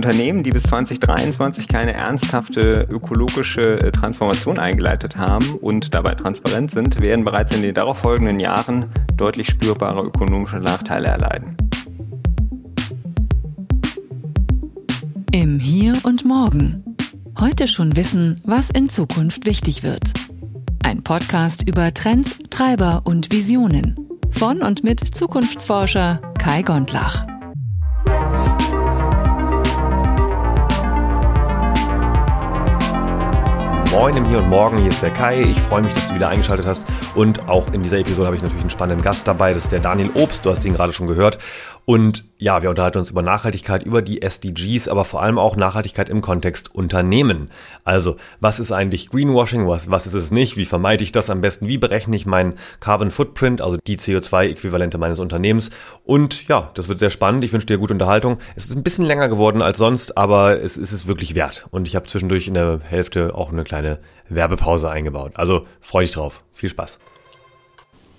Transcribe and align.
Unternehmen, 0.00 0.42
die 0.42 0.50
bis 0.50 0.62
2023 0.62 1.68
keine 1.68 1.92
ernsthafte 1.92 2.86
ökologische 2.88 3.78
äh, 3.82 3.92
Transformation 3.92 4.58
eingeleitet 4.58 5.18
haben 5.18 5.56
und 5.56 5.94
dabei 5.94 6.14
transparent 6.14 6.70
sind, 6.70 7.02
werden 7.02 7.22
bereits 7.22 7.54
in 7.54 7.60
den 7.60 7.74
darauffolgenden 7.74 8.40
Jahren 8.40 8.86
deutlich 9.18 9.48
spürbare 9.48 10.02
ökonomische 10.02 10.56
Nachteile 10.56 11.08
erleiden. 11.08 11.54
Im 15.32 15.58
Hier 15.58 15.98
und 16.04 16.24
Morgen. 16.24 16.82
Heute 17.38 17.68
schon 17.68 17.94
wissen, 17.94 18.40
was 18.46 18.70
in 18.70 18.88
Zukunft 18.88 19.44
wichtig 19.44 19.82
wird. 19.82 20.14
Ein 20.82 21.04
Podcast 21.04 21.68
über 21.68 21.92
Trends, 21.92 22.38
Treiber 22.48 23.02
und 23.04 23.32
Visionen. 23.32 23.98
Von 24.30 24.62
und 24.62 24.82
mit 24.82 25.00
Zukunftsforscher 25.14 26.22
Kai 26.38 26.62
Gondlach. 26.62 27.29
Moin 33.90 34.16
im 34.16 34.24
Hier 34.24 34.38
und 34.38 34.48
Morgen, 34.48 34.78
hier 34.78 34.90
ist 34.90 35.02
der 35.02 35.10
Kai. 35.10 35.40
Ich 35.40 35.60
freue 35.62 35.82
mich, 35.82 35.92
dass 35.92 36.06
du 36.06 36.14
wieder 36.14 36.28
eingeschaltet 36.28 36.64
hast. 36.64 36.86
Und 37.16 37.48
auch 37.48 37.72
in 37.72 37.80
dieser 37.80 37.98
Episode 37.98 38.26
habe 38.26 38.36
ich 38.36 38.42
natürlich 38.42 38.62
einen 38.62 38.70
spannenden 38.70 39.02
Gast 39.02 39.26
dabei. 39.26 39.52
Das 39.52 39.64
ist 39.64 39.72
der 39.72 39.80
Daniel 39.80 40.10
Obst. 40.14 40.46
Du 40.46 40.50
hast 40.50 40.64
ihn 40.64 40.74
gerade 40.74 40.92
schon 40.92 41.08
gehört. 41.08 41.38
Und 41.84 42.24
ja, 42.38 42.62
wir 42.62 42.70
unterhalten 42.70 42.98
uns 42.98 43.10
über 43.10 43.22
Nachhaltigkeit, 43.22 43.82
über 43.82 44.02
die 44.02 44.22
SDGs, 44.22 44.88
aber 44.88 45.04
vor 45.04 45.22
allem 45.22 45.38
auch 45.38 45.56
Nachhaltigkeit 45.56 46.08
im 46.08 46.20
Kontext 46.20 46.74
Unternehmen. 46.74 47.50
Also, 47.84 48.16
was 48.40 48.60
ist 48.60 48.72
eigentlich 48.72 49.10
Greenwashing? 49.10 49.66
Was, 49.66 49.90
was 49.90 50.06
ist 50.06 50.14
es 50.14 50.30
nicht? 50.30 50.56
Wie 50.56 50.66
vermeide 50.66 51.02
ich 51.02 51.12
das 51.12 51.30
am 51.30 51.40
besten? 51.40 51.68
Wie 51.68 51.78
berechne 51.78 52.16
ich 52.16 52.26
meinen 52.26 52.54
Carbon 52.80 53.10
Footprint, 53.10 53.60
also 53.60 53.78
die 53.86 53.98
CO2-Äquivalente 53.98 54.98
meines 54.98 55.18
Unternehmens? 55.18 55.70
Und 56.04 56.46
ja, 56.48 56.70
das 56.74 56.88
wird 56.88 56.98
sehr 56.98 57.10
spannend. 57.10 57.44
Ich 57.44 57.52
wünsche 57.52 57.66
dir 57.66 57.78
gute 57.78 57.94
Unterhaltung. 57.94 58.38
Es 58.56 58.66
ist 58.66 58.76
ein 58.76 58.82
bisschen 58.82 59.04
länger 59.04 59.28
geworden 59.28 59.62
als 59.62 59.78
sonst, 59.78 60.16
aber 60.16 60.62
es 60.62 60.76
ist 60.76 60.92
es 60.92 61.06
wirklich 61.06 61.34
wert. 61.34 61.66
Und 61.70 61.88
ich 61.88 61.96
habe 61.96 62.06
zwischendurch 62.06 62.46
in 62.48 62.54
der 62.54 62.80
Hälfte 62.82 63.34
auch 63.34 63.52
eine 63.52 63.64
kleine 63.64 63.98
Werbepause 64.28 64.90
eingebaut. 64.90 65.32
Also, 65.34 65.66
freu 65.80 66.02
dich 66.02 66.12
drauf. 66.12 66.42
Viel 66.52 66.70
Spaß. 66.70 66.98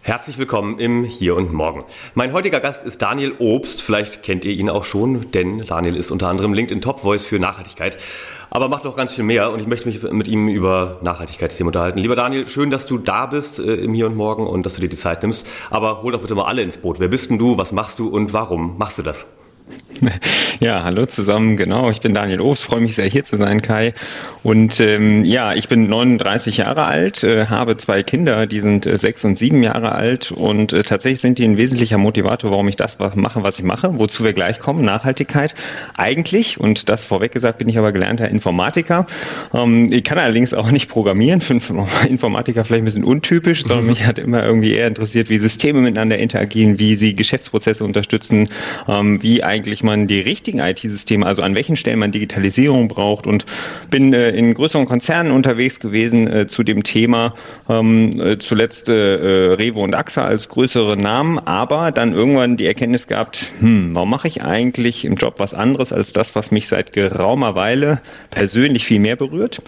Herzlich 0.04 0.40
willkommen 0.40 0.80
im 0.80 1.04
Hier 1.04 1.36
und 1.36 1.54
Morgen. 1.54 1.84
Mein 2.16 2.34
heutiger 2.34 2.60
Gast 2.60 2.84
ist 2.84 3.04
Daniel 3.04 3.36
Obst. 3.38 3.84
Vielleicht 3.84 4.24
kennt 4.24 4.44
ihr 4.46 4.52
ihn 4.52 4.68
auch 4.68 4.84
schon, 4.84 5.30
denn 5.30 5.64
Daniel 5.68 5.96
ist 5.96 6.10
unter 6.10 6.28
anderem 6.28 6.56
LinkedIn 6.56 6.82
Top 6.82 7.02
Voice 7.02 7.24
für 7.24 7.38
Nachhaltigkeit. 7.38 8.00
Aber 8.50 8.68
macht 8.68 8.84
noch 8.84 8.98
ganz 8.98 9.14
viel 9.14 9.24
mehr 9.24 9.52
und 9.52 9.62
ich 9.62 9.68
möchte 9.68 9.88
mich 9.88 10.02
mit 10.02 10.28
ihm 10.28 10.48
über 10.48 10.98
Nachhaltigkeitsthemen 11.04 11.68
unterhalten. 11.68 12.00
Lieber 12.00 12.16
Daniel, 12.16 12.48
schön, 12.48 12.72
dass 12.72 12.88
du 12.88 12.98
da 12.98 13.28
bist 13.28 13.60
äh, 13.60 13.76
im 13.76 13.94
Hier 13.94 14.08
und 14.08 14.16
Morgen 14.16 14.48
und 14.48 14.66
dass 14.66 14.74
du 14.74 14.82
dir 14.82 14.90
die 14.90 14.98
Zeit 14.98 15.22
nimmst. 15.22 15.46
Aber 15.70 16.02
hol 16.02 16.14
doch 16.14 16.22
bitte 16.22 16.34
mal 16.34 16.46
alle 16.46 16.64
ins 16.64 16.80
Boot. 16.80 17.00
Wer 17.00 17.10
bist 17.10 17.30
denn 17.30 17.38
du? 17.38 17.60
Was 17.60 17.72
machst 17.72 18.00
du 18.00 18.08
und 18.08 18.34
warum 18.34 18.80
machst 18.80 18.98
du 18.98 19.04
das? 19.04 19.28
Ja, 20.62 20.84
hallo 20.84 21.08
zusammen. 21.08 21.58
Genau, 21.58 21.90
ich 21.90 22.02
bin 22.02 22.14
Daniel 22.14 22.40
Obst, 22.40 22.64
freue 22.64 22.82
mich 22.82 22.94
sehr 22.94 23.08
hier 23.08 23.26
zu 23.26 23.36
sein, 23.36 23.64
Kai. 23.64 23.96
Und 24.44 24.80
ähm, 24.80 25.26
ja, 25.26 25.56
ich 25.56 25.68
bin 25.68 25.90
39 25.90 26.58
Jahre 26.58 26.84
alt, 26.84 27.24
äh, 27.24 27.48
habe 27.48 27.78
zwei 27.78 28.04
Kinder, 28.04 28.46
die 28.46 28.62
sind 28.62 28.86
äh, 28.86 28.96
sechs 29.00 29.26
und 29.26 29.40
sieben 29.40 29.64
Jahre 29.64 29.94
alt 29.94 30.32
und 30.32 30.72
äh, 30.72 30.84
tatsächlich 30.84 31.20
sind 31.20 31.40
die 31.40 31.46
ein 31.46 31.58
wesentlicher 31.58 31.98
Motivator, 31.98 32.52
warum 32.52 32.68
ich 32.68 32.76
das 32.76 33.00
mache, 33.00 33.42
was 33.42 33.58
ich 33.58 33.66
mache, 33.66 33.98
wozu 33.98 34.24
wir 34.24 34.34
gleich 34.34 34.60
kommen, 34.60 34.86
Nachhaltigkeit. 34.86 35.56
Eigentlich, 35.98 36.60
und 36.60 36.90
das 36.90 37.06
vorweg 37.06 37.32
gesagt, 37.32 37.58
bin 37.58 37.68
ich 37.68 37.80
aber 37.80 37.92
gelernter 37.92 38.30
Informatiker. 38.30 39.08
Ähm, 39.56 39.90
ich 39.92 40.04
kann 40.04 40.20
allerdings 40.20 40.54
auch 40.54 40.70
nicht 40.70 40.92
programmieren, 40.92 41.42
für 41.42 41.56
Informatiker 42.08 42.64
vielleicht 42.66 42.84
ein 42.84 42.86
bisschen 42.86 43.04
untypisch, 43.04 43.64
sondern 43.64 43.88
mich 43.88 44.06
hat 44.06 44.20
immer 44.20 44.44
irgendwie 44.44 44.74
eher 44.74 44.88
interessiert, 44.88 45.30
wie 45.30 45.40
Systeme 45.40 45.82
miteinander 45.82 46.20
interagieren, 46.20 46.78
wie 46.78 46.96
sie 46.96 47.16
Geschäftsprozesse 47.16 47.84
unterstützen, 47.84 48.48
ähm, 48.88 49.24
wie 49.24 49.44
eigentlich 49.44 49.81
man 49.84 50.08
die 50.08 50.20
richtigen 50.20 50.60
IT-Systeme, 50.60 51.26
also 51.26 51.42
an 51.42 51.56
welchen 51.56 51.76
Stellen 51.76 52.00
man 52.00 52.12
Digitalisierung 52.12 52.88
braucht. 52.88 53.28
Und 53.28 53.46
bin 53.90 54.14
äh, 54.14 54.32
in 54.32 54.54
größeren 54.54 54.86
Konzernen 54.86 55.32
unterwegs 55.32 55.80
gewesen 55.80 56.28
äh, 56.28 56.48
zu 56.48 56.64
dem 56.64 56.84
Thema, 56.84 57.34
ähm, 57.70 58.20
äh, 58.20 58.38
zuletzt 58.38 58.90
äh, 58.90 58.94
äh, 58.94 59.54
Revo 59.54 59.84
und 59.84 59.96
AXA 59.96 60.24
als 60.24 60.50
größere 60.50 60.98
Namen, 60.98 61.40
aber 61.40 61.92
dann 61.92 62.14
irgendwann 62.14 62.58
die 62.58 62.66
Erkenntnis 62.66 63.08
gehabt, 63.08 63.54
hm, 63.60 63.94
warum 63.94 64.10
mache 64.10 64.28
ich 64.28 64.44
eigentlich 64.44 65.06
im 65.06 65.16
Job 65.16 65.36
was 65.38 65.54
anderes 65.54 65.94
als 65.94 66.14
das, 66.14 66.36
was 66.36 66.52
mich 66.52 66.68
seit 66.68 66.94
geraumer 66.94 67.56
Weile 67.56 68.02
persönlich 68.30 68.86
viel 68.86 69.00
mehr 69.00 69.16
berührt? 69.16 69.62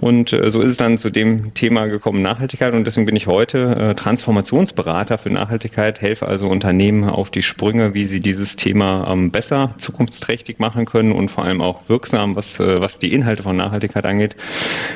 Und 0.00 0.30
so 0.30 0.60
ist 0.60 0.70
es 0.72 0.76
dann 0.76 0.98
zu 0.98 1.10
dem 1.10 1.54
Thema 1.54 1.86
gekommen, 1.86 2.22
Nachhaltigkeit. 2.22 2.74
Und 2.74 2.84
deswegen 2.84 3.06
bin 3.06 3.16
ich 3.16 3.26
heute 3.26 3.94
Transformationsberater 3.96 5.18
für 5.18 5.30
Nachhaltigkeit, 5.30 6.00
helfe 6.00 6.26
also 6.26 6.48
Unternehmen 6.48 7.04
auf 7.04 7.30
die 7.30 7.42
Sprünge, 7.42 7.94
wie 7.94 8.04
sie 8.04 8.20
dieses 8.20 8.56
Thema 8.56 9.10
ähm, 9.10 9.30
besser, 9.30 9.57
zukunftsträchtig 9.78 10.58
machen 10.58 10.84
können 10.84 11.12
und 11.12 11.30
vor 11.30 11.44
allem 11.44 11.60
auch 11.60 11.88
wirksam, 11.88 12.36
was, 12.36 12.58
äh, 12.60 12.80
was 12.80 12.98
die 12.98 13.12
Inhalte 13.12 13.42
von 13.42 13.56
Nachhaltigkeit 13.56 14.04
angeht. 14.04 14.36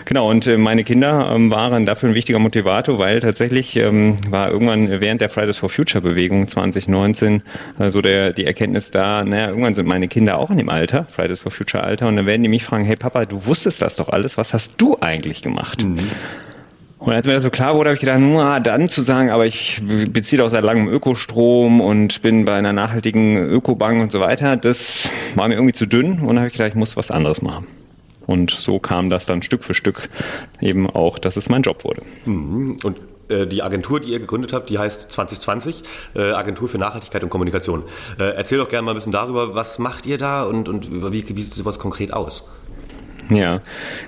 Genau, 0.05 0.28
und 0.28 0.47
äh, 0.47 0.56
meine 0.56 0.84
Kinder 0.84 1.31
ähm, 1.34 1.50
waren 1.50 1.87
dafür 1.87 2.11
ein 2.11 2.15
wichtiger 2.15 2.39
Motivator, 2.39 2.99
weil 2.99 3.21
tatsächlich 3.21 3.77
ähm, 3.77 4.19
war 4.28 4.50
irgendwann 4.50 5.00
während 5.00 5.21
der 5.21 5.28
Fridays 5.28 5.56
for 5.56 5.69
Future 5.69 6.03
Bewegung 6.03 6.49
2019 6.49 7.43
so 7.78 7.93
also 7.93 8.00
der, 8.00 8.33
die 8.33 8.47
Erkenntnis 8.47 8.91
da, 8.91 9.23
naja, 9.23 9.49
irgendwann 9.49 9.75
sind 9.75 9.87
meine 9.87 10.09
Kinder 10.09 10.39
auch 10.39 10.50
in 10.50 10.59
dem 10.59 10.71
Alter, 10.71 11.05
Fridays 11.05 11.41
for 11.41 11.53
Future 11.53 11.84
Alter, 11.84 12.09
und 12.09 12.17
dann 12.17 12.27
werden 12.27 12.43
die 12.43 12.49
mich 12.49 12.65
fragen, 12.65 12.84
hey 12.84 12.97
Papa, 12.97 13.27
du 13.27 13.44
wusstest 13.47 13.83
das 13.83 13.97
doch 13.97 14.09
alles, 14.09 14.39
was 14.39 14.55
hast 14.55 14.75
du 14.79 14.97
eigentlich 15.00 15.43
gemacht? 15.43 15.84
Mhm. 15.84 15.99
Und 17.05 17.13
als 17.13 17.27
mir 17.27 17.33
das 17.33 17.43
so 17.43 17.51
klar 17.51 17.75
wurde, 17.75 17.89
habe 17.89 17.95
ich 17.95 18.01
gedacht, 18.01 18.21
nur 18.21 18.61
dann 18.61 18.89
zu 18.89 19.03
sagen, 19.03 19.31
aber 19.31 19.45
ich 19.45 19.83
beziehe 20.11 20.41
doch 20.41 20.51
seit 20.51 20.65
langem 20.65 20.89
Ökostrom 20.89 21.81
und 21.81 22.23
bin 22.23 22.45
bei 22.45 22.55
einer 22.55 22.73
nachhaltigen 22.73 23.37
Ökobank 23.37 24.01
und 24.01 24.13
so 24.13 24.21
weiter, 24.21 24.57
das 24.57 25.09
war 25.35 25.49
mir 25.49 25.55
irgendwie 25.55 25.73
zu 25.73 25.87
dünn 25.87 26.21
und 26.21 26.39
habe 26.39 26.47
ich 26.47 26.53
gedacht, 26.53 26.69
ich 26.69 26.75
muss 26.77 26.97
was 26.97 27.11
anderes 27.11 27.43
machen. 27.43 27.67
Und 28.27 28.53
so 28.53 28.79
kam 28.79 29.11
das 29.11 29.27
dann 29.27 29.43
Stück 29.43 29.65
für 29.65 29.75
Stück 29.75 30.09
eben 30.61 30.89
auch, 30.89 31.19
dass 31.19 31.37
es 31.37 31.49
mein 31.49 31.62
Job 31.62 31.83
wurde. 31.83 32.03
Mhm. 32.25 32.77
Und 32.85 32.99
äh, 33.29 33.49
die 33.49 33.65
Agentur, 33.65 33.99
die 33.99 34.12
ihr 34.12 34.21
gegründet 34.21 34.53
habt, 34.53 34.71
die 34.71 34.79
heißt 34.79 35.11
2020, 35.11 35.83
äh, 36.15 36.31
Agentur 36.31 36.69
für 36.69 36.79
Nachhaltigkeit 36.79 37.25
und 37.25 37.31
Kommunikation. 37.31 37.83
Äh, 38.21 38.35
erzähl 38.37 38.59
doch 38.59 38.69
gerne 38.69 38.85
mal 38.85 38.93
ein 38.93 38.95
bisschen 38.95 39.12
darüber, 39.12 39.57
was 39.57 39.81
macht 39.81 40.07
ihr 40.07 40.19
da 40.19 40.45
und, 40.45 40.69
und 40.69 41.12
wie, 41.12 41.25
wie 41.29 41.43
sieht 41.43 41.55
sowas 41.55 41.81
konkret 41.81 42.12
aus? 42.12 42.49
Ja, 43.34 43.60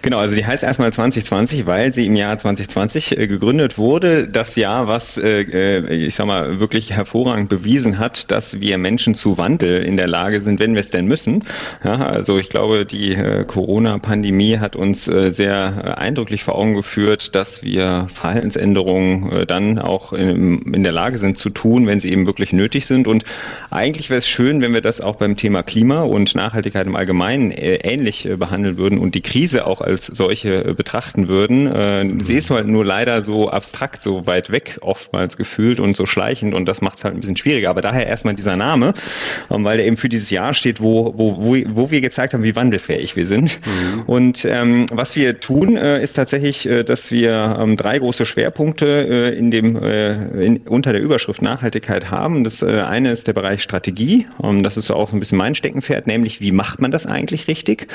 genau. 0.02 0.18
Also 0.18 0.34
die 0.36 0.44
heißt 0.44 0.64
erstmal 0.64 0.92
2020, 0.92 1.66
weil 1.66 1.92
sie 1.92 2.06
im 2.06 2.16
Jahr 2.16 2.36
2020 2.36 3.18
äh, 3.18 3.26
gegründet 3.26 3.78
wurde. 3.78 4.28
Das 4.28 4.56
Jahr, 4.56 4.86
was, 4.86 5.18
äh, 5.18 5.42
äh, 5.42 5.94
ich 6.06 6.14
sag 6.14 6.26
mal, 6.26 6.60
wirklich 6.60 6.92
hervorragend 6.92 7.48
bewiesen 7.48 7.98
hat, 7.98 8.30
dass 8.30 8.60
wir 8.60 8.78
Menschen 8.78 9.14
zu 9.14 9.38
Wandel 9.38 9.82
in 9.82 9.96
der 9.96 10.08
Lage 10.08 10.40
sind, 10.40 10.60
wenn 10.60 10.74
wir 10.74 10.80
es 10.80 10.90
denn 10.90 11.06
müssen. 11.06 11.44
Ja, 11.84 11.94
also 11.94 12.38
ich 12.38 12.50
glaube, 12.50 12.86
die 12.86 13.14
äh, 13.14 13.44
Corona-Pandemie 13.44 14.58
hat 14.58 14.76
uns 14.76 15.08
äh, 15.08 15.30
sehr 15.30 15.82
äh, 15.84 15.90
eindrücklich 16.00 16.44
vor 16.44 16.56
Augen 16.56 16.74
geführt, 16.74 17.34
dass 17.34 17.62
wir 17.62 18.06
Verhaltensänderungen 18.12 19.46
dann 19.46 19.78
auch 19.78 20.12
in, 20.12 20.72
in 20.72 20.82
der 20.82 20.92
Lage 20.92 21.18
sind 21.18 21.38
zu 21.38 21.50
tun, 21.50 21.86
wenn 21.86 22.00
sie 22.00 22.10
eben 22.10 22.26
wirklich 22.26 22.52
nötig 22.52 22.86
sind. 22.86 23.06
Und 23.06 23.24
eigentlich 23.70 24.10
wäre 24.10 24.18
es 24.18 24.28
schön, 24.28 24.60
wenn 24.60 24.72
wir 24.72 24.80
das 24.80 25.00
auch 25.00 25.16
beim 25.16 25.36
Thema 25.36 25.62
Klima 25.62 26.02
und 26.02 26.34
Nachhaltigkeit 26.34 26.86
im 26.86 26.96
Allgemeinen 26.96 27.50
äh, 27.50 27.76
ähnlich 27.76 28.26
äh, 28.26 28.36
behandeln 28.36 28.76
würden 28.76 28.98
und 28.98 29.13
die 29.14 29.22
Krise 29.22 29.66
auch 29.66 29.80
als 29.80 30.06
solche 30.06 30.64
äh, 30.64 30.74
betrachten 30.74 31.28
würden. 31.28 31.66
Äh, 31.66 32.22
sie 32.22 32.34
ist 32.34 32.50
halt 32.50 32.66
nur 32.66 32.84
leider 32.84 33.22
so 33.22 33.48
abstrakt, 33.48 34.02
so 34.02 34.26
weit 34.26 34.50
weg 34.50 34.78
oftmals 34.80 35.36
gefühlt 35.36 35.80
und 35.80 35.96
so 35.96 36.06
schleichend 36.06 36.54
und 36.54 36.66
das 36.66 36.80
macht 36.80 36.98
es 36.98 37.04
halt 37.04 37.14
ein 37.14 37.20
bisschen 37.20 37.36
schwieriger. 37.36 37.70
Aber 37.70 37.80
daher 37.80 38.06
erstmal 38.06 38.34
dieser 38.34 38.56
Name, 38.56 38.94
ähm, 39.50 39.64
weil 39.64 39.78
der 39.78 39.86
eben 39.86 39.96
für 39.96 40.08
dieses 40.08 40.30
Jahr 40.30 40.54
steht, 40.54 40.80
wo, 40.80 41.14
wo, 41.16 41.36
wo, 41.42 41.56
wo 41.68 41.90
wir 41.90 42.00
gezeigt 42.00 42.34
haben, 42.34 42.42
wie 42.42 42.56
wandelfähig 42.56 43.16
wir 43.16 43.26
sind. 43.26 43.60
Mhm. 43.64 44.02
Und 44.06 44.44
ähm, 44.44 44.86
was 44.92 45.16
wir 45.16 45.40
tun, 45.40 45.76
äh, 45.76 46.02
ist 46.02 46.14
tatsächlich, 46.14 46.68
äh, 46.68 46.84
dass 46.84 47.10
wir 47.10 47.56
ähm, 47.60 47.76
drei 47.76 47.98
große 47.98 48.26
Schwerpunkte 48.26 48.86
äh, 48.86 49.38
in 49.38 49.50
dem, 49.50 49.76
äh, 49.76 50.44
in, 50.44 50.58
unter 50.66 50.92
der 50.92 51.00
Überschrift 51.00 51.42
Nachhaltigkeit 51.42 52.10
haben. 52.10 52.44
Das 52.44 52.62
äh, 52.62 52.80
eine 52.80 53.12
ist 53.12 53.26
der 53.26 53.32
Bereich 53.32 53.62
Strategie. 53.62 54.26
Ähm, 54.42 54.62
das 54.62 54.76
ist 54.76 54.86
so 54.86 54.94
auch 54.94 55.12
ein 55.12 55.20
bisschen 55.20 55.38
mein 55.38 55.54
Steckenpferd, 55.54 56.06
nämlich 56.06 56.40
wie 56.40 56.52
macht 56.52 56.80
man 56.80 56.90
das 56.90 57.06
eigentlich 57.06 57.48
richtig? 57.48 57.88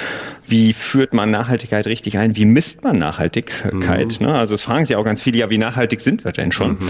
Wie 0.48 0.74
führt 0.74 1.09
führt 1.10 1.14
man 1.14 1.32
Nachhaltigkeit 1.32 1.88
richtig 1.88 2.20
ein? 2.20 2.36
Wie 2.36 2.46
misst 2.46 2.84
man 2.84 3.00
Nachhaltigkeit? 3.00 4.20
Mhm. 4.20 4.28
Ne? 4.28 4.34
Also 4.34 4.54
es 4.54 4.62
fragen 4.62 4.86
sich 4.86 4.96
auch 4.96 5.04
ganz 5.04 5.22
viele, 5.22 5.40
ja, 5.40 5.50
wie 5.50 5.58
nachhaltig 5.58 6.02
sind 6.02 6.24
wir 6.24 6.32
denn 6.32 6.52
schon? 6.52 6.72
Mhm. 6.72 6.90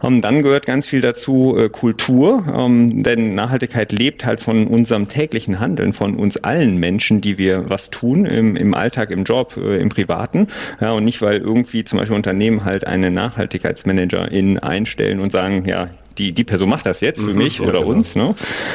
Um, 0.00 0.14
ähm, 0.14 0.20
dann 0.22 0.42
gehört 0.42 0.66
ganz 0.66 0.86
viel 0.86 1.00
dazu 1.00 1.56
äh, 1.56 1.68
Kultur, 1.68 2.44
um, 2.48 2.90
ähm, 2.90 3.02
denn 3.04 3.34
Nachhaltigkeit 3.34 3.92
lebt 3.92 4.24
halt 4.26 4.40
von 4.40 4.66
unserem 4.66 5.08
täglichen 5.08 5.60
Handeln, 5.60 5.92
von 5.92 6.16
uns 6.16 6.36
allen 6.36 6.78
Menschen, 6.78 7.20
die 7.20 7.38
wir 7.38 7.70
was 7.70 7.90
tun 7.90 8.26
im, 8.26 8.56
im 8.56 8.74
Alltag, 8.74 9.10
im 9.10 9.22
Job, 9.24 9.56
äh, 9.56 9.78
im 9.78 9.88
Privaten. 9.88 10.48
Ja, 10.80 10.92
und 10.92 11.04
nicht, 11.04 11.22
weil 11.22 11.38
irgendwie 11.38 11.84
zum 11.84 11.98
Beispiel 11.98 12.16
Unternehmen 12.16 12.64
halt 12.64 12.86
eine 12.86 13.10
Nachhaltigkeitsmanagerin 13.10 14.58
einstellen 14.58 15.20
und 15.20 15.30
sagen, 15.30 15.64
ja, 15.68 15.88
die, 16.18 16.32
die 16.32 16.44
Person 16.44 16.68
macht 16.68 16.86
das 16.86 17.00
jetzt 17.00 17.20
für 17.20 17.32
mhm, 17.32 17.38
mich 17.38 17.58
ja, 17.58 17.64
oder 17.66 17.80
genau. 17.80 17.92
uns. 17.92 18.16
Ne? 18.16 18.34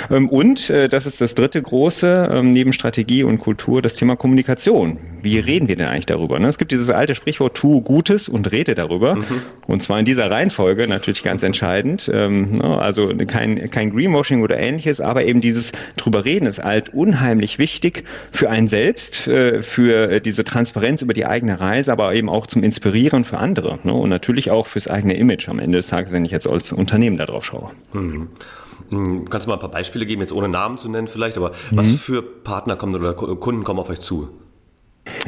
Ähm, 0.10 0.30
und 0.30 0.70
äh, 0.70 0.88
das 0.88 1.06
ist 1.06 1.22
das 1.22 1.36
dritte 1.36 1.62
große, 1.62 2.30
ähm, 2.34 2.54
neben 2.54 2.74
Strategie 2.74 3.24
und 3.24 3.40
Kultur, 3.40 3.82
das 3.82 3.96
Thema 3.96 4.16
Kommunikation. 4.16 4.98
Wie 5.22 5.40
reden 5.40 5.68
wir 5.68 5.76
denn 5.76 5.88
eigentlich 5.88 6.06
darüber? 6.06 6.40
Ne? 6.40 6.48
Es 6.48 6.58
gibt 6.58 6.72
dieses 6.72 6.90
alte 6.90 7.16
Sprichwort, 7.16 7.56
tu 7.56 7.82
Gutes 7.82 8.30
und 8.30 8.52
rede 8.52 8.76
darüber. 8.76 9.16
Mhm. 9.16 9.42
Und 9.68 9.82
zwar 9.82 10.00
in 10.00 10.06
dieser 10.06 10.30
Reihenfolge 10.30 10.88
natürlich 10.88 11.24
ganz 11.24 11.44
entscheidend. 11.44 12.10
Ähm, 12.14 12.54
ne? 12.54 12.80
Also 12.80 13.12
kein, 13.28 13.70
kein 13.70 13.92
Greenwashing 13.92 14.42
oder 14.42 14.58
ähnliches, 14.58 15.02
aber 15.02 15.26
eben 15.26 15.42
dieses 15.42 15.72
drüber 15.98 16.26
reden 16.26 16.46
ist 16.46 16.64
halt 16.64 16.94
unheimlich 16.94 17.60
wichtig 17.60 18.04
für 18.32 18.50
einen 18.50 18.68
selbst, 18.68 19.28
äh, 19.28 19.62
für 19.62 20.20
diese 20.20 20.44
Transparenz 20.44 21.02
über 21.02 21.14
die 21.14 21.26
eigene 21.26 21.60
Reise, 21.60 21.92
aber 21.92 22.14
eben 22.16 22.30
auch 22.30 22.48
zum 22.48 22.64
Inspirieren 22.64 23.24
für 23.26 23.38
andere. 23.38 23.80
Ne? 23.84 23.94
Und 23.94 24.10
natürlich 24.10 24.52
auch 24.52 24.68
fürs 24.68 24.88
eigene 24.88 25.16
Image 25.16 25.50
am 25.50 25.60
Ende 25.60 25.78
des 25.78 25.88
Tages, 25.88 26.12
wenn 26.12 26.26
ich 26.26 26.32
jetzt 26.32 26.48
als 26.48 26.72
Unternehmen 26.72 27.18
darauf 27.26 27.46
schaue. 27.46 27.72
Mhm. 27.94 28.30
mhm. 28.90 29.30
Kannst 29.30 29.48
du 29.48 29.50
mal 29.50 29.56
ein 29.56 29.62
paar 29.62 29.72
Beispiele 29.72 30.06
geben, 30.06 30.22
jetzt 30.22 30.34
ohne 30.34 30.50
Namen 30.50 30.78
zu 30.78 30.90
nennen 30.90 31.08
vielleicht, 31.08 31.38
aber 31.38 31.50
mhm. 31.50 31.78
was 31.78 31.94
für 31.94 32.22
Partner 32.22 32.76
kommen 32.76 32.96
oder 32.96 33.14
Kunden 33.14 33.64
kommen 33.64 33.80
auf 33.80 33.90
euch 33.90 34.00
zu? 34.00 34.30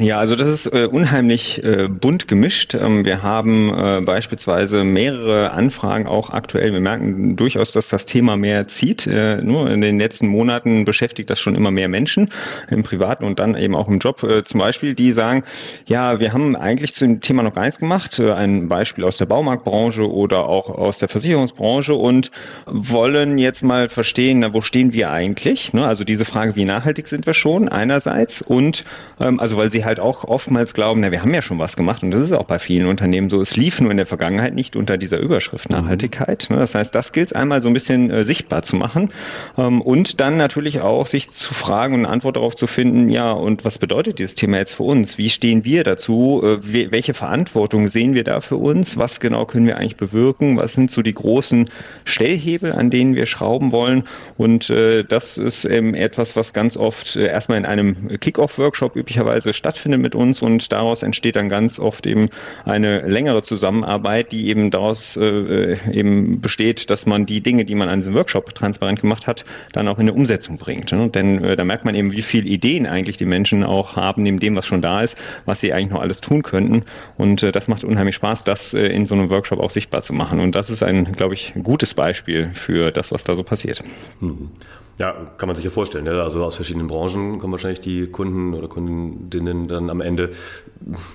Ja, 0.00 0.18
also 0.18 0.36
das 0.36 0.48
ist 0.48 0.66
äh, 0.66 0.86
unheimlich 0.86 1.62
äh, 1.62 1.88
bunt 1.88 2.28
gemischt. 2.28 2.74
Ähm, 2.74 3.04
wir 3.04 3.22
haben 3.22 3.72
äh, 3.72 4.00
beispielsweise 4.00 4.84
mehrere 4.84 5.50
Anfragen 5.50 6.06
auch 6.06 6.30
aktuell. 6.30 6.72
Wir 6.72 6.80
merken 6.80 7.36
durchaus, 7.36 7.72
dass 7.72 7.88
das 7.88 8.06
Thema 8.06 8.36
mehr 8.36 8.68
zieht. 8.68 9.06
Äh, 9.06 9.42
nur 9.42 9.70
in 9.70 9.80
den 9.80 9.98
letzten 9.98 10.28
Monaten 10.28 10.84
beschäftigt 10.84 11.30
das 11.30 11.40
schon 11.40 11.54
immer 11.54 11.70
mehr 11.70 11.88
Menschen 11.88 12.30
im 12.70 12.82
Privaten 12.82 13.24
und 13.24 13.38
dann 13.38 13.56
eben 13.56 13.74
auch 13.74 13.88
im 13.88 13.98
Job 13.98 14.22
äh, 14.22 14.44
zum 14.44 14.60
Beispiel, 14.60 14.94
die 14.94 15.12
sagen, 15.12 15.44
ja, 15.86 16.20
wir 16.20 16.32
haben 16.32 16.56
eigentlich 16.56 16.94
zu 16.94 17.04
dem 17.04 17.20
Thema 17.20 17.42
noch 17.42 17.56
eins 17.56 17.78
gemacht. 17.78 18.18
Äh, 18.18 18.32
ein 18.32 18.68
Beispiel 18.68 19.04
aus 19.04 19.18
der 19.18 19.26
Baumarktbranche 19.26 20.08
oder 20.08 20.48
auch 20.48 20.70
aus 20.70 20.98
der 20.98 21.08
Versicherungsbranche 21.08 21.94
und 21.94 22.30
wollen 22.66 23.38
jetzt 23.38 23.62
mal 23.62 23.88
verstehen, 23.88 24.40
na, 24.40 24.54
wo 24.54 24.60
stehen 24.60 24.92
wir 24.92 25.10
eigentlich? 25.10 25.72
Ne? 25.72 25.86
Also 25.86 26.04
diese 26.04 26.24
Frage, 26.24 26.56
wie 26.56 26.64
nachhaltig 26.64 27.08
sind 27.08 27.26
wir 27.26 27.34
schon 27.34 27.68
einerseits 27.68 28.42
und 28.42 28.84
ähm, 29.20 29.40
also 29.40 29.56
weil 29.56 29.67
sie 29.70 29.84
halt 29.84 30.00
auch 30.00 30.24
oftmals 30.24 30.74
glauben, 30.74 31.00
na, 31.00 31.10
wir 31.10 31.22
haben 31.22 31.34
ja 31.34 31.42
schon 31.42 31.58
was 31.58 31.76
gemacht 31.76 32.02
und 32.02 32.10
das 32.10 32.20
ist 32.20 32.32
auch 32.32 32.44
bei 32.44 32.58
vielen 32.58 32.86
Unternehmen 32.86 33.30
so. 33.30 33.40
Es 33.40 33.56
lief 33.56 33.80
nur 33.80 33.90
in 33.90 33.96
der 33.96 34.06
Vergangenheit 34.06 34.54
nicht 34.54 34.76
unter 34.76 34.96
dieser 34.96 35.18
Überschrift 35.18 35.70
mhm. 35.70 35.76
Nachhaltigkeit. 35.76 36.48
Mhm. 36.50 36.56
Das 36.56 36.74
heißt, 36.74 36.94
das 36.94 37.12
gilt 37.12 37.28
es 37.28 37.32
einmal 37.32 37.62
so 37.62 37.68
ein 37.68 37.74
bisschen 37.74 38.10
äh, 38.10 38.24
sichtbar 38.24 38.62
zu 38.62 38.76
machen 38.76 39.10
ähm, 39.56 39.80
und 39.80 40.20
dann 40.20 40.36
natürlich 40.36 40.80
auch 40.80 41.06
sich 41.06 41.30
zu 41.30 41.54
fragen 41.54 41.94
und 41.94 42.00
eine 42.00 42.08
Antwort 42.08 42.36
darauf 42.36 42.56
zu 42.56 42.66
finden, 42.66 43.08
ja, 43.08 43.32
und 43.32 43.64
was 43.64 43.78
bedeutet 43.78 44.18
dieses 44.18 44.34
Thema 44.34 44.58
jetzt 44.58 44.74
für 44.74 44.82
uns? 44.82 45.18
Wie 45.18 45.30
stehen 45.30 45.64
wir 45.64 45.84
dazu? 45.84 46.42
Äh, 46.44 46.90
welche 46.90 47.14
Verantwortung 47.14 47.88
sehen 47.88 48.14
wir 48.14 48.24
da 48.24 48.40
für 48.40 48.56
uns? 48.56 48.96
Was 48.96 49.20
genau 49.20 49.44
können 49.46 49.66
wir 49.66 49.76
eigentlich 49.76 49.96
bewirken? 49.96 50.56
Was 50.56 50.74
sind 50.74 50.90
so 50.90 51.02
die 51.02 51.14
großen 51.14 51.70
Stellhebel, 52.04 52.72
an 52.72 52.90
denen 52.90 53.14
wir 53.14 53.26
schrauben 53.26 53.72
wollen? 53.72 54.04
Und 54.36 54.70
äh, 54.70 55.04
das 55.04 55.38
ist 55.38 55.64
eben 55.64 55.94
etwas, 55.94 56.36
was 56.36 56.52
ganz 56.52 56.76
oft 56.76 57.16
äh, 57.16 57.26
erstmal 57.26 57.58
in 57.58 57.66
einem 57.66 58.18
Kick-Off-Workshop 58.18 58.96
üblicherweise 58.96 59.52
stattfindet 59.58 60.00
mit 60.00 60.14
uns 60.14 60.40
und 60.40 60.72
daraus 60.72 61.02
entsteht 61.02 61.36
dann 61.36 61.48
ganz 61.48 61.78
oft 61.78 62.06
eben 62.06 62.28
eine 62.64 63.02
längere 63.02 63.42
Zusammenarbeit, 63.42 64.32
die 64.32 64.48
eben 64.48 64.70
daraus 64.70 65.16
äh, 65.16 65.76
eben 65.92 66.40
besteht, 66.40 66.90
dass 66.90 67.06
man 67.06 67.26
die 67.26 67.42
Dinge, 67.42 67.64
die 67.64 67.74
man 67.74 67.88
an 67.88 68.00
diesem 68.00 68.14
Workshop 68.14 68.54
transparent 68.54 69.00
gemacht 69.00 69.26
hat, 69.26 69.44
dann 69.72 69.88
auch 69.88 69.98
in 69.98 70.08
eine 70.08 70.14
Umsetzung 70.14 70.56
bringt. 70.56 70.92
Ne? 70.92 71.08
Denn 71.08 71.44
äh, 71.44 71.56
da 71.56 71.64
merkt 71.64 71.84
man 71.84 71.94
eben, 71.94 72.12
wie 72.12 72.22
viele 72.22 72.48
Ideen 72.48 72.86
eigentlich 72.86 73.16
die 73.16 73.26
Menschen 73.26 73.64
auch 73.64 73.96
haben, 73.96 74.22
neben 74.22 74.40
dem, 74.40 74.56
was 74.56 74.66
schon 74.66 74.80
da 74.80 75.02
ist, 75.02 75.16
was 75.44 75.60
sie 75.60 75.72
eigentlich 75.72 75.90
noch 75.90 76.00
alles 76.00 76.20
tun 76.20 76.42
könnten. 76.42 76.84
Und 77.16 77.42
äh, 77.42 77.52
das 77.52 77.68
macht 77.68 77.84
unheimlich 77.84 78.14
Spaß, 78.16 78.44
das 78.44 78.74
äh, 78.74 78.86
in 78.86 79.06
so 79.06 79.14
einem 79.14 79.30
Workshop 79.30 79.60
auch 79.60 79.70
sichtbar 79.70 80.02
zu 80.02 80.12
machen. 80.12 80.40
Und 80.40 80.54
das 80.54 80.70
ist 80.70 80.82
ein, 80.82 81.12
glaube 81.12 81.34
ich, 81.34 81.54
gutes 81.62 81.94
Beispiel 81.94 82.50
für 82.54 82.90
das, 82.90 83.12
was 83.12 83.24
da 83.24 83.34
so 83.34 83.42
passiert. 83.42 83.82
Mhm. 84.20 84.50
Ja, 84.98 85.12
kann 85.38 85.46
man 85.46 85.54
sich 85.54 85.64
ja 85.64 85.70
vorstellen. 85.70 86.04
Ne? 86.04 86.22
Also 86.22 86.44
aus 86.44 86.56
verschiedenen 86.56 86.88
Branchen 86.88 87.38
kommen 87.38 87.52
wahrscheinlich 87.52 87.80
die 87.80 88.08
Kunden 88.08 88.52
oder 88.52 88.66
Kundinnen 88.66 89.68
dann 89.68 89.90
am 89.90 90.00
Ende. 90.00 90.30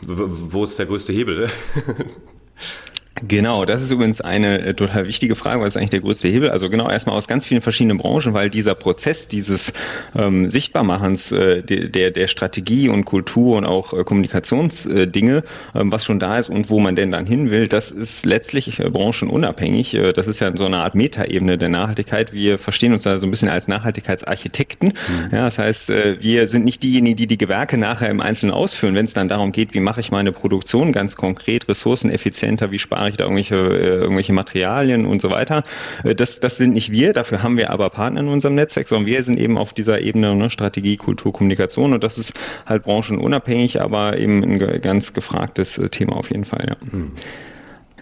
Wo 0.01 0.63
ist 0.63 0.79
der 0.79 0.85
größte 0.85 1.11
Hebel? 1.11 1.49
Genau, 3.25 3.63
das 3.63 3.81
ist 3.81 3.91
übrigens 3.91 4.21
eine 4.21 4.59
äh, 4.59 4.73
total 4.73 5.07
wichtige 5.07 5.35
Frage, 5.35 5.61
weil 5.61 5.67
es 5.67 5.77
eigentlich 5.77 5.91
der 5.91 6.01
größte 6.01 6.27
Hebel. 6.27 6.49
Also 6.49 6.69
genau 6.69 6.89
erstmal 6.89 7.15
aus 7.15 7.27
ganz 7.27 7.45
vielen 7.45 7.61
verschiedenen 7.61 7.97
Branchen, 7.97 8.33
weil 8.33 8.49
dieser 8.49 8.75
Prozess 8.75 9.27
dieses 9.27 9.71
ähm, 10.15 10.49
Sichtbarmachens 10.49 11.31
äh, 11.31 11.63
der, 11.63 12.11
der 12.11 12.27
Strategie 12.27 12.89
und 12.89 13.05
Kultur 13.05 13.57
und 13.57 13.65
auch 13.65 13.93
äh, 13.93 14.03
Kommunikationsdinge, 14.03 15.37
äh, 15.37 15.43
was 15.73 16.05
schon 16.05 16.19
da 16.19 16.37
ist 16.37 16.49
und 16.49 16.69
wo 16.69 16.79
man 16.79 16.95
denn 16.95 17.11
dann 17.11 17.25
hin 17.25 17.49
will, 17.49 17.67
das 17.67 17.91
ist 17.91 18.25
letztlich 18.25 18.79
äh, 18.79 18.89
branchenunabhängig. 18.89 19.93
Äh, 19.93 20.11
das 20.11 20.27
ist 20.27 20.41
ja 20.41 20.55
so 20.55 20.65
eine 20.65 20.79
Art 20.79 20.95
Metaebene 20.95 21.57
der 21.57 21.69
Nachhaltigkeit. 21.69 22.33
Wir 22.33 22.57
verstehen 22.57 22.91
uns 22.91 23.03
da 23.03 23.17
so 23.17 23.25
ein 23.25 23.31
bisschen 23.31 23.49
als 23.49 23.69
Nachhaltigkeitsarchitekten. 23.69 24.89
Mhm. 24.89 25.29
Ja, 25.31 25.45
das 25.45 25.59
heißt, 25.59 25.89
wir 25.89 26.47
sind 26.47 26.65
nicht 26.65 26.83
diejenigen, 26.83 27.15
die 27.15 27.27
die 27.27 27.37
Gewerke 27.37 27.77
nachher 27.77 28.09
im 28.09 28.19
Einzelnen 28.19 28.53
ausführen, 28.53 28.95
wenn 28.95 29.05
es 29.05 29.13
dann 29.13 29.27
darum 29.29 29.51
geht, 29.51 29.73
wie 29.73 29.79
mache 29.79 30.01
ich 30.01 30.11
meine 30.11 30.31
Produktion 30.31 30.91
ganz 30.91 31.15
konkret 31.15 31.67
ressourceneffizienter, 31.67 32.71
wie 32.71 32.79
spare 32.79 33.09
ich 33.09 33.12
da 33.17 33.25
irgendwelche, 33.25 33.55
äh, 33.55 34.01
irgendwelche 34.01 34.33
Materialien 34.33 35.05
und 35.05 35.21
so 35.21 35.31
weiter. 35.31 35.63
Äh, 36.03 36.15
das, 36.15 36.39
das 36.39 36.57
sind 36.57 36.73
nicht 36.73 36.91
wir, 36.91 37.13
dafür 37.13 37.43
haben 37.43 37.57
wir 37.57 37.71
aber 37.71 37.89
Partner 37.89 38.21
in 38.21 38.27
unserem 38.27 38.55
Netzwerk, 38.55 38.87
sondern 38.87 39.07
wir 39.07 39.23
sind 39.23 39.39
eben 39.39 39.57
auf 39.57 39.73
dieser 39.73 40.01
Ebene 40.01 40.35
ne, 40.35 40.49
Strategie, 40.49 40.97
Kultur, 40.97 41.33
Kommunikation 41.33 41.93
und 41.93 42.03
das 42.03 42.17
ist 42.17 42.33
halt 42.65 42.83
branchenunabhängig, 42.83 43.81
aber 43.81 44.17
eben 44.17 44.43
ein 44.43 44.81
ganz 44.81 45.13
gefragtes 45.13 45.77
äh, 45.77 45.89
Thema 45.89 46.15
auf 46.15 46.29
jeden 46.31 46.45
Fall. 46.45 46.65
Ja. 46.69 46.91
Hm. 46.91 47.11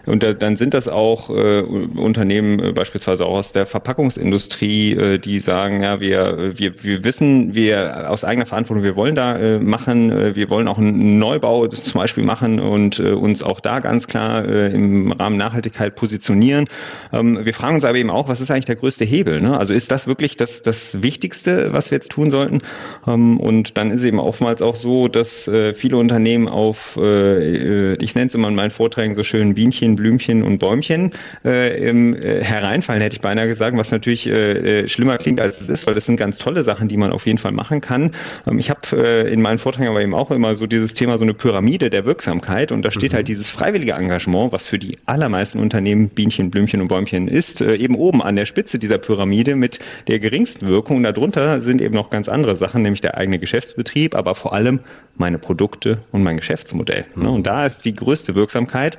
Und 0.06 0.22
da, 0.22 0.32
dann 0.32 0.56
sind 0.56 0.74
das 0.74 0.88
auch 0.88 1.30
äh, 1.30 1.60
Unternehmen 1.62 2.58
äh, 2.58 2.72
beispielsweise 2.72 3.24
auch 3.24 3.38
aus 3.38 3.52
der 3.52 3.66
Verpackungsindustrie, 3.66 4.92
äh, 4.92 5.18
die 5.18 5.40
sagen, 5.40 5.82
ja, 5.82 6.00
wir, 6.00 6.58
wir, 6.58 6.82
wir 6.82 7.04
wissen, 7.04 7.54
wir 7.54 8.10
aus 8.10 8.24
eigener 8.24 8.46
Verantwortung, 8.46 8.84
wir 8.84 8.96
wollen 8.96 9.14
da 9.14 9.38
äh, 9.38 9.58
machen, 9.58 10.10
äh, 10.10 10.34
wir 10.34 10.50
wollen 10.50 10.68
auch 10.68 10.78
einen 10.78 11.18
Neubau 11.18 11.66
zum 11.68 12.00
Beispiel 12.00 12.24
machen 12.24 12.58
und 12.60 12.98
äh, 12.98 13.12
uns 13.12 13.42
auch 13.42 13.60
da 13.60 13.80
ganz 13.80 14.06
klar 14.06 14.44
äh, 14.44 14.72
im 14.72 15.12
Rahmen 15.12 15.36
Nachhaltigkeit 15.36 15.94
positionieren. 15.94 16.66
Ähm, 17.12 17.44
wir 17.44 17.54
fragen 17.54 17.76
uns 17.76 17.84
aber 17.84 17.98
eben 17.98 18.10
auch, 18.10 18.28
was 18.28 18.40
ist 18.40 18.50
eigentlich 18.50 18.64
der 18.64 18.76
größte 18.76 19.04
Hebel? 19.04 19.40
Ne? 19.40 19.56
Also 19.56 19.74
ist 19.74 19.90
das 19.90 20.06
wirklich 20.06 20.36
das, 20.36 20.62
das 20.62 21.02
Wichtigste, 21.02 21.72
was 21.72 21.90
wir 21.90 21.96
jetzt 21.96 22.10
tun 22.10 22.30
sollten? 22.30 22.60
Ähm, 23.06 23.38
und 23.38 23.76
dann 23.76 23.90
ist 23.90 24.04
eben 24.04 24.18
oftmals 24.18 24.62
auch 24.62 24.76
so, 24.76 25.08
dass 25.08 25.46
äh, 25.46 25.74
viele 25.74 25.96
Unternehmen 25.96 26.48
auf, 26.48 26.98
äh, 27.00 27.94
ich 27.94 28.14
nenne 28.14 28.28
es 28.28 28.34
immer 28.34 28.48
in 28.48 28.54
meinen 28.54 28.70
Vorträgen 28.70 29.14
so 29.14 29.22
schön 29.22 29.54
Bienchen 29.54 29.91
Bienchen, 29.96 30.12
Blümchen 30.22 30.42
und 30.42 30.58
Bäumchen 30.58 31.12
äh, 31.44 31.90
äh, 31.90 32.44
hereinfallen, 32.44 33.02
hätte 33.02 33.16
ich 33.16 33.20
beinahe 33.20 33.48
gesagt, 33.48 33.76
was 33.76 33.90
natürlich 33.90 34.26
äh, 34.26 34.82
äh, 34.82 34.88
schlimmer 34.88 35.18
klingt, 35.18 35.40
als 35.40 35.60
es 35.60 35.68
ist, 35.68 35.86
weil 35.86 35.94
das 35.94 36.06
sind 36.06 36.16
ganz 36.16 36.38
tolle 36.38 36.62
Sachen, 36.62 36.88
die 36.88 36.96
man 36.96 37.12
auf 37.12 37.26
jeden 37.26 37.38
Fall 37.38 37.52
machen 37.52 37.80
kann. 37.80 38.12
Ähm, 38.46 38.58
ich 38.58 38.70
habe 38.70 38.80
äh, 38.92 39.32
in 39.32 39.42
meinen 39.42 39.58
Vorträgen 39.58 39.88
aber 39.88 40.02
eben 40.02 40.14
auch 40.14 40.30
immer 40.30 40.56
so 40.56 40.66
dieses 40.66 40.94
Thema, 40.94 41.18
so 41.18 41.24
eine 41.24 41.34
Pyramide 41.34 41.90
der 41.90 42.04
Wirksamkeit 42.04 42.72
und 42.72 42.82
da 42.82 42.90
steht 42.90 43.12
mhm. 43.12 43.16
halt 43.16 43.28
dieses 43.28 43.48
freiwillige 43.48 43.92
Engagement, 43.92 44.52
was 44.52 44.66
für 44.66 44.78
die 44.78 44.96
allermeisten 45.06 45.58
Unternehmen 45.58 46.08
Bienchen, 46.08 46.50
Blümchen 46.50 46.80
und 46.80 46.88
Bäumchen 46.88 47.28
ist, 47.28 47.60
äh, 47.60 47.74
eben 47.76 47.94
oben 47.94 48.22
an 48.22 48.36
der 48.36 48.44
Spitze 48.44 48.78
dieser 48.78 48.98
Pyramide 48.98 49.56
mit 49.56 49.78
der 50.08 50.18
geringsten 50.18 50.68
Wirkung. 50.68 50.98
Und 50.98 51.02
darunter 51.04 51.62
sind 51.62 51.80
eben 51.80 51.94
noch 51.94 52.10
ganz 52.10 52.28
andere 52.28 52.56
Sachen, 52.56 52.82
nämlich 52.82 53.00
der 53.00 53.16
eigene 53.16 53.38
Geschäftsbetrieb, 53.38 54.14
aber 54.14 54.34
vor 54.34 54.52
allem 54.52 54.80
meine 55.16 55.38
Produkte 55.38 55.98
und 56.12 56.22
mein 56.22 56.36
Geschäftsmodell. 56.36 57.04
Mhm. 57.14 57.26
Und 57.26 57.46
da 57.46 57.66
ist 57.66 57.84
die 57.84 57.94
größte 57.94 58.34
Wirksamkeit 58.34 58.98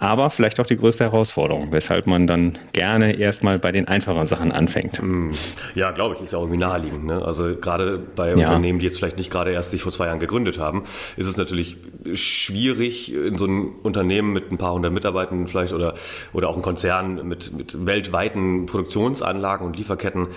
aber 0.00 0.28
vielleicht 0.28 0.58
auch 0.58 0.66
die 0.66 0.76
größte 0.76 1.04
Herausforderung, 1.04 1.68
weshalb 1.70 2.06
man 2.06 2.26
dann 2.26 2.58
gerne 2.72 3.16
erstmal 3.16 3.60
bei 3.60 3.70
den 3.70 3.86
einfachen 3.86 4.26
Sachen 4.26 4.50
anfängt. 4.50 4.98
Hm. 4.98 5.32
Ja, 5.74 5.92
glaube 5.92 6.16
ich, 6.16 6.20
ist 6.20 6.32
ja 6.32 6.40
irgendwie 6.40 6.58
naheliegend. 6.58 7.04
Ne? 7.04 7.22
Also 7.24 7.54
gerade 7.54 7.98
bei 8.16 8.30
ja. 8.30 8.48
Unternehmen, 8.48 8.80
die 8.80 8.86
jetzt 8.86 8.98
vielleicht 8.98 9.18
nicht 9.18 9.30
gerade 9.30 9.52
erst 9.52 9.70
sich 9.70 9.82
vor 9.82 9.92
zwei 9.92 10.06
Jahren 10.06 10.18
gegründet 10.18 10.58
haben, 10.58 10.84
ist 11.16 11.28
es 11.28 11.36
natürlich 11.36 11.76
schwierig, 12.12 13.14
in 13.14 13.38
so 13.38 13.44
einem 13.44 13.72
Unternehmen 13.82 14.32
mit 14.32 14.50
ein 14.50 14.58
paar 14.58 14.74
hundert 14.74 14.92
Mitarbeitern 14.92 15.46
vielleicht 15.46 15.72
oder, 15.72 15.94
oder 16.32 16.48
auch 16.48 16.56
ein 16.56 16.62
Konzern 16.62 17.26
mit, 17.26 17.56
mit 17.56 17.86
weltweiten 17.86 18.66
Produktionsanlagen 18.66 19.64
und 19.64 19.76
Lieferketten 19.76 20.28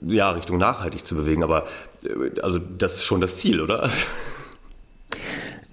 ja, 0.00 0.30
Richtung 0.30 0.56
nachhaltig 0.56 1.04
zu 1.04 1.14
bewegen. 1.14 1.42
Aber 1.42 1.66
äh, 2.04 2.40
also 2.40 2.58
das 2.58 2.94
ist 2.94 3.04
schon 3.04 3.20
das 3.20 3.36
Ziel, 3.36 3.60
oder? 3.60 3.90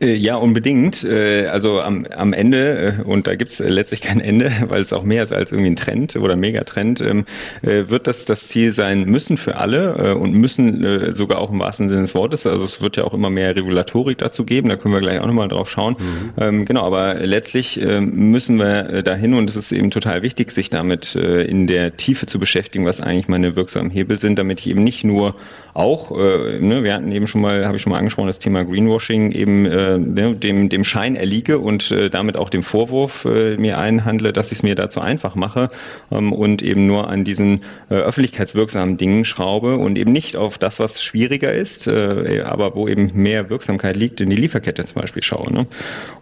Äh, 0.02 0.16
ja, 0.16 0.36
unbedingt. 0.36 1.04
Äh, 1.04 1.48
also 1.48 1.82
am, 1.82 2.06
am 2.06 2.34
Ende, 2.34 2.98
äh, 3.00 3.04
und 3.04 3.28
da 3.28 3.36
gibt's 3.36 3.60
letztlich 3.60 4.02
kein 4.02 4.22
Ende, 4.22 4.52
weil 4.68 4.82
es 4.82 4.94
auch 4.94 5.04
mehr 5.04 5.24
ist 5.24 5.34
als 5.34 5.52
irgendwie 5.52 5.72
ein 5.72 5.76
Trend 5.76 6.16
oder 6.16 6.36
Megatrend, 6.36 7.02
ähm, 7.02 7.26
wird 7.62 8.08
das 8.08 8.26
das 8.26 8.48
Ziel 8.48 8.72
sein 8.74 9.06
müssen 9.06 9.38
für 9.38 9.58
alle 9.58 10.16
und 10.16 10.34
müssen 10.34 11.12
sogar 11.12 11.40
auch 11.40 11.52
im 11.52 11.60
wahrsten 11.60 11.90
Sinne 11.90 12.02
des 12.02 12.16
Wortes. 12.16 12.46
Also 12.46 12.66
es 12.66 12.82
wird 12.82 12.98
ja 12.98 13.04
auch 13.04 13.14
immer 13.14 13.30
mehr 13.30 13.56
Regulatorik 13.56 14.18
dazu 14.18 14.46
geben, 14.46 14.70
da 14.70 14.76
können 14.76 14.94
wir 14.94 15.02
gleich 15.02 15.20
auch 15.20 15.28
nochmal 15.28 15.48
drauf 15.48 15.70
schauen. 15.70 15.96
Mhm. 16.00 16.34
Ähm, 16.38 16.66
genau, 16.66 16.84
aber 16.84 17.16
letztlich 17.16 17.80
müssen 18.00 18.58
wir 18.58 19.04
dahin 19.04 19.34
und 19.34 19.50
es 19.50 19.56
ist 19.56 19.72
eben 19.72 19.92
total 19.92 20.22
wichtig, 20.22 20.52
sich 20.52 20.70
damit 20.70 21.16
in 21.16 21.68
der 21.68 21.98
Tiefe 21.98 22.26
zu 22.26 22.40
beschäftigen, 22.40 22.86
was 22.86 23.02
eigentlich 23.02 23.28
meine 23.28 23.56
wirksamen 23.56 23.92
Hebel 23.92 24.20
sind, 24.20 24.40
damit 24.40 24.60
ich 24.62 24.70
eben 24.70 24.84
nicht 24.84 25.04
nur 25.04 25.36
auch, 25.74 26.12
ne, 26.12 26.84
wir 26.84 26.94
hatten 26.94 27.12
eben 27.12 27.28
schon 27.28 27.42
mal, 27.42 27.66
habe 27.66 27.78
ich 27.78 27.82
schon 27.82 27.92
mal 27.92 28.00
angesprochen, 28.00 28.28
das 28.28 28.40
Thema 28.40 28.64
Greenwashing 28.64 29.32
eben 29.32 29.66
dem, 29.98 30.70
dem 30.70 30.84
Schein 30.84 31.16
erliege 31.16 31.60
und 31.60 31.92
äh, 31.92 32.10
damit 32.10 32.38
auch 32.38 32.50
dem 32.50 32.64
Vorwurf 32.64 33.26
äh, 33.26 33.58
mir 33.58 33.78
einhandle, 33.78 34.34
dass 34.34 34.52
ich 34.52 34.60
es 34.60 34.64
mir 34.64 34.76
dazu 34.76 35.00
einfach 35.00 35.36
mache 35.36 35.70
ähm, 36.12 36.34
und 36.34 36.62
eben 36.62 36.86
nur 36.86 37.10
an 37.10 37.24
diesen 37.24 37.62
äh, 37.90 37.96
öffentlichkeitswirksamen 37.96 38.98
Dingen 38.98 39.26
schraube 39.26 39.78
und 39.78 39.98
eben 39.98 40.12
nicht 40.12 40.36
auf 40.36 40.58
das, 40.58 40.80
was 40.80 41.02
schwieriger 41.02 41.52
ist, 41.52 41.88
aber 41.88 42.76
wo 42.76 42.88
eben 42.88 43.08
mehr 43.14 43.50
Wirksamkeit 43.50 43.96
liegt, 43.96 44.22
in 44.22 44.30
die 44.30 44.36
Lieferkette 44.36 44.84
zum 44.86 45.02
Beispiel 45.02 45.24
schaue. 45.24 45.52
Ne? 45.52 45.68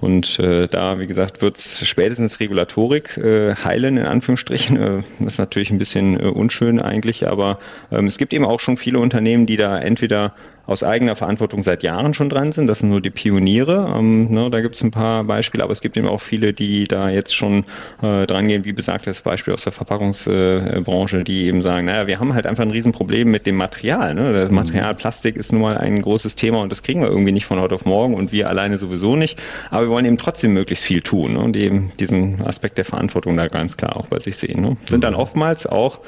Und 0.02 0.40
da, 0.40 1.00
wie 1.00 1.08
gesagt, 1.08 1.42
wird 1.42 1.58
es 1.58 1.88
spätestens 1.88 2.40
Regulatorik 2.40 3.18
heilen, 3.18 3.98
in 3.98 4.06
Anführungsstrichen. 4.06 5.04
Das 5.20 5.34
ist 5.34 5.40
natürlich 5.40 5.72
ein 5.72 5.78
bisschen 5.78 6.18
unschön 6.18 6.82
eigentlich, 6.82 7.28
aber 7.28 7.60
ähm, 7.92 8.08
es 8.08 8.18
gibt 8.18 8.34
eben 8.34 8.46
auch 8.46 8.60
schon 8.60 8.78
viele 8.78 9.00
Unternehmen, 9.00 9.46
die 9.46 9.58
da 9.58 9.78
entweder 9.80 10.34
aus 10.68 10.84
eigener 10.84 11.16
Verantwortung 11.16 11.64
seit 11.64 11.82
Jahren 11.82 12.14
schon 12.14 12.30
dran 12.30 12.52
sind. 12.52 12.68
Das 12.68 12.80
sind 12.80 12.90
nur 12.90 13.02
die 13.02 13.10
Pioniere. 13.10 13.94
Ähm, 13.98 14.30
ne, 14.30 14.50
da 14.50 14.62
gibt 14.62 14.76
es 14.76 14.84
ein 14.84 14.92
paar 14.92 15.24
Beispiele, 15.24 15.64
aber 15.64 15.72
es 15.72 15.82
gibt 15.82 15.98
eben 15.98 16.08
auch 16.08 16.20
viele, 16.20 16.54
die 16.54 16.84
da 16.84 17.10
jetzt 17.10 17.34
schon 17.34 17.64
äh, 18.02 18.28
dran 18.28 18.48
gehen, 18.48 18.66
wie 18.66 18.74
besagt 18.74 19.08
das 19.08 19.22
Beispiel 19.22 19.54
aus 19.54 19.64
der 19.64 19.72
Verpackungsbranche, 19.72 21.20
äh, 21.20 21.24
die 21.24 21.46
eben 21.46 21.62
sagen, 21.62 21.86
naja, 21.86 22.06
wir 22.06 22.20
haben 22.20 22.34
halt 22.34 22.46
einfach 22.46 22.64
ein 22.64 22.72
Riesenproblem 22.72 23.32
mit 23.32 23.46
dem 23.46 23.56
Material. 23.56 24.14
Ne? 24.14 24.34
Das 24.34 24.52
Material 24.52 24.94
Plastik 24.94 25.38
ist 25.38 25.54
nun 25.54 25.62
mal 25.62 25.78
ein 25.78 26.02
großes 26.02 26.36
Thema 26.36 26.62
und 26.62 26.72
das 26.72 26.84
kriegen 26.84 27.02
wir 27.02 27.08
irgendwie 27.08 27.32
nicht 27.32 27.46
von 27.46 27.62
heute 27.62 27.74
auf 27.74 27.86
morgen 27.86 28.14
und 28.14 28.34
wir 28.34 28.50
alleine 28.50 28.78
sowieso 28.78 29.16
nicht. 29.16 29.40
Aber 29.70 29.86
wir 29.86 29.90
wollen 29.90 30.06
eben 30.06 30.18
trotzdem 30.18 30.52
möglichst 30.54 30.84
viel 30.84 31.02
tun 31.02 31.34
ne? 31.34 31.40
und 31.40 31.56
eben 31.56 31.94
diesen 32.00 32.42
Aspekt 32.42 32.78
der 32.78 32.86
Verantwortung 32.86 33.38
da 33.38 33.48
ganz 33.48 33.78
klar 33.78 33.96
auch 33.96 34.08
bei 34.08 34.20
sich 34.20 34.36
sehen. 34.36 34.62
Ne? 34.62 34.76
Sind 34.90 35.06
dann 35.06 35.16
oftmals 35.16 35.66
auch 35.66 36.00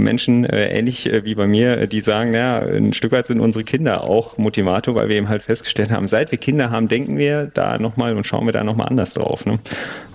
Menschen 0.00 0.44
äh, 0.44 0.68
ähnlich 0.68 1.06
äh, 1.06 1.24
wie 1.24 1.34
bei 1.34 1.46
mir, 1.46 1.86
die 1.86 2.00
sagen, 2.00 2.30
naja, 2.30 2.60
ein 2.60 2.92
Stück 2.92 3.12
weit 3.12 3.26
sind 3.26 3.40
unsere 3.40 3.64
Kinder 3.64 4.04
auch 4.04 4.38
Motivator, 4.38 4.94
weil 4.94 5.08
wir 5.08 5.16
eben 5.16 5.28
halt 5.28 5.42
festgestellt 5.42 5.90
haben, 5.90 6.06
seit 6.06 6.30
wir 6.30 6.38
Kinder 6.38 6.70
haben, 6.70 6.88
denken 6.88 7.18
wir 7.18 7.50
da 7.52 7.78
nochmal 7.78 8.16
und 8.16 8.24
schauen 8.24 8.46
wir 8.46 8.52
da 8.52 8.64
nochmal 8.64 8.88
anders 8.88 9.14
drauf. 9.14 9.46
Ne? 9.46 9.58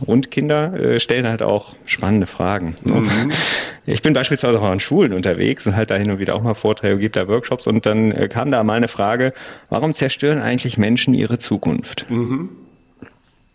Und 0.05 0.31
Kinder 0.31 0.73
äh, 0.73 0.99
stellen 0.99 1.27
halt 1.27 1.41
auch 1.41 1.73
spannende 1.85 2.27
Fragen. 2.27 2.75
Ne? 2.83 3.01
Mhm. 3.01 3.31
Ich 3.89 4.01
bin 4.01 4.11
beispielsweise 4.11 4.59
auch 4.59 4.65
an 4.65 4.81
Schulen 4.81 5.13
unterwegs 5.13 5.65
und 5.65 5.77
halt 5.77 5.91
da 5.91 5.95
hin 5.95 6.11
und 6.11 6.19
wieder 6.19 6.35
auch 6.35 6.41
mal 6.43 6.55
Vorträge, 6.55 6.97
gibt 6.97 7.15
da 7.15 7.29
Workshops 7.29 7.67
und 7.67 7.85
dann 7.85 8.11
äh, 8.11 8.27
kam 8.27 8.51
da 8.51 8.61
mal 8.61 8.73
eine 8.73 8.89
Frage, 8.89 9.31
warum 9.69 9.93
zerstören 9.93 10.41
eigentlich 10.41 10.77
Menschen 10.77 11.13
ihre 11.13 11.37
Zukunft? 11.37 12.05
Mhm. 12.09 12.49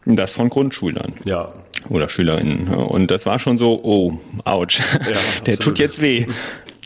Das 0.07 0.33
von 0.33 0.49
Grundschülern. 0.49 1.13
Ja. 1.25 1.53
Oder 1.89 2.09
Schülerinnen. 2.09 2.69
Und 2.69 3.11
das 3.11 3.27
war 3.27 3.39
schon 3.39 3.59
so, 3.59 3.81
oh, 3.83 4.19
ouch, 4.45 4.79
ja, 4.79 5.19
der 5.47 5.59
tut 5.59 5.79
jetzt 5.79 6.01
weh. 6.01 6.27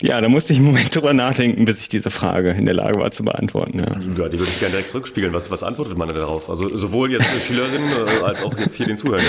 Ja, 0.00 0.20
da 0.20 0.28
musste 0.28 0.52
ich 0.52 0.58
einen 0.58 0.66
Moment 0.66 0.94
drüber 0.94 1.14
nachdenken, 1.14 1.64
bis 1.64 1.80
ich 1.80 1.88
diese 1.88 2.10
Frage 2.10 2.50
in 2.50 2.66
der 2.66 2.74
Lage 2.74 3.00
war 3.00 3.10
zu 3.12 3.24
beantworten. 3.24 3.78
Ja, 3.78 3.86
ja 3.86 4.28
die 4.28 4.38
würde 4.38 4.50
ich 4.50 4.60
gerne 4.60 4.72
direkt 4.72 4.90
zurückspielen. 4.90 5.32
Was, 5.32 5.50
was 5.50 5.62
antwortet 5.62 5.96
man 5.96 6.08
darauf? 6.08 6.50
Also 6.50 6.76
sowohl 6.76 7.12
jetzt 7.12 7.42
Schülerinnen 7.42 7.90
äh, 7.90 8.24
als 8.24 8.42
auch 8.42 8.56
jetzt 8.58 8.76
hier 8.76 8.86
den 8.86 8.98
Zuhörern. 8.98 9.24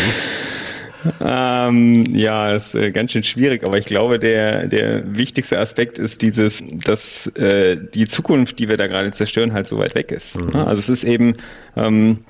Ähm, 1.22 2.06
ja, 2.16 2.52
das 2.52 2.74
ist 2.74 2.76
äh, 2.76 2.92
ganz 2.92 3.12
schön 3.12 3.24
schwierig, 3.24 3.64
aber 3.66 3.78
ich 3.78 3.86
glaube, 3.86 4.20
der, 4.20 4.68
der 4.68 5.16
wichtigste 5.16 5.60
Aspekt 5.60 6.00
ist 6.00 6.22
dieses, 6.22 6.64
dass 6.68 7.28
äh, 7.28 7.78
die 7.78 8.08
Zukunft, 8.08 8.60
die 8.60 8.68
wir 8.68 8.78
da 8.78 8.88
gerade 8.88 9.12
zerstören, 9.12 9.54
halt 9.54 9.68
so 9.68 9.78
weit 9.78 9.96
weg 9.96 10.12
ist. 10.12 10.36
Mhm. 10.36 10.56
Also 10.56 10.80
es 10.80 10.90
ist 10.90 11.04
eben, 11.04 11.36
ähm, 11.76 12.26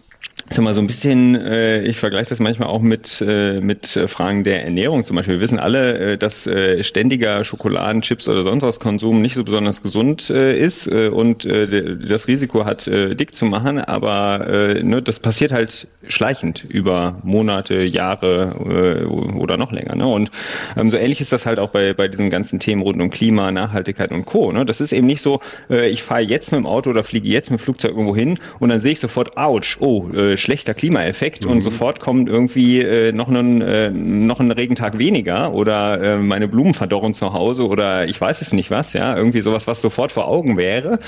sag 0.49 0.63
mal, 0.63 0.73
so 0.73 0.79
ein 0.79 0.87
bisschen, 0.87 1.35
äh, 1.35 1.81
ich 1.83 1.97
vergleiche 1.97 2.29
das 2.29 2.39
manchmal 2.39 2.69
auch 2.69 2.81
mit, 2.81 3.23
äh, 3.25 3.59
mit 3.59 3.99
Fragen 4.07 4.43
der 4.43 4.63
Ernährung 4.63 5.03
zum 5.03 5.15
Beispiel. 5.15 5.35
Wir 5.35 5.41
wissen 5.41 5.59
alle, 5.59 6.13
äh, 6.13 6.17
dass 6.17 6.47
äh, 6.47 6.83
ständiger 6.83 7.43
Schokoladen, 7.43 8.01
Chips 8.01 8.29
oder 8.29 8.43
sonst 8.43 8.63
was 8.63 8.79
Konsum 8.79 9.21
nicht 9.21 9.35
so 9.35 9.43
besonders 9.43 9.83
gesund 9.83 10.29
äh, 10.29 10.57
ist 10.57 10.87
äh, 10.87 11.09
und 11.09 11.45
äh, 11.45 11.97
das 11.97 12.27
Risiko 12.27 12.65
hat, 12.65 12.87
äh, 12.87 13.15
dick 13.15 13.35
zu 13.35 13.45
machen, 13.45 13.79
aber 13.79 14.47
äh, 14.47 14.83
ne, 14.83 15.01
das 15.01 15.19
passiert 15.19 15.51
halt 15.51 15.87
schleichend 16.07 16.63
über 16.63 17.19
Monate, 17.23 17.83
Jahre 17.83 19.03
äh, 19.03 19.05
oder 19.05 19.57
noch 19.57 19.71
länger. 19.71 19.95
Ne? 19.95 20.07
Und 20.07 20.31
ähm, 20.77 20.89
so 20.89 20.97
ähnlich 20.97 21.19
ist 21.19 21.33
das 21.33 21.45
halt 21.45 21.59
auch 21.59 21.69
bei, 21.69 21.93
bei 21.93 22.07
diesen 22.07 22.29
ganzen 22.29 22.59
Themen 22.59 22.81
rund 22.81 23.01
um 23.01 23.09
Klima, 23.09 23.51
Nachhaltigkeit 23.51 24.11
und 24.11 24.25
Co. 24.25 24.51
Ne? 24.51 24.65
Das 24.65 24.79
ist 24.79 24.93
eben 24.93 25.07
nicht 25.07 25.21
so, 25.21 25.41
äh, 25.69 25.89
ich 25.89 26.03
fahre 26.03 26.21
jetzt 26.21 26.51
mit 26.51 26.59
dem 26.59 26.65
Auto 26.65 26.89
oder 26.89 27.03
fliege 27.03 27.27
jetzt 27.27 27.51
mit 27.51 27.59
dem 27.59 27.63
Flugzeug 27.63 27.91
irgendwo 27.91 28.15
hin 28.15 28.39
und 28.59 28.69
dann 28.69 28.79
sehe 28.79 28.93
ich 28.93 28.99
sofort, 28.99 29.35
ouch, 29.35 29.77
oh, 29.79 30.09
äh, 30.13 30.36
schlechter 30.37 30.73
Klimaeffekt 30.73 31.45
mhm. 31.45 31.51
und 31.51 31.61
sofort 31.61 31.99
kommt 31.99 32.29
irgendwie 32.29 32.81
äh, 32.81 33.11
noch, 33.11 33.29
ein, 33.29 33.61
äh, 33.61 33.89
noch 33.89 34.39
ein 34.39 34.51
Regentag 34.51 34.97
weniger 34.97 35.53
oder 35.53 36.01
äh, 36.01 36.17
meine 36.17 36.47
Blumen 36.47 36.73
verdorren 36.73 37.13
zu 37.13 37.33
Hause 37.33 37.67
oder 37.67 38.07
ich 38.07 38.19
weiß 38.19 38.41
es 38.41 38.53
nicht 38.53 38.71
was, 38.71 38.93
ja, 38.93 39.15
irgendwie 39.15 39.41
sowas, 39.41 39.67
was 39.67 39.81
sofort 39.81 40.11
vor 40.11 40.27
Augen 40.27 40.57
wäre. 40.57 40.99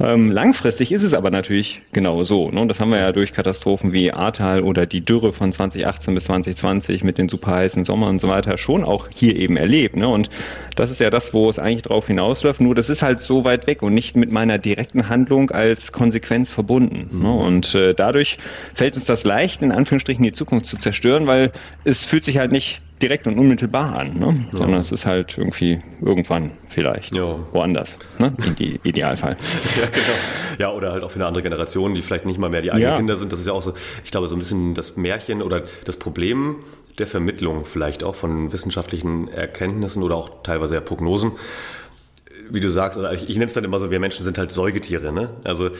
Ähm, 0.00 0.30
langfristig 0.30 0.92
ist 0.92 1.02
es 1.02 1.14
aber 1.14 1.30
natürlich 1.30 1.82
genau 1.92 2.24
so. 2.24 2.50
Ne? 2.50 2.66
Das 2.66 2.80
haben 2.80 2.90
wir 2.90 2.98
ja 2.98 3.12
durch 3.12 3.32
Katastrophen 3.32 3.92
wie 3.92 4.12
Ahrtal 4.12 4.62
oder 4.62 4.86
die 4.86 5.04
Dürre 5.04 5.32
von 5.32 5.52
2018 5.52 6.14
bis 6.14 6.24
2020 6.24 7.04
mit 7.04 7.18
den 7.18 7.28
super 7.28 7.52
heißen 7.52 7.84
Sommern 7.84 8.10
und 8.10 8.20
so 8.20 8.28
weiter 8.28 8.58
schon 8.58 8.84
auch 8.84 9.08
hier 9.12 9.36
eben 9.36 9.56
erlebt. 9.56 9.96
Ne? 9.96 10.08
Und 10.08 10.30
das 10.76 10.90
ist 10.90 11.00
ja 11.00 11.10
das, 11.10 11.34
wo 11.34 11.48
es 11.48 11.58
eigentlich 11.58 11.82
drauf 11.82 12.06
hinausläuft. 12.06 12.60
Nur 12.60 12.74
das 12.74 12.90
ist 12.90 13.02
halt 13.02 13.20
so 13.20 13.44
weit 13.44 13.66
weg 13.66 13.82
und 13.82 13.94
nicht 13.94 14.16
mit 14.16 14.32
meiner 14.32 14.58
direkten 14.58 15.08
Handlung 15.08 15.50
als 15.50 15.92
Konsequenz 15.92 16.50
verbunden. 16.50 17.10
Ne? 17.12 17.18
Mhm. 17.18 17.22
Ne? 17.22 17.32
Und 17.32 17.74
äh, 17.74 17.94
dadurch 17.94 18.38
fällt 18.74 18.96
uns 18.96 19.06
das 19.06 19.24
leicht, 19.24 19.62
in 19.62 19.72
Anführungsstrichen 19.72 20.22
die 20.22 20.32
Zukunft 20.32 20.66
zu 20.66 20.76
zerstören, 20.76 21.26
weil 21.26 21.52
es 21.84 22.04
fühlt 22.04 22.24
sich 22.24 22.38
halt 22.38 22.52
nicht 22.52 22.82
direkt 23.00 23.26
und 23.26 23.38
unmittelbar 23.38 23.96
an, 23.96 24.18
ne? 24.18 24.46
ja. 24.52 24.58
sondern 24.58 24.80
es 24.80 24.92
ist 24.92 25.04
halt 25.04 25.36
irgendwie 25.36 25.80
irgendwann 26.00 26.52
vielleicht 26.68 27.14
ja. 27.14 27.36
woanders, 27.52 27.98
ne? 28.18 28.32
Im 28.58 28.78
Idealfall. 28.82 29.36
ja, 29.80 29.86
genau. 29.86 30.06
Ja, 30.58 30.72
oder 30.72 30.92
halt 30.92 31.02
auch 31.02 31.10
für 31.10 31.16
eine 31.16 31.26
andere 31.26 31.42
Generation, 31.42 31.94
die 31.94 32.02
vielleicht 32.02 32.24
nicht 32.24 32.38
mal 32.38 32.50
mehr 32.50 32.62
die 32.62 32.72
eigenen 32.72 32.90
ja. 32.90 32.96
Kinder 32.96 33.16
sind. 33.16 33.32
Das 33.32 33.40
ist 33.40 33.46
ja 33.46 33.52
auch 33.52 33.62
so, 33.62 33.74
ich 34.04 34.10
glaube, 34.10 34.28
so 34.28 34.36
ein 34.36 34.38
bisschen 34.38 34.74
das 34.74 34.96
Märchen 34.96 35.42
oder 35.42 35.64
das 35.84 35.96
Problem 35.96 36.56
der 36.98 37.06
Vermittlung 37.06 37.64
vielleicht 37.64 38.04
auch 38.04 38.14
von 38.14 38.52
wissenschaftlichen 38.52 39.28
Erkenntnissen 39.28 40.02
oder 40.02 40.14
auch 40.16 40.42
teilweise 40.42 40.74
ja 40.74 40.80
Prognosen 40.80 41.32
wie 42.50 42.60
du 42.60 42.70
sagst, 42.70 42.98
also 42.98 43.10
ich, 43.14 43.28
ich 43.28 43.36
nenne 43.36 43.46
es 43.46 43.54
dann 43.54 43.64
immer 43.64 43.78
so, 43.78 43.90
wir 43.90 44.00
Menschen 44.00 44.24
sind 44.24 44.38
halt 44.38 44.52
Säugetiere, 44.52 45.12
ne? 45.12 45.30
Also 45.44 45.70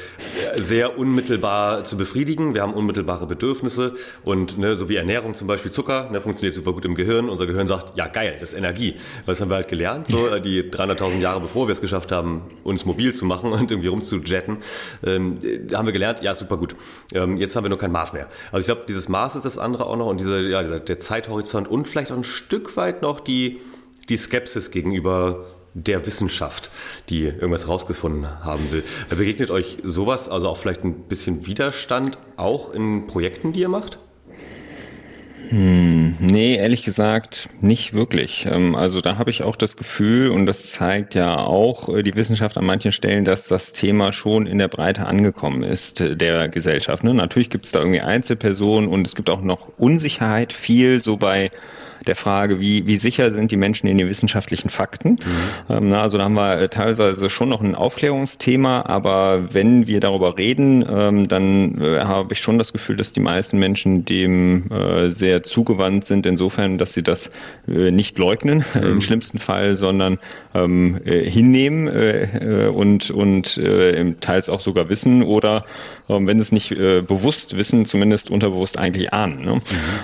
sehr 0.56 0.99
unmittelbar 0.99 1.85
zu 1.85 1.97
befriedigen. 1.97 2.54
Wir 2.54 2.62
haben 2.62 2.75
unmittelbare 2.75 3.26
Bedürfnisse 3.26 3.94
und 4.25 4.59
ne, 4.59 4.76
so 4.76 4.88
wie 4.88 4.97
Ernährung 4.97 5.35
zum 5.35 5.47
Beispiel 5.47 5.71
Zucker, 5.71 6.11
ne, 6.11 6.21
funktioniert 6.21 6.54
super 6.54 6.73
gut 6.73 6.85
im 6.85 6.94
Gehirn. 6.94 7.28
Unser 7.28 7.47
Gehirn 7.47 7.66
sagt, 7.66 7.97
ja 7.97 8.06
geil, 8.06 8.37
das 8.40 8.52
ist 8.52 8.59
Energie. 8.59 8.97
Das 9.26 9.40
haben 9.40 9.50
wir 9.50 9.56
halt 9.56 9.68
gelernt, 9.68 10.09
so 10.09 10.28
äh, 10.28 10.40
die 10.40 10.62
300.000 10.62 11.18
Jahre 11.18 11.40
bevor 11.40 11.68
wir 11.68 11.73
es 11.73 11.80
geschafft 11.80 12.12
haben, 12.12 12.42
uns 12.62 12.85
mobil 12.85 13.14
zu 13.14 13.25
machen 13.25 13.52
und 13.52 13.71
irgendwie 13.71 13.88
rumzujetten, 13.88 14.59
ähm, 15.04 15.38
haben 15.75 15.87
wir 15.87 15.92
gelernt, 15.92 16.23
ja 16.23 16.35
super 16.35 16.56
gut. 16.56 16.75
Ähm, 17.12 17.37
jetzt 17.37 17.56
haben 17.56 17.64
wir 17.64 17.68
nur 17.71 17.78
kein 17.78 17.92
Maß 17.92 18.12
mehr. 18.12 18.28
Also 18.52 18.61
ich 18.61 18.66
glaube, 18.66 18.83
dieses 18.88 19.09
Maß 19.09 19.37
ist 19.37 19.44
das 19.44 19.59
andere 19.59 19.87
auch 19.87 19.97
noch 19.97 20.06
und 20.06 20.21
diese, 20.21 20.40
ja, 20.40 20.62
der 20.62 21.00
Zeithorizont 21.00 21.68
und 21.68 21.87
vielleicht 21.88 22.12
auch 22.12 22.16
ein 22.16 22.25
Stück 22.25 22.76
weit 22.76 23.02
noch 23.02 23.21
die 23.21 23.61
die 24.09 24.16
Skepsis 24.16 24.71
gegenüber 24.71 25.47
der 25.75 26.07
Wissenschaft, 26.07 26.71
die 27.09 27.25
irgendwas 27.25 27.69
rausgefunden 27.69 28.45
haben 28.45 28.71
will. 28.71 28.85
Begegnet 29.11 29.50
euch 29.50 29.78
sowas, 29.83 30.28
also 30.28 30.49
auch 30.49 30.57
vielleicht 30.57 30.85
ein 30.85 30.95
bisschen 31.09 31.47
Widerstand, 31.47 32.16
auch 32.37 32.73
in 32.73 33.07
Projekten, 33.07 33.52
die 33.52 33.61
ihr 33.61 33.69
macht? 33.69 33.99
Hm, 35.50 36.16
nee, 36.21 36.57
ehrlich 36.57 36.85
gesagt 36.85 37.49
nicht 37.61 37.93
wirklich. 37.93 38.47
Ähm, 38.47 38.75
also 38.75 39.00
da 39.00 39.19
habe 39.19 39.31
ich 39.31 39.43
auch 39.43 39.57
das 39.57 39.76
Gefühl, 39.76 40.31
und 40.31 40.47
das 40.47 40.71
zeigt 40.71 41.14
ja 41.14 41.37
auch 41.37 41.88
äh, 41.88 42.02
die 42.02 42.14
Wissenschaft 42.14 42.57
an 42.57 42.64
manchen 42.64 42.93
Stellen, 42.93 43.25
dass 43.25 43.49
das 43.49 43.73
Thema 43.73 44.12
schon 44.12 44.47
in 44.47 44.59
der 44.59 44.69
Breite 44.69 45.07
angekommen 45.07 45.62
ist 45.62 46.00
äh, 46.00 46.16
der 46.16 46.49
Gesellschaft. 46.49 47.04
Ne? 47.04 47.12
Natürlich 47.12 47.50
gibt 47.50 47.66
es 47.66 47.73
da 47.73 47.81
irgendwie 47.81 48.00
Einzelpersonen 48.00 48.88
und 48.88 49.07
es 49.07 49.14
gibt 49.14 49.28
auch 49.28 49.43
noch 49.43 49.69
Unsicherheit 49.76 50.52
viel 50.52 51.02
so 51.02 51.16
bei 51.19 51.50
der 52.04 52.16
Frage, 52.16 52.61
wie, 52.61 52.87
wie 52.87 52.96
sicher 52.96 53.32
sind 53.32 53.50
die 53.50 53.56
Menschen 53.56 53.87
in 53.87 53.99
den 53.99 54.08
wissenschaftlichen 54.08 54.68
Fakten. 54.68 55.11
Mhm. 55.11 55.16
Ähm, 55.68 55.88
na, 55.88 56.02
also 56.02 56.18
da 56.18 56.25
haben 56.25 56.34
wir 56.34 56.58
äh, 56.58 56.68
teilweise 56.68 57.30
schon 57.30 57.49
noch 57.49 57.61
ein 57.61 57.75
Aufklärungsthema, 57.75 58.82
aber 58.87 59.54
wenn 59.54 59.87
wir 59.87 60.00
darüber 60.00 60.38
reden, 60.38 60.84
ähm, 60.88 61.28
dann 61.28 61.80
äh, 61.80 62.00
habe 62.00 62.32
ich 62.32 62.40
schon 62.40 62.58
das 62.58 62.73
Gefühl, 62.73 62.96
dass 62.96 63.12
die 63.12 63.20
meisten 63.20 63.58
Menschen 63.58 64.04
dem 64.04 64.70
äh, 64.70 65.11
sehr 65.11 65.42
zugewandt 65.42 66.04
sind, 66.04 66.26
insofern, 66.26 66.78
dass 66.78 66.92
sie 66.92 67.02
das 67.02 67.30
äh, 67.68 67.90
nicht 67.90 68.18
leugnen, 68.18 68.64
mhm. 68.75 68.82
im 68.82 69.00
schlimmsten 69.00 69.38
Fall, 69.38 69.76
sondern 69.76 70.18
ähm, 70.54 71.00
äh, 71.04 71.28
hinnehmen 71.28 71.88
äh, 71.88 72.70
und, 72.73 73.11
und 73.11 73.61
teils 74.20 74.49
auch 74.49 74.61
sogar 74.61 74.88
wissen 74.88 75.23
oder 75.23 75.64
wenn 76.08 76.38
sie 76.38 76.42
es 76.42 76.52
nicht 76.52 76.70
bewusst 76.70 77.56
wissen, 77.56 77.87
zumindest 77.87 78.30
unterbewusst 78.30 78.78
eigentlich 78.78 79.12
ahnen. 79.12 79.42
Ne? 79.42 79.54
Mhm. 79.54 79.62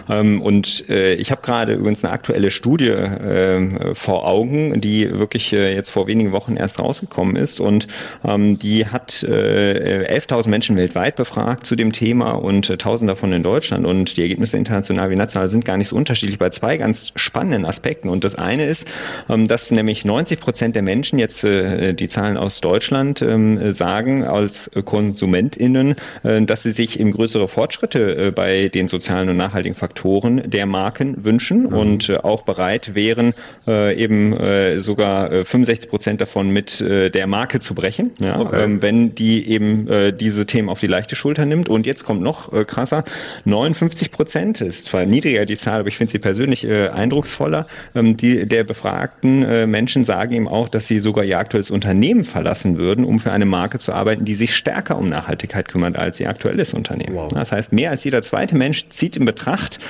Ähm, 0.08 0.42
und 0.42 0.88
ich 0.88 1.30
habe 1.30 1.42
gerade 1.42 1.74
übrigens 1.74 2.04
eine 2.04 2.12
aktuelle 2.12 2.50
Studie 2.50 2.88
äh, 2.88 3.94
vor 3.94 4.26
Augen, 4.26 4.80
die 4.80 5.10
wirklich 5.10 5.52
äh, 5.52 5.74
jetzt 5.74 5.90
vor 5.90 6.06
wenigen 6.06 6.32
Wochen 6.32 6.56
erst 6.56 6.78
rausgekommen 6.78 7.36
ist 7.36 7.60
und 7.60 7.86
ähm, 8.24 8.58
die 8.58 8.86
hat 8.86 9.22
äh, 9.22 10.06
11.000 10.10 10.48
Menschen 10.48 10.76
weltweit 10.76 11.16
befragt 11.16 11.66
zu 11.66 11.76
dem 11.76 11.92
Thema 11.92 12.32
und 12.32 12.70
äh, 12.70 12.74
1.000 12.74 13.06
davon 13.06 13.32
in 13.32 13.42
Deutschland 13.42 13.86
und 13.86 14.16
die 14.16 14.22
Ergebnisse 14.22 14.56
international 14.56 15.10
wie 15.10 15.16
national 15.16 15.48
sind 15.48 15.64
gar 15.64 15.76
nicht 15.76 15.88
so 15.88 15.96
unterschiedlich 15.96 16.38
bei 16.38 16.50
zwei 16.50 16.76
ganz 16.76 17.12
spannenden 17.16 17.64
Aspekten 17.64 18.08
und 18.08 18.24
das 18.24 18.34
eine 18.34 18.64
ist, 18.64 18.86
ähm, 19.28 19.46
dass 19.46 19.70
nämlich 19.70 20.04
90 20.04 20.40
Prozent 20.40 20.76
der 20.76 20.82
Menschen 20.82 21.18
jetzt 21.18 21.44
äh, 21.44 21.94
die 21.94 22.08
Zahlen 22.08 22.36
aus 22.36 22.60
Deutschland 22.60 23.22
ähm, 23.22 23.72
sagen 23.72 24.24
als 24.24 24.70
KonsumentInnen, 24.84 25.89
äh, 26.22 26.42
dass 26.42 26.62
sie 26.62 26.70
sich 26.70 27.00
eben 27.00 27.12
größere 27.12 27.48
Fortschritte 27.48 28.28
äh, 28.28 28.30
bei 28.30 28.68
den 28.68 28.88
sozialen 28.88 29.28
und 29.28 29.36
nachhaltigen 29.36 29.74
Faktoren 29.74 30.50
der 30.50 30.66
Marken 30.66 31.24
wünschen 31.24 31.62
mhm. 31.62 31.72
und 31.72 32.24
auch 32.24 32.42
bereit 32.42 32.94
wären, 32.94 33.34
eben 33.66 34.80
sogar 34.80 35.44
65 35.44 35.90
Prozent 35.90 36.20
davon 36.20 36.50
mit 36.50 36.80
der 36.80 37.26
Marke 37.26 37.60
zu 37.60 37.74
brechen, 37.74 38.12
ja, 38.18 38.38
okay. 38.38 38.64
Ähm, 38.64 38.82
wenn 38.82 39.14
die 39.14 39.48
eben 39.48 40.16
diese 40.16 40.46
Themen 40.46 40.68
auf 40.68 40.80
die 40.80 40.86
leichte 40.86 41.16
Schulter 41.16 41.46
nimmt. 41.46 41.68
Und 41.68 41.86
jetzt 41.86 42.04
kommt 42.04 42.22
noch 42.22 42.50
krasser, 42.66 43.04
59 43.44 44.10
Prozent, 44.10 44.60
ist 44.60 44.86
zwar 44.86 45.06
niedriger 45.06 45.46
die 45.46 45.56
Zahl, 45.56 45.80
aber 45.80 45.88
ich 45.88 45.96
finde 45.96 46.10
sie 46.10 46.18
persönlich 46.18 46.66
eindrucksvoller, 46.68 47.66
die 47.94 48.46
der 48.46 48.64
befragten 48.64 49.70
Menschen 49.70 50.04
sagen 50.04 50.34
eben 50.34 50.48
auch, 50.48 50.68
dass 50.68 50.86
sie 50.86 51.00
sogar 51.00 51.24
ihr 51.24 51.38
aktuelles 51.38 51.70
Unternehmen 51.70 52.24
verlassen 52.24 52.78
würden, 52.78 53.04
um 53.04 53.18
für 53.18 53.32
eine 53.32 53.46
Marke 53.46 53.78
zu 53.78 53.92
arbeiten, 53.92 54.24
die 54.24 54.34
sich 54.34 54.54
stärker 54.54 54.98
um 54.98 55.08
Nachhaltigkeit 55.08 55.68
kümmert 55.68 55.79
als 55.84 56.20
ihr 56.20 56.28
aktuelles 56.28 56.72
Unternehmen. 56.74 57.16
Wow. 57.16 57.28
Das 57.32 57.52
heißt, 57.52 57.72
mehr 57.72 57.90
als 57.90 58.04
jeder 58.04 58.22
zweite 58.22 58.56
Mensch 58.56 58.88
zieht 58.88 59.16
in 59.16 59.24
Betracht, 59.24 59.80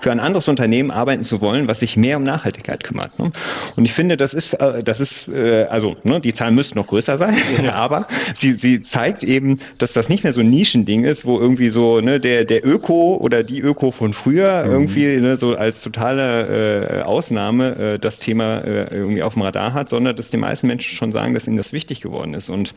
für 0.00 0.10
ein 0.10 0.20
anderes 0.20 0.48
Unternehmen 0.48 0.90
arbeiten 0.90 1.22
zu 1.22 1.40
wollen, 1.40 1.68
was 1.68 1.80
sich 1.80 1.96
mehr 1.96 2.16
um 2.16 2.22
Nachhaltigkeit 2.22 2.82
kümmert. 2.82 3.18
Ne? 3.18 3.32
Und 3.76 3.84
ich 3.84 3.92
finde, 3.92 4.16
das 4.16 4.34
ist, 4.34 4.54
äh, 4.54 4.82
das 4.82 5.00
ist, 5.00 5.28
äh, 5.28 5.64
also 5.64 5.96
ne, 6.02 6.20
die 6.20 6.32
Zahlen 6.32 6.54
müssten 6.54 6.78
noch 6.78 6.86
größer 6.86 7.18
sein, 7.18 7.36
ja. 7.62 7.74
aber 7.80 8.06
sie, 8.34 8.52
sie 8.52 8.82
zeigt 8.82 9.24
eben, 9.24 9.58
dass 9.78 9.92
das 9.92 10.08
nicht 10.08 10.24
mehr 10.24 10.32
so 10.32 10.40
ein 10.40 10.50
Nischending 10.50 11.04
ist, 11.04 11.24
wo 11.24 11.38
irgendwie 11.38 11.68
so 11.68 12.00
ne, 12.00 12.18
der, 12.18 12.44
der 12.44 12.66
Öko 12.66 13.18
oder 13.20 13.42
die 13.42 13.60
Öko 13.60 13.90
von 13.90 14.12
früher 14.12 14.64
mhm. 14.64 14.72
irgendwie 14.72 15.20
ne, 15.20 15.36
so 15.36 15.54
als 15.54 15.82
totale 15.82 17.00
äh, 17.00 17.02
Ausnahme 17.02 17.76
äh, 17.76 17.98
das 17.98 18.18
Thema 18.18 18.58
äh, 18.58 18.94
irgendwie 18.94 19.22
auf 19.22 19.34
dem 19.34 19.42
Radar 19.42 19.74
hat, 19.74 19.88
sondern 19.88 20.16
dass 20.16 20.30
die 20.30 20.36
meisten 20.36 20.66
Menschen 20.66 20.96
schon 20.96 21.12
sagen, 21.12 21.34
dass 21.34 21.46
ihnen 21.46 21.56
das 21.56 21.72
wichtig 21.72 22.00
geworden 22.00 22.34
ist. 22.34 22.48
Und 22.48 22.74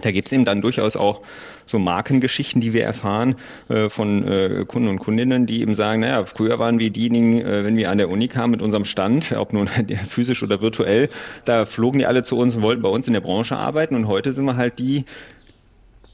da 0.00 0.10
gibt 0.10 0.28
es 0.28 0.32
eben 0.32 0.44
dann 0.44 0.60
durchaus 0.60 0.96
auch 0.96 1.22
so 1.64 1.78
Markengeschichten, 1.78 2.60
die 2.60 2.72
wir 2.72 2.84
erfahren 2.84 3.36
äh, 3.68 3.88
von 3.88 4.26
äh, 4.26 4.64
Kunden 4.66 4.88
und 4.88 4.98
Kundinnen, 4.98 5.46
die 5.46 5.62
eben 5.62 5.74
sagen, 5.74 6.00
naja, 6.00 6.24
früher 6.24 6.58
waren 6.58 6.78
wir 6.78 6.90
diejenigen, 6.90 7.40
äh, 7.40 7.64
wenn 7.64 7.76
wir 7.76 7.90
an 7.90 7.98
der 7.98 8.10
Uni 8.10 8.28
kamen 8.28 8.50
mit 8.50 8.62
unserem 8.62 8.84
Stand, 8.84 9.32
ob 9.32 9.52
nun 9.52 9.68
physisch 10.08 10.42
oder 10.42 10.60
virtuell, 10.60 11.08
da 11.44 11.64
flogen 11.64 11.98
die 11.98 12.06
alle 12.06 12.22
zu 12.22 12.36
uns 12.36 12.56
und 12.56 12.62
wollten 12.62 12.82
bei 12.82 12.88
uns 12.88 13.06
in 13.06 13.14
der 13.14 13.20
Branche 13.20 13.56
arbeiten 13.56 13.94
und 13.94 14.06
heute 14.06 14.32
sind 14.32 14.44
wir 14.44 14.56
halt 14.56 14.78
die, 14.78 15.04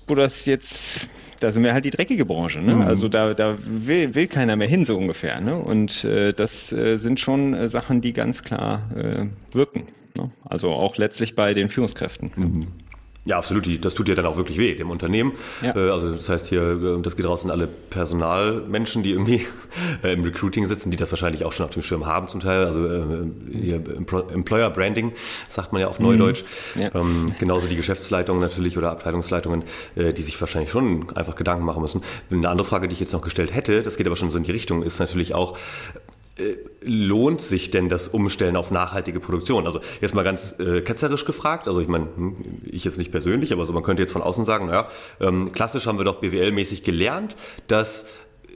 wo 0.07 0.15
das 0.15 0.47
jetzt 0.47 1.09
da 1.41 1.51
sind 1.51 1.65
wir 1.65 1.73
halt 1.73 1.85
die 1.85 1.91
dreckige 1.91 2.25
Branche. 2.25 2.61
Ne? 2.61 2.77
Mhm. 2.77 2.83
Also 2.83 3.09
da, 3.09 3.35
da 3.35 3.57
will, 3.65 4.15
will 4.15 4.29
keiner 4.29 4.55
mehr 4.55 4.69
hin, 4.69 4.85
so 4.85 4.97
ungefähr. 4.97 5.41
Ne? 5.41 5.57
Und 5.57 6.05
äh, 6.05 6.33
das 6.33 6.73
äh, 6.73 6.99
sind 6.99 7.19
schon 7.19 7.53
äh, 7.53 7.69
Sachen, 7.69 8.01
die 8.01 8.13
ganz 8.13 8.45
klar 8.45 8.89
äh, 8.95 9.27
wirken. 9.53 9.87
Ne? 10.17 10.31
Also 10.45 10.71
auch 10.71 10.97
letztlich 10.99 11.35
bei 11.35 11.53
den 11.53 11.69
Führungskräften. 11.69 12.31
Mhm. 12.37 12.67
Ja, 13.25 13.39
absolut. 13.39 13.85
Das 13.85 13.95
tut 13.95 14.09
ja 14.09 14.17
dann 14.17 14.27
auch 14.27 14.37
wirklich 14.37 14.59
weh, 14.59 14.75
dem 14.75 14.91
Unternehmen. 14.91 15.33
Ja. 15.63 15.77
Äh, 15.77 15.91
also 15.91 16.13
das 16.13 16.29
heißt 16.29 16.49
hier, 16.49 16.63
äh, 16.63 17.03
das 17.03 17.17
geht 17.17 17.25
raus 17.25 17.45
an 17.45 17.51
alle 17.51 17.69
Personalmenschen, 17.69 19.05
die 19.05 19.13
irgendwie 19.13 19.47
äh, 20.03 20.15
im 20.15 20.25
Recruiting 20.25 20.67
sitzen, 20.67 20.91
die 20.91 20.97
das 20.97 21.13
wahrscheinlich 21.13 21.45
auch 21.45 21.53
schon 21.53 21.67
auf 21.67 21.73
dem 21.73 21.83
Schirm 21.83 22.07
haben 22.07 22.27
zum 22.27 22.41
Teil. 22.41 22.67
Also 22.67 22.89
hier 23.53 23.77
Employer 23.77 24.71
Branding 24.71 25.13
sagt 25.49 25.73
man 25.73 25.81
ja 25.83 25.89
auf 25.89 26.01
Neudeutsch. 26.01 26.43
Mhm. 26.75 26.83
Ja. 26.83 26.95
Ähm, 26.95 27.33
genauso 27.39 27.69
die 27.69 27.77
Geschäftsleitungen 27.77 28.43
natürlich 28.43 28.77
oder 28.77 28.91
Abteilungsleitungen, 28.91 29.63
die 29.97 30.23
sich 30.23 30.41
wahrscheinlich 30.41 30.71
schon 30.71 31.11
einfach 31.15 31.37
Gedanken 31.37 31.65
machen 31.65 31.83
müssen. 31.83 32.03
Eine 32.31 32.49
andere 32.49 32.67
Frage, 32.67 32.89
die 32.89 32.95
ich 32.95 33.01
jetzt 33.01 33.13
noch 33.13 33.23
gestellt 33.23 33.55
hätte, 33.55 33.83
das 33.83 33.97
geht 33.97 34.07
aber 34.07 34.17
schon 34.17 34.31
so 34.31 34.39
in 34.39 34.45
die 34.45 34.51
Richtung, 34.51 34.83
ist 34.83 34.99
natürlich 34.99 35.35
auch, 35.35 35.57
lohnt 36.83 37.41
sich 37.41 37.71
denn 37.71 37.89
das 37.89 38.09
Umstellen 38.09 38.57
auf 38.57 38.71
nachhaltige 38.71 39.21
Produktion? 39.21 39.67
Also 39.67 39.81
jetzt 40.01 40.15
mal 40.15 40.25
ganz 40.25 40.59
äh, 40.59 40.81
ketzerisch 40.81 41.25
gefragt, 41.25 41.69
also 41.69 41.81
ich 41.81 41.89
meine, 41.89 42.07
hm, 42.17 42.37
ich 42.65 42.85
jetzt 42.85 42.99
nicht 42.99 43.13
persönlich, 43.13 43.53
aber 43.53 43.67
so 43.67 43.73
man 43.73 43.83
könnte 43.83 44.03
jetzt 44.03 44.13
von 44.13 44.23
außen 44.23 44.45
sagen, 44.45 44.67
naja, 44.67 44.89
ähm, 45.21 45.53
klassisch 45.53 45.87
haben 45.87 45.99
wir 45.99 46.05
doch 46.05 46.21
BWL-mäßig 46.21 46.85
gelernt, 46.85 47.37
dass 47.67 48.07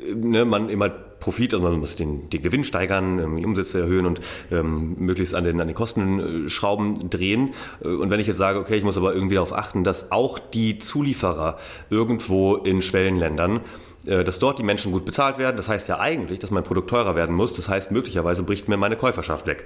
äh, 0.09 0.15
ne, 0.15 0.45
man 0.45 0.71
immer 0.71 0.89
Profit, 0.89 1.55
also 1.55 1.65
man 1.65 1.79
muss 1.79 1.97
den, 1.97 2.31
den 2.31 2.43
Gewinn 2.43 2.65
steigern, 2.65 3.19
ähm, 3.19 3.37
die 3.37 3.45
Umsätze 3.45 3.81
erhöhen 3.81 4.07
und 4.07 4.21
ähm, 4.51 4.97
möglichst 4.99 5.35
an 5.35 5.45
den, 5.45 5.61
an 5.61 5.67
den 5.67 5.77
Kostenschrauben 5.77 7.11
drehen. 7.11 7.53
Äh, 7.85 7.89
und 7.89 8.11
wenn 8.11 8.21
ich 8.21 8.27
jetzt 8.27 8.39
sage, 8.39 8.59
okay, 8.59 8.77
ich 8.77 8.85
muss 8.85 8.97
aber 8.97 9.15
irgendwie 9.15 9.35
darauf 9.35 9.53
achten, 9.53 9.85
dass 9.85 10.13
auch 10.13 10.39
die 10.39 10.79
Zulieferer 10.79 11.59
irgendwo 11.91 12.57
in 12.57 12.81
Schwellenländern 12.81 13.57
äh, 13.57 13.61
dass 14.07 14.39
dort 14.39 14.59
die 14.59 14.63
Menschen 14.63 14.93
gut 14.93 15.05
bezahlt 15.05 15.39
werden. 15.39 15.57
Das 15.57 15.69
heißt 15.69 15.89
ja 15.89 15.99
eigentlich, 15.99 16.39
dass 16.39 16.51
mein 16.51 16.63
Produkt 16.63 16.91
teurer 16.91 17.15
werden 17.17 17.35
muss. 17.35 17.55
Das 17.55 17.69
heißt, 17.69 17.91
möglicherweise 17.91 18.43
bricht 18.43 18.69
mir 18.69 18.77
meine 18.77 18.97
Käuferschaft 18.97 19.47
weg. 19.47 19.65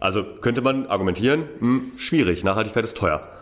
Also 0.00 0.24
könnte 0.24 0.62
man 0.62 0.86
argumentieren, 0.86 1.44
mh, 1.60 1.60
hm, 1.60 1.92
schwierig, 1.96 2.44
Nachhaltigkeit 2.44 2.84
ist 2.84 2.96
teuer. 2.96 3.35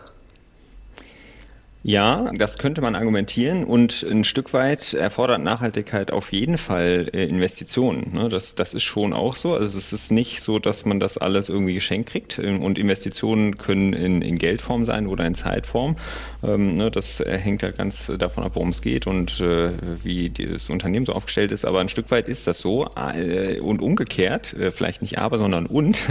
Ja, 1.87 2.31
das 2.33 2.57
könnte 2.57 2.81
man 2.81 2.95
argumentieren 2.95 3.63
und 3.63 4.01
ein 4.01 4.23
Stück 4.23 4.53
weit 4.53 4.95
erfordert 4.95 5.43
Nachhaltigkeit 5.43 6.09
auf 6.09 6.31
jeden 6.31 6.57
Fall 6.57 7.11
äh, 7.13 7.25
Investitionen. 7.25 8.11
Ne? 8.11 8.27
Das, 8.27 8.55
das 8.55 8.73
ist 8.73 8.81
schon 8.81 9.13
auch 9.13 9.35
so. 9.35 9.53
Also 9.53 9.77
es 9.77 9.93
ist 9.93 10.11
nicht 10.11 10.41
so, 10.41 10.57
dass 10.57 10.85
man 10.85 10.99
das 10.99 11.19
alles 11.19 11.47
irgendwie 11.47 11.75
geschenkt 11.75 12.09
kriegt 12.09 12.39
ähm, 12.39 12.63
und 12.63 12.79
Investitionen 12.79 13.59
können 13.59 13.93
in, 13.93 14.23
in 14.23 14.39
Geldform 14.39 14.83
sein 14.83 15.05
oder 15.05 15.27
in 15.27 15.35
Zeitform. 15.35 15.95
Ähm, 16.41 16.73
ne? 16.73 16.89
Das 16.89 17.19
hängt 17.19 17.61
ja 17.61 17.69
ganz 17.69 18.11
davon 18.17 18.45
ab, 18.45 18.53
worum 18.55 18.69
es 18.69 18.81
geht 18.81 19.05
und 19.05 19.39
äh, 19.39 19.73
wie 20.03 20.31
das 20.31 20.71
Unternehmen 20.71 21.05
so 21.05 21.13
aufgestellt 21.13 21.51
ist. 21.51 21.65
Aber 21.65 21.81
ein 21.81 21.89
Stück 21.89 22.09
weit 22.09 22.27
ist 22.27 22.47
das 22.47 22.57
so 22.57 22.89
äh, 22.95 23.59
und 23.59 23.83
umgekehrt, 23.83 24.55
vielleicht 24.71 25.03
nicht 25.03 25.19
aber, 25.19 25.37
sondern 25.37 25.67
und. 25.67 26.01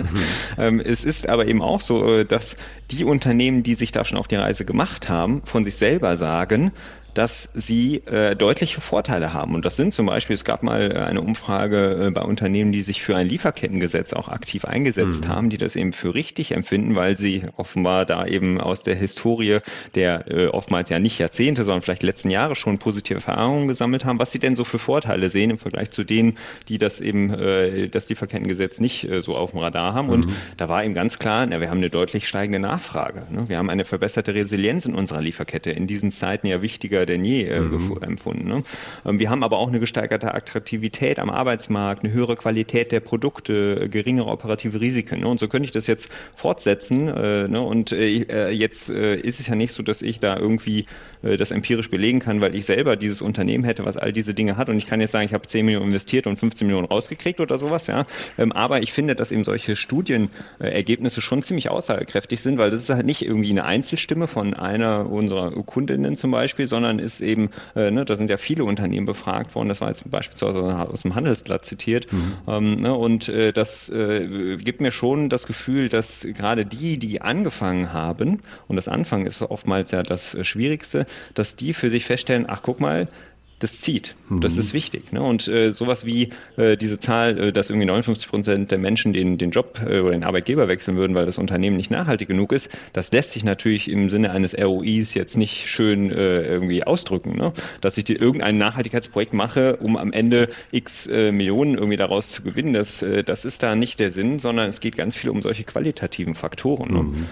Mhm. 0.56 0.78
es 0.84 1.04
ist 1.04 1.28
aber 1.28 1.48
eben 1.48 1.62
auch 1.62 1.80
so, 1.80 2.22
dass 2.22 2.56
die 2.92 3.02
Unternehmen, 3.02 3.64
die 3.64 3.74
sich 3.74 3.90
da 3.90 4.04
schon 4.04 4.18
auf 4.18 4.28
die 4.28 4.36
Reise 4.36 4.64
gemacht 4.64 5.08
haben, 5.08 5.42
von 5.44 5.63
sich 5.64 5.76
selber 5.76 6.16
sagen, 6.16 6.72
dass 7.14 7.48
sie 7.54 8.02
äh, 8.06 8.34
deutliche 8.36 8.80
Vorteile 8.80 9.32
haben. 9.32 9.54
Und 9.54 9.64
das 9.64 9.76
sind 9.76 9.92
zum 9.92 10.06
Beispiel, 10.06 10.34
es 10.34 10.44
gab 10.44 10.62
mal 10.62 10.92
äh, 10.92 10.98
eine 10.98 11.20
Umfrage 11.20 12.06
äh, 12.06 12.10
bei 12.10 12.22
Unternehmen, 12.22 12.72
die 12.72 12.82
sich 12.82 13.02
für 13.02 13.16
ein 13.16 13.28
Lieferkettengesetz 13.28 14.12
auch 14.12 14.28
aktiv 14.28 14.64
eingesetzt 14.64 15.24
mhm. 15.24 15.28
haben, 15.28 15.50
die 15.50 15.58
das 15.58 15.76
eben 15.76 15.92
für 15.92 16.14
richtig 16.14 16.52
empfinden, 16.52 16.94
weil 16.96 17.16
sie 17.16 17.44
offenbar 17.56 18.04
da 18.04 18.26
eben 18.26 18.60
aus 18.60 18.82
der 18.82 18.96
Historie 18.96 19.58
der 19.94 20.30
äh, 20.30 20.46
oftmals 20.48 20.90
ja 20.90 20.98
nicht 20.98 21.18
Jahrzehnte, 21.18 21.64
sondern 21.64 21.82
vielleicht 21.82 22.02
letzten 22.02 22.30
Jahre 22.30 22.56
schon 22.56 22.78
positive 22.78 23.14
Erfahrungen 23.14 23.68
gesammelt 23.68 24.04
haben, 24.04 24.18
was 24.18 24.32
sie 24.32 24.38
denn 24.38 24.56
so 24.56 24.64
für 24.64 24.78
Vorteile 24.78 25.30
sehen 25.30 25.50
im 25.50 25.58
Vergleich 25.58 25.90
zu 25.90 26.04
denen, 26.04 26.36
die 26.68 26.78
das 26.78 27.00
eben, 27.00 27.30
äh, 27.30 27.88
das 27.88 28.08
Lieferkettengesetz 28.08 28.80
nicht 28.80 29.04
äh, 29.04 29.22
so 29.22 29.36
auf 29.36 29.52
dem 29.52 29.60
Radar 29.60 29.94
haben. 29.94 30.08
Mhm. 30.08 30.12
Und 30.12 30.28
da 30.56 30.68
war 30.68 30.84
eben 30.84 30.94
ganz 30.94 31.18
klar, 31.18 31.46
na, 31.46 31.60
wir 31.60 31.70
haben 31.70 31.78
eine 31.78 31.90
deutlich 31.90 32.26
steigende 32.26 32.58
Nachfrage. 32.58 33.26
Ne? 33.30 33.48
Wir 33.48 33.58
haben 33.58 33.70
eine 33.70 33.84
verbesserte 33.84 34.34
Resilienz 34.34 34.86
in 34.86 34.94
unserer 34.94 35.20
Lieferkette. 35.20 35.70
In 35.70 35.86
diesen 35.86 36.10
Zeiten 36.12 36.46
ja 36.46 36.62
wichtiger 36.62 37.03
wichtiger 37.04 37.06
denn 37.06 37.24
je 37.24 37.44
äh, 37.44 37.60
mhm. 37.60 37.98
empfunden. 38.00 38.48
Ne? 38.48 38.62
Ähm, 39.04 39.18
wir 39.18 39.30
haben 39.30 39.42
aber 39.42 39.58
auch 39.58 39.68
eine 39.68 39.80
gesteigerte 39.80 40.34
Attraktivität 40.34 41.18
am 41.18 41.30
Arbeitsmarkt, 41.30 42.04
eine 42.04 42.12
höhere 42.12 42.36
Qualität 42.36 42.92
der 42.92 43.00
Produkte, 43.00 43.82
äh, 43.82 43.88
geringere 43.88 44.26
operative 44.26 44.80
Risiken. 44.80 45.20
Ne? 45.20 45.28
Und 45.28 45.40
so 45.40 45.48
könnte 45.48 45.66
ich 45.66 45.70
das 45.70 45.86
jetzt 45.86 46.08
fortsetzen. 46.36 47.08
Äh, 47.08 47.48
ne? 47.48 47.60
Und 47.60 47.92
äh, 47.92 48.22
äh 48.22 48.50
jetzt 48.50 48.90
äh, 48.90 49.16
ist 49.16 49.40
es 49.40 49.46
ja 49.46 49.54
nicht 49.54 49.72
so, 49.72 49.82
dass 49.82 50.02
ich 50.02 50.20
da 50.20 50.36
irgendwie 50.36 50.86
das 51.22 51.52
empirisch 51.52 51.88
belegen 51.88 52.20
kann, 52.20 52.42
weil 52.42 52.54
ich 52.54 52.66
selber 52.66 52.96
dieses 52.96 53.22
Unternehmen 53.22 53.64
hätte, 53.64 53.86
was 53.86 53.96
all 53.96 54.12
diese 54.12 54.34
Dinge 54.34 54.58
hat. 54.58 54.68
Und 54.68 54.76
ich 54.76 54.86
kann 54.86 55.00
jetzt 55.00 55.12
sagen, 55.12 55.24
ich 55.24 55.32
habe 55.32 55.46
10 55.46 55.64
Millionen 55.64 55.86
investiert 55.86 56.26
und 56.26 56.36
15 56.36 56.66
Millionen 56.66 56.86
rausgekriegt 56.86 57.40
oder 57.40 57.58
sowas. 57.58 57.86
Ja? 57.86 58.04
Ähm, 58.36 58.52
aber 58.52 58.82
ich 58.82 58.92
finde, 58.92 59.14
dass 59.14 59.32
eben 59.32 59.42
solche 59.42 59.74
Studienergebnisse 59.74 61.22
schon 61.22 61.40
ziemlich 61.40 61.70
aussagekräftig 61.70 62.42
sind, 62.42 62.58
weil 62.58 62.70
das 62.70 62.82
ist 62.82 62.90
halt 62.90 63.06
nicht 63.06 63.22
irgendwie 63.22 63.48
eine 63.48 63.64
Einzelstimme 63.64 64.26
von 64.26 64.52
einer 64.52 65.10
unserer 65.10 65.50
Kundinnen 65.62 66.16
zum 66.16 66.30
Beispiel, 66.30 66.66
sondern 66.66 66.93
sondern 66.94 67.06
ist 67.06 67.20
eben, 67.20 67.50
äh, 67.74 67.90
ne, 67.90 68.04
da 68.04 68.16
sind 68.16 68.30
ja 68.30 68.36
viele 68.36 68.64
Unternehmen 68.64 69.06
befragt 69.06 69.54
worden, 69.54 69.68
das 69.68 69.80
war 69.80 69.88
jetzt 69.88 70.08
beispielsweise 70.10 70.62
aus 70.62 71.02
dem 71.02 71.14
Handelsblatt 71.14 71.64
zitiert. 71.64 72.12
Mhm. 72.12 72.32
Ähm, 72.46 72.76
ne, 72.76 72.94
und 72.94 73.28
äh, 73.28 73.52
das 73.52 73.88
äh, 73.88 74.56
gibt 74.56 74.80
mir 74.80 74.92
schon 74.92 75.28
das 75.28 75.46
Gefühl, 75.46 75.88
dass 75.88 76.26
gerade 76.34 76.64
die, 76.64 76.98
die 76.98 77.20
angefangen 77.20 77.92
haben, 77.92 78.42
und 78.68 78.76
das 78.76 78.88
Anfangen 78.88 79.26
ist 79.26 79.42
oftmals 79.42 79.90
ja 79.90 80.02
das 80.02 80.36
Schwierigste, 80.46 81.06
dass 81.34 81.56
die 81.56 81.74
für 81.74 81.90
sich 81.90 82.04
feststellen, 82.04 82.46
ach 82.48 82.62
guck 82.62 82.80
mal, 82.80 83.08
das 83.58 83.80
zieht. 83.80 84.16
Mhm. 84.28 84.40
Das 84.40 84.56
ist 84.56 84.74
wichtig. 84.74 85.12
Ne? 85.12 85.22
Und 85.22 85.48
äh, 85.48 85.72
sowas 85.72 86.04
wie 86.04 86.30
äh, 86.56 86.76
diese 86.76 86.98
Zahl, 86.98 87.38
äh, 87.38 87.52
dass 87.52 87.70
irgendwie 87.70 87.86
59 87.86 88.28
Prozent 88.28 88.70
der 88.70 88.78
Menschen 88.78 89.12
den, 89.12 89.38
den 89.38 89.50
Job 89.50 89.80
äh, 89.84 90.00
oder 90.00 90.12
den 90.12 90.24
Arbeitgeber 90.24 90.68
wechseln 90.68 90.96
würden, 90.96 91.14
weil 91.14 91.26
das 91.26 91.38
Unternehmen 91.38 91.76
nicht 91.76 91.90
nachhaltig 91.90 92.28
genug 92.28 92.52
ist, 92.52 92.68
das 92.92 93.12
lässt 93.12 93.32
sich 93.32 93.44
natürlich 93.44 93.90
im 93.90 94.10
Sinne 94.10 94.32
eines 94.32 94.56
ROIs 94.56 95.14
jetzt 95.14 95.36
nicht 95.36 95.68
schön 95.68 96.10
äh, 96.10 96.42
irgendwie 96.42 96.84
ausdrücken. 96.84 97.36
Ne? 97.36 97.52
Dass 97.80 97.96
ich 97.96 98.04
die, 98.04 98.16
irgendein 98.16 98.58
Nachhaltigkeitsprojekt 98.58 99.32
mache, 99.32 99.76
um 99.76 99.96
am 99.96 100.12
Ende 100.12 100.48
x 100.72 101.06
äh, 101.06 101.32
Millionen 101.32 101.74
irgendwie 101.74 101.96
daraus 101.96 102.30
zu 102.30 102.42
gewinnen, 102.42 102.74
das, 102.74 103.04
das 103.26 103.44
ist 103.44 103.62
da 103.62 103.76
nicht 103.76 104.00
der 104.00 104.10
Sinn, 104.10 104.38
sondern 104.38 104.68
es 104.68 104.80
geht 104.80 104.96
ganz 104.96 105.14
viel 105.14 105.30
um 105.30 105.42
solche 105.42 105.64
qualitativen 105.64 106.34
Faktoren. 106.34 106.92
Ne? 106.92 107.02
Mhm. 107.02 107.26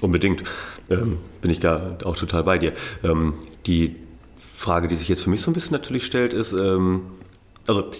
Unbedingt. 0.00 0.42
Ähm, 0.90 1.18
bin 1.40 1.50
ich 1.50 1.60
da 1.60 1.98
auch 2.04 2.16
total 2.16 2.44
bei 2.44 2.58
dir. 2.58 2.72
Ähm, 3.02 3.34
die 3.66 3.96
Frage, 4.58 4.88
die 4.88 4.96
sich 4.96 5.08
jetzt 5.08 5.22
für 5.22 5.30
mich 5.30 5.40
so 5.40 5.52
ein 5.52 5.54
bisschen 5.54 5.70
natürlich 5.70 6.04
stellt, 6.04 6.34
ist, 6.34 6.52
ähm, 6.52 7.02
also 7.68 7.92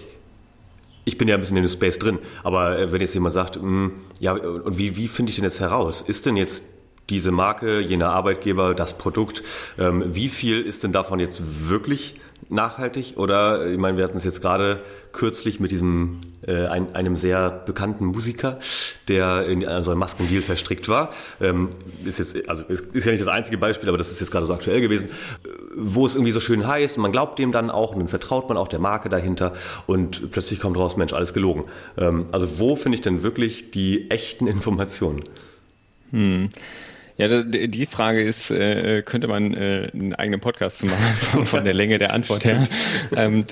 ich 1.05 1.17
bin 1.17 1.29
ja 1.29 1.35
ein 1.35 1.39
bisschen 1.39 1.55
in 1.55 1.63
dem 1.63 1.71
Space 1.71 1.97
drin, 1.97 2.19
aber 2.43 2.77
äh, 2.77 2.91
wenn 2.91 2.99
jetzt 2.99 3.13
jemand 3.13 3.33
sagt, 3.33 3.55
mh, 3.55 3.63
hm, 3.63 3.91
ja, 4.19 4.33
und 4.33 4.77
wie, 4.77 4.97
wie 4.97 5.07
finde 5.07 5.29
ich 5.29 5.37
denn 5.37 5.45
jetzt 5.45 5.61
heraus? 5.61 6.01
Ist 6.01 6.25
denn 6.25 6.35
jetzt 6.35 6.65
diese 7.09 7.31
Marke, 7.31 7.79
jener 7.79 8.09
Arbeitgeber, 8.09 8.75
das 8.75 8.97
Produkt, 8.97 9.41
ähm, 9.77 10.03
wie 10.13 10.27
viel 10.27 10.61
ist 10.61 10.83
denn 10.83 10.91
davon 10.91 11.21
jetzt 11.21 11.41
wirklich 11.69 12.15
nachhaltig? 12.47 13.17
Oder, 13.17 13.67
ich 13.67 13.77
meine, 13.77 13.97
wir 13.97 14.03
hatten 14.03 14.17
es 14.17 14.23
jetzt 14.23 14.41
gerade 14.41 14.81
kürzlich 15.11 15.59
mit 15.59 15.71
diesem, 15.71 16.21
äh, 16.45 16.67
ein, 16.67 16.95
einem 16.95 17.17
sehr 17.17 17.49
bekannten 17.49 18.05
Musiker, 18.05 18.59
der 19.07 19.45
in 19.45 19.61
so 19.83 19.91
einem 19.91 19.99
Maskendeal 19.99 20.41
verstrickt 20.41 20.87
war. 20.87 21.09
Ähm, 21.41 21.69
ist 22.05 22.19
jetzt, 22.19 22.49
also 22.49 22.63
ist, 22.63 22.95
ist 22.95 23.05
ja 23.05 23.11
nicht 23.11 23.21
das 23.21 23.27
einzige 23.27 23.57
Beispiel, 23.57 23.89
aber 23.89 23.97
das 23.97 24.11
ist 24.11 24.19
jetzt 24.19 24.31
gerade 24.31 24.45
so 24.45 24.53
aktuell 24.53 24.81
gewesen, 24.81 25.09
wo 25.75 26.05
es 26.05 26.15
irgendwie 26.15 26.31
so 26.31 26.39
schön 26.39 26.67
heißt 26.67 26.97
und 26.97 27.03
man 27.03 27.11
glaubt 27.11 27.39
dem 27.39 27.51
dann 27.51 27.69
auch 27.69 27.93
und 27.93 27.99
dann 27.99 28.07
vertraut 28.07 28.49
man 28.49 28.57
auch 28.57 28.67
der 28.67 28.79
Marke 28.79 29.09
dahinter 29.09 29.53
und 29.87 30.31
plötzlich 30.31 30.59
kommt 30.59 30.77
raus, 30.77 30.97
Mensch, 30.97 31.13
alles 31.13 31.33
gelogen. 31.33 31.65
Ähm, 31.97 32.27
also 32.31 32.59
wo 32.59 32.75
finde 32.75 32.95
ich 32.95 33.01
denn 33.01 33.23
wirklich 33.23 33.71
die 33.71 34.09
echten 34.11 34.47
Informationen? 34.47 35.23
Hm. 36.11 36.49
Ja, 37.19 37.43
die 37.43 37.85
Frage 37.85 38.21
ist, 38.21 38.49
äh, 38.49 39.01
könnte 39.01 39.27
man 39.27 39.53
äh, 39.53 39.89
einen 39.93 40.15
eigenen 40.15 40.39
Podcast 40.39 40.85
machen 40.85 41.45
von 41.45 41.65
der 41.65 41.73
Länge 41.73 41.97
der 41.99 42.13
Antwort 42.13 42.45
her. 42.45 42.65
Ähm, 43.13 43.43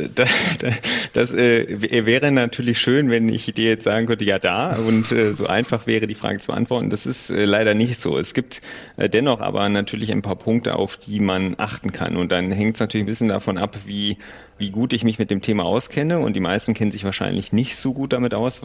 das 1.12 1.34
äh, 1.34 2.06
wäre 2.06 2.32
natürlich 2.32 2.80
schön, 2.80 3.10
wenn 3.10 3.27
ich 3.27 3.53
dir 3.53 3.71
jetzt 3.71 3.84
sagen 3.84 4.08
könnte, 4.08 4.23
ja 4.23 4.39
da 4.39 4.77
und 4.77 5.08
so 5.08 5.47
einfach 5.47 5.86
wäre 5.86 6.08
die 6.08 6.15
Frage 6.15 6.39
zu 6.39 6.47
beantworten. 6.47 6.89
Das 6.89 7.06
ist 7.06 7.30
leider 7.30 7.73
nicht 7.73 7.99
so. 7.99 8.17
Es 8.17 8.34
gibt 8.34 8.62
dennoch 8.95 9.41
aber 9.41 9.67
natürlich 9.67 10.13
ein 10.13 10.21
paar 10.21 10.38
Punkte, 10.38 10.75
auf 10.75 10.95
die 10.95 11.19
man 11.19 11.56
achten 11.58 11.91
kann 11.91 12.15
und 12.15 12.32
dann 12.32 12.53
hängt 12.53 12.75
es 12.75 12.80
natürlich 12.80 13.03
ein 13.03 13.08
bisschen 13.08 13.27
davon 13.27 13.58
ab, 13.58 13.75
wie 13.86 14.17
wie 14.57 14.71
gut 14.71 14.93
ich 14.93 15.03
mich 15.03 15.19
mit 15.19 15.31
dem 15.31 15.41
Thema 15.41 15.65
auskenne 15.65 16.19
und 16.19 16.35
die 16.35 16.39
meisten 16.39 16.73
kennen 16.73 16.91
sich 16.91 17.03
wahrscheinlich 17.03 17.53
nicht 17.53 17.75
so 17.75 17.93
gut 17.93 18.13
damit 18.13 18.33
aus, 18.33 18.61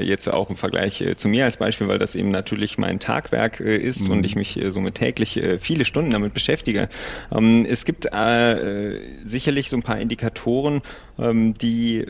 jetzt 0.00 0.28
auch 0.28 0.50
im 0.50 0.56
Vergleich 0.56 1.04
zu 1.16 1.28
mir 1.28 1.44
als 1.44 1.56
Beispiel, 1.56 1.88
weil 1.88 1.98
das 1.98 2.14
eben 2.14 2.30
natürlich 2.30 2.78
mein 2.78 2.98
Tagwerk 2.98 3.60
ist 3.60 4.04
mhm. 4.04 4.10
und 4.10 4.24
ich 4.24 4.36
mich 4.36 4.60
äh, 4.60 4.70
somit 4.70 4.96
täglich 4.96 5.36
äh, 5.36 5.58
viele 5.58 5.84
Stunden 5.84 6.10
damit 6.10 6.34
beschäftige. 6.34 6.88
Ähm, 7.34 7.66
es 7.68 7.84
gibt 7.84 8.06
äh, 8.12 9.00
sicherlich 9.24 9.70
so 9.70 9.76
ein 9.76 9.82
paar 9.82 9.98
Indikatoren, 9.98 10.82
ähm, 11.18 11.54
die 11.54 12.04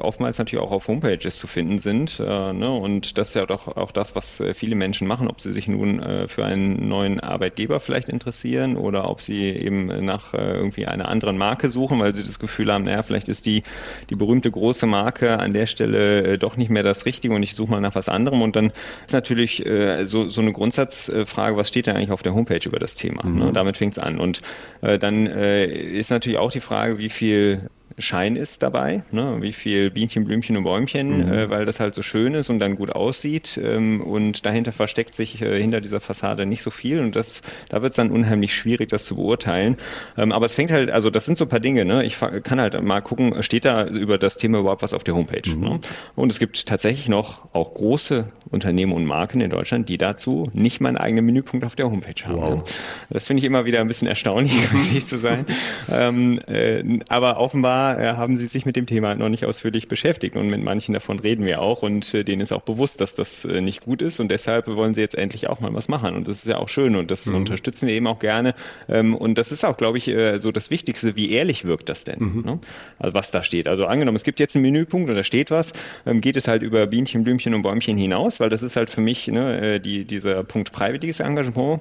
oftmals 0.00 0.38
natürlich 0.38 0.64
auch 0.64 0.70
auf 0.70 0.88
Homepages 0.88 1.36
zu 1.38 1.46
finden 1.46 1.78
sind. 1.78 2.18
Ne? 2.18 2.70
Und 2.70 3.18
das 3.18 3.28
ist 3.28 3.34
ja 3.34 3.46
doch 3.46 3.68
auch 3.68 3.92
das, 3.92 4.14
was 4.14 4.42
viele 4.54 4.76
Menschen 4.76 5.06
machen, 5.06 5.28
ob 5.28 5.40
sie 5.40 5.52
sich 5.52 5.68
nun 5.68 6.02
für 6.26 6.44
einen 6.44 6.88
neuen 6.88 7.20
Arbeitgeber 7.20 7.80
vielleicht 7.80 8.08
interessieren 8.08 8.76
oder 8.76 9.08
ob 9.08 9.20
sie 9.20 9.44
eben 9.50 9.86
nach 10.04 10.34
irgendwie 10.34 10.86
einer 10.86 11.08
anderen 11.08 11.38
Marke 11.38 11.70
suchen, 11.70 12.00
weil 12.00 12.14
sie 12.14 12.22
das 12.22 12.38
Gefühl 12.38 12.72
haben, 12.72 12.84
naja, 12.84 13.02
vielleicht 13.02 13.28
ist 13.28 13.46
die, 13.46 13.62
die 14.10 14.16
berühmte 14.16 14.50
große 14.50 14.86
Marke 14.86 15.38
an 15.38 15.52
der 15.52 15.66
Stelle 15.66 16.38
doch 16.38 16.56
nicht 16.56 16.70
mehr 16.70 16.82
das 16.82 17.06
Richtige 17.06 17.34
und 17.34 17.42
ich 17.42 17.54
suche 17.54 17.70
mal 17.70 17.80
nach 17.80 17.94
was 17.94 18.08
anderem. 18.08 18.42
Und 18.42 18.56
dann 18.56 18.72
ist 19.04 19.12
natürlich 19.12 19.64
so, 20.04 20.28
so 20.28 20.40
eine 20.40 20.52
Grundsatzfrage, 20.52 21.56
was 21.56 21.68
steht 21.68 21.86
denn 21.86 21.96
eigentlich 21.96 22.10
auf 22.10 22.22
der 22.22 22.34
Homepage 22.34 22.60
über 22.64 22.78
das 22.78 22.94
Thema? 22.94 23.26
Mhm. 23.26 23.38
Ne? 23.38 23.52
Damit 23.52 23.76
fängt 23.76 23.92
es 23.92 23.98
an. 23.98 24.18
Und 24.18 24.42
äh, 24.80 24.98
dann 24.98 25.26
äh, 25.26 25.66
ist 25.66 26.10
natürlich 26.10 26.38
auch 26.38 26.52
die 26.52 26.60
Frage, 26.60 26.98
wie 26.98 27.08
viel 27.08 27.70
Schein 27.98 28.36
ist 28.36 28.62
dabei, 28.62 29.02
ne? 29.10 29.38
wie 29.40 29.52
viel 29.52 29.90
Bienchen, 29.90 30.24
Blümchen 30.24 30.56
und 30.56 30.64
Bäumchen, 30.64 31.26
mhm. 31.26 31.32
äh, 31.32 31.50
weil 31.50 31.64
das 31.64 31.80
halt 31.80 31.94
so 31.94 32.02
schön 32.02 32.34
ist 32.34 32.50
und 32.50 32.58
dann 32.58 32.76
gut 32.76 32.90
aussieht 32.90 33.58
ähm, 33.62 34.00
und 34.00 34.46
dahinter 34.46 34.72
versteckt 34.72 35.14
sich 35.14 35.42
äh, 35.42 35.60
hinter 35.60 35.80
dieser 35.80 36.00
Fassade 36.00 36.46
nicht 36.46 36.62
so 36.62 36.70
viel 36.70 37.00
und 37.00 37.16
das, 37.16 37.42
da 37.68 37.82
wird 37.82 37.90
es 37.90 37.96
dann 37.96 38.10
unheimlich 38.10 38.54
schwierig, 38.54 38.88
das 38.88 39.04
zu 39.04 39.16
beurteilen. 39.16 39.76
Ähm, 40.16 40.32
aber 40.32 40.46
es 40.46 40.52
fängt 40.52 40.70
halt, 40.70 40.90
also 40.90 41.10
das 41.10 41.24
sind 41.26 41.38
so 41.38 41.44
ein 41.44 41.48
paar 41.48 41.60
Dinge, 41.60 41.84
ne? 41.84 42.04
ich 42.04 42.16
kann 42.42 42.60
halt 42.60 42.80
mal 42.82 43.00
gucken, 43.00 43.42
steht 43.42 43.64
da 43.64 43.86
über 43.86 44.18
das 44.18 44.36
Thema 44.36 44.60
überhaupt 44.60 44.82
was 44.82 44.94
auf 44.94 45.04
der 45.04 45.14
Homepage. 45.14 45.50
Mhm. 45.50 45.60
Ne? 45.60 45.80
Und 46.14 46.30
es 46.32 46.38
gibt 46.38 46.66
tatsächlich 46.66 47.08
noch 47.08 47.48
auch 47.52 47.74
große 47.74 48.26
Unternehmen 48.50 48.92
und 48.92 49.04
Marken 49.04 49.40
in 49.40 49.50
Deutschland, 49.50 49.88
die 49.88 49.98
dazu 49.98 50.50
nicht 50.52 50.80
mal 50.80 50.90
einen 50.90 50.98
eigenen 50.98 51.24
Menüpunkt 51.26 51.64
auf 51.64 51.74
der 51.74 51.90
Homepage 51.90 52.26
haben. 52.26 52.36
Wow. 52.36 52.64
Das 53.10 53.26
finde 53.26 53.40
ich 53.40 53.44
immer 53.44 53.64
wieder 53.64 53.80
ein 53.80 53.88
bisschen 53.88 54.08
erstaunlich, 54.08 54.52
um 54.72 54.84
ehrlich 54.84 55.06
zu 55.06 55.18
sein. 55.18 55.46
ähm, 55.90 56.38
äh, 56.46 56.82
aber 57.08 57.38
offenbar 57.38 57.81
äh, 57.90 58.16
haben 58.16 58.36
sie 58.36 58.46
sich 58.46 58.66
mit 58.66 58.76
dem 58.76 58.86
Thema 58.86 59.14
noch 59.14 59.28
nicht 59.28 59.44
ausführlich 59.44 59.88
beschäftigt. 59.88 60.36
Und 60.36 60.48
mit 60.48 60.62
manchen 60.62 60.92
davon 60.92 61.18
reden 61.18 61.44
wir 61.44 61.60
auch. 61.60 61.82
Und 61.82 62.12
äh, 62.14 62.24
denen 62.24 62.40
ist 62.40 62.52
auch 62.52 62.62
bewusst, 62.62 63.00
dass 63.00 63.14
das 63.14 63.44
äh, 63.44 63.60
nicht 63.60 63.82
gut 63.84 64.02
ist. 64.02 64.20
Und 64.20 64.28
deshalb 64.28 64.68
wollen 64.68 64.94
sie 64.94 65.00
jetzt 65.00 65.14
endlich 65.14 65.48
auch 65.48 65.60
mal 65.60 65.74
was 65.74 65.88
machen. 65.88 66.14
Und 66.14 66.28
das 66.28 66.38
ist 66.38 66.46
ja 66.46 66.58
auch 66.58 66.68
schön. 66.68 66.96
Und 66.96 67.10
das 67.10 67.26
mhm. 67.26 67.36
unterstützen 67.36 67.88
wir 67.88 67.94
eben 67.94 68.06
auch 68.06 68.18
gerne. 68.18 68.54
Ähm, 68.88 69.14
und 69.14 69.36
das 69.36 69.52
ist 69.52 69.64
auch, 69.64 69.76
glaube 69.76 69.98
ich, 69.98 70.10
so 70.36 70.52
das 70.52 70.70
Wichtigste, 70.70 71.16
wie 71.16 71.32
ehrlich 71.32 71.64
wirkt 71.64 71.88
das 71.88 72.04
denn, 72.04 72.18
mhm. 72.18 72.42
ne? 72.44 72.58
also 72.98 73.14
was 73.14 73.30
da 73.30 73.44
steht. 73.44 73.66
Also 73.66 73.86
angenommen, 73.86 74.16
es 74.16 74.24
gibt 74.24 74.40
jetzt 74.40 74.56
einen 74.56 74.62
Menüpunkt 74.62 75.08
und 75.08 75.16
da 75.16 75.24
steht 75.24 75.50
was, 75.50 75.72
ähm, 76.06 76.20
geht 76.20 76.36
es 76.36 76.48
halt 76.48 76.62
über 76.62 76.86
Bienchen, 76.86 77.24
Blümchen 77.24 77.54
und 77.54 77.62
Bäumchen 77.62 77.96
hinaus, 77.96 78.40
weil 78.40 78.50
das 78.50 78.62
ist 78.62 78.76
halt 78.76 78.90
für 78.90 79.00
mich 79.00 79.28
ne, 79.28 79.80
die, 79.80 80.04
dieser 80.04 80.44
Punkt 80.44 80.70
freiwilliges 80.70 81.20
Engagement 81.20 81.80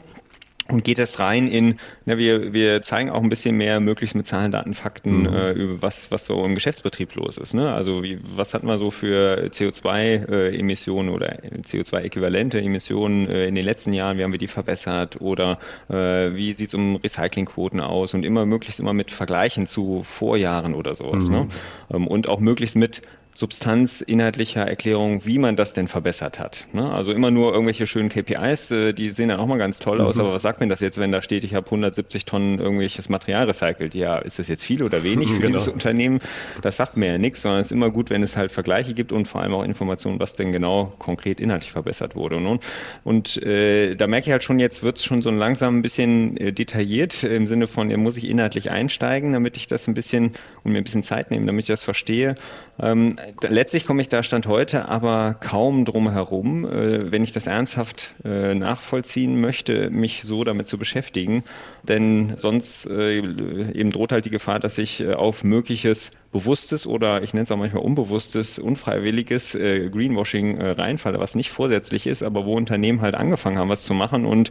und 0.70 0.84
geht 0.84 1.00
es 1.00 1.20
rein 1.20 1.48
in, 1.48 1.76
na, 2.06 2.18
wir, 2.18 2.54
wir 2.54 2.82
zeigen 2.82 3.10
auch 3.10 3.22
ein 3.22 3.30
bisschen 3.30 3.58
mehr 3.58 3.80
möglichst 3.80 4.16
mit 4.16 4.26
Zahlen, 4.26 4.52
Daten, 4.52 4.74
Fakten, 4.74 5.22
mhm. 5.22 5.34
äh, 5.34 5.52
über 5.52 5.82
was, 5.82 6.12
was 6.12 6.26
so 6.26 6.44
im 6.44 6.56
Geschäftsbetrieb 6.56 7.16
los 7.16 7.38
ist. 7.38 7.54
Ne? 7.54 7.72
Also 7.72 8.04
wie, 8.04 8.20
was 8.24 8.54
hat 8.54 8.64
man 8.64 8.80
so 8.80 8.92
für 8.92 9.48
CO2-Emissionen 9.48 11.10
äh, 11.10 11.14
oder 11.14 11.40
CO2-äquivalente 11.64 12.62
Emissionen 12.62 13.28
äh, 13.28 13.48
in 13.48 13.56
den 13.56 13.66
letzten 13.66 13.94
Jahren, 13.94 14.18
wie 14.18 14.24
haben 14.24 14.32
wir 14.32 14.40
die 14.40 14.48
verbessert 14.48 15.20
oder 15.20 15.60
äh, 15.90 16.36
wie 16.36 16.54
sieht 16.54 16.70
es 16.70 16.74
um 16.74 16.96
Recyclingquoten 16.96 17.82
aus 17.82 18.14
und 18.14 18.24
immer 18.24 18.46
möglichst 18.46 18.80
immer 18.80 18.94
mit 18.94 19.12
Vergleichen 19.12 19.66
zu 19.66 20.04
Vorjahren 20.04 20.74
oder 20.74 20.96
sowas. 20.96 21.28
Ne? 21.28 21.42
Mhm. 21.42 21.48
Ne? 21.48 21.50
Ähm, 21.94 22.08
und 22.08 22.28
auch 22.30 22.40
möglichst 22.40 22.76
mit 22.76 23.02
Substanz 23.34 24.02
inhaltlicher 24.02 24.68
Erklärung, 24.68 25.26
wie 25.26 25.40
man 25.40 25.56
das 25.56 25.74
denn 25.74 25.88
verbessert 25.88 26.38
hat. 26.38 26.68
Ne? 26.74 26.92
Also 26.92 27.12
immer 27.12 27.32
nur 27.32 27.54
irgendwelche 27.54 27.88
schönen 27.88 28.10
KPIs, 28.10 28.72
äh, 28.72 28.94
die 28.94 29.10
sehen 29.10 29.30
dann 29.30 29.40
auch 29.40 29.48
mal 29.48 29.58
ganz 29.58 29.80
toll 29.80 30.00
mhm. 30.00 30.06
aus, 30.06 30.20
aber 30.20 30.34
was 30.34 30.42
sagt 30.42 30.60
mir 30.60 30.68
das 30.68 30.82
jetzt, 30.82 31.00
wenn 31.00 31.12
da 31.12 31.22
steht, 31.22 31.44
ich 31.46 31.56
habe 31.56 31.66
170 31.66 32.26
Tonnen 32.26 32.60
irgendwelches 32.60 33.08
Material 33.08 33.46
recycelt? 33.46 33.96
Ja, 33.96 34.18
ist 34.18 34.40
das 34.40 34.50
jetzt 34.50 34.64
viel 34.66 34.84
oder 34.84 35.04
wenig 35.04 35.30
für 35.32 35.40
genau. 35.40 35.58
dieses 35.58 35.70
Unternehmen? 35.70 36.20
Das 36.62 36.76
sagt 36.76 36.98
mir 36.98 37.14
ja 37.14 37.18
nichts, 37.18 37.42
sondern 37.42 37.62
es 37.62 37.68
ist 37.68 37.72
immer 37.72 37.90
gut, 37.90 38.10
wenn 38.10 38.22
es 38.22 38.36
halt 38.36 38.52
Vergleiche 38.52 38.94
gibt 38.94 39.14
und 39.14 39.28
vor 39.28 39.42
allem 39.42 39.54
auch 39.54 39.64
Informationen, 39.64 40.20
was 40.20 40.36
denn 40.36 40.52
genau 40.52 40.94
konkret 41.00 41.40
inhaltlich 41.40 41.72
verbessert 41.72 42.16
wurde. 42.16 42.36
Und, 42.36 42.62
und 43.06 43.42
äh, 43.44 43.96
da 43.96 44.08
merke 44.08 44.28
ich 44.28 44.32
halt 44.32 44.44
schon, 44.44 44.60
jetzt 44.60 44.84
wird 44.84 44.98
es 44.98 45.06
schon 45.06 45.22
so 45.22 45.32
langsam 45.32 45.78
ein 45.78 45.82
bisschen 45.82 46.36
äh, 46.36 46.52
detailliert 46.52 47.24
im 47.24 47.48
Sinne 47.48 47.68
von, 47.68 47.90
ja, 47.90 47.98
muss 47.98 48.18
ich 48.18 48.28
inhaltlich 48.28 48.72
einsteigen, 48.72 49.32
damit 49.32 49.56
ich 49.56 49.68
das 49.68 49.88
ein 49.88 49.94
bisschen 49.94 50.34
und 50.64 50.74
mir 50.74 50.80
ein 50.80 50.84
bisschen 50.84 51.04
Zeit 51.04 51.32
nehmen, 51.32 51.48
damit 51.48 51.64
ich 51.64 51.68
das 51.68 51.82
verstehe. 51.82 52.36
Ähm, 52.80 53.16
letztlich 53.42 53.86
komme 53.86 54.02
ich 54.02 54.10
da 54.10 54.24
Stand 54.24 54.48
heute 54.48 54.88
aber 54.88 55.36
kaum 55.40 55.86
drum 55.86 56.12
herum, 56.12 56.66
äh, 56.66 57.12
wenn 57.12 57.24
ich 57.24 57.32
das 57.32 57.48
ernsthaft 57.48 58.14
äh, 58.24 58.54
nachvollziehen 58.54 59.40
möchte, 59.40 59.90
mich 59.90 60.24
so 60.24 60.44
damit 60.44 60.68
zu 60.68 60.78
beschäftigen. 60.78 61.44
Denn 61.84 62.34
sonst 62.38 62.88
äh, 62.88 63.18
eben 63.18 63.92
droht 63.92 64.12
halt 64.12 64.26
die 64.26 64.30
Gefahr, 64.30 64.60
dass 64.60 64.78
ich 64.78 65.06
auf 65.08 65.44
mögliches 65.44 66.12
bewusstes 66.32 66.88
oder 66.88 67.24
ich 67.24 67.34
nenne 67.34 67.44
es 67.44 67.52
auch 67.52 67.58
manchmal 67.58 67.84
unbewusstes, 67.84 68.58
unfreiwilliges 68.58 69.52
Greenwashing 69.52 70.62
reinfalle, 70.62 71.20
was 71.20 71.36
nicht 71.36 71.52
vorsätzlich 71.52 72.08
ist, 72.08 72.24
aber 72.24 72.46
wo 72.46 72.54
Unternehmen 72.54 73.02
halt 73.02 73.16
angefangen 73.16 73.58
haben, 73.58 73.68
was 73.68 73.84
zu 73.84 73.94
machen 73.94 74.26
und 74.26 74.50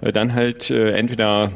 dann 0.00 0.34
halt 0.34 0.70
entweder 0.70 1.50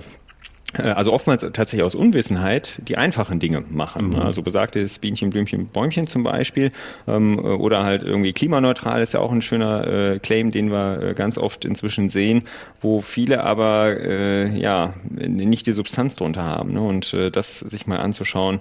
also 0.79 1.13
oftmals 1.13 1.43
tatsächlich 1.43 1.83
aus 1.83 1.95
Unwissenheit 1.95 2.81
die 2.87 2.97
einfachen 2.97 3.41
Dinge 3.41 3.63
machen. 3.69 4.11
Mhm. 4.11 4.17
Also 4.17 4.43
besagtes 4.43 4.99
Bienchen, 4.99 5.31
Blümchen, 5.31 5.69
Bäumchen 5.69 6.07
zum 6.07 6.23
Beispiel 6.23 6.73
ähm, 7.07 7.39
oder 7.39 7.85
halt 7.85 8.03
irgendwie 8.03 8.33
klimaneutral 8.33 9.03
ist 9.03 9.15
ja 9.15 9.21
auch 9.21 9.33
ein 9.33 9.43
schöner 9.43 9.87
äh, 9.87 10.19
Claim, 10.19 10.51
den 10.51 10.71
wir 10.71 11.03
äh, 11.03 11.15
ganz 11.15 11.39
oft 11.39 11.65
inzwischen 11.65 12.09
sehen, 12.09 12.43
wo 12.81 13.01
viele 13.01 13.43
aber 13.45 13.99
äh, 13.99 14.49
ja 14.49 14.95
nicht 15.11 15.67
die 15.67 15.73
Substanz 15.73 16.17
drunter 16.17 16.43
haben. 16.43 16.73
Ne? 16.73 16.81
Und 16.81 17.13
äh, 17.15 17.31
das 17.31 17.59
sich 17.59 17.87
mal 17.87 17.99
anzuschauen, 17.99 18.61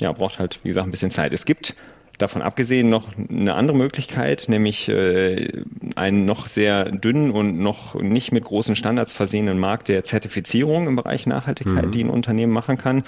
ja, 0.00 0.12
braucht 0.12 0.38
halt, 0.38 0.60
wie 0.62 0.68
gesagt, 0.68 0.86
ein 0.86 0.90
bisschen 0.90 1.10
Zeit. 1.10 1.32
Es 1.32 1.44
gibt 1.44 1.74
davon 2.18 2.42
abgesehen 2.42 2.88
noch 2.88 3.08
eine 3.16 3.54
andere 3.54 3.76
Möglichkeit, 3.76 4.46
nämlich 4.48 4.88
äh, 4.88 5.62
einen 5.94 6.24
noch 6.24 6.48
sehr 6.48 6.90
dünnen 6.90 7.30
und 7.30 7.58
noch 7.58 7.94
nicht 7.94 8.32
mit 8.32 8.44
großen 8.44 8.74
Standards 8.74 9.12
versehenen 9.12 9.58
Markt 9.58 9.88
der 9.88 10.04
Zertifizierung 10.04 10.86
im 10.88 10.96
Bereich 10.96 11.26
Nachhaltigkeit, 11.26 11.86
mhm. 11.86 11.90
die 11.92 12.04
ein 12.04 12.10
Unternehmen 12.10 12.52
machen 12.52 12.76
kann. 12.76 13.04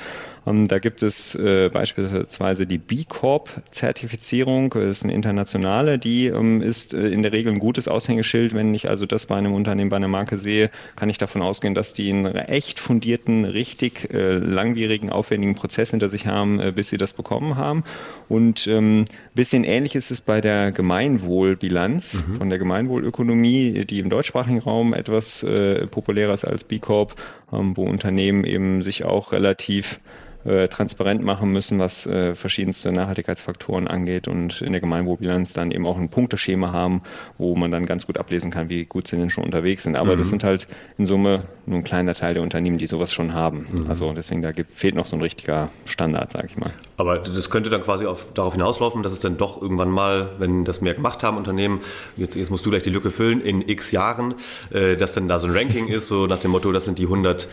Ähm, 0.50 0.68
da 0.68 0.78
gibt 0.78 1.02
es 1.02 1.34
äh, 1.34 1.70
beispielsweise 1.72 2.66
die 2.66 2.78
B 2.78 3.04
Corp-Zertifizierung, 3.08 4.70
das 4.70 4.98
ist 4.98 5.04
eine 5.04 5.14
internationale, 5.14 5.98
die 5.98 6.26
ähm, 6.26 6.60
ist 6.60 6.94
äh, 6.94 7.08
in 7.08 7.22
der 7.22 7.32
Regel 7.32 7.52
ein 7.52 7.58
gutes 7.58 7.88
Aushängeschild. 7.88 8.54
Wenn 8.54 8.74
ich 8.74 8.88
also 8.88 9.06
das 9.06 9.26
bei 9.26 9.36
einem 9.36 9.54
Unternehmen, 9.54 9.90
bei 9.90 9.96
einer 9.96 10.08
Marke 10.08 10.38
sehe, 10.38 10.68
kann 10.96 11.08
ich 11.08 11.18
davon 11.18 11.42
ausgehen, 11.42 11.74
dass 11.74 11.92
die 11.92 12.10
einen 12.10 12.34
echt 12.34 12.80
fundierten, 12.80 13.44
richtig 13.44 14.12
äh, 14.12 14.34
langwierigen, 14.34 15.10
aufwendigen 15.10 15.54
Prozess 15.54 15.90
hinter 15.90 16.08
sich 16.08 16.26
haben, 16.26 16.60
bis 16.74 16.88
sie 16.88 16.96
das 16.96 17.12
bekommen 17.12 17.56
haben. 17.56 17.84
Und 18.28 18.66
ähm, 18.66 19.04
bisschen 19.34 19.64
ähnlich 19.64 19.94
ist 19.94 20.10
es 20.10 20.20
bei 20.20 20.40
der 20.40 20.72
Gemeinwohlbilanz 20.72 22.14
mhm. 22.14 22.36
von 22.36 22.48
der 22.48 22.58
Gemeinwohlökonomie, 22.58 23.84
die 23.84 24.00
im 24.00 24.10
deutschsprachigen 24.10 24.58
Raum 24.58 24.94
etwas 24.94 25.44
populärer 25.90 26.34
ist 26.34 26.44
als 26.44 26.64
B 26.64 26.78
Corp, 26.78 27.14
wo 27.50 27.84
Unternehmen 27.84 28.44
eben 28.44 28.82
sich 28.82 29.04
auch 29.04 29.32
relativ 29.32 30.00
äh, 30.44 30.68
transparent 30.68 31.22
machen 31.22 31.50
müssen, 31.50 31.78
was 31.78 32.06
äh, 32.06 32.34
verschiedenste 32.34 32.92
Nachhaltigkeitsfaktoren 32.92 33.88
angeht 33.88 34.28
und 34.28 34.62
in 34.62 34.72
der 34.72 34.80
Gemeinwohlbilanz 34.80 35.52
dann 35.52 35.70
eben 35.70 35.86
auch 35.86 35.98
ein 35.98 36.08
Punkteschema 36.08 36.72
haben, 36.72 37.02
wo 37.38 37.54
man 37.56 37.70
dann 37.70 37.86
ganz 37.86 38.06
gut 38.06 38.18
ablesen 38.18 38.50
kann, 38.50 38.68
wie 38.68 38.84
gut 38.84 39.06
sie 39.06 39.16
denn 39.16 39.30
schon 39.30 39.44
unterwegs 39.44 39.82
sind. 39.82 39.96
Aber 39.96 40.14
mhm. 40.14 40.18
das 40.18 40.28
sind 40.28 40.44
halt 40.44 40.66
in 40.96 41.06
Summe 41.06 41.44
nur 41.66 41.78
ein 41.78 41.84
kleiner 41.84 42.14
Teil 42.14 42.34
der 42.34 42.42
Unternehmen, 42.42 42.78
die 42.78 42.86
sowas 42.86 43.12
schon 43.12 43.34
haben. 43.34 43.66
Mhm. 43.70 43.90
Also 43.90 44.12
deswegen 44.12 44.42
da 44.42 44.52
gibt, 44.52 44.72
fehlt 44.72 44.94
noch 44.94 45.06
so 45.06 45.16
ein 45.16 45.22
richtiger 45.22 45.68
Standard, 45.84 46.32
sage 46.32 46.48
ich 46.48 46.56
mal. 46.56 46.70
Aber 46.96 47.18
das 47.18 47.50
könnte 47.50 47.70
dann 47.70 47.82
quasi 47.82 48.06
auf, 48.06 48.32
darauf 48.34 48.54
hinauslaufen, 48.54 49.02
dass 49.02 49.12
es 49.12 49.20
dann 49.20 49.36
doch 49.36 49.60
irgendwann 49.60 49.90
mal, 49.90 50.30
wenn 50.38 50.64
das 50.64 50.80
mehr 50.80 50.94
gemacht 50.94 51.22
haben, 51.22 51.36
Unternehmen, 51.36 51.80
jetzt, 52.16 52.34
jetzt 52.34 52.50
musst 52.50 52.64
du 52.66 52.70
gleich 52.70 52.82
die 52.82 52.90
Lücke 52.90 53.10
füllen, 53.10 53.40
in 53.40 53.66
x 53.66 53.90
Jahren, 53.92 54.34
äh, 54.70 54.96
dass 54.96 55.12
dann 55.12 55.28
da 55.28 55.38
so 55.38 55.46
ein 55.46 55.52
Ranking 55.54 55.88
ist, 55.88 56.08
so 56.08 56.26
nach 56.26 56.40
dem 56.40 56.50
Motto, 56.50 56.72
das 56.72 56.84
sind 56.84 56.98
die 56.98 57.04
100 57.04 57.48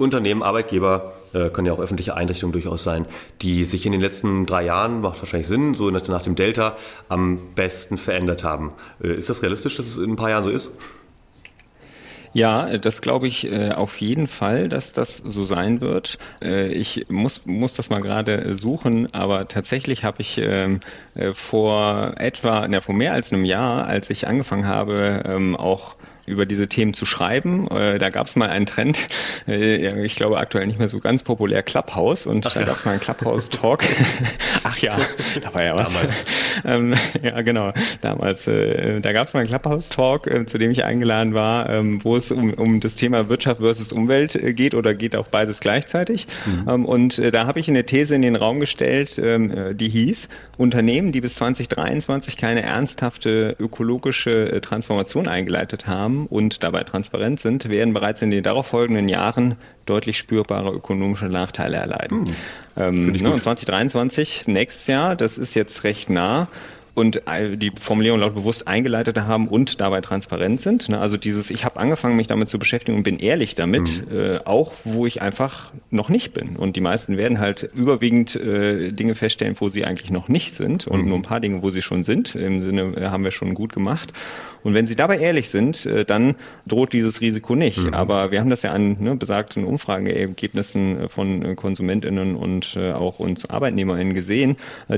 Unternehmen, 0.00 0.42
Arbeitgeber, 0.42 1.12
äh, 1.34 1.50
können 1.50 1.66
ja 1.66 1.72
auch 1.72 1.78
öffentliche 1.78 2.16
Einrichtungen 2.16 2.52
durchaus 2.52 2.82
sein, 2.82 3.06
die 3.42 3.64
sich 3.64 3.84
in 3.86 3.92
den 3.92 4.00
letzten 4.00 4.46
drei 4.46 4.64
Jahren, 4.64 5.02
macht 5.02 5.20
wahrscheinlich 5.20 5.48
Sinn, 5.48 5.74
so 5.74 5.90
nach, 5.90 6.22
dem 6.22 6.34
Delta 6.34 6.76
am 7.08 7.38
besten 7.54 7.98
verändert 7.98 8.42
haben. 8.42 8.72
Äh, 9.02 9.12
ist 9.12 9.28
das 9.28 9.42
realistisch, 9.42 9.76
dass 9.76 9.86
es 9.86 9.98
in 9.98 10.10
ein 10.10 10.16
paar 10.16 10.30
Jahren 10.30 10.44
so 10.44 10.50
ist? 10.50 10.70
Ja, 12.32 12.78
das 12.78 13.02
glaube 13.02 13.26
ich 13.26 13.50
äh, 13.50 13.70
auf 13.70 14.00
jeden 14.00 14.28
Fall, 14.28 14.68
dass 14.68 14.92
das 14.92 15.16
so 15.16 15.44
sein 15.44 15.80
wird. 15.80 16.16
Äh, 16.40 16.68
ich 16.68 17.06
muss, 17.08 17.44
muss 17.44 17.74
das 17.74 17.90
mal 17.90 18.00
gerade 18.00 18.54
suchen, 18.54 19.12
aber 19.12 19.48
tatsächlich 19.48 20.04
habe 20.04 20.20
ich 20.22 20.38
ähm, 20.38 20.78
äh, 21.16 21.32
vor 21.32 22.14
etwa, 22.18 22.68
na, 22.68 22.80
vor 22.80 22.94
mehr 22.94 23.14
als 23.14 23.32
einem 23.32 23.44
Jahr, 23.44 23.88
als 23.88 24.10
ich 24.10 24.28
angefangen 24.28 24.68
habe, 24.68 25.24
ähm, 25.26 25.56
auch 25.56 25.96
über 26.30 26.46
diese 26.46 26.68
Themen 26.68 26.94
zu 26.94 27.06
schreiben. 27.06 27.68
Äh, 27.68 27.98
da 27.98 28.10
gab 28.10 28.26
es 28.26 28.36
mal 28.36 28.48
einen 28.48 28.66
Trend, 28.66 29.08
äh, 29.48 30.04
ich 30.04 30.16
glaube 30.16 30.38
aktuell 30.38 30.66
nicht 30.66 30.78
mehr 30.78 30.88
so 30.88 31.00
ganz 31.00 31.22
populär, 31.22 31.62
Clubhouse. 31.62 32.26
Und 32.26 32.46
Ach, 32.46 32.54
da 32.54 32.60
ja. 32.60 32.66
gab 32.66 32.76
es 32.76 32.84
mal 32.84 32.92
einen 32.92 33.00
Clubhouse-Talk. 33.00 33.84
Ach 34.64 34.78
ja, 34.78 34.96
da 35.42 35.54
war 35.54 35.64
ja 35.64 35.78
was. 35.78 35.96
Ähm, 36.64 36.94
ja, 37.22 37.40
genau, 37.42 37.72
damals. 38.00 38.46
Äh, 38.46 39.00
da 39.00 39.12
gab 39.12 39.26
es 39.26 39.34
mal 39.34 39.40
einen 39.40 39.48
Clubhouse-Talk, 39.48 40.26
äh, 40.26 40.46
zu 40.46 40.58
dem 40.58 40.70
ich 40.70 40.84
eingeladen 40.84 41.34
war, 41.34 41.68
ähm, 41.70 42.02
wo 42.04 42.16
es 42.16 42.30
um, 42.30 42.54
um 42.54 42.80
das 42.80 42.96
Thema 42.96 43.28
Wirtschaft 43.28 43.60
versus 43.60 43.92
Umwelt 43.92 44.34
äh, 44.34 44.52
geht 44.52 44.74
oder 44.74 44.94
geht 44.94 45.16
auch 45.16 45.28
beides 45.28 45.60
gleichzeitig. 45.60 46.26
Mhm. 46.46 46.68
Ähm, 46.70 46.84
und 46.84 47.18
äh, 47.18 47.30
da 47.30 47.46
habe 47.46 47.60
ich 47.60 47.68
eine 47.68 47.84
These 47.84 48.14
in 48.14 48.22
den 48.22 48.36
Raum 48.36 48.60
gestellt, 48.60 49.18
ähm, 49.18 49.76
die 49.76 49.88
hieß, 49.88 50.28
Unternehmen, 50.56 51.12
die 51.12 51.20
bis 51.20 51.36
2023 51.36 52.36
keine 52.36 52.62
ernsthafte 52.62 53.56
ökologische 53.58 54.60
Transformation 54.60 55.26
eingeleitet 55.26 55.86
haben, 55.86 56.19
und 56.26 56.62
dabei 56.62 56.84
transparent 56.84 57.40
sind, 57.40 57.68
werden 57.68 57.94
bereits 57.94 58.22
in 58.22 58.30
den 58.30 58.42
darauffolgenden 58.42 59.08
Jahren 59.08 59.56
deutlich 59.86 60.18
spürbare 60.18 60.70
ökonomische 60.70 61.26
Nachteile 61.26 61.76
erleiden. 61.76 62.26
Hm. 62.26 62.34
Ähm, 62.76 63.12
ne, 63.12 63.30
und 63.30 63.42
2023, 63.42 64.46
nächstes 64.46 64.86
Jahr, 64.86 65.16
das 65.16 65.38
ist 65.38 65.54
jetzt 65.54 65.84
recht 65.84 66.10
nah 66.10 66.48
und 66.94 67.22
die 67.26 67.72
Formulierung 67.78 68.20
laut 68.20 68.34
bewusst 68.34 68.66
eingeleitet 68.66 69.18
haben 69.20 69.48
und 69.48 69.80
dabei 69.80 70.00
transparent 70.00 70.60
sind. 70.60 70.88
Ne? 70.88 70.98
Also 70.98 71.16
dieses, 71.16 71.50
ich 71.50 71.64
habe 71.64 71.78
angefangen, 71.78 72.16
mich 72.16 72.26
damit 72.26 72.48
zu 72.48 72.58
beschäftigen 72.58 72.96
und 72.96 73.02
bin 73.02 73.18
ehrlich 73.18 73.54
damit, 73.54 74.10
mhm. 74.10 74.16
äh, 74.16 74.38
auch 74.44 74.72
wo 74.84 75.06
ich 75.06 75.22
einfach 75.22 75.72
noch 75.90 76.08
nicht 76.08 76.32
bin. 76.32 76.56
Und 76.56 76.76
die 76.76 76.80
meisten 76.80 77.16
werden 77.16 77.38
halt 77.38 77.68
überwiegend 77.74 78.36
äh, 78.36 78.92
Dinge 78.92 79.14
feststellen, 79.14 79.56
wo 79.58 79.68
sie 79.68 79.84
eigentlich 79.84 80.10
noch 80.10 80.28
nicht 80.28 80.54
sind 80.54 80.86
und 80.86 81.02
mhm. 81.02 81.08
nur 81.08 81.18
ein 81.18 81.22
paar 81.22 81.40
Dinge, 81.40 81.62
wo 81.62 81.70
sie 81.70 81.82
schon 81.82 82.02
sind. 82.02 82.34
Im 82.34 82.60
Sinne, 82.60 82.94
äh, 82.96 83.06
haben 83.06 83.24
wir 83.24 83.30
schon 83.30 83.54
gut 83.54 83.72
gemacht. 83.72 84.12
Und 84.62 84.74
wenn 84.74 84.86
sie 84.86 84.94
dabei 84.94 85.18
ehrlich 85.18 85.48
sind, 85.48 85.88
dann 86.06 86.34
droht 86.66 86.92
dieses 86.92 87.22
Risiko 87.22 87.56
nicht. 87.56 87.78
Mhm. 87.78 87.94
Aber 87.94 88.30
wir 88.30 88.40
haben 88.40 88.50
das 88.50 88.60
ja 88.60 88.72
an 88.72 88.98
ne, 89.00 89.16
besagten 89.16 89.64
Umfrageergebnissen 89.64 91.08
von 91.08 91.56
KonsumentInnen 91.56 92.36
und 92.36 92.76
auch 92.76 93.20
uns 93.20 93.48
ArbeitnehmerInnen 93.48 94.12
gesehen, 94.12 94.56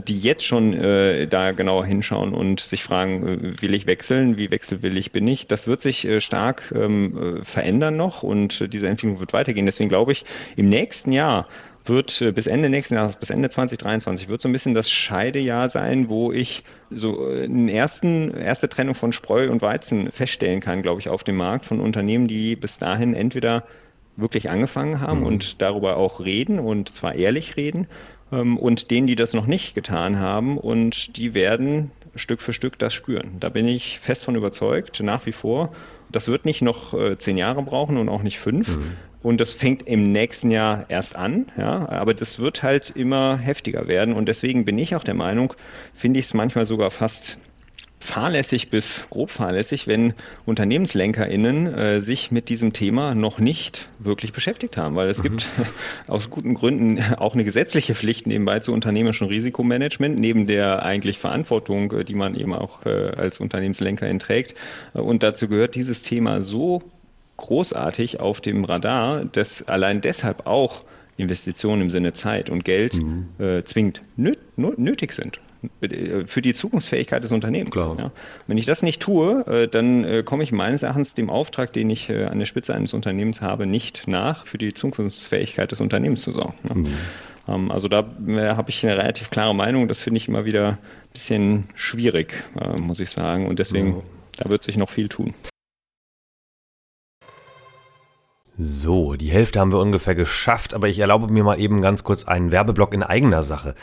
die 0.09 0.19
jetzt 0.19 0.45
schon 0.45 0.73
da 0.73 1.53
genauer 1.83 1.87
hinschauen 1.87 2.33
und 2.35 2.61
sich 2.61 2.83
fragen, 2.83 3.61
will 3.61 3.75
ich 3.75 3.87
wechseln, 3.87 4.39
wie 4.39 4.51
wechselwillig 4.51 5.13
bin 5.13 5.27
ich? 5.27 5.47
Das 5.47 5.67
wird 5.67 5.81
sich 5.81 6.09
stark 6.19 6.73
ähm, 6.75 7.43
verändern 7.43 7.97
noch 7.97 8.23
und 8.23 8.73
diese 8.73 8.89
Entwicklung 8.89 9.21
wird 9.21 9.33
weitergehen. 9.33 9.67
Deswegen 9.67 9.89
glaube 9.89 10.13
ich, 10.13 10.23
im 10.57 10.69
nächsten 10.69 11.13
Jahr 11.13 11.47
wird 11.85 12.21
äh, 12.23 12.31
bis 12.31 12.47
Ende 12.47 12.69
nächsten 12.69 12.95
Jahres, 12.95 13.17
bis 13.17 13.31
Ende 13.31 13.51
2023, 13.51 14.29
wird 14.29 14.41
so 14.41 14.49
ein 14.49 14.53
bisschen 14.53 14.75
das 14.75 14.91
Scheidejahr 14.91 15.69
sein, 15.69 16.09
wo 16.09 16.33
ich 16.33 16.63
so 16.91 17.27
eine 17.27 17.73
äh, 17.73 17.75
ersten, 17.75 18.33
erste 18.33 18.69
Trennung 18.69 18.95
von 18.95 19.13
Spreu 19.13 19.51
und 19.51 19.63
Weizen 19.63 20.11
feststellen 20.13 20.61
kann, 20.61 20.83
glaube 20.83 21.01
ich, 21.01 21.09
auf 21.09 21.25
dem 21.25 21.37
Markt 21.37 21.67
von 21.67 21.81
Unternehmen, 21.81 22.29
die 22.29 22.55
bis 22.55 22.79
dahin 22.79 23.15
entweder 23.15 23.65
wirklich 24.17 24.51
angefangen 24.51 25.01
haben 25.01 25.21
mhm. 25.21 25.27
und 25.27 25.63
darüber 25.63 25.97
auch 25.97 26.21
reden 26.21 26.59
und 26.59 26.89
zwar 26.89 27.15
ehrlich 27.15 27.57
reden 27.57 27.89
und 28.41 28.91
denen, 28.91 29.07
die 29.07 29.17
das 29.17 29.35
noch 29.35 29.47
nicht 29.47 29.75
getan 29.75 30.19
haben 30.19 30.59
und 30.59 31.17
die 31.17 31.35
werden 31.35 31.91
Stück 32.15 32.41
für 32.41 32.53
Stück 32.53 32.79
das 32.79 32.95
spüren. 32.95 33.37
Da 33.41 33.49
bin 33.49 33.67
ich 33.69 33.99
fest 33.99 34.25
von 34.25 34.35
überzeugt, 34.35 35.01
nach 35.03 35.27
wie 35.27 35.33
vor. 35.33 35.73
Das 36.11 36.29
wird 36.29 36.45
nicht 36.45 36.63
noch 36.63 36.93
äh, 36.93 37.17
zehn 37.17 37.37
Jahre 37.37 37.63
brauchen 37.63 37.97
und 37.97 38.09
auch 38.09 38.23
nicht 38.23 38.39
fünf. 38.39 38.77
Mhm. 38.77 38.93
Und 39.23 39.41
das 39.41 39.53
fängt 39.53 39.85
im 39.85 40.11
nächsten 40.11 40.51
Jahr 40.51 40.87
erst 40.89 41.15
an, 41.15 41.47
ja, 41.57 41.89
aber 41.89 42.13
das 42.13 42.41
wird 42.41 42.65
halt 42.65 42.91
immer 42.91 43.37
heftiger 43.37 43.87
werden. 43.87 44.15
Und 44.15 44.27
deswegen 44.27 44.65
bin 44.65 44.77
ich 44.79 44.97
auch 44.97 45.05
der 45.05 45.15
Meinung, 45.15 45.55
finde 45.95 46.19
ich 46.19 46.27
es 46.27 46.35
manchmal 46.35 46.67
sogar 46.67 46.91
fast 46.91 47.39
fahrlässig 48.03 48.69
bis 48.69 49.05
grob 49.11 49.31
fahrlässig, 49.31 49.87
wenn 49.87 50.15
UnternehmenslenkerInnen 50.45 51.75
äh, 51.75 52.01
sich 52.03 52.31
mit 52.31 52.49
diesem 52.49 52.73
Thema 52.73 53.15
noch 53.15 53.39
nicht 53.39 53.89
wirklich 53.99 54.33
beschäftigt 54.33 54.77
haben, 54.77 54.97
weil 54.97 55.09
es 55.09 55.19
mhm. 55.19 55.23
gibt 55.23 55.49
aus 56.09 56.29
guten 56.29 56.55
Gründen 56.55 57.03
auch 57.17 57.35
eine 57.35 57.45
gesetzliche 57.45 57.95
Pflicht 57.95 58.27
nebenbei 58.27 58.59
zu 58.59 58.73
unternehmerischem 58.73 59.29
Risikomanagement, 59.29 60.19
neben 60.19 60.47
der 60.47 60.83
eigentlich 60.85 61.19
Verantwortung, 61.19 61.93
äh, 61.93 62.05
die 62.05 62.15
man 62.15 62.35
eben 62.35 62.55
auch 62.55 62.85
äh, 62.85 62.91
als 62.91 63.41
Unternehmenslenkerin 63.41 64.19
trägt. 64.19 64.55
Und 64.93 65.23
dazu 65.23 65.49
gehört 65.49 65.75
dieses 65.75 66.03
Thema 66.03 66.43
so 66.43 66.83
großartig 67.37 68.21
auf 68.21 68.41
dem 68.41 68.65
Radar, 68.65 69.25
dass 69.25 69.63
allein 69.63 70.01
deshalb 70.01 70.47
auch 70.47 70.85
Investitionen 71.17 71.83
im 71.83 71.91
Sinne 71.91 72.13
Zeit 72.13 72.51
und 72.51 72.65
Geld 72.65 72.95
mhm. 72.95 73.29
äh, 73.39 73.65
zwingend 73.65 74.03
nöt 74.17 74.39
nötig 74.57 75.13
sind 75.13 75.37
äh, 75.37 75.52
für 76.27 76.43
die 76.43 76.53
Zukunftsfähigkeit 76.53 77.23
des 77.23 77.33
Unternehmens. 77.33 77.75
Ja. 77.75 78.11
Wenn 78.47 78.59
ich 78.59 78.67
das 78.67 78.83
nicht 78.83 79.01
tue, 79.01 79.47
äh, 79.47 79.69
dann 79.69 80.05
äh, 80.05 80.23
komme 80.23 80.43
ich 80.43 80.53
meines 80.53 80.83
Erachtens 80.83 81.15
dem 81.15 81.31
Auftrag, 81.31 81.73
den 81.73 81.91
ich 81.91 82.11
an 82.11 82.39
der 82.39 82.47
Spitze 82.47 82.75
eines 82.75 82.95
Unternehmens 82.95 83.41
habe, 83.41 83.67
nicht 83.67 84.09
nach, 84.09 84.47
für 84.47 84.59
die 84.59 84.75
Zukunftsfähigkeit 84.75 85.71
des 85.71 85.81
Unternehmens 85.81 86.23
zu 86.23 86.33
sorgen. 86.33 86.55
Ja. 86.69 86.75
Mhm. 86.75 86.87
Ähm, 87.49 87.71
also 87.71 87.89
da 87.89 88.05
habe 88.57 88.71
ich 88.71 88.87
eine 88.87 88.97
relativ 88.97 89.31
klare 89.31 89.55
Meinung. 89.55 89.89
Das 89.89 90.01
finde 90.01 90.19
ich 90.19 90.29
immer 90.29 90.45
wieder 90.45 90.69
ein 90.69 90.79
bisschen 91.13 91.65
schwierig, 91.75 92.35
muss 92.81 93.01
ich 93.01 93.11
sagen. 93.11 93.47
Und 93.47 93.59
deswegen, 93.59 93.89
mhm. 93.89 94.03
da 94.39 94.51
wird 94.51 94.63
sich 94.63 94.77
noch 94.77 94.91
viel 94.91 95.09
tun. 95.09 95.35
So, 98.59 99.15
die 99.15 99.31
Hälfte 99.31 99.61
haben 99.61 99.73
wir 99.73 99.79
ungefähr 99.79 100.15
geschafft, 100.15 100.75
aber 100.75 100.87
ich 100.87 100.99
erlaube 100.99 101.33
mir 101.33 101.43
mal 101.43 101.59
eben 101.59 101.81
ganz 101.81 102.05
kurz 102.05 102.25
einen 102.25 102.53
Werbeblock 102.53 102.93
in 102.93 103.03
eigener 103.03 103.43
Sache. 103.43 103.75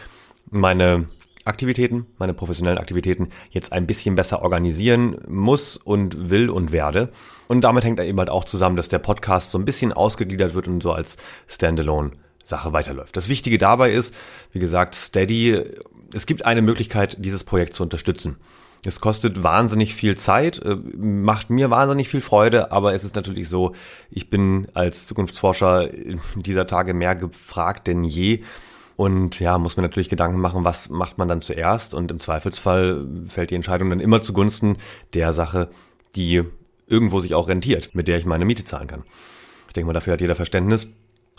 meine 0.49 1.09
Aktivitäten, 1.45 2.07
meine 2.17 2.33
professionellen 2.33 2.79
Aktivitäten 2.79 3.29
jetzt 3.51 3.71
ein 3.71 3.87
bisschen 3.87 4.15
besser 4.15 4.41
organisieren 4.41 5.17
muss 5.27 5.77
und 5.77 6.29
will 6.29 6.49
und 6.49 6.71
werde. 6.71 7.09
Und 7.47 7.61
damit 7.61 7.83
hängt 7.83 7.99
eben 7.99 8.17
halt 8.17 8.29
auch 8.29 8.43
zusammen, 8.43 8.75
dass 8.75 8.89
der 8.89 8.99
Podcast 8.99 9.51
so 9.51 9.59
ein 9.59 9.65
bisschen 9.65 9.93
ausgegliedert 9.93 10.55
wird 10.55 10.67
und 10.67 10.81
so 10.81 10.91
als 10.91 11.17
Standalone 11.47 12.11
Sache 12.43 12.73
weiterläuft. 12.73 13.15
Das 13.17 13.29
Wichtige 13.29 13.57
dabei 13.57 13.91
ist, 13.91 14.13
wie 14.51 14.59
gesagt, 14.59 14.95
Steady, 14.95 15.63
es 16.13 16.25
gibt 16.25 16.45
eine 16.45 16.61
Möglichkeit, 16.61 17.17
dieses 17.19 17.43
Projekt 17.43 17.73
zu 17.73 17.83
unterstützen. 17.83 18.37
Es 18.85 19.01
kostet 19.01 19.43
wahnsinnig 19.43 19.95
viel 19.95 20.15
Zeit, 20.15 20.59
äh, 20.59 20.75
macht 20.95 21.49
mir 21.49 21.69
wahnsinnig 21.71 22.07
viel 22.07 22.21
Freude, 22.21 22.71
aber 22.71 22.93
es 22.93 23.03
ist 23.03 23.15
natürlich 23.15 23.49
so, 23.49 23.73
ich 24.11 24.29
bin 24.29 24.67
als 24.73 25.07
Zukunftsforscher 25.07 25.89
dieser 26.35 26.67
Tage 26.67 26.93
mehr 26.93 27.15
gefragt 27.15 27.87
denn 27.87 28.03
je. 28.03 28.43
Und 28.95 29.39
ja, 29.39 29.57
muss 29.57 29.75
mir 29.75 29.83
natürlich 29.83 30.09
Gedanken 30.09 30.39
machen, 30.39 30.63
was 30.63 30.89
macht 30.89 31.17
man 31.17 31.27
dann 31.27 31.41
zuerst? 31.41 31.93
Und 31.93 32.11
im 32.11 32.19
Zweifelsfall 32.19 33.05
fällt 33.27 33.51
die 33.51 33.55
Entscheidung 33.55 33.89
dann 33.89 33.99
immer 33.99 34.21
zugunsten 34.21 34.77
der 35.13 35.33
Sache, 35.33 35.69
die 36.15 36.43
irgendwo 36.87 37.19
sich 37.19 37.33
auch 37.33 37.49
rentiert, 37.49 37.93
mit 37.93 38.07
der 38.07 38.17
ich 38.17 38.25
meine 38.25 38.45
Miete 38.45 38.63
zahlen 38.63 38.87
kann. 38.87 39.03
Ich 39.67 39.73
denke 39.73 39.87
mal, 39.87 39.93
dafür 39.93 40.13
hat 40.13 40.21
jeder 40.21 40.35
Verständnis. 40.35 40.87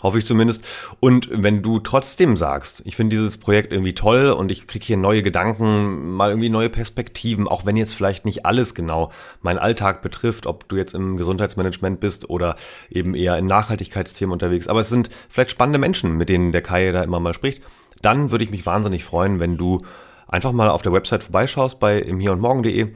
Hoffe 0.03 0.19
ich 0.19 0.27
zumindest. 0.27 0.63
Und 0.99 1.27
wenn 1.31 1.63
du 1.63 1.79
trotzdem 1.79 2.37
sagst, 2.37 2.83
ich 2.85 2.95
finde 2.95 3.15
dieses 3.15 3.39
Projekt 3.39 3.71
irgendwie 3.71 3.95
toll 3.95 4.29
und 4.29 4.51
ich 4.51 4.67
kriege 4.67 4.85
hier 4.85 4.97
neue 4.97 5.23
Gedanken, 5.23 6.11
mal 6.11 6.29
irgendwie 6.29 6.49
neue 6.49 6.69
Perspektiven, 6.69 7.47
auch 7.47 7.65
wenn 7.65 7.75
jetzt 7.75 7.95
vielleicht 7.95 8.23
nicht 8.23 8.45
alles 8.45 8.75
genau 8.75 9.11
meinen 9.41 9.57
Alltag 9.57 10.03
betrifft, 10.03 10.45
ob 10.45 10.69
du 10.69 10.75
jetzt 10.75 10.93
im 10.93 11.17
Gesundheitsmanagement 11.17 11.99
bist 11.99 12.29
oder 12.29 12.57
eben 12.91 13.15
eher 13.15 13.39
in 13.39 13.47
Nachhaltigkeitsthemen 13.47 14.33
unterwegs, 14.33 14.67
aber 14.67 14.81
es 14.81 14.89
sind 14.89 15.09
vielleicht 15.29 15.49
spannende 15.49 15.79
Menschen, 15.79 16.15
mit 16.15 16.29
denen 16.29 16.51
der 16.51 16.61
Kai 16.61 16.91
da 16.91 17.01
immer 17.01 17.19
mal 17.19 17.33
spricht, 17.33 17.63
dann 18.03 18.29
würde 18.29 18.43
ich 18.43 18.51
mich 18.51 18.67
wahnsinnig 18.67 19.03
freuen, 19.03 19.39
wenn 19.39 19.57
du 19.57 19.81
einfach 20.27 20.51
mal 20.51 20.69
auf 20.69 20.83
der 20.83 20.93
Website 20.93 21.23
vorbeischaust 21.23 21.79
bei 21.79 21.97
im 21.97 22.19
hier 22.19 22.33
und 22.33 22.39
morgen.de 22.39 22.93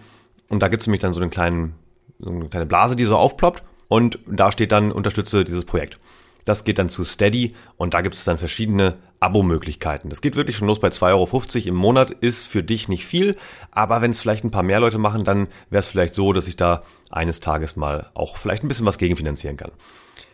und 0.49 0.59
da 0.59 0.67
gibt 0.67 0.81
es 0.81 0.87
nämlich 0.87 1.01
dann 1.01 1.13
so 1.13 1.21
einen 1.21 1.31
kleinen, 1.31 1.73
so 2.19 2.29
eine 2.29 2.47
kleine 2.47 2.67
Blase, 2.67 2.95
die 2.95 3.05
so 3.05 3.17
aufploppt 3.17 3.63
und 3.87 4.19
da 4.27 4.51
steht 4.51 4.71
dann 4.71 4.91
unterstütze 4.91 5.43
dieses 5.43 5.65
Projekt. 5.65 5.97
Das 6.45 6.63
geht 6.63 6.80
dann 6.80 6.89
zu 6.89 7.04
Steady 7.04 7.54
und 7.77 7.93
da 7.93 8.01
gibt 8.01 8.15
es 8.15 8.23
dann 8.23 8.38
verschiedene 8.38 8.97
Abo-Möglichkeiten. 9.19 10.10
Das 10.10 10.21
geht 10.21 10.36
wirklich 10.36 10.58
schon 10.58 10.67
los 10.67 10.80
bei 10.80 10.88
2,50 10.89 11.10
Euro 11.12 11.67
im 11.67 11.75
Monat, 11.75 12.10
ist 12.10 12.45
für 12.45 12.63
dich 12.63 12.88
nicht 12.88 13.06
viel, 13.06 13.36
aber 13.71 14.01
wenn 14.01 14.12
es 14.12 14.19
vielleicht 14.19 14.43
ein 14.43 14.51
paar 14.51 14.63
mehr 14.63 14.80
Leute 14.80 14.97
machen, 14.97 15.23
dann 15.23 15.47
wäre 15.69 15.82
es 15.82 15.88
vielleicht 15.88 16.13
so, 16.13 16.34
dass 16.34 16.47
ich 16.47 16.56
da 16.56 16.84
eines 17.12 17.39
Tages 17.39 17.75
mal 17.75 18.10
auch 18.13 18.38
vielleicht 18.38 18.63
ein 18.63 18.67
bisschen 18.67 18.86
was 18.86 18.97
gegenfinanzieren 18.97 19.58
kann. 19.58 19.71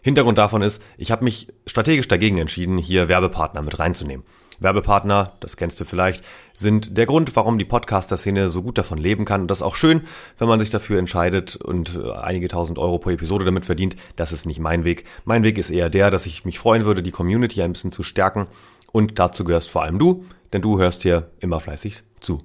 Hintergrund 0.01 0.37
davon 0.37 0.61
ist, 0.61 0.81
ich 0.97 1.11
habe 1.11 1.23
mich 1.23 1.47
strategisch 1.65 2.07
dagegen 2.07 2.37
entschieden, 2.37 2.77
hier 2.77 3.09
Werbepartner 3.09 3.61
mit 3.61 3.77
reinzunehmen. 3.77 4.25
Werbepartner, 4.59 5.33
das 5.39 5.57
kennst 5.57 5.79
du 5.79 5.85
vielleicht, 5.85 6.23
sind 6.57 6.97
der 6.97 7.05
Grund, 7.05 7.35
warum 7.35 7.57
die 7.57 7.65
Podcaster-Szene 7.65 8.49
so 8.49 8.63
gut 8.63 8.77
davon 8.77 8.97
leben 8.97 9.25
kann. 9.25 9.41
Und 9.41 9.51
das 9.51 9.59
ist 9.59 9.63
auch 9.63 9.75
schön, 9.75 10.01
wenn 10.37 10.47
man 10.47 10.59
sich 10.59 10.69
dafür 10.69 10.99
entscheidet 10.99 11.55
und 11.55 11.95
äh, 11.95 12.11
einige 12.13 12.47
tausend 12.47 12.79
Euro 12.79 12.97
pro 12.97 13.11
Episode 13.11 13.45
damit 13.45 13.65
verdient. 13.65 13.95
Das 14.15 14.31
ist 14.31 14.45
nicht 14.45 14.59
mein 14.59 14.83
Weg. 14.83 15.05
Mein 15.25 15.43
Weg 15.43 15.57
ist 15.57 15.69
eher 15.69 15.89
der, 15.89 16.09
dass 16.09 16.25
ich 16.25 16.45
mich 16.45 16.59
freuen 16.59 16.85
würde, 16.85 17.03
die 17.03 17.11
Community 17.11 17.61
ein 17.61 17.73
bisschen 17.73 17.91
zu 17.91 18.03
stärken. 18.03 18.47
Und 18.91 19.19
dazu 19.19 19.43
gehörst 19.43 19.69
vor 19.69 19.83
allem 19.83 19.99
du, 19.99 20.25
denn 20.53 20.61
du 20.61 20.79
hörst 20.79 21.03
hier 21.03 21.29
immer 21.39 21.59
fleißig 21.59 22.03
zu. 22.19 22.39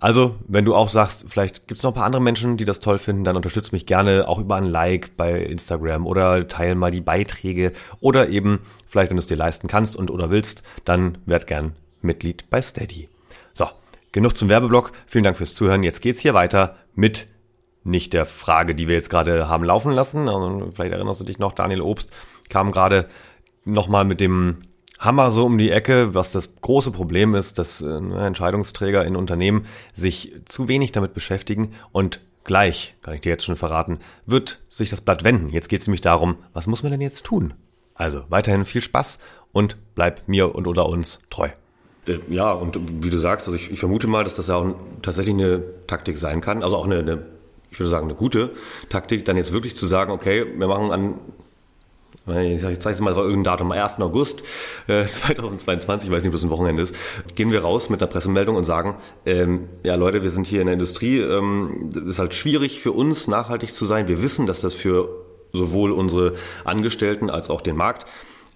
Also, 0.00 0.36
wenn 0.48 0.64
du 0.64 0.74
auch 0.74 0.88
sagst, 0.88 1.26
vielleicht 1.28 1.68
gibt 1.68 1.76
es 1.76 1.84
noch 1.84 1.90
ein 1.90 1.94
paar 1.94 2.06
andere 2.06 2.22
Menschen, 2.22 2.56
die 2.56 2.64
das 2.64 2.80
toll 2.80 2.98
finden, 2.98 3.22
dann 3.22 3.36
unterstützt 3.36 3.72
mich 3.72 3.84
gerne 3.84 4.26
auch 4.26 4.38
über 4.38 4.56
ein 4.56 4.64
Like 4.64 5.14
bei 5.18 5.42
Instagram 5.42 6.06
oder 6.06 6.48
teile 6.48 6.74
mal 6.74 6.90
die 6.90 7.02
Beiträge 7.02 7.72
oder 8.00 8.30
eben, 8.30 8.60
vielleicht 8.88 9.10
wenn 9.10 9.18
du 9.18 9.20
es 9.20 9.26
dir 9.26 9.36
leisten 9.36 9.68
kannst 9.68 9.96
und 9.96 10.10
oder 10.10 10.30
willst, 10.30 10.62
dann 10.86 11.18
werd 11.26 11.46
gern 11.46 11.76
Mitglied 12.00 12.48
bei 12.48 12.62
Steady. 12.62 13.10
So, 13.52 13.66
genug 14.10 14.38
zum 14.38 14.48
Werbeblock. 14.48 14.92
Vielen 15.06 15.24
Dank 15.24 15.36
fürs 15.36 15.52
Zuhören. 15.52 15.82
Jetzt 15.82 16.00
geht's 16.00 16.20
hier 16.20 16.32
weiter 16.32 16.76
mit 16.94 17.26
nicht 17.84 18.14
der 18.14 18.24
Frage, 18.24 18.74
die 18.74 18.88
wir 18.88 18.94
jetzt 18.94 19.10
gerade 19.10 19.50
haben 19.50 19.64
laufen 19.64 19.92
lassen. 19.92 20.28
Vielleicht 20.74 20.92
erinnerst 20.92 21.20
du 21.20 21.24
dich 21.24 21.38
noch, 21.38 21.52
Daniel 21.52 21.82
Obst 21.82 22.10
kam 22.48 22.72
gerade 22.72 23.06
nochmal 23.66 24.06
mit 24.06 24.22
dem 24.22 24.62
Hammer 25.00 25.30
so 25.30 25.46
um 25.46 25.56
die 25.56 25.70
Ecke, 25.70 26.14
was 26.14 26.30
das 26.30 26.56
große 26.60 26.90
Problem 26.90 27.34
ist, 27.34 27.58
dass 27.58 27.80
äh, 27.80 27.88
Entscheidungsträger 27.88 29.04
in 29.04 29.16
Unternehmen 29.16 29.64
sich 29.94 30.34
zu 30.44 30.68
wenig 30.68 30.92
damit 30.92 31.14
beschäftigen 31.14 31.72
und 31.90 32.20
gleich, 32.44 32.96
kann 33.00 33.14
ich 33.14 33.22
dir 33.22 33.30
jetzt 33.30 33.44
schon 33.44 33.56
verraten, 33.56 33.98
wird 34.26 34.60
sich 34.68 34.90
das 34.90 35.00
Blatt 35.00 35.24
wenden. 35.24 35.48
Jetzt 35.48 35.70
geht 35.70 35.80
es 35.80 35.86
nämlich 35.86 36.02
darum, 36.02 36.36
was 36.52 36.66
muss 36.66 36.82
man 36.82 36.92
denn 36.92 37.00
jetzt 37.00 37.24
tun? 37.24 37.54
Also 37.94 38.24
weiterhin 38.28 38.66
viel 38.66 38.82
Spaß 38.82 39.18
und 39.52 39.76
bleib 39.94 40.28
mir 40.28 40.54
und 40.54 40.66
oder 40.66 40.86
uns 40.86 41.20
treu. 41.30 41.48
Äh, 42.06 42.18
ja, 42.28 42.52
und 42.52 42.78
wie 43.02 43.10
du 43.10 43.18
sagst, 43.18 43.46
also 43.46 43.58
ich, 43.58 43.70
ich 43.70 43.80
vermute 43.80 44.06
mal, 44.06 44.24
dass 44.24 44.34
das 44.34 44.48
ja 44.48 44.56
auch 44.56 44.74
tatsächlich 45.00 45.34
eine 45.34 45.62
Taktik 45.86 46.18
sein 46.18 46.42
kann, 46.42 46.62
also 46.62 46.76
auch 46.76 46.84
eine, 46.84 46.98
eine 46.98 47.22
ich 47.70 47.78
würde 47.78 47.88
sagen, 47.88 48.06
eine 48.06 48.16
gute 48.16 48.52
Taktik, 48.88 49.24
dann 49.24 49.36
jetzt 49.36 49.52
wirklich 49.52 49.76
zu 49.76 49.86
sagen, 49.86 50.12
okay, 50.12 50.44
wir 50.56 50.66
machen 50.66 50.90
an 50.90 51.14
ich 52.26 52.60
zeige 52.60 52.94
es 52.94 53.00
mal, 53.00 53.10
das 53.10 53.16
war 53.16 53.24
irgendein 53.24 53.44
Datum, 53.44 53.72
am 53.72 53.78
1. 53.78 53.98
August 54.00 54.42
äh, 54.86 55.04
2022, 55.06 56.08
ich 56.08 56.14
weiß 56.14 56.22
nicht, 56.22 56.28
ob 56.28 56.34
das 56.34 56.42
ein 56.42 56.50
Wochenende 56.50 56.82
ist, 56.82 56.94
gehen 57.34 57.50
wir 57.50 57.62
raus 57.62 57.90
mit 57.90 58.00
einer 58.00 58.10
Pressemeldung 58.10 58.56
und 58.56 58.64
sagen, 58.64 58.96
ähm, 59.26 59.68
ja 59.82 59.94
Leute, 59.94 60.22
wir 60.22 60.30
sind 60.30 60.46
hier 60.46 60.60
in 60.60 60.66
der 60.66 60.74
Industrie, 60.74 61.18
ähm, 61.18 61.90
ist 62.06 62.18
halt 62.18 62.34
schwierig 62.34 62.80
für 62.80 62.92
uns 62.92 63.26
nachhaltig 63.26 63.72
zu 63.72 63.86
sein. 63.86 64.08
Wir 64.08 64.22
wissen, 64.22 64.46
dass 64.46 64.60
das 64.60 64.74
für 64.74 65.08
sowohl 65.52 65.92
unsere 65.92 66.34
Angestellten 66.64 67.30
als 67.30 67.50
auch 67.50 67.60
den 67.60 67.76
Markt 67.76 68.06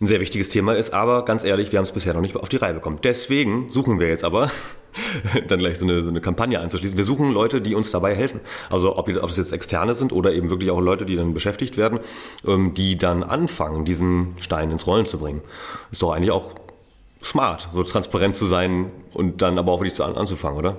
ein 0.05 0.07
sehr 0.07 0.21
wichtiges 0.21 0.49
Thema 0.49 0.75
ist, 0.75 0.93
aber 0.93 1.25
ganz 1.25 1.45
ehrlich, 1.45 1.73
wir 1.73 1.79
haben 1.79 1.85
es 1.85 1.93
bisher 1.93 2.15
noch 2.15 2.21
nicht 2.21 2.37
auf 2.37 2.49
die 2.49 2.57
Reihe 2.57 2.75
bekommen. 2.75 2.99
Deswegen 3.03 3.71
suchen 3.71 3.99
wir 3.99 4.09
jetzt 4.09 4.25
aber 4.25 4.51
dann 5.49 5.59
gleich 5.59 5.79
so 5.79 5.87
eine, 5.87 6.03
so 6.03 6.11
eine 6.11 6.21
Kampagne 6.21 6.61
anzuschließen. 6.61 6.97
Wir 6.97 7.05
suchen 7.05 7.33
Leute, 7.33 7.61
die 7.61 7.75
uns 7.75 7.91
dabei 7.91 8.15
helfen. 8.15 8.41
Also 8.71 8.97
ob, 8.97 9.09
ob 9.09 9.31
es 9.31 9.37
jetzt 9.37 9.53
Externe 9.53 9.95
sind 9.95 10.13
oder 10.13 10.33
eben 10.33 10.51
wirklich 10.51 10.71
auch 10.71 10.81
Leute, 10.81 11.05
die 11.05 11.17
dann 11.17 11.35
beschäftigt 11.35 11.77
werden, 11.77 12.01
ähm, 12.47 12.75
die 12.75 12.97
dann 12.99 13.23
anfangen, 13.23 13.85
diesen 13.85 14.37
Stein 14.39 14.71
ins 14.71 14.87
Rollen 14.87 15.07
zu 15.07 15.19
bringen. 15.19 15.41
Ist 15.91 16.03
doch 16.03 16.13
eigentlich 16.13 16.31
auch 16.31 16.55
smart, 17.25 17.69
so 17.73 17.83
transparent 17.83 18.37
zu 18.37 18.45
sein 18.47 18.91
und 19.15 19.41
dann 19.43 19.59
aber 19.59 19.73
auch 19.73 19.81
wirklich 19.81 19.95
zu, 19.95 20.05
anzufangen, 20.05 20.59
oder? 20.59 20.77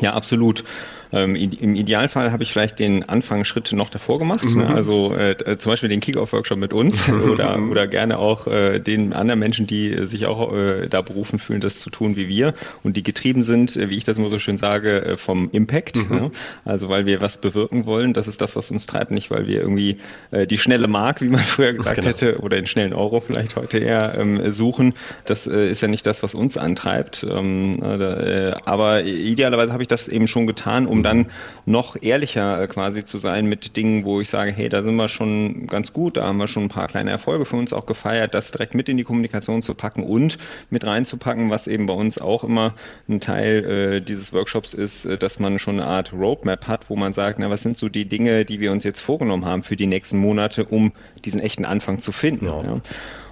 Ja, 0.00 0.12
absolut. 0.12 0.64
Ähm, 1.12 1.34
Im 1.34 1.74
Idealfall 1.74 2.32
habe 2.32 2.42
ich 2.42 2.52
vielleicht 2.52 2.78
den 2.78 3.08
Anfangsschritt 3.08 3.72
noch 3.72 3.90
davor 3.90 4.18
gemacht, 4.18 4.44
ne? 4.44 4.50
mhm. 4.50 4.58
ne? 4.58 4.74
also 4.74 5.14
äh, 5.14 5.32
äh, 5.32 5.58
zum 5.58 5.70
Beispiel 5.70 5.88
den 5.88 6.00
Kick-Off-Workshop 6.00 6.58
mit 6.58 6.72
uns 6.72 7.10
oder, 7.30 7.58
oder 7.58 7.86
gerne 7.86 8.18
auch 8.18 8.46
äh, 8.46 8.78
den 8.78 9.12
anderen 9.12 9.40
Menschen, 9.40 9.66
die 9.66 10.06
sich 10.06 10.26
auch 10.26 10.52
äh, 10.52 10.88
da 10.88 11.00
berufen 11.02 11.38
fühlen, 11.38 11.60
das 11.60 11.78
zu 11.78 11.90
tun 11.90 12.16
wie 12.16 12.28
wir 12.28 12.52
und 12.82 12.96
die 12.96 13.02
getrieben 13.02 13.42
sind, 13.42 13.76
äh, 13.76 13.88
wie 13.88 13.96
ich 13.96 14.04
das 14.04 14.18
immer 14.18 14.28
so 14.28 14.38
schön 14.38 14.58
sage, 14.58 15.02
äh, 15.02 15.16
vom 15.16 15.50
Impact. 15.50 15.96
Mhm. 15.96 16.16
Ne? 16.16 16.30
Also 16.64 16.88
weil 16.88 17.06
wir 17.06 17.20
was 17.20 17.38
bewirken 17.38 17.86
wollen, 17.86 18.12
das 18.12 18.28
ist 18.28 18.40
das, 18.40 18.56
was 18.56 18.70
uns 18.70 18.86
treibt, 18.86 19.10
nicht 19.10 19.30
weil 19.30 19.46
wir 19.46 19.60
irgendwie 19.60 19.98
die 20.32 20.58
schnelle 20.58 20.88
Mark, 20.88 21.20
wie 21.20 21.28
man 21.28 21.40
früher 21.44 21.72
gesagt 21.72 21.96
genau. 21.96 22.08
hätte, 22.08 22.38
oder 22.38 22.56
den 22.56 22.66
schnellen 22.66 22.92
Euro 22.92 23.20
vielleicht 23.20 23.56
heute 23.56 23.78
eher 23.78 24.16
ähm, 24.18 24.52
suchen. 24.52 24.94
Das 25.24 25.46
ist 25.46 25.80
ja 25.80 25.88
nicht 25.88 26.06
das, 26.06 26.22
was 26.22 26.34
uns 26.34 26.56
antreibt. 26.56 27.24
Ähm, 27.28 27.82
aber 27.82 29.04
idealerweise 29.04 29.72
habe 29.72 29.82
ich 29.82 29.88
das 29.88 30.08
eben 30.08 30.26
schon 30.26 30.46
getan, 30.46 30.86
um 30.86 30.97
um 30.98 31.02
dann 31.02 31.26
noch 31.64 31.96
ehrlicher 32.00 32.62
äh, 32.62 32.66
quasi 32.66 33.04
zu 33.04 33.18
sein 33.18 33.46
mit 33.46 33.76
Dingen, 33.76 34.04
wo 34.04 34.20
ich 34.20 34.28
sage, 34.28 34.52
hey, 34.52 34.68
da 34.68 34.82
sind 34.82 34.96
wir 34.96 35.08
schon 35.08 35.66
ganz 35.66 35.92
gut, 35.92 36.16
da 36.16 36.26
haben 36.26 36.38
wir 36.38 36.48
schon 36.48 36.64
ein 36.64 36.68
paar 36.68 36.88
kleine 36.88 37.10
Erfolge 37.10 37.44
für 37.44 37.56
uns 37.56 37.72
auch 37.72 37.86
gefeiert, 37.86 38.34
das 38.34 38.50
direkt 38.50 38.74
mit 38.74 38.88
in 38.88 38.96
die 38.96 39.04
Kommunikation 39.04 39.62
zu 39.62 39.74
packen 39.74 40.02
und 40.02 40.38
mit 40.70 40.84
reinzupacken, 40.84 41.50
was 41.50 41.66
eben 41.66 41.86
bei 41.86 41.94
uns 41.94 42.18
auch 42.18 42.44
immer 42.44 42.74
ein 43.08 43.20
Teil 43.20 43.64
äh, 43.64 44.00
dieses 44.00 44.32
Workshops 44.32 44.74
ist, 44.74 45.04
äh, 45.04 45.16
dass 45.16 45.38
man 45.38 45.58
schon 45.58 45.80
eine 45.80 45.88
Art 45.88 46.12
Roadmap 46.12 46.66
hat, 46.66 46.90
wo 46.90 46.96
man 46.96 47.12
sagt, 47.12 47.38
na, 47.38 47.50
was 47.50 47.62
sind 47.62 47.78
so 47.78 47.88
die 47.88 48.06
Dinge, 48.06 48.44
die 48.44 48.60
wir 48.60 48.72
uns 48.72 48.84
jetzt 48.84 49.00
vorgenommen 49.00 49.44
haben 49.44 49.62
für 49.62 49.76
die 49.76 49.86
nächsten 49.86 50.18
Monate, 50.18 50.64
um 50.64 50.92
diesen 51.24 51.40
echten 51.40 51.64
Anfang 51.64 51.98
zu 51.98 52.12
finden. 52.12 52.46
Ja. 52.46 52.62
Ja. 52.62 52.80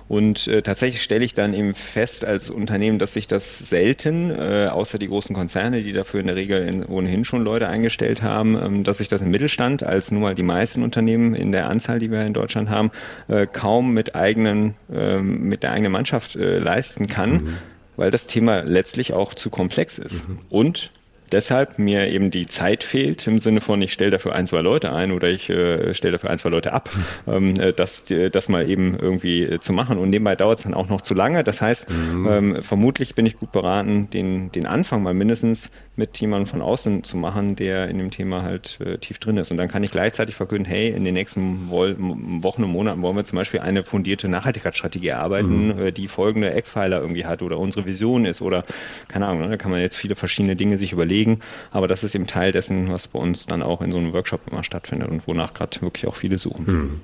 Und 0.08 0.46
äh, 0.46 0.62
tatsächlich 0.62 1.02
stelle 1.02 1.24
ich 1.24 1.34
dann 1.34 1.52
eben 1.52 1.74
fest 1.74 2.24
als 2.24 2.48
Unternehmen, 2.48 2.98
dass 2.98 3.14
sich 3.14 3.26
das 3.26 3.58
selten, 3.58 4.30
äh, 4.30 4.68
außer 4.70 4.98
die 4.98 5.08
großen 5.08 5.34
Konzerne, 5.34 5.82
die 5.82 5.92
dafür 5.92 6.20
in 6.20 6.28
der 6.28 6.36
Regel 6.36 6.66
in, 6.66 6.84
ohnehin 6.84 7.24
schon 7.24 7.42
Leute 7.42 7.68
eingestellt 7.68 8.22
haben, 8.22 8.56
ähm, 8.56 8.84
dass 8.84 8.98
sich 8.98 9.08
das 9.08 9.22
im 9.22 9.30
Mittelstand, 9.30 9.82
als 9.82 10.12
nun 10.12 10.22
mal 10.22 10.34
die 10.34 10.42
meisten 10.42 10.82
Unternehmen 10.82 11.34
in 11.34 11.50
der 11.50 11.68
Anzahl, 11.68 11.98
die 11.98 12.10
wir 12.10 12.24
in 12.24 12.34
Deutschland 12.34 12.70
haben, 12.70 12.90
äh, 13.28 13.46
kaum 13.46 13.92
mit 13.92 14.14
eigenen, 14.14 14.74
äh, 14.92 15.18
mit 15.18 15.64
der 15.64 15.72
eigenen 15.72 15.92
Mannschaft 15.92 16.36
äh, 16.36 16.58
leisten 16.58 17.08
kann. 17.08 17.32
Mhm 17.32 17.56
weil 17.96 18.10
das 18.10 18.26
Thema 18.26 18.60
letztlich 18.60 19.14
auch 19.14 19.34
zu 19.34 19.48
komplex 19.48 19.98
ist. 19.98 20.28
Mhm. 20.28 20.38
Und 20.50 20.92
deshalb 21.32 21.78
mir 21.78 22.08
eben 22.08 22.30
die 22.30 22.46
Zeit 22.46 22.84
fehlt, 22.84 23.26
im 23.26 23.38
Sinne 23.38 23.60
von, 23.60 23.80
ich 23.82 23.92
stelle 23.92 24.10
dafür 24.10 24.34
ein, 24.34 24.46
zwei 24.46 24.60
Leute 24.60 24.92
ein 24.92 25.12
oder 25.12 25.28
ich 25.28 25.50
äh, 25.50 25.94
stelle 25.94 26.12
dafür 26.12 26.30
ein, 26.30 26.38
zwei 26.38 26.50
Leute 26.50 26.72
ab, 26.72 26.90
ähm, 27.26 27.54
äh, 27.58 27.72
das, 27.72 28.04
das 28.32 28.48
mal 28.48 28.68
eben 28.68 28.98
irgendwie 28.98 29.42
äh, 29.42 29.60
zu 29.60 29.72
machen. 29.72 29.98
Und 29.98 30.10
nebenbei 30.10 30.36
dauert 30.36 30.58
es 30.58 30.64
dann 30.64 30.74
auch 30.74 30.88
noch 30.88 31.00
zu 31.00 31.14
lange. 31.14 31.44
Das 31.44 31.60
heißt, 31.60 31.88
mhm. 31.90 32.28
ähm, 32.28 32.62
vermutlich 32.62 33.14
bin 33.14 33.26
ich 33.26 33.38
gut 33.38 33.52
beraten, 33.52 34.10
den, 34.10 34.52
den 34.52 34.66
Anfang 34.66 35.02
mal 35.02 35.14
mindestens 35.14 35.70
mit 35.96 36.18
jemandem 36.18 36.46
von 36.46 36.62
außen 36.62 37.04
zu 37.04 37.16
machen, 37.16 37.56
der 37.56 37.88
in 37.88 37.98
dem 37.98 38.10
Thema 38.10 38.42
halt 38.42 38.78
äh, 38.80 38.98
tief 38.98 39.18
drin 39.18 39.38
ist. 39.38 39.50
Und 39.50 39.56
dann 39.56 39.68
kann 39.68 39.82
ich 39.82 39.90
gleichzeitig 39.90 40.34
verkünden, 40.34 40.66
hey, 40.66 40.90
in 40.90 41.04
den 41.04 41.14
nächsten 41.14 41.70
Wochen 41.70 42.64
und 42.64 42.70
Monaten 42.70 43.02
wollen 43.02 43.16
wir 43.16 43.24
zum 43.24 43.36
Beispiel 43.36 43.60
eine 43.60 43.82
fundierte 43.82 44.28
Nachhaltigkeitsstrategie 44.28 45.08
erarbeiten, 45.08 45.68
mhm. 45.68 45.78
äh, 45.78 45.92
die 45.92 46.08
folgende 46.08 46.50
Eckpfeiler 46.50 47.00
irgendwie 47.00 47.24
hat 47.24 47.42
oder 47.42 47.58
unsere 47.58 47.86
Vision 47.86 48.26
ist 48.26 48.42
oder 48.42 48.62
keine 49.08 49.26
Ahnung, 49.26 49.42
ne, 49.42 49.48
da 49.48 49.56
kann 49.56 49.70
man 49.70 49.80
jetzt 49.80 49.96
viele 49.96 50.14
verschiedene 50.14 50.54
Dinge 50.54 50.78
sich 50.78 50.92
überlegen, 50.92 51.40
aber 51.70 51.88
das 51.88 52.04
ist 52.04 52.14
eben 52.14 52.26
Teil 52.26 52.52
dessen, 52.52 52.90
was 52.90 53.08
bei 53.08 53.18
uns 53.18 53.46
dann 53.46 53.62
auch 53.62 53.80
in 53.80 53.90
so 53.90 53.98
einem 53.98 54.12
Workshop 54.12 54.40
immer 54.50 54.64
stattfindet 54.64 55.08
und 55.08 55.26
wonach 55.26 55.54
gerade 55.54 55.80
wirklich 55.80 56.06
auch 56.06 56.14
viele 56.14 56.38
suchen. 56.38 56.64
Mhm. 56.66 57.00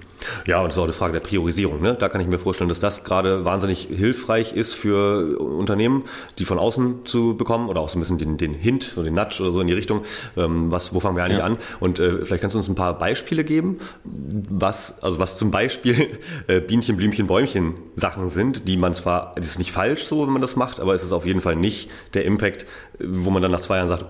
Ja, 0.46 0.60
und 0.60 0.68
es 0.68 0.74
ist 0.74 0.78
auch 0.78 0.84
eine 0.84 0.92
Frage 0.92 1.14
der 1.14 1.20
Priorisierung. 1.20 1.80
Ne? 1.80 1.96
Da 1.98 2.08
kann 2.08 2.20
ich 2.20 2.26
mir 2.26 2.38
vorstellen, 2.38 2.68
dass 2.68 2.80
das 2.80 3.04
gerade 3.04 3.44
wahnsinnig 3.44 3.88
hilfreich 3.90 4.52
ist 4.52 4.74
für 4.74 5.38
Unternehmen, 5.38 6.04
die 6.38 6.44
von 6.44 6.58
außen 6.58 7.04
zu 7.04 7.36
bekommen 7.36 7.68
oder 7.68 7.80
auch 7.80 7.88
so 7.88 7.98
ein 7.98 8.00
bisschen 8.00 8.18
den, 8.18 8.36
den 8.36 8.54
Hint 8.54 8.81
oder 8.94 9.04
den 9.04 9.14
Nudge 9.14 9.42
oder 9.42 9.52
so 9.52 9.60
in 9.60 9.66
die 9.66 9.72
Richtung. 9.72 10.02
Ähm, 10.36 10.70
was, 10.70 10.94
wo 10.94 11.00
fangen 11.00 11.16
wir 11.16 11.24
eigentlich 11.24 11.38
ja. 11.38 11.44
an? 11.44 11.58
Und 11.80 11.98
äh, 11.98 12.24
vielleicht 12.24 12.40
kannst 12.40 12.54
du 12.54 12.58
uns 12.58 12.68
ein 12.68 12.74
paar 12.74 12.98
Beispiele 12.98 13.44
geben, 13.44 13.78
was, 14.04 15.02
also 15.02 15.18
was 15.18 15.38
zum 15.38 15.50
Beispiel 15.50 16.18
äh, 16.46 16.60
Bienchen, 16.60 16.96
Blümchen, 16.96 17.26
Bäumchen 17.26 17.74
Sachen 17.96 18.28
sind, 18.28 18.68
die 18.68 18.76
man 18.76 18.94
zwar, 18.94 19.34
das 19.36 19.46
ist 19.46 19.58
nicht 19.58 19.72
falsch 19.72 20.04
so, 20.04 20.26
wenn 20.26 20.32
man 20.32 20.42
das 20.42 20.56
macht, 20.56 20.80
aber 20.80 20.94
es 20.94 21.02
ist 21.02 21.12
auf 21.12 21.26
jeden 21.26 21.40
Fall 21.40 21.56
nicht 21.56 21.90
der 22.14 22.24
Impact, 22.24 22.66
wo 22.98 23.30
man 23.30 23.42
dann 23.42 23.50
nach 23.50 23.60
zwei 23.60 23.76
Jahren 23.76 23.88
sagt, 23.88 24.06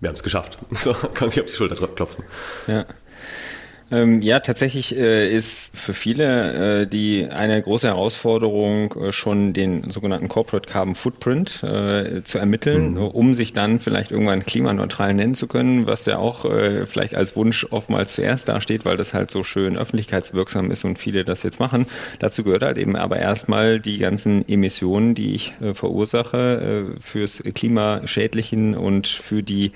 wir 0.00 0.08
haben 0.08 0.16
es 0.16 0.22
geschafft. 0.22 0.58
So 0.72 0.92
kann 0.92 1.30
sich 1.30 1.40
auf 1.40 1.46
die 1.46 1.54
Schulter 1.54 1.74
klopfen. 1.88 2.24
Ja. 2.66 2.86
Ähm, 3.90 4.20
ja, 4.20 4.40
tatsächlich 4.40 4.94
äh, 4.94 5.34
ist 5.34 5.74
für 5.74 5.94
viele 5.94 6.82
äh, 6.82 6.86
die 6.86 7.26
eine 7.26 7.62
große 7.62 7.86
Herausforderung, 7.86 8.92
äh, 8.92 9.12
schon 9.12 9.54
den 9.54 9.90
sogenannten 9.90 10.28
Corporate 10.28 10.68
Carbon 10.68 10.94
Footprint 10.94 11.62
äh, 11.62 12.22
zu 12.22 12.36
ermitteln, 12.36 12.94
mhm. 12.94 12.98
um 12.98 13.32
sich 13.32 13.54
dann 13.54 13.78
vielleicht 13.78 14.10
irgendwann 14.10 14.44
klimaneutral 14.44 15.14
nennen 15.14 15.34
zu 15.34 15.46
können, 15.46 15.86
was 15.86 16.04
ja 16.04 16.18
auch 16.18 16.44
äh, 16.44 16.84
vielleicht 16.84 17.14
als 17.14 17.34
Wunsch 17.34 17.66
oftmals 17.70 18.12
zuerst 18.12 18.50
dasteht, 18.50 18.84
weil 18.84 18.98
das 18.98 19.14
halt 19.14 19.30
so 19.30 19.42
schön 19.42 19.78
öffentlichkeitswirksam 19.78 20.70
ist 20.70 20.84
und 20.84 20.98
viele 20.98 21.24
das 21.24 21.42
jetzt 21.42 21.58
machen. 21.58 21.86
Dazu 22.18 22.44
gehört 22.44 22.64
halt 22.64 22.76
eben 22.76 22.94
aber 22.94 23.18
erstmal 23.18 23.78
die 23.78 23.96
ganzen 23.96 24.46
Emissionen, 24.46 25.14
die 25.14 25.34
ich 25.34 25.54
äh, 25.62 25.72
verursache 25.72 26.96
fürs 27.00 27.42
Klimaschädlichen 27.54 28.74
und 28.74 29.06
für 29.06 29.42
die 29.42 29.72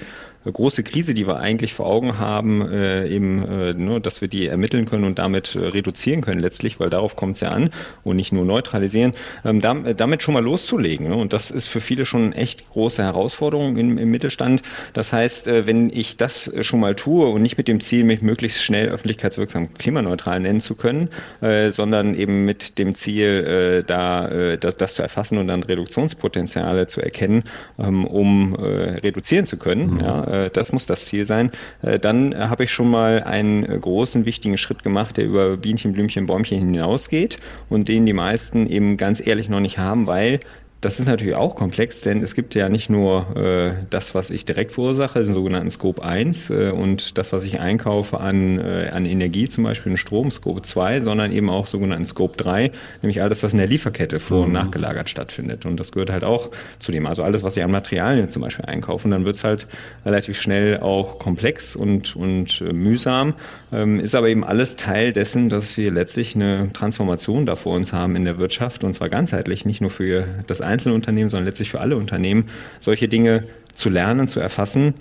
große 0.50 0.82
Krise, 0.82 1.14
die 1.14 1.26
wir 1.26 1.40
eigentlich 1.40 1.74
vor 1.74 1.86
Augen 1.86 2.18
haben, 2.18 2.62
äh, 2.62 3.06
eben, 3.08 3.44
äh, 3.44 3.74
nur, 3.74 4.00
dass 4.00 4.20
wir 4.20 4.28
die 4.28 4.46
ermitteln 4.46 4.86
können 4.86 5.04
und 5.04 5.18
damit 5.18 5.54
äh, 5.54 5.60
reduzieren 5.60 6.20
können 6.20 6.40
letztlich, 6.40 6.80
weil 6.80 6.90
darauf 6.90 7.16
kommt 7.16 7.36
es 7.36 7.40
ja 7.40 7.50
an 7.50 7.70
und 8.02 8.16
nicht 8.16 8.32
nur 8.32 8.44
neutralisieren, 8.44 9.12
ähm, 9.44 9.60
da, 9.60 9.74
damit 9.74 10.22
schon 10.22 10.34
mal 10.34 10.42
loszulegen. 10.42 11.08
Ne? 11.08 11.16
Und 11.16 11.32
das 11.32 11.50
ist 11.50 11.68
für 11.68 11.80
viele 11.80 12.04
schon 12.04 12.32
echt 12.32 12.68
große 12.70 13.02
Herausforderung 13.02 13.76
im, 13.76 13.98
im 13.98 14.10
Mittelstand. 14.10 14.62
Das 14.92 15.12
heißt, 15.12 15.48
äh, 15.48 15.66
wenn 15.66 15.90
ich 15.90 16.16
das 16.16 16.50
schon 16.62 16.80
mal 16.80 16.94
tue 16.94 17.28
und 17.28 17.42
nicht 17.42 17.58
mit 17.58 17.68
dem 17.68 17.80
Ziel, 17.80 18.04
mich 18.04 18.22
möglichst 18.22 18.62
schnell 18.62 18.88
öffentlichkeitswirksam 18.88 19.74
klimaneutral 19.74 20.40
nennen 20.40 20.60
zu 20.60 20.74
können, 20.74 21.10
äh, 21.40 21.70
sondern 21.70 22.14
eben 22.14 22.44
mit 22.44 22.78
dem 22.78 22.94
Ziel, 22.94 23.82
äh, 23.82 23.84
da 23.84 24.28
äh, 24.28 24.58
das, 24.58 24.76
das, 24.76 24.94
zu 24.94 25.02
erfassen 25.02 25.38
und 25.38 25.48
dann 25.48 25.62
Reduktionspotenziale 25.62 26.86
zu 26.86 27.00
erkennen, 27.00 27.44
ähm, 27.78 28.06
um 28.06 28.54
äh, 28.54 29.00
reduzieren 29.00 29.46
zu 29.46 29.56
können, 29.56 29.94
mhm. 29.94 30.00
ja, 30.00 30.24
äh, 30.32 30.50
das 30.50 30.72
muss 30.72 30.86
das 30.86 31.04
Ziel 31.04 31.26
sein, 31.26 31.50
äh, 31.82 31.98
dann 31.98 32.36
habe 32.36 32.64
ich 32.64 32.72
schon 32.72 32.90
mal 32.90 33.22
einen 33.22 33.80
großen, 33.80 34.24
wichtigen 34.24 34.58
Schritt 34.58 34.82
gemacht, 34.82 35.16
der 35.16 35.26
über 35.26 35.56
Bienchen, 35.56 35.92
Blümchen, 35.92 36.26
Bäumchen 36.26 36.58
hinausgeht 36.58 37.38
und 37.68 37.88
den 37.88 38.06
die 38.06 38.12
meisten 38.12 38.66
eben 38.66 38.96
ganz 38.96 39.24
ehrlich 39.24 39.48
noch 39.48 39.60
nicht 39.60 39.78
haben, 39.78 40.06
weil 40.06 40.40
das 40.82 40.98
ist 40.98 41.06
natürlich 41.06 41.36
auch 41.36 41.54
komplex, 41.54 42.00
denn 42.00 42.24
es 42.24 42.34
gibt 42.34 42.56
ja 42.56 42.68
nicht 42.68 42.90
nur 42.90 43.36
äh, 43.36 43.84
das, 43.88 44.16
was 44.16 44.30
ich 44.30 44.44
direkt 44.44 44.72
verursache, 44.72 45.22
den 45.22 45.32
sogenannten 45.32 45.70
Scope 45.70 46.04
1 46.04 46.50
äh, 46.50 46.70
und 46.70 47.16
das, 47.18 47.32
was 47.32 47.44
ich 47.44 47.60
einkaufe 47.60 48.18
an, 48.18 48.58
äh, 48.58 48.90
an 48.92 49.06
Energie, 49.06 49.48
zum 49.48 49.62
Beispiel 49.62 49.92
in 49.92 49.96
Strom, 49.96 50.32
Scope 50.32 50.60
2, 50.60 51.00
sondern 51.00 51.30
eben 51.30 51.50
auch 51.50 51.68
sogenannten 51.68 52.04
Scope 52.04 52.36
3, 52.36 52.72
nämlich 53.00 53.22
all 53.22 53.28
das, 53.28 53.44
was 53.44 53.52
in 53.52 53.58
der 53.58 53.68
Lieferkette 53.68 54.18
vor- 54.18 54.42
und 54.42 54.48
mhm. 54.48 54.54
nachgelagert 54.54 55.08
stattfindet. 55.08 55.66
Und 55.66 55.78
das 55.78 55.92
gehört 55.92 56.10
halt 56.10 56.24
auch 56.24 56.50
zu 56.80 56.90
dem. 56.90 57.06
Also 57.06 57.22
alles, 57.22 57.44
was 57.44 57.56
ich 57.56 57.62
an 57.62 57.70
Materialien 57.70 58.28
zum 58.28 58.42
Beispiel 58.42 58.64
einkaufe, 58.64 59.08
dann 59.08 59.24
wird 59.24 59.36
es 59.36 59.44
halt 59.44 59.68
relativ 60.04 60.40
schnell 60.40 60.80
auch 60.80 61.20
komplex 61.20 61.76
und, 61.76 62.16
und 62.16 62.60
äh, 62.60 62.72
mühsam, 62.72 63.34
ist 63.72 64.14
aber 64.14 64.28
eben 64.28 64.44
alles 64.44 64.76
Teil 64.76 65.14
dessen, 65.14 65.48
dass 65.48 65.78
wir 65.78 65.90
letztlich 65.90 66.34
eine 66.34 66.70
Transformation 66.74 67.46
da 67.46 67.56
vor 67.56 67.74
uns 67.74 67.94
haben 67.94 68.16
in 68.16 68.24
der 68.26 68.36
Wirtschaft. 68.36 68.84
Und 68.84 68.92
zwar 68.92 69.08
ganzheitlich, 69.08 69.64
nicht 69.64 69.80
nur 69.80 69.90
für 69.90 70.26
das 70.46 70.60
Einzelunternehmen, 70.60 71.30
sondern 71.30 71.46
letztlich 71.46 71.70
für 71.70 71.80
alle 71.80 71.96
Unternehmen, 71.96 72.50
solche 72.80 73.08
Dinge 73.08 73.44
zu 73.72 73.88
lernen, 73.88 74.28
zu 74.28 74.40
erfassen 74.40 74.92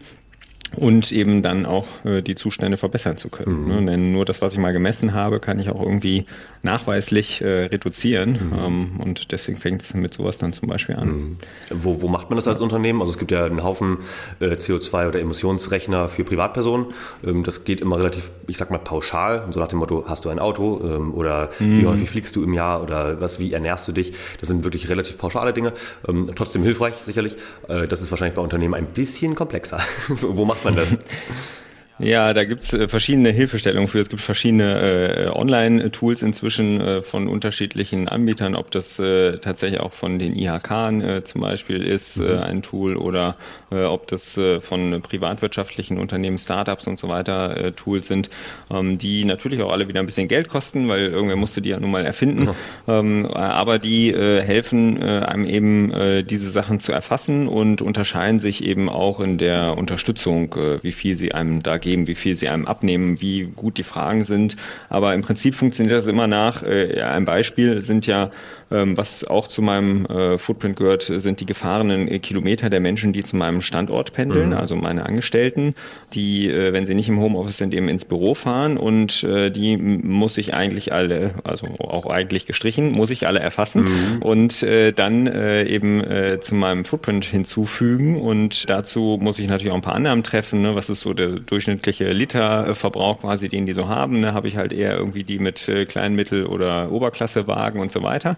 und 0.75 1.11
eben 1.11 1.41
dann 1.41 1.65
auch 1.65 1.87
äh, 2.05 2.21
die 2.21 2.35
Zustände 2.35 2.77
verbessern 2.77 3.17
zu 3.17 3.29
können. 3.29 3.63
Mhm. 3.63 3.67
Ne? 3.67 3.91
Denn 3.91 4.11
nur 4.11 4.25
das, 4.25 4.41
was 4.41 4.53
ich 4.53 4.59
mal 4.59 4.71
gemessen 4.71 5.13
habe, 5.13 5.39
kann 5.39 5.59
ich 5.59 5.69
auch 5.69 5.81
irgendwie 5.81 6.25
nachweislich 6.63 7.41
äh, 7.41 7.65
reduzieren. 7.65 8.31
Mhm. 8.31 8.59
Ähm, 8.59 8.99
und 8.99 9.31
deswegen 9.31 9.57
fängt 9.57 9.81
es 9.81 9.93
mit 9.93 10.13
sowas 10.13 10.37
dann 10.37 10.53
zum 10.53 10.69
Beispiel 10.69 10.95
an. 10.95 11.07
Mhm. 11.07 11.37
Wo, 11.71 12.01
wo 12.01 12.07
macht 12.07 12.29
man 12.29 12.37
das 12.37 12.47
als 12.47 12.61
Unternehmen? 12.61 13.01
Also 13.01 13.11
es 13.11 13.17
gibt 13.17 13.31
ja 13.31 13.45
einen 13.45 13.63
Haufen 13.63 13.97
äh, 14.39 14.45
CO2 14.45 15.09
oder 15.09 15.19
Emissionsrechner 15.19 16.07
für 16.07 16.23
Privatpersonen. 16.23 16.87
Ähm, 17.25 17.43
das 17.43 17.63
geht 17.63 17.81
immer 17.81 17.99
relativ, 17.99 18.31
ich 18.47 18.57
sag 18.57 18.71
mal, 18.71 18.77
pauschal. 18.77 19.47
So 19.51 19.59
nach 19.59 19.67
dem 19.67 19.79
Motto, 19.79 20.05
hast 20.07 20.25
du 20.25 20.29
ein 20.29 20.39
Auto 20.39 20.81
ähm, 20.83 21.13
oder 21.13 21.49
wie 21.59 21.65
mhm. 21.65 21.87
häufig 21.87 22.09
fliegst 22.09 22.35
du 22.35 22.43
im 22.43 22.53
Jahr 22.53 22.81
oder 22.81 23.19
was, 23.19 23.39
wie 23.39 23.51
ernährst 23.51 23.87
du 23.87 23.91
dich? 23.91 24.13
Das 24.39 24.47
sind 24.47 24.63
wirklich 24.63 24.87
relativ 24.89 25.17
pauschale 25.17 25.51
Dinge. 25.53 25.73
Ähm, 26.07 26.29
trotzdem 26.35 26.63
hilfreich, 26.63 26.93
sicherlich. 27.03 27.35
Äh, 27.67 27.87
das 27.87 28.01
ist 28.01 28.11
wahrscheinlich 28.11 28.35
bei 28.35 28.41
Unternehmen 28.41 28.73
ein 28.73 28.85
bisschen 28.85 29.35
komplexer. 29.35 29.79
wo 30.21 30.45
macht 30.45 30.60
man 30.63 30.75
das? 30.75 30.89
Ja, 32.01 32.33
da 32.33 32.43
gibt's 32.43 32.73
äh, 32.73 32.87
verschiedene 32.87 33.29
Hilfestellungen 33.29 33.87
für. 33.87 33.99
Es 33.99 34.09
gibt 34.09 34.21
verschiedene 34.21 35.27
äh, 35.27 35.29
Online-Tools 35.29 36.23
inzwischen 36.23 36.81
äh, 36.81 37.01
von 37.01 37.27
unterschiedlichen 37.27 38.07
Anbietern, 38.07 38.55
ob 38.55 38.71
das 38.71 38.97
äh, 38.99 39.37
tatsächlich 39.37 39.79
auch 39.79 39.93
von 39.93 40.17
den 40.17 40.35
IHK 40.35 40.71
äh, 40.71 41.23
zum 41.23 41.41
Beispiel 41.41 41.83
ist, 41.83 42.17
äh, 42.17 42.23
mhm. 42.23 42.39
ein 42.39 42.61
Tool, 42.63 42.95
oder 42.97 43.35
ob 43.73 44.07
das 44.07 44.37
von 44.59 45.01
privatwirtschaftlichen 45.01 45.97
Unternehmen, 45.97 46.37
Startups 46.37 46.87
und 46.87 46.99
so 46.99 47.07
weiter 47.07 47.73
Tools 47.73 48.05
sind, 48.05 48.29
ähm, 48.69 48.97
die 48.97 49.23
natürlich 49.23 49.61
auch 49.61 49.71
alle 49.71 49.87
wieder 49.87 50.01
ein 50.01 50.05
bisschen 50.05 50.27
Geld 50.27 50.49
kosten, 50.49 50.89
weil 50.89 51.05
irgendwer 51.05 51.37
musste 51.37 51.61
die 51.61 51.69
ja 51.69 51.79
nun 51.79 51.89
mal 51.89 52.05
erfinden. 52.05 52.49
Ja. 52.87 52.99
Ähm, 52.99 53.27
aber 53.27 53.79
die 53.79 54.13
helfen 54.13 55.01
einem 55.01 55.45
eben, 55.45 56.25
diese 56.27 56.49
Sachen 56.49 56.81
zu 56.81 56.91
erfassen 56.91 57.47
und 57.47 57.81
unterscheiden 57.81 58.39
sich 58.39 58.61
eben 58.65 58.89
auch 58.89 59.21
in 59.21 59.37
der 59.37 59.77
Unterstützung, 59.77 60.53
wie 60.81 60.91
viel 60.91 61.15
sie 61.15 61.31
einem 61.31 61.63
da 61.63 61.77
geben 61.77 61.90
geben, 61.91 62.07
wie 62.07 62.15
viel 62.15 62.35
sie 62.35 62.47
einem 62.47 62.67
abnehmen, 62.67 63.19
wie 63.21 63.43
gut 63.55 63.77
die 63.77 63.83
Fragen 63.83 64.23
sind. 64.23 64.55
Aber 64.89 65.13
im 65.13 65.21
Prinzip 65.21 65.55
funktioniert 65.55 65.95
das 65.97 66.07
immer 66.07 66.27
nach. 66.27 66.63
Äh, 66.63 67.01
ein 67.01 67.25
Beispiel 67.25 67.81
sind 67.81 68.07
ja 68.07 68.31
was 68.71 69.25
auch 69.25 69.47
zu 69.47 69.61
meinem 69.61 70.05
äh, 70.05 70.37
Footprint 70.37 70.77
gehört, 70.77 71.03
sind 71.03 71.41
die 71.41 71.45
gefahrenen 71.45 72.07
äh, 72.07 72.19
Kilometer 72.19 72.69
der 72.69 72.79
Menschen, 72.79 73.11
die 73.11 73.23
zu 73.23 73.35
meinem 73.35 73.61
Standort 73.61 74.13
pendeln, 74.13 74.49
mhm. 74.49 74.57
also 74.57 74.75
meine 74.77 75.05
Angestellten, 75.05 75.75
die, 76.13 76.49
äh, 76.49 76.71
wenn 76.71 76.85
sie 76.85 76.95
nicht 76.95 77.09
im 77.09 77.19
Homeoffice 77.19 77.57
sind, 77.57 77.73
eben 77.73 77.89
ins 77.89 78.05
Büro 78.05 78.33
fahren 78.33 78.77
und 78.77 79.21
die 79.23 79.77
muss 79.77 80.37
ich 80.37 80.53
eigentlich 80.53 80.93
alle, 80.93 81.31
also 81.43 81.67
auch 81.79 82.05
eigentlich 82.05 82.45
gestrichen, 82.45 82.91
muss 82.91 83.09
ich 83.09 83.27
alle 83.27 83.39
erfassen 83.39 83.83
mhm. 83.83 84.21
und 84.21 84.65
dann 84.95 85.27
eben 85.67 86.03
zu 86.41 86.55
meinem 86.55 86.85
Footprint 86.85 87.25
hinzufügen 87.25 88.19
und 88.19 88.69
dazu 88.69 89.17
muss 89.21 89.39
ich 89.39 89.47
natürlich 89.47 89.71
auch 89.71 89.77
ein 89.77 89.81
paar 89.81 89.95
Annahmen 89.95 90.23
treffen, 90.23 90.61
ne? 90.61 90.75
was 90.75 90.89
ist 90.89 91.01
so 91.01 91.13
der 91.13 91.39
durchschnittliche 91.39 92.11
Literverbrauch 92.11 93.19
quasi, 93.21 93.49
den 93.49 93.65
die 93.65 93.73
so 93.73 93.87
haben, 93.87 94.19
ne? 94.19 94.33
habe 94.33 94.47
ich 94.47 94.57
halt 94.57 94.73
eher 94.73 94.95
irgendwie 94.95 95.23
die 95.23 95.39
mit 95.39 95.71
kleinen, 95.87 96.15
Mittel- 96.15 96.45
oder 96.45 96.91
Oberklassewagen 96.91 97.79
und 97.79 97.91
so 97.91 98.03
weiter. 98.03 98.37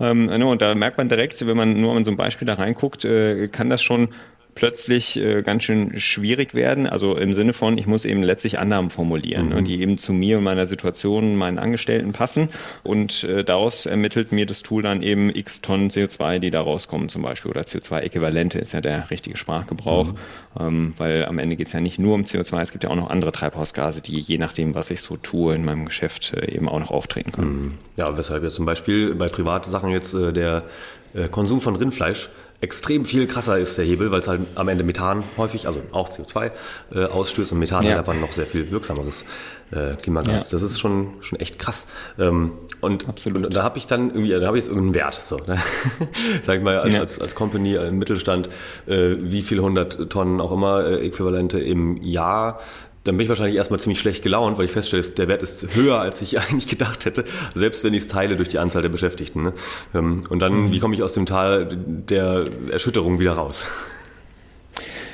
Ähm, 0.00 0.26
ne, 0.26 0.46
und 0.46 0.62
da 0.62 0.74
merkt 0.74 0.98
man 0.98 1.08
direkt, 1.08 1.46
wenn 1.46 1.56
man 1.56 1.80
nur 1.80 1.94
an 1.94 2.04
so 2.04 2.10
ein 2.10 2.16
Beispiel 2.16 2.46
da 2.46 2.54
reinguckt, 2.54 3.04
äh, 3.04 3.48
kann 3.48 3.70
das 3.70 3.82
schon 3.82 4.08
plötzlich 4.54 5.16
äh, 5.16 5.42
ganz 5.42 5.64
schön 5.64 5.98
schwierig 6.00 6.54
werden. 6.54 6.86
Also 6.86 7.16
im 7.16 7.34
Sinne 7.34 7.52
von, 7.52 7.78
ich 7.78 7.86
muss 7.86 8.04
eben 8.04 8.22
letztlich 8.22 8.58
Annahmen 8.58 8.90
formulieren, 8.90 9.48
mhm. 9.48 9.54
ne, 9.54 9.62
die 9.62 9.80
eben 9.80 9.98
zu 9.98 10.12
mir 10.12 10.38
und 10.38 10.44
meiner 10.44 10.66
Situation, 10.66 11.36
meinen 11.36 11.58
Angestellten 11.58 12.12
passen. 12.12 12.48
Und 12.82 13.24
äh, 13.24 13.44
daraus 13.44 13.86
ermittelt 13.86 14.32
mir 14.32 14.46
das 14.46 14.62
Tool 14.62 14.82
dann 14.82 15.02
eben 15.02 15.30
x 15.34 15.60
Tonnen 15.60 15.90
CO2, 15.90 16.38
die 16.38 16.50
da 16.50 16.60
rauskommen 16.60 17.08
zum 17.08 17.22
Beispiel. 17.22 17.50
Oder 17.50 17.62
CO2-Äquivalente 17.62 18.58
ist 18.58 18.72
ja 18.72 18.80
der 18.80 19.10
richtige 19.10 19.36
Sprachgebrauch. 19.36 20.12
Mhm. 20.12 20.16
Ähm, 20.58 20.92
weil 20.96 21.26
am 21.26 21.38
Ende 21.38 21.56
geht 21.56 21.68
es 21.68 21.72
ja 21.72 21.80
nicht 21.80 21.98
nur 21.98 22.14
um 22.14 22.22
CO2, 22.22 22.62
es 22.62 22.72
gibt 22.72 22.84
ja 22.84 22.90
auch 22.90 22.96
noch 22.96 23.10
andere 23.10 23.32
Treibhausgase, 23.32 24.00
die 24.00 24.18
je 24.20 24.38
nachdem, 24.38 24.74
was 24.74 24.90
ich 24.90 25.00
so 25.00 25.16
tue 25.16 25.54
in 25.54 25.64
meinem 25.64 25.86
Geschäft, 25.86 26.34
äh, 26.34 26.52
eben 26.52 26.68
auch 26.68 26.80
noch 26.80 26.90
auftreten 26.90 27.32
können. 27.32 27.62
Mhm. 27.62 27.72
Ja, 27.96 28.16
weshalb 28.16 28.42
jetzt 28.42 28.54
zum 28.54 28.66
Beispiel 28.66 29.14
bei 29.14 29.26
Privatsachen 29.26 29.90
jetzt 29.90 30.14
äh, 30.14 30.32
der 30.32 30.64
äh, 31.14 31.28
Konsum 31.28 31.60
von 31.60 31.76
Rindfleisch 31.76 32.28
extrem 32.60 33.04
viel 33.04 33.26
krasser 33.26 33.58
ist 33.58 33.78
der 33.78 33.84
Hebel, 33.84 34.10
weil 34.10 34.20
es 34.20 34.28
halt 34.28 34.42
am 34.54 34.68
Ende 34.68 34.84
Methan 34.84 35.24
häufig, 35.36 35.66
also 35.66 35.80
auch 35.92 36.10
CO2 36.10 36.50
äh, 36.92 37.04
ausstößt 37.06 37.52
und 37.52 37.58
Methan 37.58 37.84
ja. 37.84 37.92
hat 37.92 37.98
einfach 38.00 38.14
noch 38.14 38.32
sehr 38.32 38.46
viel 38.46 38.70
wirksameres 38.70 39.24
äh, 39.70 39.94
Klimagas. 39.94 40.50
Ja. 40.50 40.58
Das 40.58 40.62
ist 40.62 40.78
schon, 40.78 41.14
schon 41.20 41.40
echt 41.40 41.58
krass. 41.58 41.86
Ähm, 42.18 42.52
und, 42.80 43.06
und 43.26 43.54
da 43.54 43.62
habe 43.62 43.78
ich 43.78 43.86
dann 43.86 44.10
irgendwie, 44.10 44.30
da 44.30 44.46
habe 44.46 44.58
ich 44.58 44.64
jetzt 44.64 44.68
irgendeinen 44.68 44.94
Wert. 44.94 45.14
So, 45.14 45.36
ne? 45.36 45.58
Sag 46.46 46.58
ich 46.58 46.62
mal, 46.62 46.78
als, 46.78 46.92
ja. 46.92 47.00
als, 47.00 47.20
als 47.20 47.34
Company 47.34 47.74
im 47.74 47.98
Mittelstand, 47.98 48.48
äh, 48.86 49.16
wie 49.18 49.42
viel 49.42 49.60
hundert 49.60 50.10
Tonnen 50.10 50.40
auch 50.40 50.52
immer 50.52 50.84
äh, 50.84 51.06
Äquivalente 51.06 51.58
im 51.60 51.96
Jahr 52.02 52.60
dann 53.04 53.16
bin 53.16 53.24
ich 53.24 53.28
wahrscheinlich 53.28 53.56
erstmal 53.56 53.80
ziemlich 53.80 53.98
schlecht 53.98 54.22
gelaunt, 54.22 54.58
weil 54.58 54.66
ich 54.66 54.72
feststelle, 54.72 55.02
der 55.02 55.28
Wert 55.28 55.42
ist 55.42 55.74
höher, 55.74 55.98
als 55.98 56.20
ich 56.22 56.38
eigentlich 56.40 56.68
gedacht 56.68 57.04
hätte, 57.04 57.24
selbst 57.54 57.84
wenn 57.84 57.94
ich 57.94 58.00
es 58.00 58.08
teile 58.08 58.36
durch 58.36 58.48
die 58.48 58.58
Anzahl 58.58 58.82
der 58.82 58.88
Beschäftigten. 58.88 59.42
Ne? 59.42 59.52
Ähm, 59.94 60.22
und 60.28 60.40
dann, 60.40 60.66
mhm. 60.66 60.72
wie 60.72 60.80
komme 60.80 60.94
ich 60.94 61.02
aus 61.02 61.12
dem 61.12 61.26
Tal 61.26 61.68
der 61.76 62.44
Erschütterung 62.70 63.18
wieder 63.18 63.32
raus? 63.32 63.66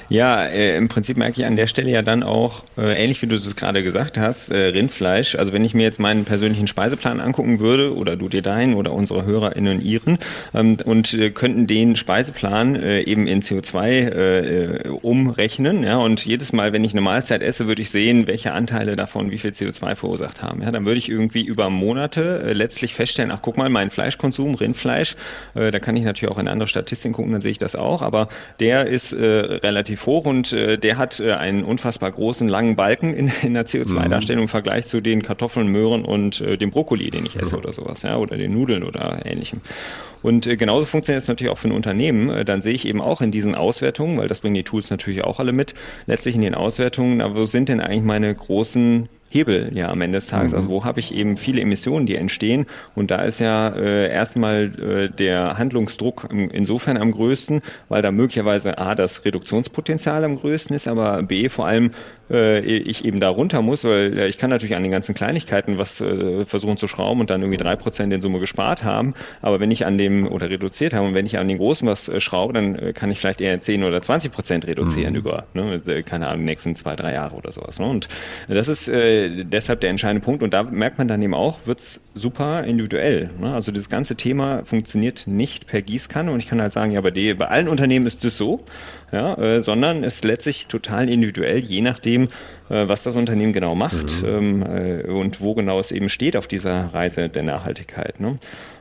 Ja, 0.08 0.44
äh, 0.44 0.76
im 0.76 0.88
Prinzip 0.88 1.16
merke 1.16 1.40
ich 1.40 1.46
an 1.46 1.56
der 1.56 1.66
Stelle 1.66 1.90
ja 1.90 2.00
dann 2.00 2.22
auch, 2.22 2.62
äh, 2.78 3.02
ähnlich 3.02 3.22
wie 3.22 3.26
du 3.26 3.34
es 3.34 3.56
gerade 3.56 3.82
gesagt 3.82 4.18
hast, 4.18 4.50
äh, 4.50 4.68
Rindfleisch. 4.68 5.34
Also 5.34 5.52
wenn 5.52 5.64
ich 5.64 5.74
mir 5.74 5.82
jetzt 5.82 5.98
meinen 5.98 6.24
persönlichen 6.24 6.68
Speiseplan 6.68 7.18
angucken 7.18 7.58
würde, 7.58 7.96
oder 7.96 8.14
du 8.14 8.28
dir 8.28 8.42
deinen 8.42 8.74
oder 8.74 8.92
unsere 8.92 9.24
HörerInnen 9.24 9.82
ihren, 9.82 10.18
ähm, 10.54 10.76
und 10.84 11.12
äh, 11.12 11.30
könnten 11.30 11.66
den 11.66 11.96
Speiseplan 11.96 12.76
äh, 12.76 13.00
eben 13.00 13.26
in 13.26 13.42
CO2 13.42 13.88
äh, 13.88 14.88
umrechnen, 15.02 15.82
ja, 15.82 15.96
und 15.96 16.24
jedes 16.24 16.52
Mal, 16.52 16.72
wenn 16.72 16.84
ich 16.84 16.92
eine 16.92 17.00
Mahlzeit 17.00 17.42
esse, 17.42 17.66
würde 17.66 17.82
ich 17.82 17.90
sehen, 17.90 18.28
welche 18.28 18.52
Anteile 18.52 18.94
davon 18.94 19.32
wie 19.32 19.38
viel 19.38 19.50
CO2 19.50 19.96
verursacht 19.96 20.40
haben. 20.40 20.62
Ja, 20.62 20.70
dann 20.70 20.86
würde 20.86 20.98
ich 20.98 21.08
irgendwie 21.08 21.42
über 21.42 21.68
Monate 21.68 22.52
letztlich 22.52 22.94
feststellen, 22.94 23.32
ach 23.32 23.40
guck 23.42 23.56
mal, 23.56 23.68
mein 23.68 23.90
Fleischkonsum, 23.90 24.54
Rindfleisch, 24.54 25.16
da 25.54 25.78
kann 25.80 25.96
ich 25.96 26.04
natürlich 26.04 26.32
auch 26.32 26.38
in 26.38 26.48
andere 26.48 26.68
Statistiken 26.68 27.14
gucken, 27.14 27.32
dann 27.32 27.40
sehe 27.40 27.50
ich 27.50 27.58
das 27.58 27.74
auch, 27.74 28.02
aber 28.02 28.28
der 28.60 28.86
ist 28.86 29.12
relativ 29.12 29.95
relativ 29.96 30.06
hoch 30.06 30.26
und 30.26 30.52
äh, 30.52 30.78
der 30.78 30.98
hat 30.98 31.20
äh, 31.20 31.32
einen 31.32 31.64
unfassbar 31.64 32.10
großen, 32.10 32.48
langen 32.48 32.76
Balken 32.76 33.14
in, 33.14 33.30
in 33.42 33.54
der 33.54 33.66
CO2-Darstellung 33.66 34.42
mhm. 34.42 34.44
im 34.44 34.48
Vergleich 34.48 34.86
zu 34.86 35.00
den 35.00 35.22
Kartoffeln, 35.22 35.68
Möhren 35.68 36.04
und 36.04 36.40
äh, 36.40 36.56
dem 36.56 36.70
Brokkoli, 36.70 37.10
den 37.10 37.26
ich 37.26 37.36
esse 37.36 37.56
mhm. 37.56 37.62
oder 37.62 37.72
sowas, 37.72 38.02
ja, 38.02 38.16
oder 38.16 38.36
den 38.36 38.52
Nudeln 38.52 38.82
oder 38.82 39.24
ähnlichem. 39.24 39.60
Und 40.22 40.46
äh, 40.46 40.56
genauso 40.56 40.86
funktioniert 40.86 41.22
es 41.22 41.28
natürlich 41.28 41.52
auch 41.52 41.58
für 41.58 41.68
ein 41.68 41.72
Unternehmen. 41.72 42.28
Äh, 42.30 42.44
dann 42.44 42.62
sehe 42.62 42.74
ich 42.74 42.86
eben 42.86 43.00
auch 43.00 43.20
in 43.20 43.30
diesen 43.30 43.54
Auswertungen, 43.54 44.18
weil 44.18 44.28
das 44.28 44.40
bringen 44.40 44.54
die 44.54 44.64
Tools 44.64 44.90
natürlich 44.90 45.24
auch 45.24 45.38
alle 45.40 45.52
mit, 45.52 45.74
letztlich 46.06 46.34
in 46.34 46.42
den 46.42 46.54
Auswertungen, 46.54 47.18
na, 47.18 47.34
wo 47.34 47.46
sind 47.46 47.68
denn 47.68 47.80
eigentlich 47.80 48.02
meine 48.02 48.34
großen 48.34 49.08
Hebel 49.36 49.70
ja 49.74 49.88
am 49.90 50.00
Ende 50.00 50.18
des 50.18 50.28
Tages. 50.28 50.54
Also 50.54 50.68
mhm. 50.68 50.72
wo 50.72 50.84
habe 50.84 51.00
ich 51.00 51.14
eben 51.14 51.36
viele 51.36 51.60
Emissionen, 51.60 52.06
die 52.06 52.16
entstehen. 52.16 52.66
Und 52.94 53.10
da 53.10 53.22
ist 53.22 53.38
ja 53.38 53.68
äh, 53.68 54.10
erstmal 54.10 54.64
äh, 54.78 55.10
der 55.10 55.58
Handlungsdruck 55.58 56.28
insofern 56.30 56.96
am 56.96 57.12
größten, 57.12 57.62
weil 57.88 58.02
da 58.02 58.12
möglicherweise 58.12 58.78
A, 58.78 58.94
das 58.94 59.24
Reduktionspotenzial 59.24 60.24
am 60.24 60.36
größten 60.36 60.74
ist, 60.74 60.88
aber 60.88 61.22
B, 61.22 61.48
vor 61.48 61.66
allem 61.66 61.90
äh, 62.30 62.60
ich 62.60 63.04
eben 63.04 63.20
da 63.20 63.28
runter 63.28 63.62
muss, 63.62 63.84
weil 63.84 64.18
ich 64.28 64.38
kann 64.38 64.50
natürlich 64.50 64.76
an 64.76 64.82
den 64.82 64.92
ganzen 64.92 65.14
Kleinigkeiten 65.14 65.78
was 65.78 66.00
äh, 66.00 66.44
versuchen 66.44 66.76
zu 66.76 66.88
schrauben 66.88 67.20
und 67.20 67.30
dann 67.30 67.42
irgendwie 67.42 67.58
drei 67.58 67.76
Prozent 67.76 68.12
in 68.12 68.20
Summe 68.20 68.40
gespart 68.40 68.84
haben. 68.84 69.14
Aber 69.42 69.60
wenn 69.60 69.70
ich 69.70 69.86
an 69.86 69.98
dem 69.98 70.30
oder 70.30 70.50
reduziert 70.50 70.92
habe 70.94 71.06
und 71.06 71.14
wenn 71.14 71.26
ich 71.26 71.38
an 71.38 71.48
den 71.48 71.58
Großen 71.58 71.86
was 71.86 72.08
äh, 72.08 72.20
schraube, 72.20 72.52
dann 72.52 72.74
äh, 72.76 72.92
kann 72.92 73.10
ich 73.10 73.18
vielleicht 73.18 73.40
eher 73.40 73.60
10 73.60 73.84
oder 73.84 74.00
20 74.02 74.32
Prozent 74.32 74.66
reduzieren 74.66 75.12
mhm. 75.12 75.18
über, 75.18 75.44
ne, 75.54 75.80
keine 76.04 76.28
Ahnung, 76.28 76.44
nächsten 76.44 76.76
zwei, 76.76 76.96
drei 76.96 77.14
Jahre 77.14 77.36
oder 77.36 77.50
sowas. 77.50 77.78
Ne? 77.78 77.86
Und 77.86 78.08
das 78.48 78.68
ist 78.68 78.88
deshalb 78.88 79.80
der 79.80 79.90
entscheidende 79.90 80.24
Punkt. 80.24 80.42
Und 80.42 80.52
da 80.54 80.62
merkt 80.62 80.98
man 80.98 81.08
dann 81.08 81.22
eben 81.22 81.34
auch, 81.34 81.66
wird's 81.66 82.00
super 82.14 82.64
individuell. 82.64 83.30
Ne? 83.40 83.52
Also 83.52 83.72
das 83.72 83.88
ganze 83.88 84.16
Thema 84.16 84.64
funktioniert 84.64 85.26
nicht 85.26 85.66
per 85.66 85.82
Gießkanne 85.82 86.30
und 86.32 86.40
ich 86.40 86.48
kann 86.48 86.60
halt 86.60 86.72
sagen, 86.72 86.92
ja, 86.92 87.00
bei, 87.00 87.10
die, 87.10 87.34
bei 87.34 87.48
allen 87.48 87.68
Unternehmen 87.68 88.06
ist 88.06 88.24
das 88.24 88.36
so, 88.36 88.64
ja, 89.12 89.34
äh, 89.38 89.62
sondern 89.62 90.04
es 90.04 90.24
letztlich 90.24 90.66
total 90.66 91.08
individuell, 91.08 91.58
je 91.58 91.80
nachdem, 91.80 92.24
äh, 92.68 92.88
was 92.88 93.02
das 93.04 93.14
Unternehmen 93.14 93.52
genau 93.52 93.74
macht 93.74 94.22
mhm. 94.22 94.28
ähm, 94.28 94.62
äh, 94.62 95.02
und 95.04 95.40
wo 95.40 95.54
genau 95.54 95.78
es 95.78 95.92
eben 95.92 96.08
steht 96.08 96.36
auf 96.36 96.48
dieser 96.48 96.92
Reise 96.92 97.28
der 97.28 97.42
Nachhaltigkeit. 97.42 98.20
Ne? 98.20 98.38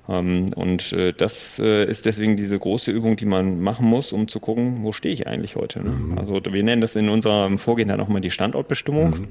Ähm, 0.10 0.48
und 0.56 0.94
äh, 0.94 1.14
das 1.14 1.60
äh, 1.60 1.86
ist 1.86 2.06
deswegen 2.06 2.38
diese 2.38 2.58
große 2.58 2.92
Übung, 2.92 3.16
die 3.16 3.26
man 3.26 3.60
machen 3.62 3.88
muss, 3.88 4.14
um 4.14 4.28
zu 4.28 4.40
gucken, 4.40 4.84
wo 4.84 4.92
stehe 4.92 5.14
ich 5.14 5.28
eigentlich 5.28 5.56
heute. 5.56 5.84
Ne? 5.84 5.92
Mhm. 5.92 6.18
Also 6.18 6.42
wir 6.44 6.64
nennen 6.64 6.82
das 6.82 6.96
in 6.96 7.10
unserem 7.10 7.58
Vorgehen 7.58 7.90
dann 7.90 8.02
auch 8.02 8.08
mal 8.08 8.22
die 8.22 8.32
Standortbestimmung. 8.32 9.10
Mhm. 9.12 9.28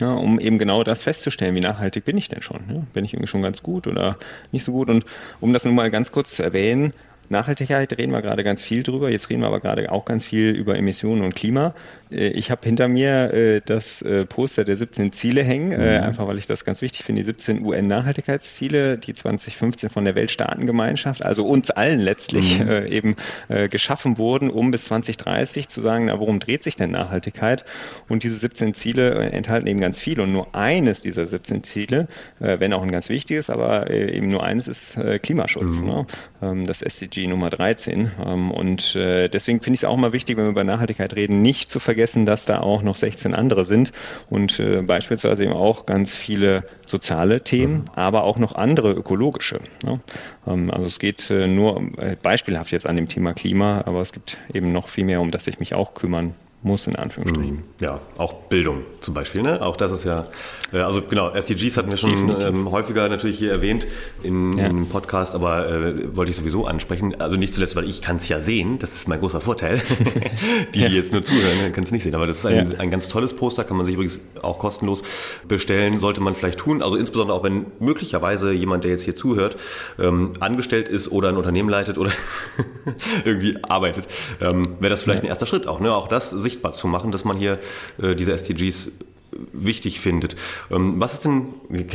Ja, 0.00 0.10
um 0.10 0.40
eben 0.40 0.58
genau 0.58 0.82
das 0.82 1.04
festzustellen, 1.04 1.54
wie 1.54 1.60
nachhaltig 1.60 2.04
bin 2.04 2.18
ich 2.18 2.28
denn 2.28 2.42
schon? 2.42 2.62
Ja? 2.68 2.82
Bin 2.92 3.04
ich 3.04 3.12
irgendwie 3.12 3.28
schon 3.28 3.42
ganz 3.42 3.62
gut 3.62 3.86
oder 3.86 4.18
nicht 4.50 4.64
so 4.64 4.72
gut? 4.72 4.90
Und 4.90 5.04
um 5.40 5.52
das 5.52 5.64
nun 5.64 5.76
mal 5.76 5.88
ganz 5.90 6.10
kurz 6.10 6.34
zu 6.34 6.42
erwähnen, 6.42 6.92
Nachhaltigkeit 7.28 7.96
reden 7.96 8.12
wir 8.12 8.22
gerade 8.22 8.44
ganz 8.44 8.62
viel 8.62 8.82
drüber. 8.82 9.10
Jetzt 9.10 9.30
reden 9.30 9.40
wir 9.42 9.46
aber 9.46 9.60
gerade 9.60 9.90
auch 9.90 10.04
ganz 10.04 10.24
viel 10.24 10.50
über 10.50 10.76
Emissionen 10.76 11.22
und 11.22 11.34
Klima. 11.34 11.74
Äh, 12.10 12.28
ich 12.28 12.50
habe 12.50 12.60
hinter 12.64 12.88
mir 12.88 13.32
äh, 13.32 13.60
das 13.64 14.02
äh, 14.02 14.24
Poster 14.26 14.64
der 14.64 14.76
17 14.76 15.12
Ziele 15.12 15.42
hängen, 15.42 15.70
mhm. 15.70 16.02
einfach 16.02 16.26
weil 16.26 16.38
ich 16.38 16.46
das 16.46 16.64
ganz 16.64 16.82
wichtig 16.82 17.04
finde. 17.04 17.20
Die 17.20 17.26
17 17.26 17.64
UN-Nachhaltigkeitsziele, 17.64 18.98
die 18.98 19.14
2015 19.14 19.90
von 19.90 20.04
der 20.04 20.14
Weltstaatengemeinschaft, 20.14 21.22
also 21.24 21.46
uns 21.46 21.70
allen 21.70 22.00
letztlich 22.00 22.60
mhm. 22.60 22.86
eben 22.86 23.16
geschaffen 23.70 24.18
wurden, 24.18 24.50
um 24.50 24.70
bis 24.70 24.86
2030 24.86 25.68
zu 25.68 25.80
sagen, 25.80 26.06
na, 26.06 26.18
worum 26.18 26.40
dreht 26.40 26.62
sich 26.62 26.76
denn 26.76 26.90
Nachhaltigkeit? 26.90 27.64
Und 28.08 28.24
diese 28.24 28.36
17 28.36 28.74
Ziele 28.74 29.14
enthalten 29.30 29.66
eben 29.66 29.80
ganz 29.80 29.98
viel. 29.98 30.20
Und 30.20 30.32
nur 30.32 30.54
eines 30.54 31.00
dieser 31.00 31.26
17 31.26 31.62
Ziele, 31.62 32.08
wenn 32.38 32.72
auch 32.72 32.82
ein 32.82 32.92
ganz 32.92 33.08
wichtiges, 33.08 33.50
aber 33.50 33.90
eben 33.90 34.28
nur 34.28 34.42
eines 34.42 34.68
ist 34.68 34.96
Klimaschutz. 35.22 35.80
Mhm. 35.80 35.86
Ne? 35.86 36.06
Ähm, 36.42 36.66
das 36.66 36.82
SDG 36.82 37.13
SDG 37.14 37.28
Nummer 37.28 37.50
13. 37.50 38.10
Ähm, 38.24 38.50
und 38.50 38.96
äh, 38.96 39.28
deswegen 39.28 39.60
finde 39.60 39.76
ich 39.76 39.80
es 39.80 39.84
auch 39.84 39.96
mal 39.96 40.12
wichtig, 40.12 40.36
wenn 40.36 40.44
wir 40.44 40.50
über 40.50 40.64
Nachhaltigkeit 40.64 41.14
reden, 41.14 41.42
nicht 41.42 41.70
zu 41.70 41.78
vergessen, 41.78 42.26
dass 42.26 42.44
da 42.44 42.58
auch 42.60 42.82
noch 42.82 42.96
16 42.96 43.34
andere 43.34 43.64
sind 43.64 43.92
und 44.30 44.58
äh, 44.58 44.82
beispielsweise 44.82 45.44
eben 45.44 45.52
auch 45.52 45.86
ganz 45.86 46.14
viele 46.14 46.64
soziale 46.86 47.42
Themen, 47.42 47.74
mhm. 47.74 47.84
aber 47.94 48.24
auch 48.24 48.38
noch 48.38 48.54
andere 48.56 48.92
ökologische. 48.92 49.60
Ne? 49.84 50.00
Ähm, 50.46 50.70
also 50.70 50.86
es 50.86 50.98
geht 50.98 51.30
äh, 51.30 51.46
nur 51.46 51.82
beispielhaft 52.22 52.72
jetzt 52.72 52.86
an 52.86 52.96
dem 52.96 53.08
Thema 53.08 53.32
Klima, 53.32 53.82
aber 53.86 54.00
es 54.00 54.12
gibt 54.12 54.38
eben 54.52 54.72
noch 54.72 54.88
viel 54.88 55.04
mehr, 55.04 55.20
um 55.20 55.30
das 55.30 55.46
ich 55.46 55.60
mich 55.60 55.74
auch 55.74 55.94
kümmern 55.94 56.34
muss, 56.64 56.86
in 56.86 56.96
Anführungsstrichen. 56.96 57.56
Mhm. 57.56 57.62
Ja, 57.80 58.00
auch 58.16 58.32
Bildung 58.44 58.82
zum 59.00 59.14
Beispiel. 59.14 59.42
Ne? 59.42 59.60
Auch 59.62 59.76
das 59.76 59.92
ist 59.92 60.04
ja, 60.04 60.26
äh, 60.72 60.78
also 60.78 61.02
genau, 61.02 61.30
SDGs 61.30 61.76
hatten 61.76 61.90
wir 61.90 61.96
schon 61.96 62.40
ähm, 62.40 62.70
häufiger 62.70 63.08
natürlich 63.08 63.38
hier 63.38 63.52
erwähnt 63.52 63.86
in, 64.22 64.56
ja. 64.56 64.66
im 64.66 64.88
Podcast, 64.88 65.34
aber 65.34 65.68
äh, 65.68 66.16
wollte 66.16 66.30
ich 66.30 66.36
sowieso 66.36 66.66
ansprechen. 66.66 67.20
Also 67.20 67.36
nicht 67.36 67.54
zuletzt, 67.54 67.76
weil 67.76 67.88
ich 67.88 68.00
kann 68.00 68.16
es 68.16 68.28
ja 68.28 68.40
sehen, 68.40 68.78
das 68.78 68.94
ist 68.94 69.08
mein 69.08 69.20
großer 69.20 69.40
Vorteil. 69.40 69.80
die, 70.74 70.80
ja. 70.80 70.88
die 70.88 70.94
jetzt 70.94 71.12
nur 71.12 71.22
zuhören, 71.22 71.72
können 71.72 71.84
es 71.84 71.92
nicht 71.92 72.02
sehen. 72.02 72.14
Aber 72.14 72.26
das 72.26 72.38
ist 72.38 72.46
ein, 72.46 72.72
ja. 72.72 72.78
ein 72.78 72.90
ganz 72.90 73.08
tolles 73.08 73.34
Poster, 73.36 73.64
kann 73.64 73.76
man 73.76 73.84
sich 73.84 73.94
übrigens 73.94 74.20
auch 74.40 74.58
kostenlos 74.58 75.02
bestellen, 75.46 75.98
sollte 75.98 76.22
man 76.22 76.34
vielleicht 76.34 76.58
tun. 76.58 76.82
Also 76.82 76.96
insbesondere 76.96 77.36
auch, 77.36 77.44
wenn 77.44 77.66
möglicherweise 77.78 78.52
jemand, 78.52 78.84
der 78.84 78.92
jetzt 78.92 79.04
hier 79.04 79.14
zuhört, 79.14 79.56
ähm, 79.98 80.32
angestellt 80.40 80.88
ist 80.88 81.12
oder 81.12 81.28
ein 81.28 81.36
Unternehmen 81.36 81.68
leitet 81.68 81.98
oder 81.98 82.10
irgendwie 83.24 83.58
arbeitet, 83.62 84.08
ähm, 84.40 84.76
wäre 84.80 84.90
das 84.90 85.02
vielleicht 85.02 85.22
ein 85.22 85.28
erster 85.28 85.46
Schritt 85.46 85.66
auch. 85.66 85.80
Ne? 85.80 85.92
Auch 85.94 86.08
das 86.08 86.30
sich 86.30 86.53
sichtbar 86.54 86.72
zu 86.72 86.86
machen, 86.88 87.12
dass 87.12 87.24
man 87.24 87.36
hier 87.36 87.58
äh, 88.00 88.14
diese 88.14 88.32
SDGs 88.32 88.92
wichtig 89.52 90.00
findet. 90.00 90.36
Ähm, 90.70 90.94
was 91.00 91.14
ist 91.14 91.24
denn, 91.24 91.46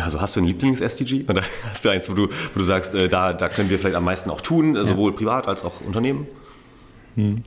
also 0.04 0.22
hast 0.22 0.36
du 0.36 0.42
ein 0.42 0.46
Lieblings-SDG? 0.46 1.26
Oder 1.30 1.42
hast 1.70 1.86
du 1.86 1.90
eins, 1.90 2.10
wo 2.10 2.14
du, 2.14 2.28
wo 2.28 2.60
du 2.60 2.64
sagst, 2.64 2.94
äh, 2.94 3.08
da, 3.08 3.34
da 3.34 3.50
können 3.50 3.70
wir 3.70 3.80
vielleicht 3.80 3.96
am 3.96 4.06
meisten 4.06 4.30
auch 4.30 4.42
tun, 4.42 4.76
äh, 4.76 4.86
sowohl 4.86 5.12
ja. 5.12 5.18
privat 5.18 5.48
als 5.48 5.64
auch 5.64 5.82
Unternehmen? 5.82 6.28
Hm. 7.16 7.44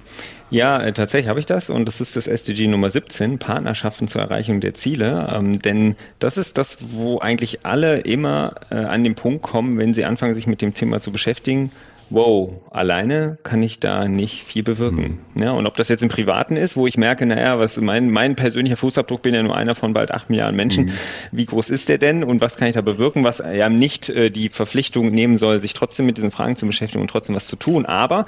Ja, 0.51 0.83
äh, 0.83 0.93
tatsächlich 0.93 1.29
habe 1.29 1.41
ich 1.41 1.47
das 1.47 1.71
und 1.71 1.87
das 1.87 2.01
ist 2.01 2.17
das 2.17 2.27
SDG 2.27 2.67
Nummer 2.67 2.91
17, 2.91 3.39
Partnerschaften 3.39 4.07
zur 4.07 4.21
Erreichung 4.21 4.61
der 4.61 4.75
Ziele. 4.75 5.29
Ähm, 5.35 5.61
denn 5.61 5.97
das 6.19 6.37
ist 6.37 6.59
das, 6.59 6.79
wo 6.81 7.21
eigentlich 7.21 7.65
alle 7.65 8.01
immer 8.01 8.55
äh, 8.71 8.75
an 8.75 9.03
den 9.05 9.15
Punkt 9.15 9.43
kommen, 9.43 9.79
wenn 9.79 9.95
sie 9.95 10.05
anfangen, 10.05 10.35
sich 10.35 10.47
mit 10.47 10.61
dem 10.61 10.75
Thema 10.75 11.01
zu 11.01 11.11
beschäftigen 11.11 11.71
wow, 12.13 12.53
alleine 12.71 13.39
kann 13.43 13.63
ich 13.63 13.81
da 13.81 14.07
nicht 14.07 14.45
viel 14.45 14.63
bewirken. 14.63 15.21
Mhm. 15.35 15.43
Ja, 15.43 15.53
und 15.53 15.67
ob 15.67 15.77
das 15.77 15.89
jetzt 15.89 16.03
im 16.03 16.09
Privaten 16.09 16.57
ist, 16.57 16.77
wo 16.77 16.87
ich 16.87 16.97
merke, 16.97 17.27
naja, 17.27 17.59
was 17.59 17.81
mein, 17.81 18.11
mein 18.11 18.37
persönlicher 18.37 18.77
Fußabdruck 18.77 19.23
bin 19.23 19.35
ja 19.35 19.43
nur 19.43 19.57
einer 19.57 19.75
von 19.75 19.95
bald 19.95 20.11
acht 20.11 20.31
Milliarden 20.31 20.57
Menschen. 20.57 20.87
Mhm. 20.87 20.93
Wie 21.33 21.47
groß 21.47 21.71
ist 21.71 21.89
der 21.89 21.99
denn 21.99 22.23
und 22.23 22.41
was 22.41 22.57
kann 22.57 22.69
ich 22.69 22.75
da 22.75 22.83
bewirken, 22.83 23.25
was 23.25 23.39
ja 23.39 23.69
nicht 23.69 24.09
äh, 24.11 24.31
die 24.31 24.49
Verpflichtung 24.51 25.07
nehmen 25.07 25.37
soll, 25.37 25.59
sich 25.61 25.75
trotzdem 25.75 26.07
mit 26.07 26.19
diesen 26.19 26.31
Fragen 26.31 26.57
zu 26.57 26.67
beschäftigen 26.67 27.01
und 27.01 27.09
trotzdem 27.09 27.35
was 27.35 27.47
zu 27.47 27.57
tun. 27.57 27.87
Aber 27.87 28.27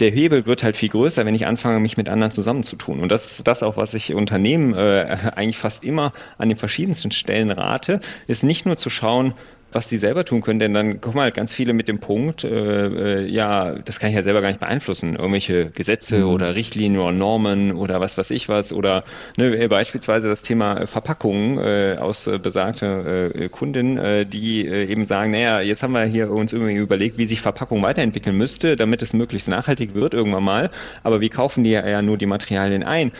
der 0.00 0.10
Hebel 0.10 0.46
wird 0.46 0.62
halt 0.62 0.76
viel 0.76 0.88
größer, 0.88 1.24
wenn 1.24 1.34
ich 1.34 1.46
anfange, 1.46 1.80
mich 1.80 1.96
mit 1.96 2.08
anderen 2.08 2.30
zusammenzutun. 2.30 3.00
Und 3.00 3.10
das 3.10 3.26
ist 3.26 3.48
das 3.48 3.62
auch, 3.62 3.76
was 3.76 3.94
ich 3.94 4.12
Unternehmen 4.14 4.74
äh, 4.74 5.16
eigentlich 5.34 5.58
fast 5.58 5.84
immer 5.84 6.12
an 6.38 6.48
den 6.48 6.56
verschiedensten 6.56 7.10
Stellen 7.10 7.50
rate, 7.50 8.00
ist 8.26 8.42
nicht 8.42 8.66
nur 8.66 8.76
zu 8.76 8.90
schauen, 8.90 9.34
was 9.72 9.88
die 9.88 9.98
selber 9.98 10.24
tun 10.24 10.40
können, 10.40 10.58
denn 10.58 10.72
dann 10.74 11.00
kommen 11.00 11.20
halt 11.20 11.34
ganz 11.34 11.52
viele 11.52 11.72
mit 11.72 11.88
dem 11.88 11.98
Punkt, 11.98 12.44
äh, 12.44 12.48
äh, 12.48 13.26
ja, 13.26 13.72
das 13.72 14.00
kann 14.00 14.10
ich 14.10 14.16
ja 14.16 14.22
selber 14.22 14.40
gar 14.40 14.48
nicht 14.48 14.60
beeinflussen. 14.60 15.16
Irgendwelche 15.16 15.70
Gesetze 15.70 16.18
mhm. 16.18 16.28
oder 16.28 16.54
Richtlinien 16.54 17.00
oder 17.00 17.12
Normen 17.12 17.72
oder 17.72 18.00
was 18.00 18.16
weiß 18.16 18.30
ich 18.30 18.48
was 18.48 18.72
oder 18.72 19.04
ne, 19.36 19.68
beispielsweise 19.68 20.28
das 20.28 20.42
Thema 20.42 20.86
Verpackungen 20.86 21.58
äh, 21.58 21.96
aus 21.98 22.26
äh, 22.26 22.38
besagter 22.38 23.34
äh, 23.34 23.48
Kundin, 23.48 23.98
äh, 23.98 24.24
die 24.24 24.66
äh, 24.66 24.86
eben 24.86 25.04
sagen, 25.04 25.32
naja, 25.32 25.60
jetzt 25.60 25.82
haben 25.82 25.92
wir 25.92 26.04
hier 26.04 26.30
uns 26.30 26.52
irgendwie 26.52 26.74
überlegt, 26.74 27.18
wie 27.18 27.26
sich 27.26 27.40
Verpackung 27.40 27.82
weiterentwickeln 27.82 28.36
müsste, 28.36 28.76
damit 28.76 29.02
es 29.02 29.12
möglichst 29.12 29.48
nachhaltig 29.48 29.94
wird 29.94 30.14
irgendwann 30.14 30.44
mal, 30.44 30.70
aber 31.02 31.20
wir 31.20 31.28
kaufen 31.28 31.64
die 31.64 31.70
ja 31.70 32.02
nur 32.02 32.16
die 32.16 32.26
Materialien 32.26 32.82
ein. 32.82 33.12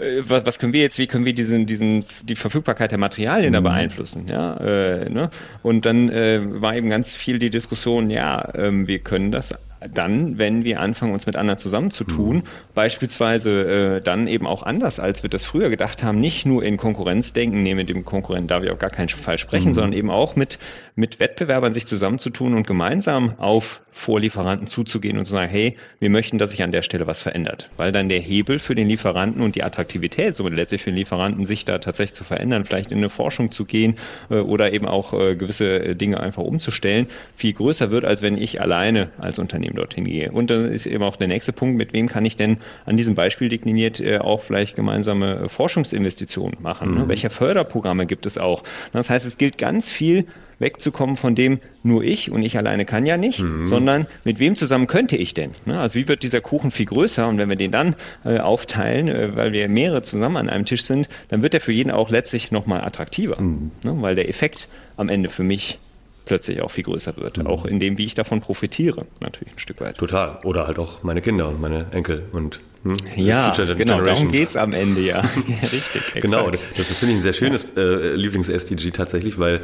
Äh, 0.00 0.22
was, 0.22 0.46
was, 0.46 0.58
können 0.58 0.72
wir 0.72 0.82
jetzt, 0.82 0.98
wie 0.98 1.06
können 1.06 1.24
wir 1.24 1.34
diesen, 1.34 1.66
diesen, 1.66 2.04
die 2.22 2.36
Verfügbarkeit 2.36 2.90
der 2.90 2.98
Materialien 2.98 3.50
mhm. 3.50 3.54
da 3.54 3.60
beeinflussen, 3.60 4.26
ja, 4.28 4.56
äh, 4.56 5.08
ne? 5.08 5.30
Und 5.62 5.86
dann 5.86 6.08
äh, 6.08 6.40
war 6.42 6.76
eben 6.76 6.90
ganz 6.90 7.14
viel 7.14 7.38
die 7.38 7.50
Diskussion, 7.50 8.10
ja, 8.10 8.52
ähm, 8.54 8.86
wir 8.86 8.98
können 9.00 9.30
das 9.30 9.54
dann, 9.92 10.38
wenn 10.38 10.64
wir 10.64 10.80
anfangen, 10.80 11.12
uns 11.12 11.26
mit 11.26 11.36
anderen 11.36 11.58
zusammenzutun, 11.58 12.36
mhm. 12.36 12.42
beispielsweise 12.74 13.96
äh, 13.96 14.00
dann 14.00 14.26
eben 14.26 14.46
auch 14.46 14.62
anders, 14.62 14.98
als 14.98 15.22
wir 15.22 15.30
das 15.30 15.44
früher 15.44 15.70
gedacht 15.70 16.02
haben, 16.02 16.18
nicht 16.18 16.46
nur 16.46 16.64
in 16.64 16.76
Konkurrenz 16.76 17.32
denken, 17.32 17.62
nee, 17.62 17.74
mit 17.74 17.88
dem 17.88 18.04
Konkurrenten 18.04 18.48
darf 18.48 18.64
ich 18.64 18.70
auf 18.70 18.78
gar 18.78 18.90
keinen 18.90 19.08
Fall 19.08 19.38
sprechen, 19.38 19.68
mhm. 19.68 19.74
sondern 19.74 19.92
eben 19.92 20.10
auch 20.10 20.36
mit, 20.36 20.58
mit 20.96 21.20
Wettbewerbern 21.20 21.74
sich 21.74 21.86
zusammenzutun 21.86 22.54
und 22.54 22.66
gemeinsam 22.66 23.34
auf 23.38 23.82
Vorlieferanten 23.92 24.66
zuzugehen 24.66 25.18
und 25.18 25.26
zu 25.26 25.32
sagen, 25.32 25.50
hey, 25.50 25.76
wir 26.00 26.08
möchten, 26.10 26.38
dass 26.38 26.50
sich 26.50 26.62
an 26.62 26.72
der 26.72 26.82
Stelle 26.82 27.06
was 27.06 27.20
verändert. 27.20 27.70
Weil 27.76 27.92
dann 27.92 28.08
der 28.08 28.18
Hebel 28.18 28.58
für 28.58 28.74
den 28.74 28.88
Lieferanten 28.88 29.42
und 29.42 29.54
die 29.56 29.62
Attraktivität, 29.62 30.34
somit 30.36 30.54
letztlich 30.54 30.82
für 30.82 30.90
den 30.90 30.96
Lieferanten, 30.96 31.44
sich 31.44 31.66
da 31.66 31.78
tatsächlich 31.78 32.14
zu 32.14 32.24
verändern, 32.24 32.64
vielleicht 32.64 32.92
in 32.92 32.98
eine 32.98 33.10
Forschung 33.10 33.50
zu 33.50 33.66
gehen 33.66 33.96
äh, 34.30 34.36
oder 34.36 34.72
eben 34.72 34.86
auch 34.86 35.12
äh, 35.12 35.36
gewisse 35.36 35.94
Dinge 35.94 36.18
einfach 36.18 36.42
umzustellen, 36.42 37.08
viel 37.36 37.52
größer 37.52 37.90
wird, 37.90 38.06
als 38.06 38.22
wenn 38.22 38.38
ich 38.38 38.62
alleine 38.62 39.10
als 39.18 39.38
Unternehmen 39.38 39.76
dorthin 39.76 40.04
gehe. 40.04 40.32
Und 40.32 40.50
dann 40.50 40.72
ist 40.72 40.86
eben 40.86 41.02
auch 41.02 41.16
der 41.16 41.28
nächste 41.28 41.52
Punkt, 41.52 41.76
mit 41.76 41.92
wem 41.92 42.08
kann 42.08 42.24
ich 42.24 42.36
denn 42.36 42.58
an 42.86 42.96
diesem 42.96 43.14
Beispiel 43.14 43.50
dekliniert 43.50 44.00
äh, 44.00 44.18
auch 44.18 44.40
vielleicht 44.40 44.76
gemeinsame 44.76 45.50
Forschungsinvestitionen 45.50 46.56
machen? 46.62 46.94
Mhm. 46.94 47.08
Welche 47.08 47.28
Förderprogramme 47.28 48.06
gibt 48.06 48.24
es 48.24 48.38
auch? 48.38 48.62
Das 48.92 49.10
heißt, 49.10 49.26
es 49.26 49.36
gilt 49.36 49.58
ganz 49.58 49.90
viel 49.90 50.26
wegzukommen 50.58 51.16
von 51.16 51.34
dem 51.34 51.60
nur 51.82 52.02
ich 52.02 52.30
und 52.30 52.42
ich 52.42 52.56
alleine 52.56 52.84
kann 52.84 53.06
ja 53.06 53.16
nicht, 53.16 53.40
mhm. 53.40 53.66
sondern 53.66 54.06
mit 54.24 54.38
wem 54.38 54.56
zusammen 54.56 54.86
könnte 54.86 55.16
ich 55.16 55.34
denn? 55.34 55.50
Ne? 55.64 55.78
Also 55.78 55.94
wie 55.94 56.08
wird 56.08 56.22
dieser 56.22 56.40
Kuchen 56.40 56.70
viel 56.70 56.86
größer 56.86 57.28
und 57.28 57.38
wenn 57.38 57.48
wir 57.48 57.56
den 57.56 57.70
dann 57.70 57.96
äh, 58.24 58.38
aufteilen, 58.38 59.08
äh, 59.08 59.36
weil 59.36 59.52
wir 59.52 59.68
mehrere 59.68 60.02
zusammen 60.02 60.36
an 60.36 60.48
einem 60.48 60.64
Tisch 60.64 60.84
sind, 60.84 61.08
dann 61.28 61.42
wird 61.42 61.54
er 61.54 61.60
für 61.60 61.72
jeden 61.72 61.90
auch 61.90 62.10
letztlich 62.10 62.50
nochmal 62.50 62.82
attraktiver, 62.82 63.40
mhm. 63.40 63.70
ne? 63.84 63.96
weil 64.00 64.14
der 64.14 64.28
Effekt 64.28 64.68
am 64.96 65.08
Ende 65.08 65.28
für 65.28 65.44
mich 65.44 65.78
plötzlich 66.26 66.60
auch 66.60 66.70
viel 66.70 66.84
größer 66.84 67.16
wird. 67.16 67.38
Mhm. 67.38 67.46
Auch 67.46 67.64
in 67.64 67.80
dem, 67.80 67.96
wie 67.96 68.04
ich 68.04 68.14
davon 68.14 68.40
profitiere, 68.40 69.06
natürlich 69.20 69.54
ein 69.54 69.58
Stück 69.58 69.80
weit. 69.80 69.96
Total. 69.96 70.40
Oder 70.44 70.66
halt 70.66 70.78
auch 70.78 71.02
meine 71.02 71.22
Kinder 71.22 71.48
und 71.48 71.60
meine 71.60 71.86
Enkel 71.92 72.24
und 72.32 72.60
hm, 72.84 72.94
ja, 73.16 73.50
genau, 73.50 74.00
darum 74.00 74.30
geht 74.30 74.50
es 74.50 74.56
am 74.56 74.72
Ende, 74.72 75.00
ja. 75.00 75.16
ja 75.48 75.60
richtig. 75.62 76.20
Genau, 76.20 76.50
das, 76.50 76.66
das 76.76 76.98
finde 76.98 77.14
ich 77.14 77.20
ein 77.20 77.22
sehr 77.22 77.32
schönes 77.32 77.64
äh, 77.76 78.14
Lieblings-SDG 78.14 78.90
tatsächlich, 78.90 79.38
weil 79.38 79.60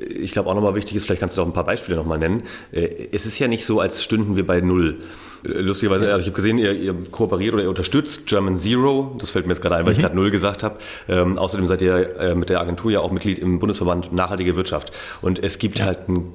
äh, 0.00 0.04
ich 0.04 0.32
glaube 0.32 0.50
auch 0.50 0.54
nochmal 0.54 0.74
wichtig 0.74 0.96
ist, 0.96 1.06
vielleicht 1.06 1.20
kannst 1.20 1.38
du 1.38 1.42
auch 1.42 1.46
ein 1.46 1.52
paar 1.52 1.64
Beispiele 1.64 1.96
nochmal 1.96 2.18
nennen. 2.18 2.42
Äh, 2.72 3.08
es 3.12 3.24
ist 3.24 3.38
ja 3.38 3.48
nicht 3.48 3.64
so, 3.64 3.80
als 3.80 4.02
stünden 4.02 4.36
wir 4.36 4.46
bei 4.46 4.60
Null. 4.60 4.98
Lustigerweise, 5.42 6.12
also 6.12 6.20
ich 6.20 6.26
habe 6.26 6.36
gesehen, 6.36 6.58
ihr, 6.58 6.72
ihr, 6.72 6.94
kooperiert 7.10 7.54
oder 7.54 7.62
ihr 7.62 7.68
unterstützt 7.68 8.26
German 8.26 8.56
Zero. 8.56 9.16
Das 9.18 9.30
fällt 9.30 9.46
mir 9.46 9.52
jetzt 9.52 9.62
gerade 9.62 9.76
ein, 9.76 9.84
weil 9.84 9.92
mhm. 9.92 9.98
ich 9.98 10.02
gerade 10.04 10.16
Null 10.16 10.30
gesagt 10.30 10.62
habe. 10.62 10.76
Ähm, 11.08 11.38
außerdem 11.38 11.66
seid 11.66 11.82
ihr 11.82 12.18
äh, 12.18 12.34
mit 12.34 12.48
der 12.48 12.60
Agentur 12.60 12.90
ja 12.90 13.00
auch 13.00 13.10
Mitglied 13.10 13.38
im 13.38 13.58
Bundesverband 13.58 14.12
Nachhaltige 14.12 14.56
Wirtschaft. 14.56 14.92
Und 15.20 15.42
es 15.42 15.58
gibt 15.58 15.78
ja. 15.78 15.86
halt 15.86 16.08
ein 16.08 16.32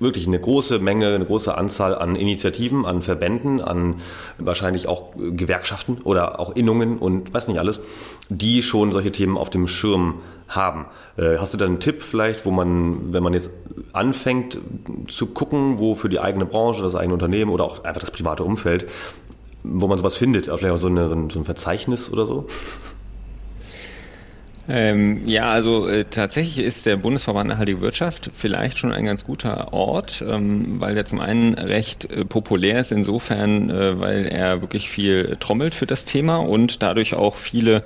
wirklich 0.00 0.26
eine 0.26 0.38
große 0.38 0.78
Menge, 0.78 1.14
eine 1.14 1.24
große 1.24 1.56
Anzahl 1.56 1.94
an 1.94 2.14
Initiativen, 2.14 2.84
an 2.84 3.02
Verbänden, 3.02 3.60
an 3.60 3.96
wahrscheinlich 4.38 4.86
auch 4.88 5.12
Gewerkschaften 5.16 5.98
oder 6.04 6.40
auch 6.40 6.54
Innungen 6.54 6.98
und 6.98 7.32
weiß 7.32 7.48
nicht 7.48 7.58
alles, 7.58 7.80
die 8.28 8.62
schon 8.62 8.92
solche 8.92 9.12
Themen 9.12 9.36
auf 9.36 9.50
dem 9.50 9.66
Schirm 9.66 10.20
haben. 10.48 10.86
Äh, 11.16 11.38
hast 11.38 11.54
du 11.54 11.58
da 11.58 11.66
einen 11.66 11.80
Tipp 11.80 12.02
vielleicht, 12.02 12.46
wo 12.46 12.50
man, 12.50 13.12
wenn 13.12 13.22
man 13.22 13.34
jetzt 13.34 13.50
anfängt 13.92 14.58
zu 15.08 15.26
gucken, 15.26 15.78
wo 15.78 15.94
für 15.94 16.08
die 16.08 16.20
eigene 16.20 16.46
Branche, 16.46 16.82
das 16.82 16.94
eigene 16.94 17.14
Unternehmen 17.14 17.50
oder 17.50 17.64
auch 17.64 17.84
einfach 17.84 18.00
das 18.00 18.10
private 18.10 18.44
Umfeld, 18.44 18.86
wo 19.62 19.88
man 19.88 19.98
sowas 19.98 20.16
findet, 20.16 20.46
vielleicht 20.46 20.66
auch 20.66 20.78
so, 20.78 20.88
eine, 20.88 21.08
so 21.08 21.14
ein 21.14 21.44
Verzeichnis 21.44 22.12
oder 22.12 22.26
so? 22.26 22.46
Ähm, 24.70 25.26
ja, 25.26 25.46
also 25.46 25.88
äh, 25.88 26.04
tatsächlich 26.04 26.58
ist 26.62 26.84
der 26.84 26.98
Bundesverband 26.98 27.48
Nachhaltige 27.48 27.80
Wirtschaft 27.80 28.30
vielleicht 28.34 28.76
schon 28.76 28.92
ein 28.92 29.06
ganz 29.06 29.24
guter 29.24 29.72
Ort, 29.72 30.22
ähm, 30.26 30.78
weil 30.78 30.94
der 30.94 31.06
zum 31.06 31.20
einen 31.20 31.54
recht 31.54 32.04
äh, 32.10 32.26
populär 32.26 32.78
ist 32.80 32.92
insofern, 32.92 33.70
äh, 33.70 33.98
weil 33.98 34.26
er 34.26 34.60
wirklich 34.60 34.90
viel 34.90 35.38
trommelt 35.40 35.74
für 35.74 35.86
das 35.86 36.04
Thema 36.04 36.36
und 36.36 36.82
dadurch 36.82 37.14
auch 37.14 37.36
viele 37.36 37.82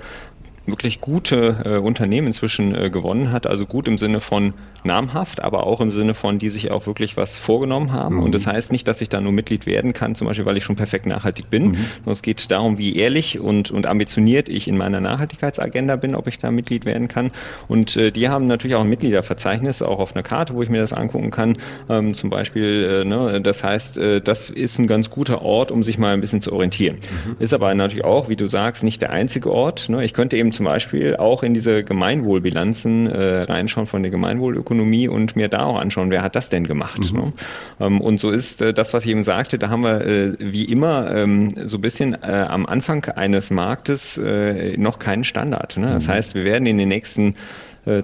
wirklich 0.65 1.01
gute 1.01 1.61
äh, 1.65 1.77
Unternehmen 1.77 2.27
inzwischen 2.27 2.73
äh, 2.73 2.89
gewonnen 2.89 3.31
hat. 3.31 3.47
Also 3.47 3.65
gut 3.65 3.87
im 3.87 3.97
Sinne 3.97 4.21
von 4.21 4.53
namhaft, 4.83 5.41
aber 5.41 5.65
auch 5.65 5.81
im 5.81 5.91
Sinne 5.91 6.13
von, 6.13 6.39
die 6.39 6.49
sich 6.49 6.71
auch 6.71 6.87
wirklich 6.87 7.17
was 7.17 7.35
vorgenommen 7.35 7.91
haben. 7.91 8.15
Mhm. 8.15 8.23
Und 8.23 8.35
das 8.35 8.47
heißt 8.47 8.71
nicht, 8.71 8.87
dass 8.87 9.01
ich 9.01 9.09
da 9.09 9.19
nur 9.19 9.31
Mitglied 9.31 9.65
werden 9.65 9.93
kann, 9.93 10.15
zum 10.15 10.27
Beispiel, 10.27 10.45
weil 10.45 10.57
ich 10.57 10.63
schon 10.63 10.75
perfekt 10.75 11.05
nachhaltig 11.05 11.49
bin. 11.49 11.71
Mhm. 11.71 11.77
es 12.05 12.21
geht 12.21 12.51
darum, 12.51 12.77
wie 12.77 12.95
ehrlich 12.95 13.39
und, 13.39 13.71
und 13.71 13.87
ambitioniert 13.87 14.49
ich 14.49 14.67
in 14.67 14.77
meiner 14.77 15.01
Nachhaltigkeitsagenda 15.01 15.95
bin, 15.95 16.15
ob 16.15 16.27
ich 16.27 16.37
da 16.37 16.51
Mitglied 16.51 16.85
werden 16.85 17.07
kann. 17.07 17.31
Und 17.67 17.97
äh, 17.97 18.11
die 18.11 18.29
haben 18.29 18.45
natürlich 18.45 18.75
auch 18.75 18.81
ein 18.81 18.89
Mitgliederverzeichnis, 18.89 19.81
auch 19.81 19.99
auf 19.99 20.15
einer 20.15 20.23
Karte, 20.23 20.53
wo 20.55 20.63
ich 20.63 20.69
mir 20.69 20.79
das 20.79 20.93
angucken 20.93 21.31
kann. 21.31 21.57
Ähm, 21.89 22.13
zum 22.13 22.29
Beispiel, 22.29 23.01
äh, 23.03 23.05
ne, 23.05 23.41
das 23.41 23.63
heißt, 23.63 23.97
äh, 23.97 24.21
das 24.21 24.49
ist 24.49 24.79
ein 24.79 24.87
ganz 24.87 25.09
guter 25.09 25.41
Ort, 25.41 25.71
um 25.71 25.83
sich 25.83 25.97
mal 25.97 26.13
ein 26.13 26.21
bisschen 26.21 26.41
zu 26.41 26.53
orientieren. 26.53 26.97
Mhm. 27.25 27.35
Ist 27.39 27.53
aber 27.53 27.73
natürlich 27.75 28.05
auch, 28.05 28.29
wie 28.29 28.35
du 28.35 28.47
sagst, 28.47 28.83
nicht 28.83 29.01
der 29.01 29.09
einzige 29.11 29.51
Ort. 29.51 29.89
Ne? 29.89 30.03
Ich 30.05 30.13
könnte 30.13 30.37
eben 30.37 30.52
zum 30.53 30.65
Beispiel 30.65 31.17
auch 31.17 31.43
in 31.43 31.53
diese 31.53 31.83
Gemeinwohlbilanzen 31.83 33.07
äh, 33.07 33.41
reinschauen 33.41 33.85
von 33.85 34.03
der 34.03 34.11
Gemeinwohlökonomie 34.11 35.07
und 35.07 35.35
mir 35.35 35.49
da 35.49 35.65
auch 35.65 35.79
anschauen, 35.79 36.09
wer 36.09 36.21
hat 36.21 36.35
das 36.35 36.49
denn 36.49 36.65
gemacht. 36.65 37.11
Mhm. 37.11 37.19
Ne? 37.19 37.33
Ähm, 37.79 38.01
und 38.01 38.19
so 38.19 38.31
ist 38.31 38.61
äh, 38.61 38.73
das, 38.73 38.93
was 38.93 39.03
ich 39.05 39.11
eben 39.11 39.23
sagte, 39.23 39.57
da 39.57 39.69
haben 39.69 39.83
wir 39.83 40.05
äh, 40.05 40.33
wie 40.39 40.65
immer 40.65 41.13
ähm, 41.13 41.49
so 41.65 41.77
ein 41.77 41.81
bisschen 41.81 42.13
äh, 42.13 42.27
am 42.27 42.65
Anfang 42.65 43.05
eines 43.05 43.51
Marktes 43.51 44.17
äh, 44.17 44.77
noch 44.77 44.99
keinen 44.99 45.23
Standard. 45.23 45.77
Ne? 45.77 45.91
Das 45.93 46.07
mhm. 46.07 46.11
heißt, 46.11 46.35
wir 46.35 46.45
werden 46.45 46.65
in 46.65 46.77
den 46.77 46.89
nächsten 46.89 47.35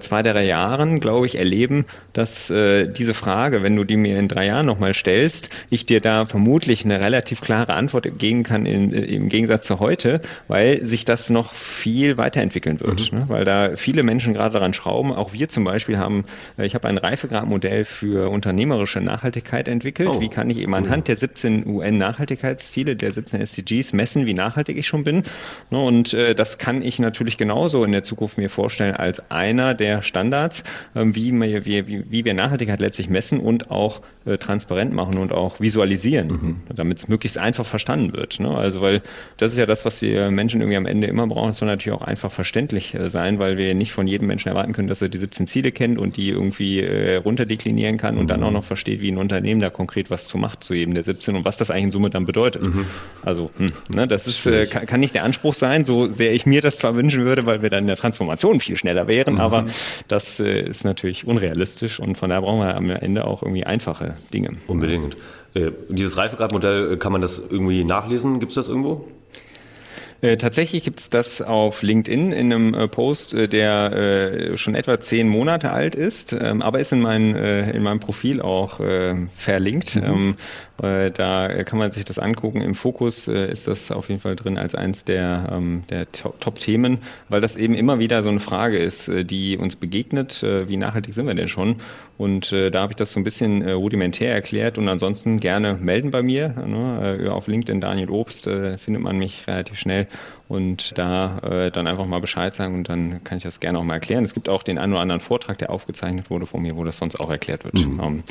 zwei, 0.00 0.22
drei 0.22 0.44
Jahren, 0.44 1.00
glaube 1.00 1.26
ich, 1.26 1.36
erleben, 1.36 1.86
dass 2.12 2.50
äh, 2.50 2.88
diese 2.88 3.14
Frage, 3.14 3.62
wenn 3.62 3.76
du 3.76 3.84
die 3.84 3.96
mir 3.96 4.18
in 4.18 4.28
drei 4.28 4.46
Jahren 4.46 4.66
nochmal 4.66 4.94
stellst, 4.94 5.50
ich 5.70 5.86
dir 5.86 6.00
da 6.00 6.26
vermutlich 6.26 6.84
eine 6.84 7.00
relativ 7.00 7.40
klare 7.40 7.74
Antwort 7.74 8.18
geben 8.18 8.42
kann 8.42 8.66
in, 8.66 8.92
äh, 8.92 9.00
im 9.02 9.28
Gegensatz 9.28 9.66
zu 9.66 9.80
heute, 9.80 10.20
weil 10.48 10.84
sich 10.84 11.04
das 11.04 11.30
noch 11.30 11.54
viel 11.54 12.18
weiterentwickeln 12.18 12.80
wird. 12.80 13.12
Mhm. 13.12 13.18
Ne? 13.18 13.24
Weil 13.28 13.44
da 13.44 13.76
viele 13.76 14.02
Menschen 14.02 14.34
gerade 14.34 14.54
daran 14.54 14.74
schrauben. 14.74 15.12
Auch 15.12 15.32
wir 15.32 15.48
zum 15.48 15.64
Beispiel 15.64 15.98
haben, 15.98 16.24
äh, 16.58 16.66
ich 16.66 16.74
habe 16.74 16.88
ein 16.88 16.98
Reifegradmodell 16.98 17.84
für 17.84 18.30
unternehmerische 18.30 19.00
Nachhaltigkeit 19.00 19.68
entwickelt. 19.68 20.10
Oh. 20.12 20.20
Wie 20.20 20.28
kann 20.28 20.50
ich 20.50 20.58
eben 20.58 20.74
anhand 20.74 21.08
der 21.08 21.16
17 21.16 21.66
UN-Nachhaltigkeitsziele, 21.66 22.96
der 22.96 23.12
17 23.12 23.40
SDGs 23.40 23.92
messen, 23.92 24.26
wie 24.26 24.34
nachhaltig 24.34 24.76
ich 24.76 24.86
schon 24.86 25.04
bin? 25.04 25.22
Ne? 25.70 25.78
Und 25.78 26.14
äh, 26.14 26.34
das 26.34 26.58
kann 26.58 26.82
ich 26.82 26.98
natürlich 26.98 27.36
genauso 27.36 27.84
in 27.84 27.92
der 27.92 28.02
Zukunft 28.02 28.38
mir 28.38 28.50
vorstellen 28.50 28.94
als 28.94 29.30
einer, 29.30 29.69
der 29.74 30.02
Standards, 30.02 30.64
ähm, 30.94 31.14
wie, 31.14 31.32
wir, 31.32 31.66
wie, 31.66 32.10
wie 32.10 32.24
wir 32.24 32.34
Nachhaltigkeit 32.34 32.80
letztlich 32.80 33.08
messen 33.08 33.40
und 33.40 33.70
auch 33.70 34.00
äh, 34.26 34.38
transparent 34.38 34.92
machen 34.92 35.18
und 35.18 35.32
auch 35.32 35.60
visualisieren, 35.60 36.28
mhm. 36.28 36.56
damit 36.74 36.98
es 36.98 37.08
möglichst 37.08 37.38
einfach 37.38 37.66
verstanden 37.66 38.12
wird. 38.12 38.40
Ne? 38.40 38.50
Also 38.50 38.80
weil 38.80 39.02
das 39.36 39.52
ist 39.52 39.58
ja 39.58 39.66
das, 39.66 39.84
was 39.84 40.02
wir 40.02 40.30
Menschen 40.30 40.60
irgendwie 40.60 40.76
am 40.76 40.86
Ende 40.86 41.06
immer 41.06 41.26
brauchen. 41.26 41.50
Es 41.50 41.58
soll 41.58 41.68
natürlich 41.68 41.98
auch 41.98 42.06
einfach 42.06 42.30
verständlich 42.30 42.94
äh, 42.94 43.08
sein, 43.08 43.38
weil 43.38 43.56
wir 43.56 43.74
nicht 43.74 43.92
von 43.92 44.06
jedem 44.06 44.28
Menschen 44.28 44.48
erwarten 44.48 44.72
können, 44.72 44.88
dass 44.88 45.02
er 45.02 45.08
die 45.08 45.18
17 45.18 45.46
Ziele 45.46 45.72
kennt 45.72 45.98
und 45.98 46.16
die 46.16 46.28
irgendwie 46.28 46.80
äh, 46.80 47.16
runterdeklinieren 47.16 47.96
kann 47.96 48.16
und 48.16 48.24
mhm. 48.24 48.28
dann 48.28 48.42
auch 48.42 48.50
noch 48.50 48.64
versteht, 48.64 49.00
wie 49.00 49.10
ein 49.10 49.18
Unternehmen 49.18 49.60
da 49.60 49.70
konkret 49.70 50.10
was 50.10 50.26
zu 50.26 50.38
macht 50.38 50.64
zu 50.64 50.74
jedem 50.74 50.94
der 50.94 51.02
17 51.02 51.36
und 51.36 51.44
was 51.44 51.56
das 51.56 51.70
eigentlich 51.70 51.84
in 51.84 51.90
Summe 51.90 52.10
dann 52.10 52.26
bedeutet. 52.26 52.62
Mhm. 52.62 52.86
Also 53.22 53.50
hm, 53.56 53.72
ne, 53.88 54.06
das 54.06 54.26
ist, 54.26 54.46
äh, 54.46 54.66
kann, 54.66 54.86
kann, 54.86 55.00
nicht 55.00 55.14
der 55.14 55.24
Anspruch 55.24 55.54
sein, 55.54 55.84
so 55.84 56.10
sehr 56.10 56.32
ich 56.32 56.46
mir 56.46 56.60
das 56.60 56.76
zwar 56.76 56.94
wünschen 56.94 57.24
würde, 57.24 57.46
weil 57.46 57.62
wir 57.62 57.70
dann 57.70 57.84
in 57.84 57.86
der 57.86 57.96
Transformation 57.96 58.60
viel 58.60 58.76
schneller 58.76 59.06
wären, 59.06 59.34
mhm. 59.34 59.40
Aber 59.60 59.70
das 60.08 60.40
äh, 60.40 60.68
ist 60.68 60.84
natürlich 60.84 61.26
unrealistisch 61.26 62.00
und 62.00 62.16
von 62.16 62.30
daher 62.30 62.42
brauchen 62.42 62.60
wir 62.60 62.76
am 62.76 62.90
Ende 62.90 63.24
auch 63.24 63.42
irgendwie 63.42 63.64
einfache 63.64 64.16
Dinge. 64.32 64.56
Unbedingt. 64.66 65.16
Äh, 65.54 65.72
dieses 65.88 66.16
Reifegradmodell, 66.16 66.92
äh, 66.92 66.96
kann 66.96 67.12
man 67.12 67.22
das 67.22 67.38
irgendwie 67.38 67.84
nachlesen? 67.84 68.40
Gibt 68.40 68.52
es 68.52 68.56
das 68.56 68.68
irgendwo? 68.68 69.08
Äh, 70.22 70.36
tatsächlich 70.36 70.82
gibt 70.82 71.00
es 71.00 71.08
das 71.08 71.40
auf 71.40 71.82
LinkedIn 71.82 72.32
in 72.32 72.52
einem 72.52 72.74
äh, 72.74 72.88
Post, 72.88 73.32
äh, 73.32 73.48
der 73.48 74.56
schon 74.56 74.74
etwa 74.74 75.00
zehn 75.00 75.28
Monate 75.28 75.70
alt 75.70 75.94
ist, 75.94 76.32
ähm, 76.32 76.60
aber 76.62 76.78
ist 76.78 76.92
in, 76.92 77.00
mein, 77.00 77.34
in 77.34 77.82
meinem 77.82 78.00
Profil 78.00 78.42
auch 78.42 78.80
verlinkt. 79.34 79.96
Mhm. 79.96 80.04
Ähm, 80.04 80.36
da 80.80 81.64
kann 81.64 81.78
man 81.78 81.92
sich 81.92 82.04
das 82.04 82.18
angucken. 82.18 82.60
Im 82.60 82.74
Fokus 82.74 83.28
ist 83.28 83.66
das 83.66 83.90
auf 83.90 84.08
jeden 84.08 84.20
Fall 84.20 84.36
drin 84.36 84.58
als 84.58 84.74
eins 84.74 85.04
der, 85.04 85.50
ähm, 85.52 85.84
der 85.90 86.10
Top-Themen, 86.10 86.98
weil 87.28 87.40
das 87.40 87.56
eben 87.56 87.74
immer 87.74 87.98
wieder 87.98 88.22
so 88.22 88.28
eine 88.28 88.40
Frage 88.40 88.78
ist, 88.78 89.08
die 89.08 89.56
uns 89.56 89.76
begegnet. 89.76 90.42
wie 90.42 90.76
nachhaltig 90.76 91.14
sind 91.14 91.26
wir 91.26 91.34
denn 91.34 91.48
schon? 91.48 91.76
Und 92.16 92.52
da 92.52 92.82
habe 92.82 92.92
ich 92.92 92.96
das 92.96 93.12
so 93.12 93.20
ein 93.20 93.24
bisschen 93.24 93.68
rudimentär 93.68 94.34
erklärt 94.34 94.78
und 94.78 94.88
ansonsten 94.88 95.40
gerne 95.40 95.74
melden 95.74 96.10
bei 96.10 96.22
mir. 96.22 96.48
Ne? 96.50 97.30
auf 97.30 97.46
LinkedIn 97.46 97.80
Daniel 97.80 98.10
Obst 98.10 98.44
findet 98.44 99.02
man 99.02 99.16
mich 99.16 99.46
relativ 99.46 99.78
schnell 99.78 100.06
und 100.50 100.98
da 100.98 101.38
äh, 101.38 101.70
dann 101.70 101.86
einfach 101.86 102.06
mal 102.06 102.20
Bescheid 102.20 102.52
sagen 102.52 102.74
und 102.74 102.88
dann 102.88 103.22
kann 103.22 103.38
ich 103.38 103.44
das 103.44 103.60
gerne 103.60 103.78
auch 103.78 103.84
mal 103.84 103.94
erklären. 103.94 104.24
Es 104.24 104.34
gibt 104.34 104.48
auch 104.48 104.64
den 104.64 104.78
einen 104.78 104.92
oder 104.92 105.00
anderen 105.00 105.20
Vortrag, 105.20 105.58
der 105.58 105.70
aufgezeichnet 105.70 106.28
wurde 106.28 106.44
von 106.44 106.60
mir, 106.60 106.72
wo 106.74 106.82
das 106.82 106.98
sonst 106.98 107.20
auch 107.20 107.30
erklärt 107.30 107.64
wird. 107.64 107.74
Mhm. 107.74 108.24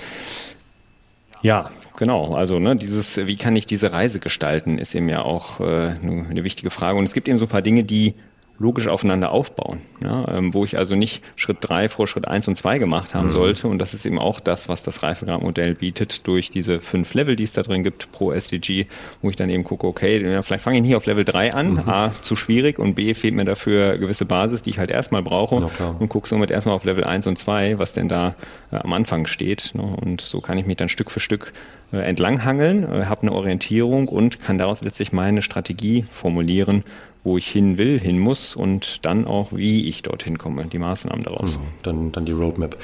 Ja, 1.41 1.69
genau. 1.97 2.35
Also 2.35 2.59
ne, 2.59 2.75
dieses, 2.75 3.17
wie 3.17 3.35
kann 3.35 3.55
ich 3.55 3.65
diese 3.65 3.91
Reise 3.91 4.19
gestalten, 4.19 4.77
ist 4.77 4.95
eben 4.95 5.09
ja 5.09 5.21
auch 5.21 5.59
äh, 5.59 5.63
eine 5.63 6.43
wichtige 6.43 6.69
Frage. 6.69 6.97
Und 6.97 7.05
es 7.05 7.13
gibt 7.13 7.27
eben 7.27 7.37
so 7.37 7.45
ein 7.45 7.49
paar 7.49 7.61
Dinge, 7.61 7.83
die 7.83 8.15
logisch 8.59 8.87
aufeinander 8.87 9.31
aufbauen, 9.31 9.81
ja, 10.03 10.27
ähm, 10.27 10.53
wo 10.53 10.65
ich 10.65 10.77
also 10.77 10.95
nicht 10.95 11.23
Schritt 11.37 11.57
drei 11.61 11.87
vor 11.87 12.07
Schritt 12.07 12.27
eins 12.27 12.47
und 12.47 12.55
zwei 12.55 12.77
gemacht 12.77 13.15
haben 13.15 13.27
mhm. 13.27 13.31
sollte. 13.31 13.67
Und 13.67 13.79
das 13.79 13.93
ist 13.93 14.05
eben 14.05 14.19
auch 14.19 14.41
das, 14.41 14.67
was 14.67 14.83
das 14.83 15.01
Reifegradmodell 15.01 15.75
bietet 15.75 16.27
durch 16.27 16.49
diese 16.49 16.81
fünf 16.81 17.13
Level, 17.13 17.37
die 17.37 17.43
es 17.43 17.53
da 17.53 17.63
drin 17.63 17.83
gibt 17.83 18.11
pro 18.11 18.33
SDG, 18.33 18.85
wo 19.21 19.29
ich 19.29 19.37
dann 19.37 19.49
eben 19.49 19.63
gucke, 19.63 19.87
okay, 19.87 20.21
ja, 20.21 20.41
vielleicht 20.41 20.63
fange 20.63 20.79
ich 20.79 20.85
hier 20.85 20.97
auf 20.97 21.05
Level 21.05 21.23
drei 21.23 21.53
an, 21.53 21.73
mhm. 21.73 21.89
A, 21.89 22.11
zu 22.21 22.35
schwierig 22.35 22.79
und 22.79 22.95
B, 22.95 23.13
fehlt 23.13 23.33
mir 23.33 23.45
dafür 23.45 23.97
gewisse 23.97 24.25
Basis, 24.25 24.61
die 24.61 24.71
ich 24.71 24.79
halt 24.79 24.91
erstmal 24.91 25.23
brauche 25.23 25.55
und 25.99 26.09
gucke 26.09 26.27
somit 26.27 26.51
erstmal 26.51 26.75
auf 26.75 26.83
Level 26.83 27.05
eins 27.05 27.27
und 27.27 27.37
zwei, 27.37 27.79
was 27.79 27.93
denn 27.93 28.09
da 28.09 28.35
äh, 28.71 28.75
am 28.75 28.91
Anfang 28.91 29.25
steht. 29.25 29.71
Ne? 29.73 29.83
Und 29.83 30.19
so 30.19 30.41
kann 30.41 30.57
ich 30.57 30.65
mich 30.65 30.77
dann 30.77 30.89
Stück 30.89 31.11
für 31.11 31.21
Stück 31.21 31.53
äh, 31.91 31.97
entlanghangeln, 31.97 32.83
äh, 32.83 33.05
habe 33.05 33.23
eine 33.23 33.31
Orientierung 33.31 34.09
und 34.09 34.39
kann 34.39 34.57
daraus 34.57 34.83
letztlich 34.83 35.11
meine 35.11 35.41
Strategie 35.41 36.05
formulieren, 36.11 36.83
wo 37.23 37.37
ich 37.37 37.47
hin 37.47 37.77
will, 37.77 37.99
hin 37.99 38.19
muss 38.19 38.55
und 38.55 39.05
dann 39.05 39.25
auch, 39.25 39.51
wie 39.51 39.87
ich 39.87 40.03
dorthin 40.03 40.37
komme, 40.37 40.65
die 40.65 40.79
Maßnahmen 40.79 41.23
daraus. 41.23 41.57
Mhm, 41.57 41.63
dann, 41.83 42.11
dann 42.11 42.25
die 42.25 42.31
Roadmap. 42.31 42.77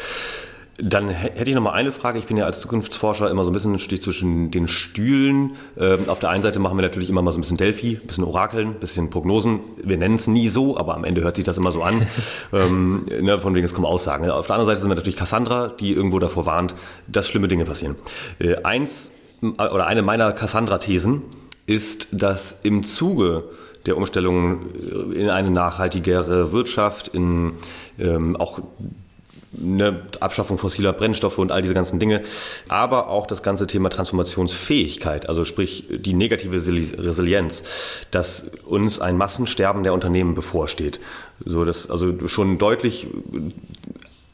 Dann 0.78 1.08
hätte 1.08 1.50
ich 1.50 1.56
noch 1.56 1.64
mal 1.64 1.72
eine 1.72 1.94
Frage. 1.94 2.20
Ich 2.20 2.26
bin 2.26 2.36
ja 2.36 2.44
als 2.44 2.60
Zukunftsforscher 2.60 3.32
immer 3.32 3.46
so 3.46 3.50
ein 3.50 3.54
bisschen 3.54 3.80
stehe 3.80 4.02
zwischen 4.02 4.52
den 4.52 4.68
Stühlen. 4.68 5.56
Ähm, 5.80 6.10
auf 6.10 6.20
der 6.20 6.32
einen 6.32 6.44
Seite 6.44 6.60
machen 6.60 6.78
wir 6.78 6.82
natürlich 6.82 7.10
immer 7.10 7.22
mal 7.22 7.32
so 7.32 7.38
ein 7.38 7.42
bisschen 7.42 7.56
Delphi, 7.56 7.98
ein 8.02 8.08
bisschen 8.08 8.26
Orakeln, 8.26 8.70
ein 8.70 8.80
bisschen 8.80 9.10
Prognosen. 9.10 9.62
Wir 9.82 9.98
nennen 9.98 10.16
es 10.16 10.28
nie 10.28 10.50
so, 10.50 10.76
aber 10.76 10.96
am 10.96 11.06
Ende 11.06 11.22
hört 11.22 11.38
sich 11.38 11.46
das 11.46 11.58
immer 11.58 11.72
so 11.72 11.82
an. 11.82 12.06
ähm, 12.54 13.04
ne, 13.22 13.40
von 13.40 13.56
wegen, 13.56 13.64
es 13.64 13.74
kommen 13.74 13.86
Aussagen. 13.86 14.30
Auf 14.30 14.48
der 14.48 14.56
anderen 14.56 14.68
Seite 14.68 14.82
sind 14.82 14.90
wir 14.90 14.96
natürlich 14.96 15.16
Cassandra, 15.16 15.70
die 15.70 15.94
irgendwo 15.94 16.20
davor 16.20 16.46
warnt, 16.46 16.76
dass 17.08 17.30
schlimme 17.30 17.48
Dinge 17.48 17.64
passieren. 17.64 17.96
Äh, 18.40 18.56
eins 18.64 19.12
oder 19.42 19.88
eine 19.88 20.02
meiner 20.02 20.34
Cassandra-Thesen 20.34 21.22
ist, 21.68 22.10
dass 22.12 22.60
im 22.64 22.84
Zuge 22.84 23.46
der 23.86 23.98
Umstellung 23.98 24.72
in 25.14 25.30
eine 25.30 25.52
nachhaltigere 25.52 26.52
Wirtschaft, 26.52 27.10
in 27.10 27.54
ähm, 28.00 28.36
auch 28.36 28.60
eine 29.62 30.02
Abschaffung 30.20 30.58
fossiler 30.58 30.94
Brennstoffe 30.94 31.38
und 31.38 31.52
all 31.52 31.62
diese 31.62 31.74
ganzen 31.74 32.00
Dinge, 32.00 32.22
aber 32.68 33.10
auch 33.10 33.28
das 33.28 33.44
ganze 33.44 33.68
Thema 33.68 33.90
Transformationsfähigkeit, 33.90 35.30
also 35.30 35.46
sprich 35.46 35.86
die 35.90 36.14
negative 36.14 36.56
Resilienz, 36.56 37.64
dass 38.12 38.50
uns 38.66 39.00
ein 39.00 39.18
Massensterben 39.18 39.84
der 39.84 39.94
Unternehmen 39.94 40.36
bevorsteht. 40.36 41.00
So, 41.44 41.66
dass 41.66 41.90
also 41.90 42.28
schon 42.28 42.58
deutlich 42.58 43.08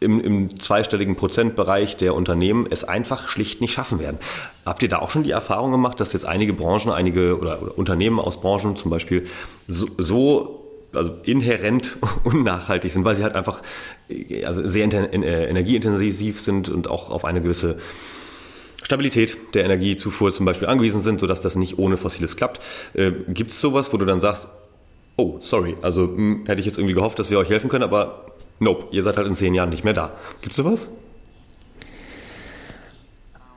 im, 0.02 0.20
im 0.20 0.60
zweistelligen 0.60 1.16
Prozentbereich 1.16 1.96
der 1.96 2.16
Unternehmen 2.16 2.68
es 2.70 2.84
einfach 2.84 3.28
schlicht 3.28 3.62
nicht 3.62 3.74
schaffen 3.74 4.00
werden. 4.00 4.18
Habt 4.66 4.84
ihr 4.84 4.90
da 4.90 5.00
auch 5.00 5.12
schon 5.12 5.24
die 5.24 5.32
Erfahrung 5.32 5.72
gemacht, 5.72 6.00
dass 6.00 6.12
jetzt 6.12 6.26
einige 6.26 6.54
Branchen, 6.54 6.92
einige 6.92 7.40
oder, 7.40 7.62
oder 7.62 7.78
Unternehmen 7.78 8.20
aus 8.20 8.42
Branchen 8.42 8.76
zum 8.76 8.92
Beispiel 8.92 9.28
so, 9.68 9.88
so 9.98 10.58
also 10.94 11.14
inhärent 11.24 11.98
unnachhaltig 12.24 12.92
sind, 12.92 13.06
weil 13.06 13.16
sie 13.16 13.24
halt 13.24 13.36
einfach 13.36 13.62
also 14.44 14.68
sehr 14.68 14.92
äh, 14.92 15.50
energieintensiv 15.50 16.42
sind 16.42 16.68
und 16.70 16.90
auch 16.90 17.12
auf 17.12 17.24
eine 17.24 17.42
gewisse 17.42 17.78
Stabilität 18.84 19.38
der 19.54 19.64
Energiezufuhr 19.64 20.32
zum 20.32 20.48
Beispiel 20.48 20.68
angewiesen 20.68 21.02
sind, 21.02 21.20
sodass 21.20 21.42
das 21.42 21.56
nicht 21.56 21.78
ohne 21.78 21.98
Fossiles 21.98 22.36
klappt. 22.36 22.60
Äh, 22.94 23.12
Gibt 23.30 23.52
es 23.52 23.62
sowas, 23.62 23.94
wo 23.94 23.98
du 23.98 24.06
dann 24.06 24.20
sagst, 24.20 24.48
oh, 25.16 25.38
sorry, 25.42 25.78
also 25.84 26.08
mh, 26.08 26.16
hm, 26.16 26.46
hätte 26.48 26.60
ich 26.60 26.66
jetzt 26.66 26.80
irgendwie 26.80 26.96
gehofft, 26.96 27.20
dass 27.20 27.30
wir 27.30 27.38
euch 27.38 27.50
helfen 27.50 27.70
können, 27.70 27.84
aber 27.84 28.31
nope, 28.62 28.86
ihr 28.92 29.04
seid 29.04 29.18
halt 29.18 29.28
in 29.28 29.36
zehn 29.36 29.54
Jahren 29.54 29.70
nicht 29.70 29.84
mehr 29.84 29.94
da. 29.94 30.12
Gibt's 30.42 30.56
sowas? 30.56 30.88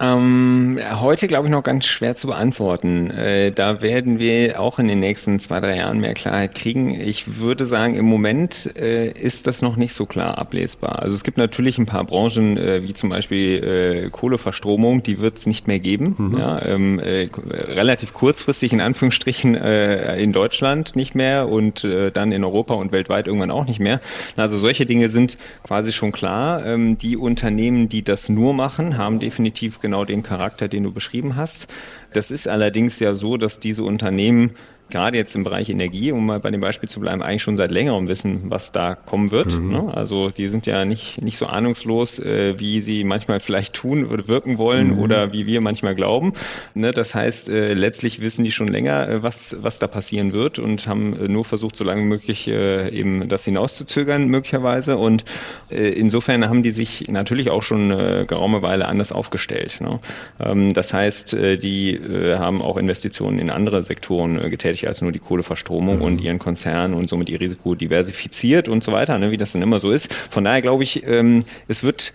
Ähm, 0.04 0.78
heute 1.00 1.28
glaube 1.28 1.46
ich 1.46 1.50
noch 1.50 1.62
ganz 1.62 1.86
schwer 1.86 2.14
zu 2.14 2.26
beantworten. 2.26 3.10
Äh, 3.10 3.52
da 3.52 3.80
werden 3.80 4.18
wir 4.18 4.60
auch 4.60 4.78
in 4.78 4.88
den 4.88 5.00
nächsten 5.00 5.40
zwei, 5.40 5.60
drei 5.60 5.76
Jahren 5.76 6.00
mehr 6.00 6.14
Klarheit 6.14 6.54
kriegen. 6.54 7.00
Ich 7.00 7.38
würde 7.38 7.64
sagen, 7.64 7.94
im 7.94 8.04
Moment 8.04 8.70
äh, 8.76 9.10
ist 9.10 9.46
das 9.46 9.62
noch 9.62 9.76
nicht 9.76 9.94
so 9.94 10.06
klar 10.06 10.38
ablesbar. 10.38 11.00
Also 11.00 11.14
es 11.14 11.24
gibt 11.24 11.38
natürlich 11.38 11.78
ein 11.78 11.86
paar 11.86 12.04
Branchen, 12.04 12.56
äh, 12.56 12.82
wie 12.82 12.92
zum 12.92 13.10
Beispiel 13.10 14.06
äh, 14.06 14.10
Kohleverstromung, 14.10 15.02
die 15.02 15.20
wird 15.20 15.38
es 15.38 15.46
nicht 15.46 15.68
mehr 15.68 15.78
geben. 15.78 16.14
Mhm. 16.18 16.38
Ja, 16.38 16.62
ähm, 16.64 16.98
äh, 16.98 17.28
relativ 17.68 18.12
kurzfristig 18.12 18.72
in 18.72 18.80
Anführungsstrichen 18.80 19.54
äh, 19.54 20.20
in 20.20 20.32
Deutschland 20.32 20.96
nicht 20.96 21.14
mehr 21.14 21.48
und 21.48 21.84
dann 21.84 22.32
in 22.32 22.44
Europa 22.44 22.74
und 22.74 22.92
weltweit 22.92 23.26
irgendwann 23.26 23.50
auch 23.50 23.66
nicht 23.66 23.80
mehr. 23.80 24.00
Also 24.36 24.58
solche 24.58 24.86
Dinge 24.86 25.08
sind 25.08 25.38
quasi 25.62 25.92
schon 25.92 26.12
klar. 26.12 26.64
Ähm, 26.66 26.98
die 26.98 27.16
Unternehmen, 27.16 27.88
die 27.88 28.02
das 28.02 28.28
nur 28.28 28.54
machen, 28.54 28.98
haben 28.98 29.18
definitiv 29.18 29.80
genau 29.80 29.93
den 30.02 30.24
Charakter, 30.24 30.66
den 30.66 30.82
du 30.82 30.90
beschrieben 30.90 31.36
hast. 31.36 31.68
Das 32.12 32.32
ist 32.32 32.48
allerdings 32.48 32.98
ja 32.98 33.14
so, 33.14 33.36
dass 33.36 33.60
diese 33.60 33.84
Unternehmen 33.84 34.56
gerade 34.90 35.16
jetzt 35.16 35.34
im 35.34 35.44
Bereich 35.44 35.70
Energie, 35.70 36.12
um 36.12 36.26
mal 36.26 36.40
bei 36.40 36.50
dem 36.50 36.60
Beispiel 36.60 36.88
zu 36.88 37.00
bleiben, 37.00 37.22
eigentlich 37.22 37.42
schon 37.42 37.56
seit 37.56 37.70
längerem 37.70 38.06
wissen, 38.06 38.44
was 38.48 38.72
da 38.72 38.94
kommen 38.94 39.30
wird. 39.30 39.58
Mhm. 39.58 39.68
Ne? 39.68 39.94
Also 39.94 40.30
die 40.30 40.46
sind 40.48 40.66
ja 40.66 40.84
nicht, 40.84 41.22
nicht 41.22 41.38
so 41.38 41.46
ahnungslos, 41.46 42.18
äh, 42.18 42.58
wie 42.58 42.80
sie 42.80 43.04
manchmal 43.04 43.40
vielleicht 43.40 43.74
tun 43.74 44.04
oder 44.04 44.28
wirken 44.28 44.58
wollen 44.58 44.94
mhm. 44.94 44.98
oder 44.98 45.32
wie 45.32 45.46
wir 45.46 45.62
manchmal 45.62 45.94
glauben. 45.94 46.34
Ne? 46.74 46.90
Das 46.90 47.14
heißt, 47.14 47.48
äh, 47.48 47.72
letztlich 47.72 48.20
wissen 48.20 48.44
die 48.44 48.52
schon 48.52 48.68
länger, 48.68 49.08
äh, 49.08 49.22
was, 49.22 49.56
was 49.58 49.78
da 49.78 49.86
passieren 49.86 50.32
wird 50.32 50.58
und 50.58 50.86
haben 50.86 51.32
nur 51.32 51.44
versucht, 51.44 51.76
so 51.76 51.84
lange 51.84 52.02
wie 52.02 52.06
möglich 52.06 52.48
eben 52.48 53.28
das 53.28 53.44
hinauszuzögern 53.44 54.26
möglicherweise. 54.28 54.96
Und 54.96 55.24
insofern 55.70 56.46
haben 56.48 56.62
die 56.62 56.70
sich 56.70 57.08
natürlich 57.08 57.50
auch 57.50 57.62
schon 57.62 57.90
äh, 57.90 58.24
geraume 58.26 58.62
Weile 58.62 58.86
anders 58.86 59.12
aufgestellt. 59.12 59.80
Ne? 59.80 59.98
Ähm, 60.40 60.72
das 60.72 60.92
heißt, 60.92 61.32
die 61.32 62.00
haben 62.36 62.62
auch 62.62 62.76
Investitionen 62.76 63.38
in 63.38 63.50
andere 63.50 63.82
Sektoren 63.82 64.38
äh, 64.38 64.50
getätigt 64.74 64.88
als 64.88 65.02
nur 65.02 65.12
die 65.12 65.18
Kohleverstromung 65.18 65.96
mhm. 65.96 66.02
und 66.02 66.20
ihren 66.20 66.38
Konzern 66.38 66.94
und 66.94 67.08
somit 67.08 67.28
ihr 67.28 67.40
Risiko 67.40 67.74
diversifiziert 67.74 68.68
und 68.68 68.82
so 68.82 68.92
weiter, 68.92 69.18
ne, 69.18 69.30
wie 69.30 69.36
das 69.36 69.52
dann 69.52 69.62
immer 69.62 69.80
so 69.80 69.90
ist. 69.90 70.12
Von 70.12 70.44
daher 70.44 70.62
glaube 70.62 70.82
ich, 70.82 71.04
ähm, 71.06 71.44
es 71.68 71.82
wird 71.82 72.12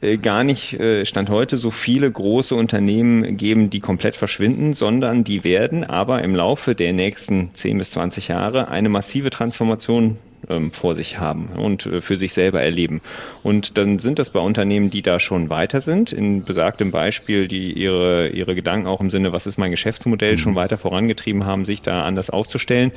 äh, 0.00 0.18
gar 0.18 0.44
nicht 0.44 0.74
äh, 0.74 1.04
Stand 1.04 1.30
heute 1.30 1.56
so 1.56 1.70
viele 1.70 2.10
große 2.10 2.54
Unternehmen 2.54 3.36
geben, 3.36 3.70
die 3.70 3.80
komplett 3.80 4.16
verschwinden, 4.16 4.74
sondern 4.74 5.24
die 5.24 5.44
werden 5.44 5.84
aber 5.84 6.22
im 6.22 6.34
Laufe 6.34 6.74
der 6.74 6.92
nächsten 6.92 7.54
10 7.54 7.78
bis 7.78 7.90
20 7.92 8.28
Jahre 8.28 8.68
eine 8.68 8.88
massive 8.88 9.30
Transformation 9.30 10.18
ähm, 10.48 10.72
vor 10.72 10.94
sich 10.94 11.18
haben 11.18 11.50
und 11.56 11.86
äh, 11.86 12.00
für 12.00 12.16
sich 12.16 12.32
selber 12.32 12.60
erleben. 12.60 13.00
Und 13.42 13.78
dann 13.78 13.98
sind 13.98 14.18
das 14.18 14.30
bei 14.30 14.40
Unternehmen, 14.40 14.90
die 14.90 15.02
da 15.02 15.18
schon 15.18 15.50
weiter 15.50 15.80
sind, 15.80 16.12
in 16.12 16.44
besagtem 16.44 16.90
Beispiel, 16.90 17.48
die 17.48 17.72
ihre, 17.72 18.28
ihre 18.28 18.54
Gedanken 18.54 18.86
auch 18.86 19.00
im 19.00 19.10
Sinne, 19.10 19.32
was 19.32 19.46
ist 19.46 19.58
mein 19.58 19.70
Geschäftsmodell, 19.70 20.38
schon 20.38 20.52
mhm. 20.52 20.56
weiter 20.56 20.78
vorangetrieben 20.78 21.44
haben, 21.44 21.64
sich 21.64 21.82
da 21.82 22.02
anders 22.02 22.30
aufzustellen, 22.30 22.92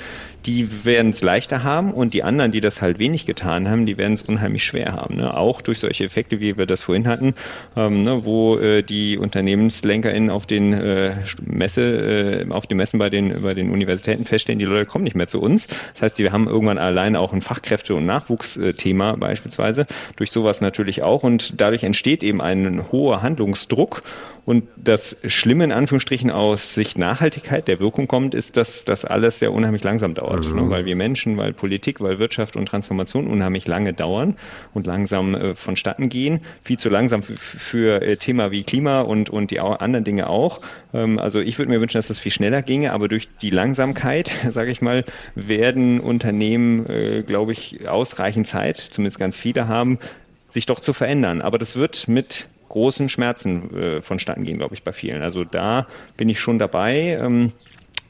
die 0.46 0.86
werden 0.86 1.10
es 1.10 1.22
leichter 1.22 1.64
haben 1.64 1.94
und 1.94 2.14
die 2.14 2.24
anderen, 2.24 2.52
die 2.52 2.60
das 2.60 2.82
halt 2.82 3.00
wenig 3.00 3.26
getan 3.26 3.70
haben, 3.70 3.86
die 3.86 3.98
werden 3.98 4.14
es 4.14 4.22
unheimlich 4.22 4.64
schwer 4.64 4.94
haben. 4.94 5.18
Ne? 5.18 5.36
Auch 5.36 5.62
durch 5.62 5.80
solche 5.80 6.04
Effekte, 6.04 6.40
wie 6.40 6.58
wir 6.58 6.66
das 6.66 6.82
vorhin 6.82 7.08
hatten, 7.08 7.34
ähm, 7.76 8.04
ne, 8.04 8.26
wo 8.26 8.58
äh, 8.58 8.84
die 8.84 9.18
UnternehmenslenkerInnen 9.18 10.30
auf 10.30 10.46
den 10.46 10.74
äh, 10.74 11.14
Messe, 11.46 12.46
äh, 12.48 12.52
auf 12.52 12.68
den 12.68 12.78
Messen 12.78 13.00
bei 13.00 13.10
den, 13.10 13.42
bei 13.42 13.54
den 13.54 13.70
Universitäten 13.72 14.26
feststellen, 14.26 14.60
die 14.60 14.66
Leute 14.66 14.86
kommen 14.86 15.04
nicht 15.04 15.16
mehr 15.16 15.28
zu 15.28 15.42
uns. 15.42 15.68
Das 15.94 16.02
heißt, 16.02 16.20
wir 16.20 16.32
haben 16.32 16.48
irgendwann 16.48 16.78
alleine 16.78 17.20
auch 17.20 17.34
ein 17.36 17.42
Fachkräfte- 17.42 17.96
und 17.96 18.06
Nachwuchsthema 18.06 19.16
beispielsweise, 19.16 19.84
durch 20.16 20.32
sowas 20.32 20.62
natürlich 20.62 21.04
auch. 21.04 21.24
Und 21.24 21.60
dadurch 21.62 21.84
entsteht 21.84 22.24
eben 22.24 22.42
ein 22.42 22.92
hoher 22.92 23.22
Handlungsdruck. 23.22 24.02
Und 24.46 24.68
das 24.78 25.18
Schlimme 25.26 25.64
in 25.64 25.72
Anführungsstrichen 25.72 26.30
aus 26.30 26.76
Sicht 26.76 27.00
Nachhaltigkeit 27.00 27.68
der 27.68 27.80
Wirkung 27.80 28.08
kommt, 28.08 28.36
ist, 28.36 28.58
dass 28.58 28.86
das 28.86 29.04
alles 29.04 29.40
sehr 29.40 29.52
unheimlich 29.52 29.84
langsam 29.84 30.14
dauert. 30.14 30.48
Mhm. 30.48 30.56
Ne? 30.56 30.70
Weil 30.70 30.86
wir 30.86 30.96
Menschen, 30.96 31.38
weil 31.38 31.52
Politik, 31.52 32.00
weil 32.00 32.20
Wirtschaft 32.20 32.56
und 32.56 32.68
Transformation 32.68 33.26
unheimlich 33.26 33.68
lange 33.68 33.94
dauern 33.94 34.36
und 34.76 34.86
langsam 34.86 35.34
äh, 35.34 35.56
vonstatten 35.56 36.10
gehen. 36.10 36.42
Viel 36.64 36.78
zu 36.78 36.90
langsam 36.90 37.24
für, 37.24 37.36
für 37.36 38.02
äh, 38.04 38.18
Thema 38.18 38.52
wie 38.52 38.64
Klima 38.64 39.02
und, 39.02 39.32
und 39.32 39.50
die 39.50 39.60
anderen 39.60 40.06
Dinge 40.06 40.30
auch. 40.30 40.62
Ähm, 40.96 41.20
also 41.20 41.40
ich 41.40 41.58
würde 41.58 41.72
mir 41.72 41.82
wünschen, 41.82 41.98
dass 41.98 42.08
das 42.08 42.20
viel 42.20 42.32
schneller 42.32 42.62
ginge, 42.62 42.94
aber 42.94 43.08
durch 43.08 43.28
die 43.42 43.50
Langsamkeit, 43.50 44.32
sage 44.50 44.72
ich 44.72 44.82
mal, 44.82 45.04
werden 45.36 46.00
Unternehmen, 46.00 46.86
äh, 46.90 47.24
glaube 47.24 47.52
ich, 47.52 47.88
ausreichend 47.88 48.48
Zeit, 48.48 48.78
zumindest 48.78 49.20
ganz 49.20 49.38
viele 49.38 49.68
haben, 49.68 50.00
sich 50.50 50.66
doch 50.66 50.80
zu 50.80 50.94
verändern. 50.94 51.42
Aber 51.42 51.58
das 51.58 51.76
wird 51.76 52.08
mit 52.08 52.48
großen 52.70 53.10
Schmerzen 53.10 53.76
äh, 53.76 54.02
vonstatten 54.02 54.44
gehen, 54.44 54.58
glaube 54.58 54.74
ich, 54.74 54.84
bei 54.84 54.92
vielen. 54.92 55.22
Also 55.22 55.44
da 55.44 55.88
bin 56.18 56.30
ich 56.30 56.40
schon 56.40 56.60
dabei. 56.60 57.20
Ähm, 57.22 57.52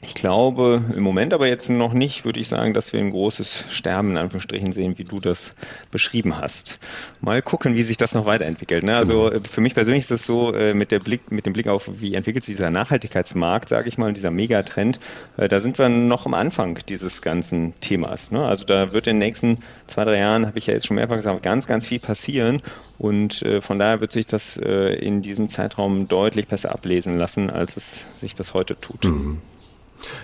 ich 0.06 0.14
glaube 0.14 0.84
im 0.94 1.02
Moment 1.02 1.34
aber 1.34 1.48
jetzt 1.48 1.68
noch 1.68 1.92
nicht, 1.92 2.24
würde 2.24 2.38
ich 2.38 2.46
sagen, 2.46 2.74
dass 2.74 2.92
wir 2.92 3.00
ein 3.00 3.10
großes 3.10 3.66
Sterben 3.68 4.12
in 4.12 4.16
Anführungsstrichen 4.18 4.70
sehen, 4.70 4.98
wie 4.98 5.04
du 5.04 5.18
das 5.18 5.52
beschrieben 5.90 6.38
hast. 6.38 6.78
Mal 7.20 7.42
gucken, 7.42 7.74
wie 7.74 7.82
sich 7.82 7.96
das 7.96 8.14
noch 8.14 8.24
weiterentwickelt. 8.24 8.84
Ne? 8.84 8.94
Also 8.94 9.24
genau. 9.24 9.36
Äh, 9.36 9.40
für 9.42 9.60
mich 9.60 9.74
persönlich 9.74 10.04
ist 10.04 10.12
es 10.12 10.24
so, 10.24 10.52
äh, 10.54 10.74
mit, 10.74 10.92
der 10.92 11.00
Blick, 11.00 11.32
mit 11.32 11.44
dem 11.44 11.54
Blick 11.54 11.66
auf, 11.66 11.90
wie 11.92 12.14
entwickelt 12.14 12.44
sich 12.44 12.56
dieser 12.56 12.70
Nachhaltigkeitsmarkt, 12.70 13.68
sage 13.68 13.88
ich 13.88 13.98
mal, 13.98 14.12
dieser 14.12 14.30
Megatrend, 14.30 15.00
äh, 15.38 15.48
da 15.48 15.58
sind 15.58 15.76
wir 15.78 15.88
noch 15.88 16.24
am 16.24 16.34
Anfang 16.34 16.78
dieses 16.88 17.20
ganzen 17.20 17.74
Themas. 17.80 18.30
Ne? 18.30 18.44
Also 18.44 18.64
da 18.64 18.92
wird 18.92 19.08
in 19.08 19.14
den 19.14 19.26
nächsten 19.26 19.58
zwei, 19.88 20.04
drei 20.04 20.18
Jahren, 20.18 20.46
habe 20.46 20.58
ich 20.58 20.68
ja 20.68 20.74
jetzt 20.74 20.86
schon 20.86 20.96
mehrfach 20.96 21.16
gesagt, 21.16 21.42
ganz, 21.42 21.66
ganz 21.66 21.84
viel 21.84 21.98
passieren. 21.98 22.62
Und 22.98 23.44
von 23.60 23.78
daher 23.78 24.00
wird 24.00 24.10
sich 24.10 24.26
das 24.26 24.56
in 24.56 25.20
diesem 25.20 25.48
Zeitraum 25.48 26.08
deutlich 26.08 26.48
besser 26.48 26.72
ablesen 26.72 27.18
lassen, 27.18 27.50
als 27.50 27.76
es 27.76 28.06
sich 28.16 28.34
das 28.34 28.54
heute 28.54 28.80
tut. 28.80 29.04
Mhm. 29.04 29.42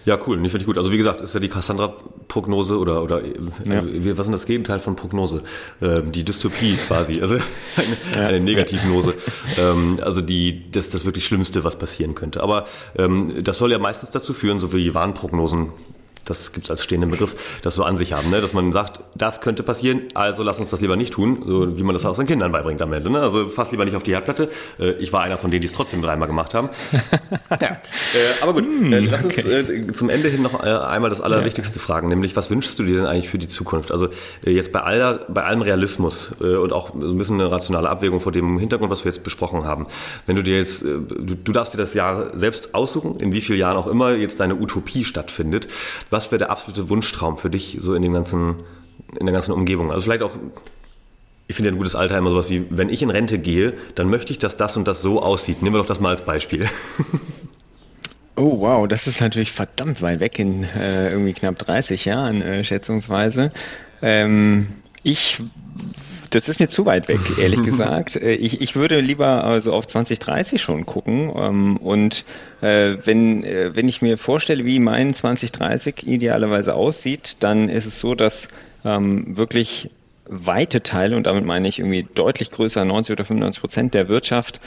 Ja, 0.05 0.19
cool, 0.27 0.37
nee, 0.39 0.49
finde 0.49 0.63
ich 0.63 0.67
gut. 0.67 0.79
Also 0.79 0.93
wie 0.93 0.97
gesagt, 0.97 1.21
ist 1.21 1.35
ja 1.35 1.41
die 1.41 1.49
Cassandra-Prognose 1.49 2.79
oder, 2.79 3.03
oder 3.03 3.23
äh, 3.23 3.35
ja. 3.65 3.83
was 4.17 4.27
ist 4.27 4.33
das 4.33 4.47
Gegenteil 4.47 4.81
von 4.81 4.97
Prognose? 4.97 5.43
Ähm, 5.81 6.13
die 6.13 6.25
Dystopie 6.25 6.77
quasi, 6.77 7.21
also 7.21 7.37
eine, 7.77 7.97
ja. 8.15 8.29
eine 8.29 8.41
Negativnose. 8.41 9.15
ähm, 9.59 9.97
also 10.03 10.21
die, 10.21 10.71
das, 10.71 10.91
das 10.91 11.05
wirklich 11.05 11.25
Schlimmste, 11.25 11.65
was 11.65 11.79
passieren 11.79 12.15
könnte. 12.15 12.43
Aber 12.43 12.67
ähm, 12.97 13.43
das 13.43 13.59
soll 13.59 13.71
ja 13.71 13.79
meistens 13.79 14.11
dazu 14.11 14.35
führen, 14.35 14.61
so 14.61 14.73
wie 14.73 14.95
Warnprognosen 14.95 15.73
das 16.33 16.53
gibt 16.53 16.67
es 16.67 16.71
als 16.71 16.83
stehenden 16.83 17.11
Begriff, 17.11 17.61
das 17.63 17.75
so 17.75 17.85
an 17.85 17.97
sich 17.97 18.13
haben, 18.13 18.31
ne? 18.31 18.41
dass 18.41 18.55
man 18.55 18.73
sagt, 18.73 19.01
das 19.15 19.41
könnte 19.41 19.63
passieren, 19.63 20.03
also 20.15 20.43
lass 20.43 20.59
uns 20.59 20.71
das 20.71 20.81
lieber 20.81 20.97
nicht 20.97 21.13
tun, 21.13 21.45
so 21.47 21.77
wie 21.77 21.83
man 21.83 21.95
das 21.95 22.05
auch 22.05 22.15
seinen 22.15 22.27
Kindern 22.27 22.53
beibringt 22.53 22.81
am 22.83 22.93
Ende. 22.93 23.11
Ne? 23.11 23.21
Also 23.21 23.49
fass 23.49 23.71
lieber 23.71 23.85
nicht 23.85 23.95
auf 23.95 24.03
die 24.03 24.13
Herdplatte. 24.13 24.51
Äh, 24.79 24.93
ich 24.93 25.13
war 25.13 25.23
einer 25.23 25.39
von 25.39 25.51
denen, 25.51 25.61
die 25.61 25.67
es 25.67 25.73
trotzdem 25.73 26.03
dreimal 26.03 26.29
gemacht 26.29 26.55
haben. 26.55 26.71
ja. 27.51 27.57
Äh, 27.59 27.79
aber 28.41 28.55
gut, 28.55 28.65
mm, 28.65 28.93
lass 29.11 29.25
uns 29.25 29.39
okay. 29.39 29.93
zum 29.93 30.09
Ende 30.09 30.29
hin 30.29 30.43
noch 30.43 30.59
einmal 30.61 31.11
das 31.11 31.21
Allerwichtigste 31.21 31.79
ja. 31.79 31.85
fragen, 31.85 32.09
nämlich 32.09 32.35
was 32.37 32.51
wünschst 32.51 32.79
du 32.79 32.85
dir 32.85 32.97
denn 32.97 33.07
eigentlich 33.07 33.29
für 33.29 33.39
die 33.39 33.49
Zukunft? 33.49 33.93
Also 33.93 34.09
jetzt 34.45 34.73
bei, 34.73 34.81
aller, 34.81 35.27
bei 35.29 35.45
allem 35.45 35.63
Realismus 35.63 36.33
und 36.41 36.73
auch 36.73 36.95
ein 36.95 37.19
bisschen 37.19 37.41
eine 37.41 37.51
rationale 37.51 37.89
Abwägung 37.89 38.21
vor 38.21 38.33
dem 38.33 38.59
Hintergrund, 38.59 38.91
was 38.91 39.05
wir 39.05 39.13
jetzt 39.13 39.23
besprochen 39.23 39.65
haben. 39.65 39.87
Wenn 40.27 40.37
du 40.37 40.43
dir 40.43 40.57
jetzt, 40.57 40.83
du, 40.83 41.09
du 41.09 41.53
darfst 41.53 41.75
dir 41.75 41.79
das 41.79 41.95
Jahr 41.95 42.37
selbst 42.39 42.75
aussuchen, 42.75 43.17
in 43.21 43.33
wie 43.33 43.41
vielen 43.41 43.59
Jahren 43.59 43.77
auch 43.77 43.87
immer 43.87 44.15
jetzt 44.15 44.41
deine 44.41 44.57
Utopie 44.57 45.05
stattfindet, 45.05 45.69
was 46.11 46.22
wäre 46.31 46.39
der 46.39 46.51
absolute 46.51 46.89
Wunschtraum 46.89 47.39
für 47.39 47.51
dich 47.51 47.79
so 47.81 47.95
in 47.95 48.03
dem 48.03 48.13
ganzen, 48.13 48.57
in 49.19 49.27
der 49.27 49.33
ganzen 49.33 49.53
Umgebung? 49.53 49.91
Also 49.91 50.03
vielleicht 50.03 50.23
auch, 50.23 50.33
ich 51.49 51.57
finde 51.57 51.71
ja 51.71 51.75
ein 51.75 51.79
gutes 51.79 51.95
Alter 51.95 52.17
immer 52.19 52.31
sowas 52.31 52.51
wie, 52.51 52.67
wenn 52.71 52.89
ich 52.89 53.03
in 53.03 53.11
Rente 53.11 53.39
gehe, 53.39 53.75
dann 53.95 54.09
möchte 54.09 54.33
ich, 54.33 54.39
dass 54.39 54.57
das 54.57 54.77
und 54.77 54.87
das 54.87 55.03
so 55.03 55.23
aussieht. 55.23 55.63
Nehmen 55.63 55.75
wir 55.75 55.81
doch 55.81 55.87
das 55.87 56.01
mal 56.01 56.11
als 56.11 56.25
Beispiel. 56.25 56.69
Oh 58.35 58.61
wow, 58.61 58.89
das 58.89 59.07
ist 59.07 59.21
natürlich 59.21 59.53
verdammt 59.53 60.01
weit 60.01 60.21
weg 60.21 60.39
in 60.39 60.65
äh, 60.65 61.11
irgendwie 61.11 61.35
knapp 61.35 61.59
30 61.59 62.07
Jahren 62.07 62.41
äh, 62.41 62.65
schätzungsweise. 62.65 63.53
Ähm, 64.01 64.69
ich 65.03 65.43
das 66.35 66.49
ist 66.49 66.61
mir 66.61 66.69
zu 66.69 66.87
weit 66.87 67.09
weg, 67.09 67.21
ehrlich 67.39 67.63
gesagt. 67.65 68.17
Äh, 68.17 68.33
ich, 68.33 68.61
ich 68.61 68.75
würde 68.75 69.01
lieber 69.01 69.45
also 69.45 69.73
auf 69.73 69.87
2030 69.87 70.61
schon 70.61 70.87
gucken. 70.87 71.31
Ähm, 71.37 71.77
und 71.77 72.25
äh, 72.61 72.97
wenn, 73.05 73.45
äh, 73.45 73.77
wenn 73.77 73.89
ich 73.89 74.03
mir 74.03 74.19
vorstelle, 74.19 74.65
wie 74.65 74.81
mein 74.81 75.15
2030 75.15 76.07
idealerweise 76.07 76.75
aussieht, 76.75 77.37
dann 77.41 77.69
ist 77.69 77.87
es 77.87 77.99
so, 77.99 78.15
dass 78.15 78.49
ähm, 78.85 79.37
wirklich 79.37 79.91
weite 80.27 80.83
Teile, 80.83 81.17
und 81.17 81.27
damit 81.27 81.45
meine 81.45 81.69
ich 81.69 81.79
irgendwie 81.79 82.07
deutlich 82.15 82.51
größer, 82.51 82.85
90 82.85 83.13
oder 83.13 83.25
95 83.25 83.61
Prozent 83.61 83.95
der 83.95 84.09
Wirtschaft, 84.09 84.61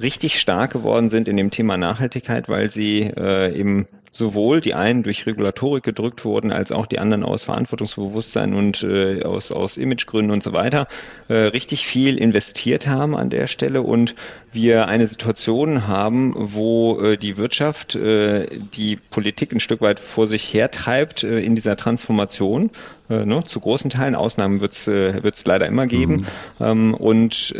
richtig 0.00 0.40
stark 0.40 0.72
geworden 0.72 1.10
sind 1.10 1.28
in 1.28 1.36
dem 1.36 1.50
Thema 1.50 1.76
Nachhaltigkeit, 1.76 2.48
weil 2.48 2.70
sie 2.70 3.02
äh, 3.02 3.56
eben 3.58 3.86
sowohl 4.12 4.60
die 4.60 4.74
einen 4.74 5.02
durch 5.02 5.26
Regulatorik 5.26 5.84
gedrückt 5.84 6.24
wurden, 6.24 6.50
als 6.50 6.72
auch 6.72 6.86
die 6.86 6.98
anderen 6.98 7.22
aus 7.24 7.44
Verantwortungsbewusstsein 7.44 8.54
und 8.54 8.82
äh, 8.82 9.22
aus, 9.22 9.52
aus 9.52 9.76
Imagegründen 9.76 10.32
und 10.32 10.42
so 10.42 10.52
weiter 10.52 10.88
äh, 11.28 11.34
richtig 11.34 11.86
viel 11.86 12.18
investiert 12.18 12.88
haben 12.88 13.16
an 13.16 13.30
der 13.30 13.46
Stelle 13.46 13.82
und 13.82 14.16
wir 14.52 14.88
eine 14.88 15.06
Situation 15.06 15.86
haben, 15.86 16.34
wo 16.36 16.98
äh, 17.00 17.16
die 17.16 17.36
Wirtschaft 17.36 17.94
äh, 17.94 18.48
die 18.74 18.96
Politik 18.96 19.52
ein 19.52 19.60
Stück 19.60 19.80
weit 19.80 20.00
vor 20.00 20.26
sich 20.26 20.52
hertreibt 20.52 21.22
äh, 21.22 21.38
in 21.38 21.54
dieser 21.54 21.76
Transformation. 21.76 22.70
Äh, 23.08 23.24
ne? 23.24 23.44
Zu 23.44 23.60
großen 23.60 23.90
Teilen, 23.90 24.16
Ausnahmen 24.16 24.60
wird 24.60 24.72
es 24.72 24.88
äh, 24.88 25.22
leider 25.44 25.66
immer 25.66 25.86
geben. 25.86 26.26
Mhm. 26.58 26.64
Ähm, 26.64 26.94
und 26.94 27.54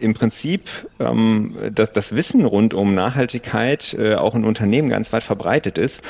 im 0.00 0.14
Prinzip 0.14 0.62
ähm, 0.98 1.56
das, 1.72 1.92
das 1.92 2.14
Wissen 2.14 2.44
rund 2.44 2.74
um 2.74 2.94
Nachhaltigkeit 2.94 3.94
äh, 3.98 4.14
auch 4.14 4.34
in 4.34 4.44
Unternehmen 4.44 4.88
ganz 4.88 5.12
weit 5.12 5.22
verbreitet 5.22 5.78
ist 5.78 6.02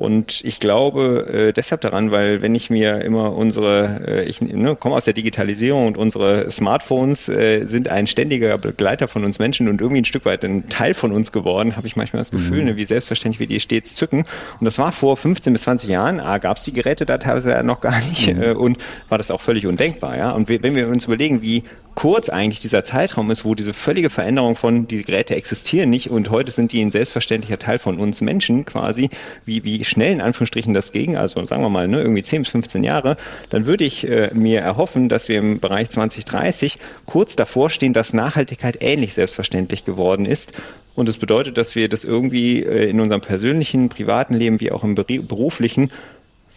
und 0.00 0.42
ich 0.46 0.60
glaube 0.60 1.26
äh, 1.30 1.52
deshalb 1.52 1.82
daran, 1.82 2.10
weil 2.10 2.40
wenn 2.40 2.54
ich 2.54 2.70
mir 2.70 3.02
immer 3.02 3.34
unsere, 3.34 4.00
äh, 4.06 4.24
ich 4.24 4.40
ne, 4.40 4.74
komme 4.74 4.94
aus 4.94 5.04
der 5.04 5.12
Digitalisierung 5.12 5.86
und 5.86 5.98
unsere 5.98 6.50
Smartphones 6.50 7.28
äh, 7.28 7.66
sind 7.66 7.88
ein 7.88 8.06
ständiger 8.06 8.56
Begleiter 8.56 9.08
von 9.08 9.26
uns 9.26 9.38
Menschen 9.38 9.68
und 9.68 9.82
irgendwie 9.82 10.00
ein 10.00 10.06
Stück 10.06 10.24
weit 10.24 10.42
ein 10.42 10.70
Teil 10.70 10.94
von 10.94 11.12
uns 11.12 11.32
geworden, 11.32 11.76
habe 11.76 11.86
ich 11.86 11.96
manchmal 11.96 12.20
das 12.20 12.30
Gefühl, 12.30 12.60
mhm. 12.60 12.68
ne, 12.68 12.76
wie 12.76 12.86
selbstverständlich 12.86 13.40
wir 13.40 13.46
die 13.46 13.60
stets 13.60 13.94
zücken. 13.94 14.20
Und 14.58 14.64
das 14.64 14.78
war 14.78 14.90
vor 14.92 15.18
15 15.18 15.52
bis 15.52 15.62
20 15.64 15.90
Jahren, 15.90 16.18
A, 16.18 16.38
gab 16.38 16.56
es 16.56 16.64
die 16.64 16.72
Geräte 16.72 17.04
da 17.04 17.18
teilweise 17.18 17.50
ja 17.50 17.62
noch 17.62 17.82
gar 17.82 18.00
nicht 18.08 18.34
mhm. 18.34 18.42
äh, 18.42 18.52
und 18.52 18.78
war 19.10 19.18
das 19.18 19.30
auch 19.30 19.42
völlig 19.42 19.66
undenkbar. 19.66 20.16
Ja? 20.16 20.30
Und 20.30 20.48
wenn 20.48 20.74
wir 20.74 20.88
uns 20.88 21.04
überlegen, 21.04 21.42
wie 21.42 21.64
kurz 22.00 22.30
eigentlich 22.30 22.60
dieser 22.60 22.82
Zeitraum 22.82 23.30
ist, 23.30 23.44
wo 23.44 23.54
diese 23.54 23.74
völlige 23.74 24.08
Veränderung 24.08 24.56
von, 24.56 24.88
die 24.88 25.02
Geräte 25.02 25.36
existieren 25.36 25.90
nicht 25.90 26.08
und 26.08 26.30
heute 26.30 26.50
sind 26.50 26.72
die 26.72 26.80
ein 26.80 26.90
selbstverständlicher 26.90 27.58
Teil 27.58 27.78
von 27.78 28.00
uns 28.00 28.22
Menschen 28.22 28.64
quasi, 28.64 29.10
wie, 29.44 29.64
wie 29.64 29.84
schnell 29.84 30.14
in 30.14 30.22
Anführungsstrichen 30.22 30.72
das 30.72 30.92
ging, 30.92 31.18
also 31.18 31.44
sagen 31.44 31.62
wir 31.62 31.68
mal 31.68 31.88
ne, 31.88 32.00
irgendwie 32.00 32.22
10 32.22 32.40
bis 32.40 32.52
15 32.52 32.84
Jahre, 32.84 33.18
dann 33.50 33.66
würde 33.66 33.84
ich 33.84 34.08
äh, 34.08 34.30
mir 34.32 34.60
erhoffen, 34.62 35.10
dass 35.10 35.28
wir 35.28 35.38
im 35.38 35.60
Bereich 35.60 35.90
2030 35.90 36.76
kurz 37.04 37.36
davor 37.36 37.68
stehen, 37.68 37.92
dass 37.92 38.14
Nachhaltigkeit 38.14 38.78
ähnlich 38.80 39.12
selbstverständlich 39.12 39.84
geworden 39.84 40.24
ist. 40.24 40.52
Und 40.94 41.06
das 41.06 41.18
bedeutet, 41.18 41.58
dass 41.58 41.74
wir 41.74 41.90
das 41.90 42.04
irgendwie 42.04 42.62
äh, 42.62 42.88
in 42.88 42.98
unserem 43.02 43.20
persönlichen, 43.20 43.90
privaten 43.90 44.32
Leben 44.32 44.58
wie 44.60 44.72
auch 44.72 44.84
im 44.84 44.94
beruflichen 44.94 45.90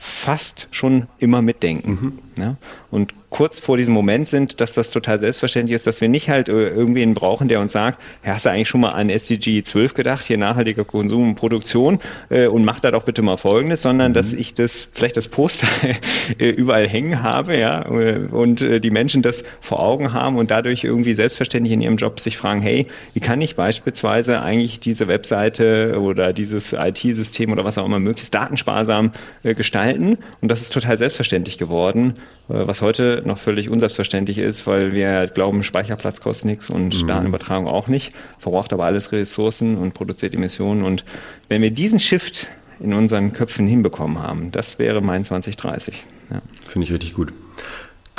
fast 0.04 0.68
schon 0.72 1.08
immer 1.18 1.42
mitdenken. 1.42 1.92
Mhm. 1.92 2.42
Ja? 2.42 2.56
Und 2.92 3.14
kurz 3.34 3.60
vor 3.60 3.78
diesem 3.78 3.96
Moment 3.96 4.28
sind, 4.28 4.62
dass 4.62 4.74
das 4.74 4.92
total 4.92 5.18
selbstverständlich 5.18 5.76
ist, 5.76 5.88
dass 5.88 6.02
wir 6.02 6.08
nicht 6.08 6.30
halt 6.30 6.50
äh, 6.50 6.70
irgendwen 6.70 7.16
brauchen, 7.16 7.48
der 7.48 7.60
uns 7.62 7.72
sagt, 7.72 8.00
ja, 8.24 8.34
hast 8.34 8.46
du 8.46 8.52
eigentlich 8.52 8.70
schon 8.70 8.82
mal 8.82 8.92
an 8.92 9.10
SDG 9.10 9.64
12 9.64 9.96
gedacht, 9.96 10.24
hier 10.24 10.38
nachhaltiger 10.38 10.86
Konsum 10.86 11.30
und 11.30 11.36
Produktion 11.36 11.98
äh, 12.30 12.46
und 12.46 12.64
mach 12.64 12.80
da 12.80 12.92
doch 12.92 13.02
bitte 13.02 13.24
mal 13.24 13.38
Folgendes, 13.38 13.82
sondern 13.82 14.12
mhm. 14.12 14.14
dass 14.14 14.34
ich 14.34 14.54
das, 14.54 14.88
vielleicht 14.92 15.18
das 15.18 15.28
Poster 15.30 15.68
äh, 16.38 16.50
überall 16.50 16.88
hängen 16.88 17.24
habe, 17.24 17.58
ja, 17.58 17.82
äh, 17.90 18.20
und 18.32 18.62
die 18.62 18.92
Menschen 18.92 19.24
das 19.24 19.44
vor 19.62 19.80
Augen 19.80 20.14
haben 20.14 20.38
und 20.38 20.52
dadurch 20.52 20.84
irgendwie 20.84 21.16
selbstverständlich 21.16 21.74
in 21.74 21.82
ihrem 21.82 21.98
Job 21.98 22.20
sich 22.20 22.38
fragen, 22.38 22.62
hey, 22.62 22.88
wie 23.16 23.20
kann 23.20 23.42
ich 23.42 23.56
beispielsweise 23.56 24.44
eigentlich 24.44 24.80
diese 24.80 25.08
Webseite 25.08 26.00
oder 26.00 26.34
dieses 26.34 26.74
IT-System 26.74 27.52
oder 27.52 27.66
was 27.66 27.80
auch 27.80 27.86
immer 27.86 28.00
möglichst 28.00 28.36
datensparsam 28.36 29.12
gestalten? 29.42 30.20
Und 30.42 30.50
das 30.50 30.62
ist 30.62 30.72
total 30.74 30.98
selbstverständlich 30.98 31.58
geworden, 31.58 32.14
was 32.48 32.82
heute 32.82 33.22
noch 33.26 33.38
völlig 33.38 33.70
unselbstverständlich 33.70 34.38
ist, 34.38 34.68
weil 34.68 34.92
wir 34.92 35.28
glauben, 35.28 35.64
Speicherplatz 35.64 36.22
kostet 36.22 36.46
nichts 36.46 36.70
und 36.70 37.02
mhm. 37.02 37.08
Datenübertragung 37.08 37.68
auch 37.68 37.88
nicht, 37.88 38.14
verbraucht 38.38 38.74
aber 38.74 38.86
alles 38.86 39.12
Ressourcen 39.12 39.78
und 39.78 39.94
produziert 39.94 40.34
Emissionen. 40.34 40.84
Und 40.84 41.06
wenn 41.50 41.62
wir 41.62 41.72
diesen 41.72 42.00
Shift 42.00 42.50
in 42.80 42.94
unseren 42.94 43.34
Köpfen 43.34 43.68
hinbekommen 43.68 44.22
haben, 44.22 44.52
das 44.52 44.80
wäre 44.80 45.02
mein 45.02 45.24
2030. 45.24 46.04
Ja. 46.32 46.42
Finde 46.64 46.86
ich 46.86 46.94
richtig 46.94 47.14
gut. 47.14 47.32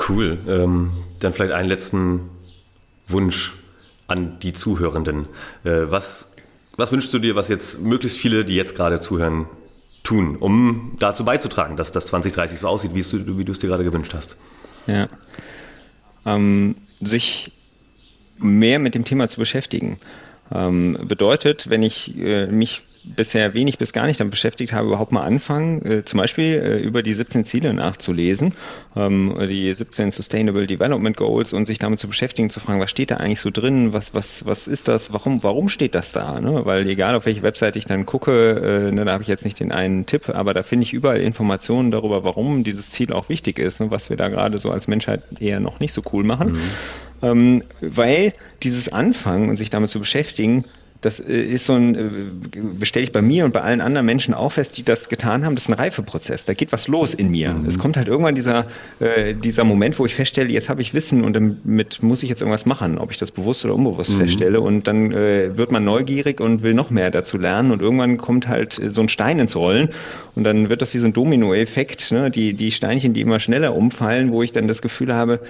Cool. 0.08 0.38
Ähm, 0.48 0.92
dann 1.20 1.32
vielleicht 1.32 1.52
einen 1.52 1.68
letzten 1.68 2.20
Wunsch 3.06 3.54
an 4.06 4.38
die 4.40 4.52
Zuhörenden. 4.52 5.26
Äh, 5.64 5.90
was, 5.90 6.32
was 6.76 6.92
wünschst 6.92 7.12
du 7.12 7.18
dir, 7.18 7.36
was 7.36 7.48
jetzt 7.48 7.80
möglichst 7.80 8.18
viele, 8.18 8.44
die 8.44 8.54
jetzt 8.54 8.74
gerade 8.74 9.00
zuhören, 9.00 9.46
tun, 10.04 10.36
um 10.36 10.92
dazu 11.00 11.24
beizutragen, 11.24 11.76
dass 11.76 11.90
das 11.90 12.06
2030 12.06 12.60
so 12.60 12.68
aussieht, 12.68 12.94
wie 12.94 13.44
du, 13.44 13.52
es 13.52 13.58
dir 13.58 13.66
gerade 13.66 13.84
gewünscht 13.84 14.14
hast? 14.14 14.36
Ja. 14.86 15.08
Ähm, 16.24 16.76
sich 17.00 17.50
mehr 18.38 18.78
mit 18.78 18.94
dem 18.94 19.04
Thema 19.04 19.26
zu 19.26 19.38
beschäftigen. 19.38 19.96
Ähm, 20.52 20.98
bedeutet, 21.08 21.70
wenn 21.70 21.82
ich 21.82 22.16
äh, 22.18 22.46
mich 22.46 22.82
bisher 23.04 23.54
wenig 23.54 23.78
bis 23.78 23.92
gar 23.92 24.06
nicht 24.06 24.18
damit 24.18 24.30
beschäftigt 24.30 24.72
habe, 24.72 24.86
überhaupt 24.86 25.12
mal 25.12 25.22
anfangen, 25.22 25.84
äh, 25.84 26.04
zum 26.04 26.18
Beispiel 26.18 26.54
äh, 26.54 26.78
über 26.78 27.02
die 27.02 27.12
17 27.12 27.44
Ziele 27.44 27.74
nachzulesen, 27.74 28.54
ähm, 28.96 29.36
die 29.48 29.74
17 29.74 30.10
Sustainable 30.10 30.66
Development 30.66 31.16
Goals 31.16 31.52
und 31.52 31.66
sich 31.66 31.78
damit 31.78 31.98
zu 31.98 32.08
beschäftigen, 32.08 32.50
zu 32.50 32.60
fragen, 32.60 32.80
was 32.80 32.90
steht 32.90 33.10
da 33.10 33.16
eigentlich 33.16 33.40
so 33.40 33.50
drin, 33.50 33.92
was, 33.92 34.14
was, 34.14 34.46
was 34.46 34.66
ist 34.66 34.88
das, 34.88 35.12
warum, 35.12 35.42
warum 35.42 35.68
steht 35.68 35.94
das 35.94 36.12
da? 36.12 36.40
Ne? 36.40 36.64
Weil 36.64 36.88
egal 36.88 37.14
auf 37.14 37.26
welche 37.26 37.42
Webseite 37.42 37.78
ich 37.78 37.84
dann 37.84 38.06
gucke, 38.06 38.88
äh, 38.88 38.92
ne, 38.92 39.04
da 39.04 39.12
habe 39.12 39.22
ich 39.22 39.28
jetzt 39.28 39.44
nicht 39.44 39.60
den 39.60 39.72
einen 39.72 40.06
Tipp, 40.06 40.30
aber 40.30 40.54
da 40.54 40.62
finde 40.62 40.84
ich 40.84 40.92
überall 40.92 41.20
Informationen 41.20 41.90
darüber, 41.90 42.24
warum 42.24 42.64
dieses 42.64 42.90
Ziel 42.90 43.12
auch 43.12 43.28
wichtig 43.28 43.58
ist, 43.58 43.80
ne? 43.80 43.90
was 43.90 44.08
wir 44.08 44.16
da 44.16 44.28
gerade 44.28 44.58
so 44.58 44.70
als 44.70 44.88
Menschheit 44.88 45.22
eher 45.40 45.60
noch 45.60 45.80
nicht 45.80 45.92
so 45.92 46.02
cool 46.12 46.24
machen. 46.24 46.52
Mhm. 46.52 46.60
Ähm, 47.22 47.62
weil 47.80 48.32
dieses 48.62 48.90
Anfangen 48.92 49.48
und 49.48 49.56
sich 49.56 49.70
damit 49.70 49.90
zu 49.90 49.98
beschäftigen, 49.98 50.64
das 51.04 51.20
äh, 51.20 51.32
ist 51.34 51.66
so 51.66 51.74
ein, 51.74 51.94
äh, 51.94 52.86
stelle 52.86 53.04
ich 53.04 53.12
bei 53.12 53.22
mir 53.22 53.44
und 53.44 53.52
bei 53.52 53.60
allen 53.60 53.80
anderen 53.80 54.06
Menschen 54.06 54.32
auch 54.32 54.52
fest, 54.52 54.76
die 54.78 54.82
das 54.82 55.08
getan 55.08 55.44
haben, 55.44 55.54
das 55.54 55.64
ist 55.64 55.70
ein 55.70 55.74
Reifeprozess. 55.74 56.44
Da 56.44 56.54
geht 56.54 56.72
was 56.72 56.88
los 56.88 57.14
in 57.14 57.30
mir. 57.30 57.52
Mhm. 57.52 57.66
Es 57.66 57.78
kommt 57.78 57.96
halt 57.96 58.08
irgendwann 58.08 58.34
dieser, 58.34 58.66
äh, 59.00 59.34
dieser 59.34 59.64
Moment, 59.64 59.98
wo 59.98 60.06
ich 60.06 60.14
feststelle, 60.14 60.48
jetzt 60.48 60.68
habe 60.68 60.80
ich 60.80 60.94
Wissen 60.94 61.22
und 61.24 61.34
damit 61.34 62.02
muss 62.02 62.22
ich 62.22 62.30
jetzt 62.30 62.40
irgendwas 62.40 62.64
machen, 62.64 62.98
ob 62.98 63.10
ich 63.10 63.18
das 63.18 63.30
bewusst 63.30 63.64
oder 63.64 63.74
unbewusst 63.74 64.12
mhm. 64.12 64.18
feststelle. 64.18 64.60
Und 64.60 64.88
dann 64.88 65.12
äh, 65.12 65.56
wird 65.56 65.72
man 65.72 65.84
neugierig 65.84 66.40
und 66.40 66.62
will 66.62 66.74
noch 66.74 66.90
mehr 66.90 67.10
dazu 67.10 67.36
lernen. 67.36 67.70
Und 67.70 67.82
irgendwann 67.82 68.16
kommt 68.16 68.48
halt 68.48 68.80
so 68.86 69.00
ein 69.00 69.08
Stein 69.08 69.38
ins 69.38 69.56
Rollen. 69.56 69.90
Und 70.34 70.44
dann 70.44 70.70
wird 70.70 70.80
das 70.80 70.94
wie 70.94 70.98
so 70.98 71.06
ein 71.06 71.12
Dominoeffekt, 71.12 72.12
ne? 72.12 72.30
die, 72.30 72.54
die 72.54 72.70
Steinchen, 72.70 73.12
die 73.12 73.20
immer 73.20 73.40
schneller 73.40 73.76
umfallen, 73.76 74.32
wo 74.32 74.42
ich 74.42 74.52
dann 74.52 74.68
das 74.68 74.80
Gefühl 74.80 75.14
habe, 75.14 75.40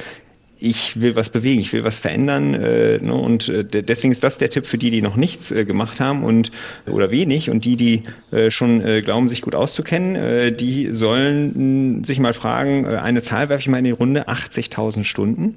ich 0.65 1.01
will 1.01 1.15
was 1.15 1.29
bewegen, 1.29 1.61
ich 1.61 1.73
will 1.73 1.85
was 1.85 1.99
verändern. 1.99 2.55
Äh, 2.55 2.99
ne, 2.99 3.15
und 3.15 3.49
äh, 3.49 3.65
deswegen 3.65 4.13
ist 4.13 4.25
das 4.25 4.39
der 4.39 4.51
Tipp 4.51 4.67
für 4.67 4.79
die, 4.79 4.91
die 4.91 5.03
noch 5.03 5.17
nichts 5.17 5.53
äh, 5.53 5.65
gemacht 5.65 6.01
haben 6.01 6.25
und 6.25 6.51
oder 6.87 7.11
wenig 7.11 7.51
und 7.51 7.65
die, 7.65 7.77
die 7.77 8.03
äh, 8.31 8.51
schon 8.51 8.81
äh, 8.81 9.03
glauben, 9.03 9.29
sich 9.29 9.43
gut 9.43 9.55
auszukennen, 9.55 10.17
äh, 10.17 10.53
die 10.53 10.89
sollen 10.93 12.03
sich 12.05 12.19
mal 12.19 12.33
fragen, 12.33 12.85
äh, 12.87 12.97
eine 12.97 13.23
Zahl 13.23 13.49
werfe 13.49 13.61
ich 13.61 13.69
mal 13.69 13.79
in 13.79 13.85
die 13.85 13.91
Runde, 13.91 14.29
80.000 14.29 15.05
Stunden. 15.05 15.57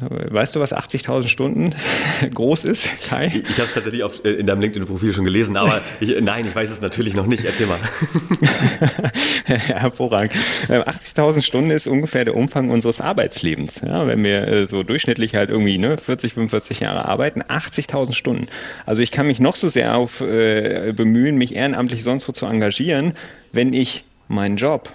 Weißt 0.00 0.56
du, 0.56 0.60
was 0.60 0.74
80.000 0.74 1.28
Stunden 1.28 1.72
groß 2.34 2.64
ist, 2.64 2.90
Kai? 3.08 3.26
Ich, 3.28 3.48
ich 3.48 3.58
habe 3.58 3.68
es 3.68 3.74
tatsächlich 3.74 4.02
auf, 4.02 4.24
äh, 4.24 4.30
in 4.30 4.46
deinem 4.46 4.60
LinkedIn-Profil 4.60 5.12
schon 5.12 5.24
gelesen, 5.24 5.56
aber 5.56 5.82
ich, 6.00 6.20
nein, 6.20 6.44
ich 6.48 6.54
weiß 6.54 6.68
es 6.68 6.80
natürlich 6.80 7.14
noch 7.14 7.26
nicht. 7.26 7.44
Erzähl 7.44 7.68
mal. 7.68 7.78
Hervorragend. 9.44 10.34
80.000 10.66 11.36
ähm, 11.36 11.42
Stunden 11.42 11.70
ist 11.70 11.86
ungefähr 11.86 12.24
der 12.24 12.34
Umfang 12.34 12.70
unseres 12.70 13.00
Arbeitslebens. 13.00 13.82
Ja, 13.86 14.08
wenn 14.08 14.24
wir 14.24 14.48
äh, 14.48 14.66
so 14.66 14.82
durchschnittlich 14.82 15.36
halt 15.36 15.50
irgendwie 15.50 15.78
ne, 15.78 15.96
40, 15.96 16.34
45 16.34 16.80
Jahre 16.80 17.04
arbeiten, 17.04 17.42
80.000 17.42 18.14
Stunden. 18.14 18.48
Also 18.86 19.00
ich 19.00 19.12
kann 19.12 19.28
mich 19.28 19.38
noch 19.38 19.54
so 19.54 19.68
sehr 19.68 19.96
auf 19.96 20.20
äh, 20.20 20.92
bemühen, 20.96 21.36
mich 21.36 21.54
ehrenamtlich 21.54 22.02
sonst 22.02 22.26
wo 22.26 22.32
zu 22.32 22.46
engagieren, 22.46 23.14
wenn 23.52 23.72
ich 23.72 24.04
meinen 24.26 24.56
Job 24.56 24.92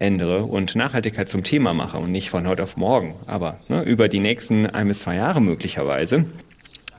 ändere 0.00 0.44
und 0.44 0.74
Nachhaltigkeit 0.74 1.28
zum 1.28 1.44
Thema 1.44 1.74
mache 1.74 1.98
und 1.98 2.10
nicht 2.10 2.30
von 2.30 2.48
heute 2.48 2.64
auf 2.64 2.76
morgen, 2.76 3.14
aber 3.26 3.60
ne, 3.68 3.82
über 3.82 4.08
die 4.08 4.18
nächsten 4.18 4.66
ein 4.66 4.88
bis 4.88 5.00
zwei 5.00 5.16
Jahre 5.16 5.40
möglicherweise, 5.40 6.24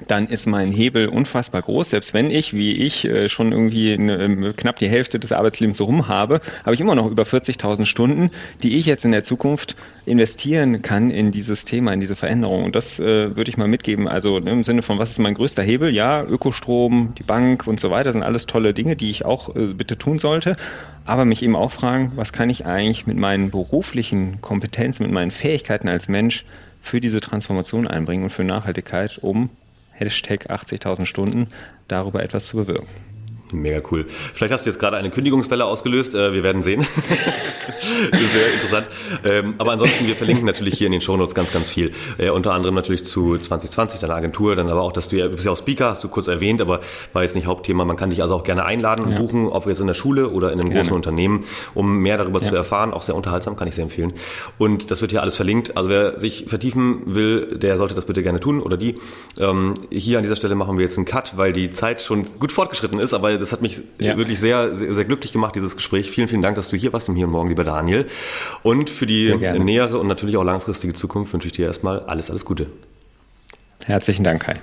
dann 0.08 0.28
ist 0.28 0.48
mein 0.48 0.72
Hebel 0.72 1.08
unfassbar 1.08 1.62
groß. 1.62 1.90
Selbst 1.90 2.14
wenn 2.14 2.32
ich, 2.32 2.54
wie 2.54 2.74
ich, 2.74 3.06
äh, 3.06 3.30
schon 3.30 3.52
irgendwie 3.52 3.92
ähm, 3.92 4.54
knapp 4.56 4.78
die 4.78 4.90
Hälfte 4.90 5.20
des 5.20 5.32
Arbeitslebens 5.32 5.82
rum 5.82 6.08
habe, 6.08 6.42
habe 6.66 6.74
ich 6.74 6.82
immer 6.82 6.96
noch 6.96 7.10
über 7.10 7.24
40.000 7.24 7.86
Stunden, 7.86 8.32
die 8.64 8.78
ich 8.78 8.86
jetzt 8.86 9.06
in 9.06 9.12
der 9.12 9.24
Zukunft 9.24 9.76
investieren 10.06 10.82
kann 10.82 11.10
in 11.10 11.32
dieses 11.32 11.66
Thema, 11.66 11.94
in 11.94 12.02
diese 12.02 12.16
Veränderung. 12.16 12.64
Und 12.64 12.76
das 12.76 13.00
äh, 13.00 13.36
würde 13.36 13.50
ich 13.50 13.58
mal 13.58 13.68
mitgeben. 13.68 14.08
Also 14.08 14.40
ne, 14.40 14.52
im 14.52 14.64
Sinne 14.64 14.82
von, 14.82 15.00
was 15.00 15.12
ist 15.12 15.20
mein 15.20 15.34
größter 15.34 15.64
Hebel? 15.64 15.94
Ja, 15.94 16.24
Ökostrom, 16.24 17.14
die 17.18 17.24
Bank 17.24 17.68
und 17.68 17.80
so 17.80 17.92
weiter 17.92 18.12
sind 18.12 18.24
alles 18.24 18.46
tolle 18.46 18.74
Dinge, 18.74 18.96
die 18.96 19.10
ich 19.10 19.26
auch 19.26 19.56
äh, 19.56 19.74
bitte 19.74 19.98
tun 19.98 20.20
sollte. 20.20 20.58
Aber 21.06 21.26
mich 21.26 21.44
eben 21.44 21.56
auch 21.56 21.72
fragen, 21.72 22.14
was 22.16 22.32
kann 22.32 22.50
ich 22.50 22.66
eigentlich 22.66 23.08
mit 23.08 23.18
meinen 23.18 23.52
beruflichen 23.52 24.42
Kompetenzen, 24.42 25.04
mit 25.04 25.12
meinen 25.12 25.32
Fähigkeiten 25.32 25.90
als 25.90 26.08
Mensch 26.08 26.46
für 26.82 27.00
diese 27.00 27.22
Transformation 27.22 27.88
einbringen 27.88 28.24
und 28.24 28.30
für 28.32 28.44
Nachhaltigkeit, 28.44 29.20
um 29.22 29.50
Hashtag 30.02 30.50
80.000 30.50 31.06
Stunden 31.06 31.48
darüber 31.88 32.24
etwas 32.24 32.48
zu 32.48 32.58
bewirken. 32.58 32.88
Mega 33.54 33.82
cool. 33.92 34.06
Vielleicht 34.08 34.54
hast 34.54 34.66
du 34.66 34.70
jetzt 34.70 34.80
gerade 34.80 34.98
eine 34.98 35.10
Kündigungswelle 35.10 35.66
ausgelöst. 35.66 36.16
Äh, 36.16 36.34
wir 36.34 36.44
werden 36.44 36.62
sehen. 36.62 36.86
das 38.12 38.22
ist 38.22 38.34
sehr 38.34 38.54
interessant. 38.54 38.88
Ähm, 39.30 39.56
aber 39.58 39.72
ansonsten, 39.72 40.08
wir 40.08 40.16
verlinken 40.16 40.46
natürlich 40.46 40.78
hier 40.78 40.88
in 40.88 40.92
den 40.92 41.02
Shownotes 41.02 41.36
ganz, 41.36 41.52
ganz 41.52 41.70
viel. 41.70 41.92
Äh, 42.18 42.30
unter 42.30 42.54
anderem 42.54 42.76
natürlich 42.76 43.06
zu 43.06 43.38
2020, 43.38 44.00
deiner 44.00 44.16
Agentur, 44.16 44.56
dann 44.56 44.70
aber 44.70 44.82
auch, 44.82 44.92
dass 44.92 45.10
du 45.10 45.18
ja, 45.18 45.28
du 45.28 45.36
bist 45.36 45.46
ja 45.46 45.52
auch 45.52 45.58
Speaker, 45.58 45.90
hast 45.90 46.04
du 46.04 46.10
kurz 46.10 46.28
erwähnt, 46.28 46.62
aber 46.62 46.80
war 47.14 47.24
jetzt 47.24 47.36
nicht 47.36 47.48
Hauptthema. 47.48 47.86
Man 47.86 47.98
kann 47.98 48.10
dich 48.10 48.22
also 48.22 48.36
auch 48.36 48.44
gerne 48.44 48.66
einladen 48.66 49.06
und 49.06 49.12
ja. 49.14 49.20
buchen, 49.20 49.48
ob 49.48 49.68
jetzt 49.68 49.82
in 49.82 49.88
der 49.88 49.94
Schule 49.94 50.30
oder 50.30 50.52
in 50.52 50.60
einem 50.60 50.70
gerne. 50.70 50.82
großen 50.82 50.96
Unternehmen, 50.96 51.46
um 51.74 51.98
mehr 51.98 52.18
darüber 52.18 52.42
ja. 52.42 52.48
zu 52.48 52.56
erfahren. 52.56 52.94
Auch 52.94 53.02
sehr 53.02 53.16
unterhaltsam, 53.16 53.56
kann 53.56 53.68
ich 53.68 53.76
sehr 53.76 53.84
empfehlen. 53.84 54.14
Und 54.58 54.92
das 54.92 55.02
wird 55.02 55.12
hier 55.12 55.22
alles 55.22 55.36
verlinkt. 55.36 55.78
Also 55.78 55.90
wer 55.90 56.20
sich 56.20 56.46
vertiefen 56.48 57.02
will, 57.06 57.58
der 57.58 57.78
sollte 57.78 57.96
das 57.96 58.06
bitte 58.06 58.24
gerne 58.24 58.40
tun 58.40 58.62
oder 58.62 58.78
die. 58.78 58.98
Ähm, 59.40 59.74
hier 59.92 60.18
an 60.18 60.24
dieser 60.24 60.36
Stelle 60.36 60.56
machen 60.56 60.78
wir 60.78 60.86
jetzt 60.86 60.98
einen 60.98 61.06
Cut, 61.06 61.38
weil 61.38 61.54
die 61.54 61.72
Zeit 61.72 62.02
schon 62.02 62.26
gut 62.40 62.52
fortgeschritten 62.52 63.00
ist, 63.00 63.14
aber 63.14 63.38
das 63.42 63.52
hat 63.52 63.62
mich 63.62 63.82
ja. 64.00 64.18
wirklich 64.18 64.40
sehr, 64.40 64.76
sehr, 64.76 64.94
sehr, 64.94 65.06
glücklich 65.06 65.34
gemacht, 65.34 65.56
dieses 65.56 65.76
Gespräch. 65.76 66.10
Vielen, 66.10 66.28
vielen 66.28 66.42
Dank, 66.42 66.56
dass 66.56 66.70
du 66.70 66.78
hier 66.78 66.94
warst 66.94 67.10
im 67.10 67.16
Hier 67.16 67.26
und 67.26 67.34
Morgen, 67.34 67.50
lieber 67.50 67.64
Daniel. 67.64 68.06
Und 68.64 68.90
für 68.90 69.06
die 69.06 69.36
nähere 69.36 69.98
und 69.98 70.08
natürlich 70.08 70.38
auch 70.38 70.44
langfristige 70.44 70.94
Zukunft 70.94 71.34
wünsche 71.34 71.48
ich 71.48 71.54
dir 71.54 71.68
erstmal 71.68 72.00
alles, 72.02 72.30
alles 72.30 72.46
Gute. 72.46 72.68
Herzlichen 73.86 74.24
Dank, 74.24 74.44
Kai. 74.44 74.56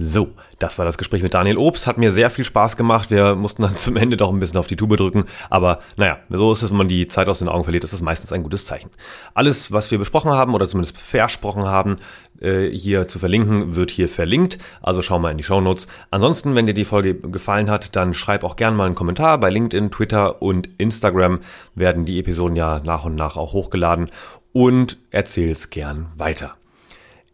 So, 0.00 0.28
das 0.60 0.78
war 0.78 0.84
das 0.84 0.96
Gespräch 0.96 1.24
mit 1.24 1.34
Daniel 1.34 1.58
Obst. 1.58 1.88
Hat 1.88 1.98
mir 1.98 2.12
sehr 2.12 2.30
viel 2.30 2.44
Spaß 2.44 2.76
gemacht. 2.76 3.10
Wir 3.10 3.34
mussten 3.34 3.62
dann 3.62 3.76
zum 3.76 3.96
Ende 3.96 4.16
doch 4.16 4.32
ein 4.32 4.38
bisschen 4.38 4.56
auf 4.56 4.68
die 4.68 4.76
Tube 4.76 4.96
drücken. 4.96 5.24
Aber 5.50 5.80
naja, 5.96 6.20
so 6.30 6.52
ist 6.52 6.62
es, 6.62 6.70
wenn 6.70 6.76
man 6.76 6.86
die 6.86 7.08
Zeit 7.08 7.28
aus 7.28 7.40
den 7.40 7.48
Augen 7.48 7.64
verliert, 7.64 7.82
ist 7.82 7.92
das 7.92 8.00
meistens 8.00 8.32
ein 8.32 8.44
gutes 8.44 8.64
Zeichen. 8.64 8.90
Alles, 9.34 9.72
was 9.72 9.90
wir 9.90 9.98
besprochen 9.98 10.30
haben 10.30 10.54
oder 10.54 10.68
zumindest 10.68 10.98
versprochen 10.98 11.64
haben, 11.64 11.96
äh, 12.40 12.70
hier 12.70 13.08
zu 13.08 13.18
verlinken, 13.18 13.74
wird 13.74 13.90
hier 13.90 14.08
verlinkt. 14.08 14.58
Also 14.82 15.02
schau 15.02 15.18
mal 15.18 15.32
in 15.32 15.36
die 15.36 15.42
Show 15.42 15.60
Notes. 15.60 15.88
Ansonsten, 16.12 16.54
wenn 16.54 16.68
dir 16.68 16.74
die 16.74 16.84
Folge 16.84 17.16
gefallen 17.16 17.68
hat, 17.68 17.96
dann 17.96 18.14
schreib 18.14 18.44
auch 18.44 18.54
gern 18.54 18.76
mal 18.76 18.86
einen 18.86 18.94
Kommentar. 18.94 19.38
Bei 19.38 19.50
LinkedIn, 19.50 19.90
Twitter 19.90 20.40
und 20.40 20.68
Instagram 20.78 21.40
werden 21.74 22.04
die 22.04 22.20
Episoden 22.20 22.54
ja 22.54 22.80
nach 22.84 23.04
und 23.04 23.16
nach 23.16 23.36
auch 23.36 23.52
hochgeladen 23.52 24.10
und 24.52 24.96
erzähl's 25.10 25.70
gern 25.70 26.12
weiter. 26.16 26.54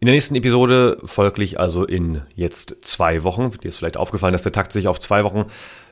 In 0.05 0.07
der 0.09 0.13
nächsten 0.13 0.35
Episode, 0.35 0.99
folglich 1.03 1.59
also 1.59 1.83
in 1.83 2.21
jetzt 2.35 2.75
zwei 2.81 3.23
Wochen, 3.23 3.49
dir 3.49 3.69
ist 3.69 3.77
vielleicht 3.77 3.97
aufgefallen, 3.97 4.33
dass 4.33 4.43
der 4.43 4.51
Takt 4.51 4.71
sich 4.71 4.87
auf 4.87 4.99
zwei 4.99 5.23
Wochen 5.23 5.45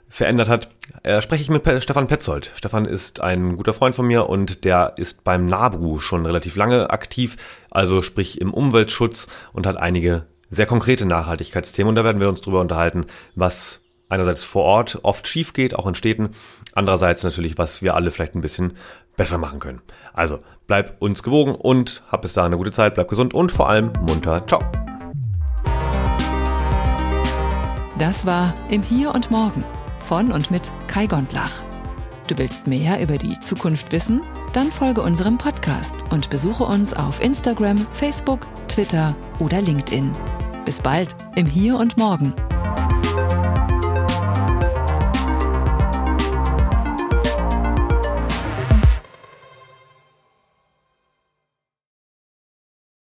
verändert 0.07 0.49
hat, 0.49 0.69
äh, 1.01 1.19
spreche 1.19 1.41
ich 1.41 1.49
mit 1.49 1.63
Stefan 1.81 2.05
Petzold. 2.05 2.51
Stefan 2.53 2.85
ist 2.85 3.21
ein 3.21 3.57
guter 3.57 3.73
Freund 3.73 3.95
von 3.95 4.05
mir 4.05 4.29
und 4.29 4.65
der 4.65 4.93
ist 4.97 5.23
beim 5.23 5.47
NABRU 5.47 5.97
schon 5.97 6.27
relativ 6.27 6.55
lange 6.55 6.91
aktiv, 6.91 7.37
also 7.71 8.03
sprich 8.03 8.39
im 8.39 8.53
Umweltschutz 8.53 9.29
und 9.51 9.65
hat 9.65 9.77
einige 9.77 10.27
sehr 10.51 10.67
konkrete 10.67 11.07
Nachhaltigkeitsthemen. 11.07 11.89
Und 11.89 11.95
da 11.95 12.03
werden 12.03 12.21
wir 12.21 12.29
uns 12.29 12.41
drüber 12.41 12.61
unterhalten, 12.61 13.07
was 13.33 13.81
einerseits 14.09 14.43
vor 14.43 14.63
Ort 14.63 14.99
oft 15.01 15.27
schief 15.27 15.53
geht, 15.53 15.75
auch 15.75 15.87
in 15.87 15.95
Städten, 15.95 16.29
andererseits 16.75 17.23
natürlich, 17.23 17.57
was 17.57 17.81
wir 17.81 17.95
alle 17.95 18.11
vielleicht 18.11 18.35
ein 18.35 18.41
bisschen 18.41 18.73
besser 19.15 19.37
machen 19.37 19.59
können. 19.59 19.81
Also 20.13 20.39
bleib 20.67 21.01
uns 21.01 21.23
gewogen 21.23 21.55
und 21.55 22.03
hab 22.11 22.21
bis 22.21 22.33
dahin 22.33 22.47
eine 22.47 22.57
gute 22.57 22.71
Zeit, 22.71 22.95
bleib 22.95 23.09
gesund 23.09 23.33
und 23.33 23.51
vor 23.51 23.69
allem 23.69 23.91
munter. 24.01 24.45
Ciao. 24.47 24.61
Das 27.99 28.25
war 28.25 28.53
Im 28.69 28.81
Hier 28.81 29.13
und 29.13 29.29
Morgen 29.31 29.63
von 30.05 30.31
und 30.31 30.51
mit 30.51 30.71
Kai 30.87 31.07
Gondlach. 31.07 31.51
Du 32.27 32.37
willst 32.37 32.67
mehr 32.67 33.01
über 33.01 33.17
die 33.17 33.39
Zukunft 33.39 33.91
wissen? 33.91 34.21
Dann 34.53 34.71
folge 34.71 35.01
unserem 35.01 35.37
Podcast 35.37 35.95
und 36.09 36.29
besuche 36.29 36.63
uns 36.63 36.93
auf 36.93 37.21
Instagram, 37.21 37.85
Facebook, 37.93 38.41
Twitter 38.67 39.15
oder 39.39 39.61
LinkedIn. 39.61 40.11
Bis 40.65 40.79
bald 40.79 41.15
im 41.35 41.45
Hier 41.45 41.77
und 41.77 41.97
Morgen. 41.97 42.33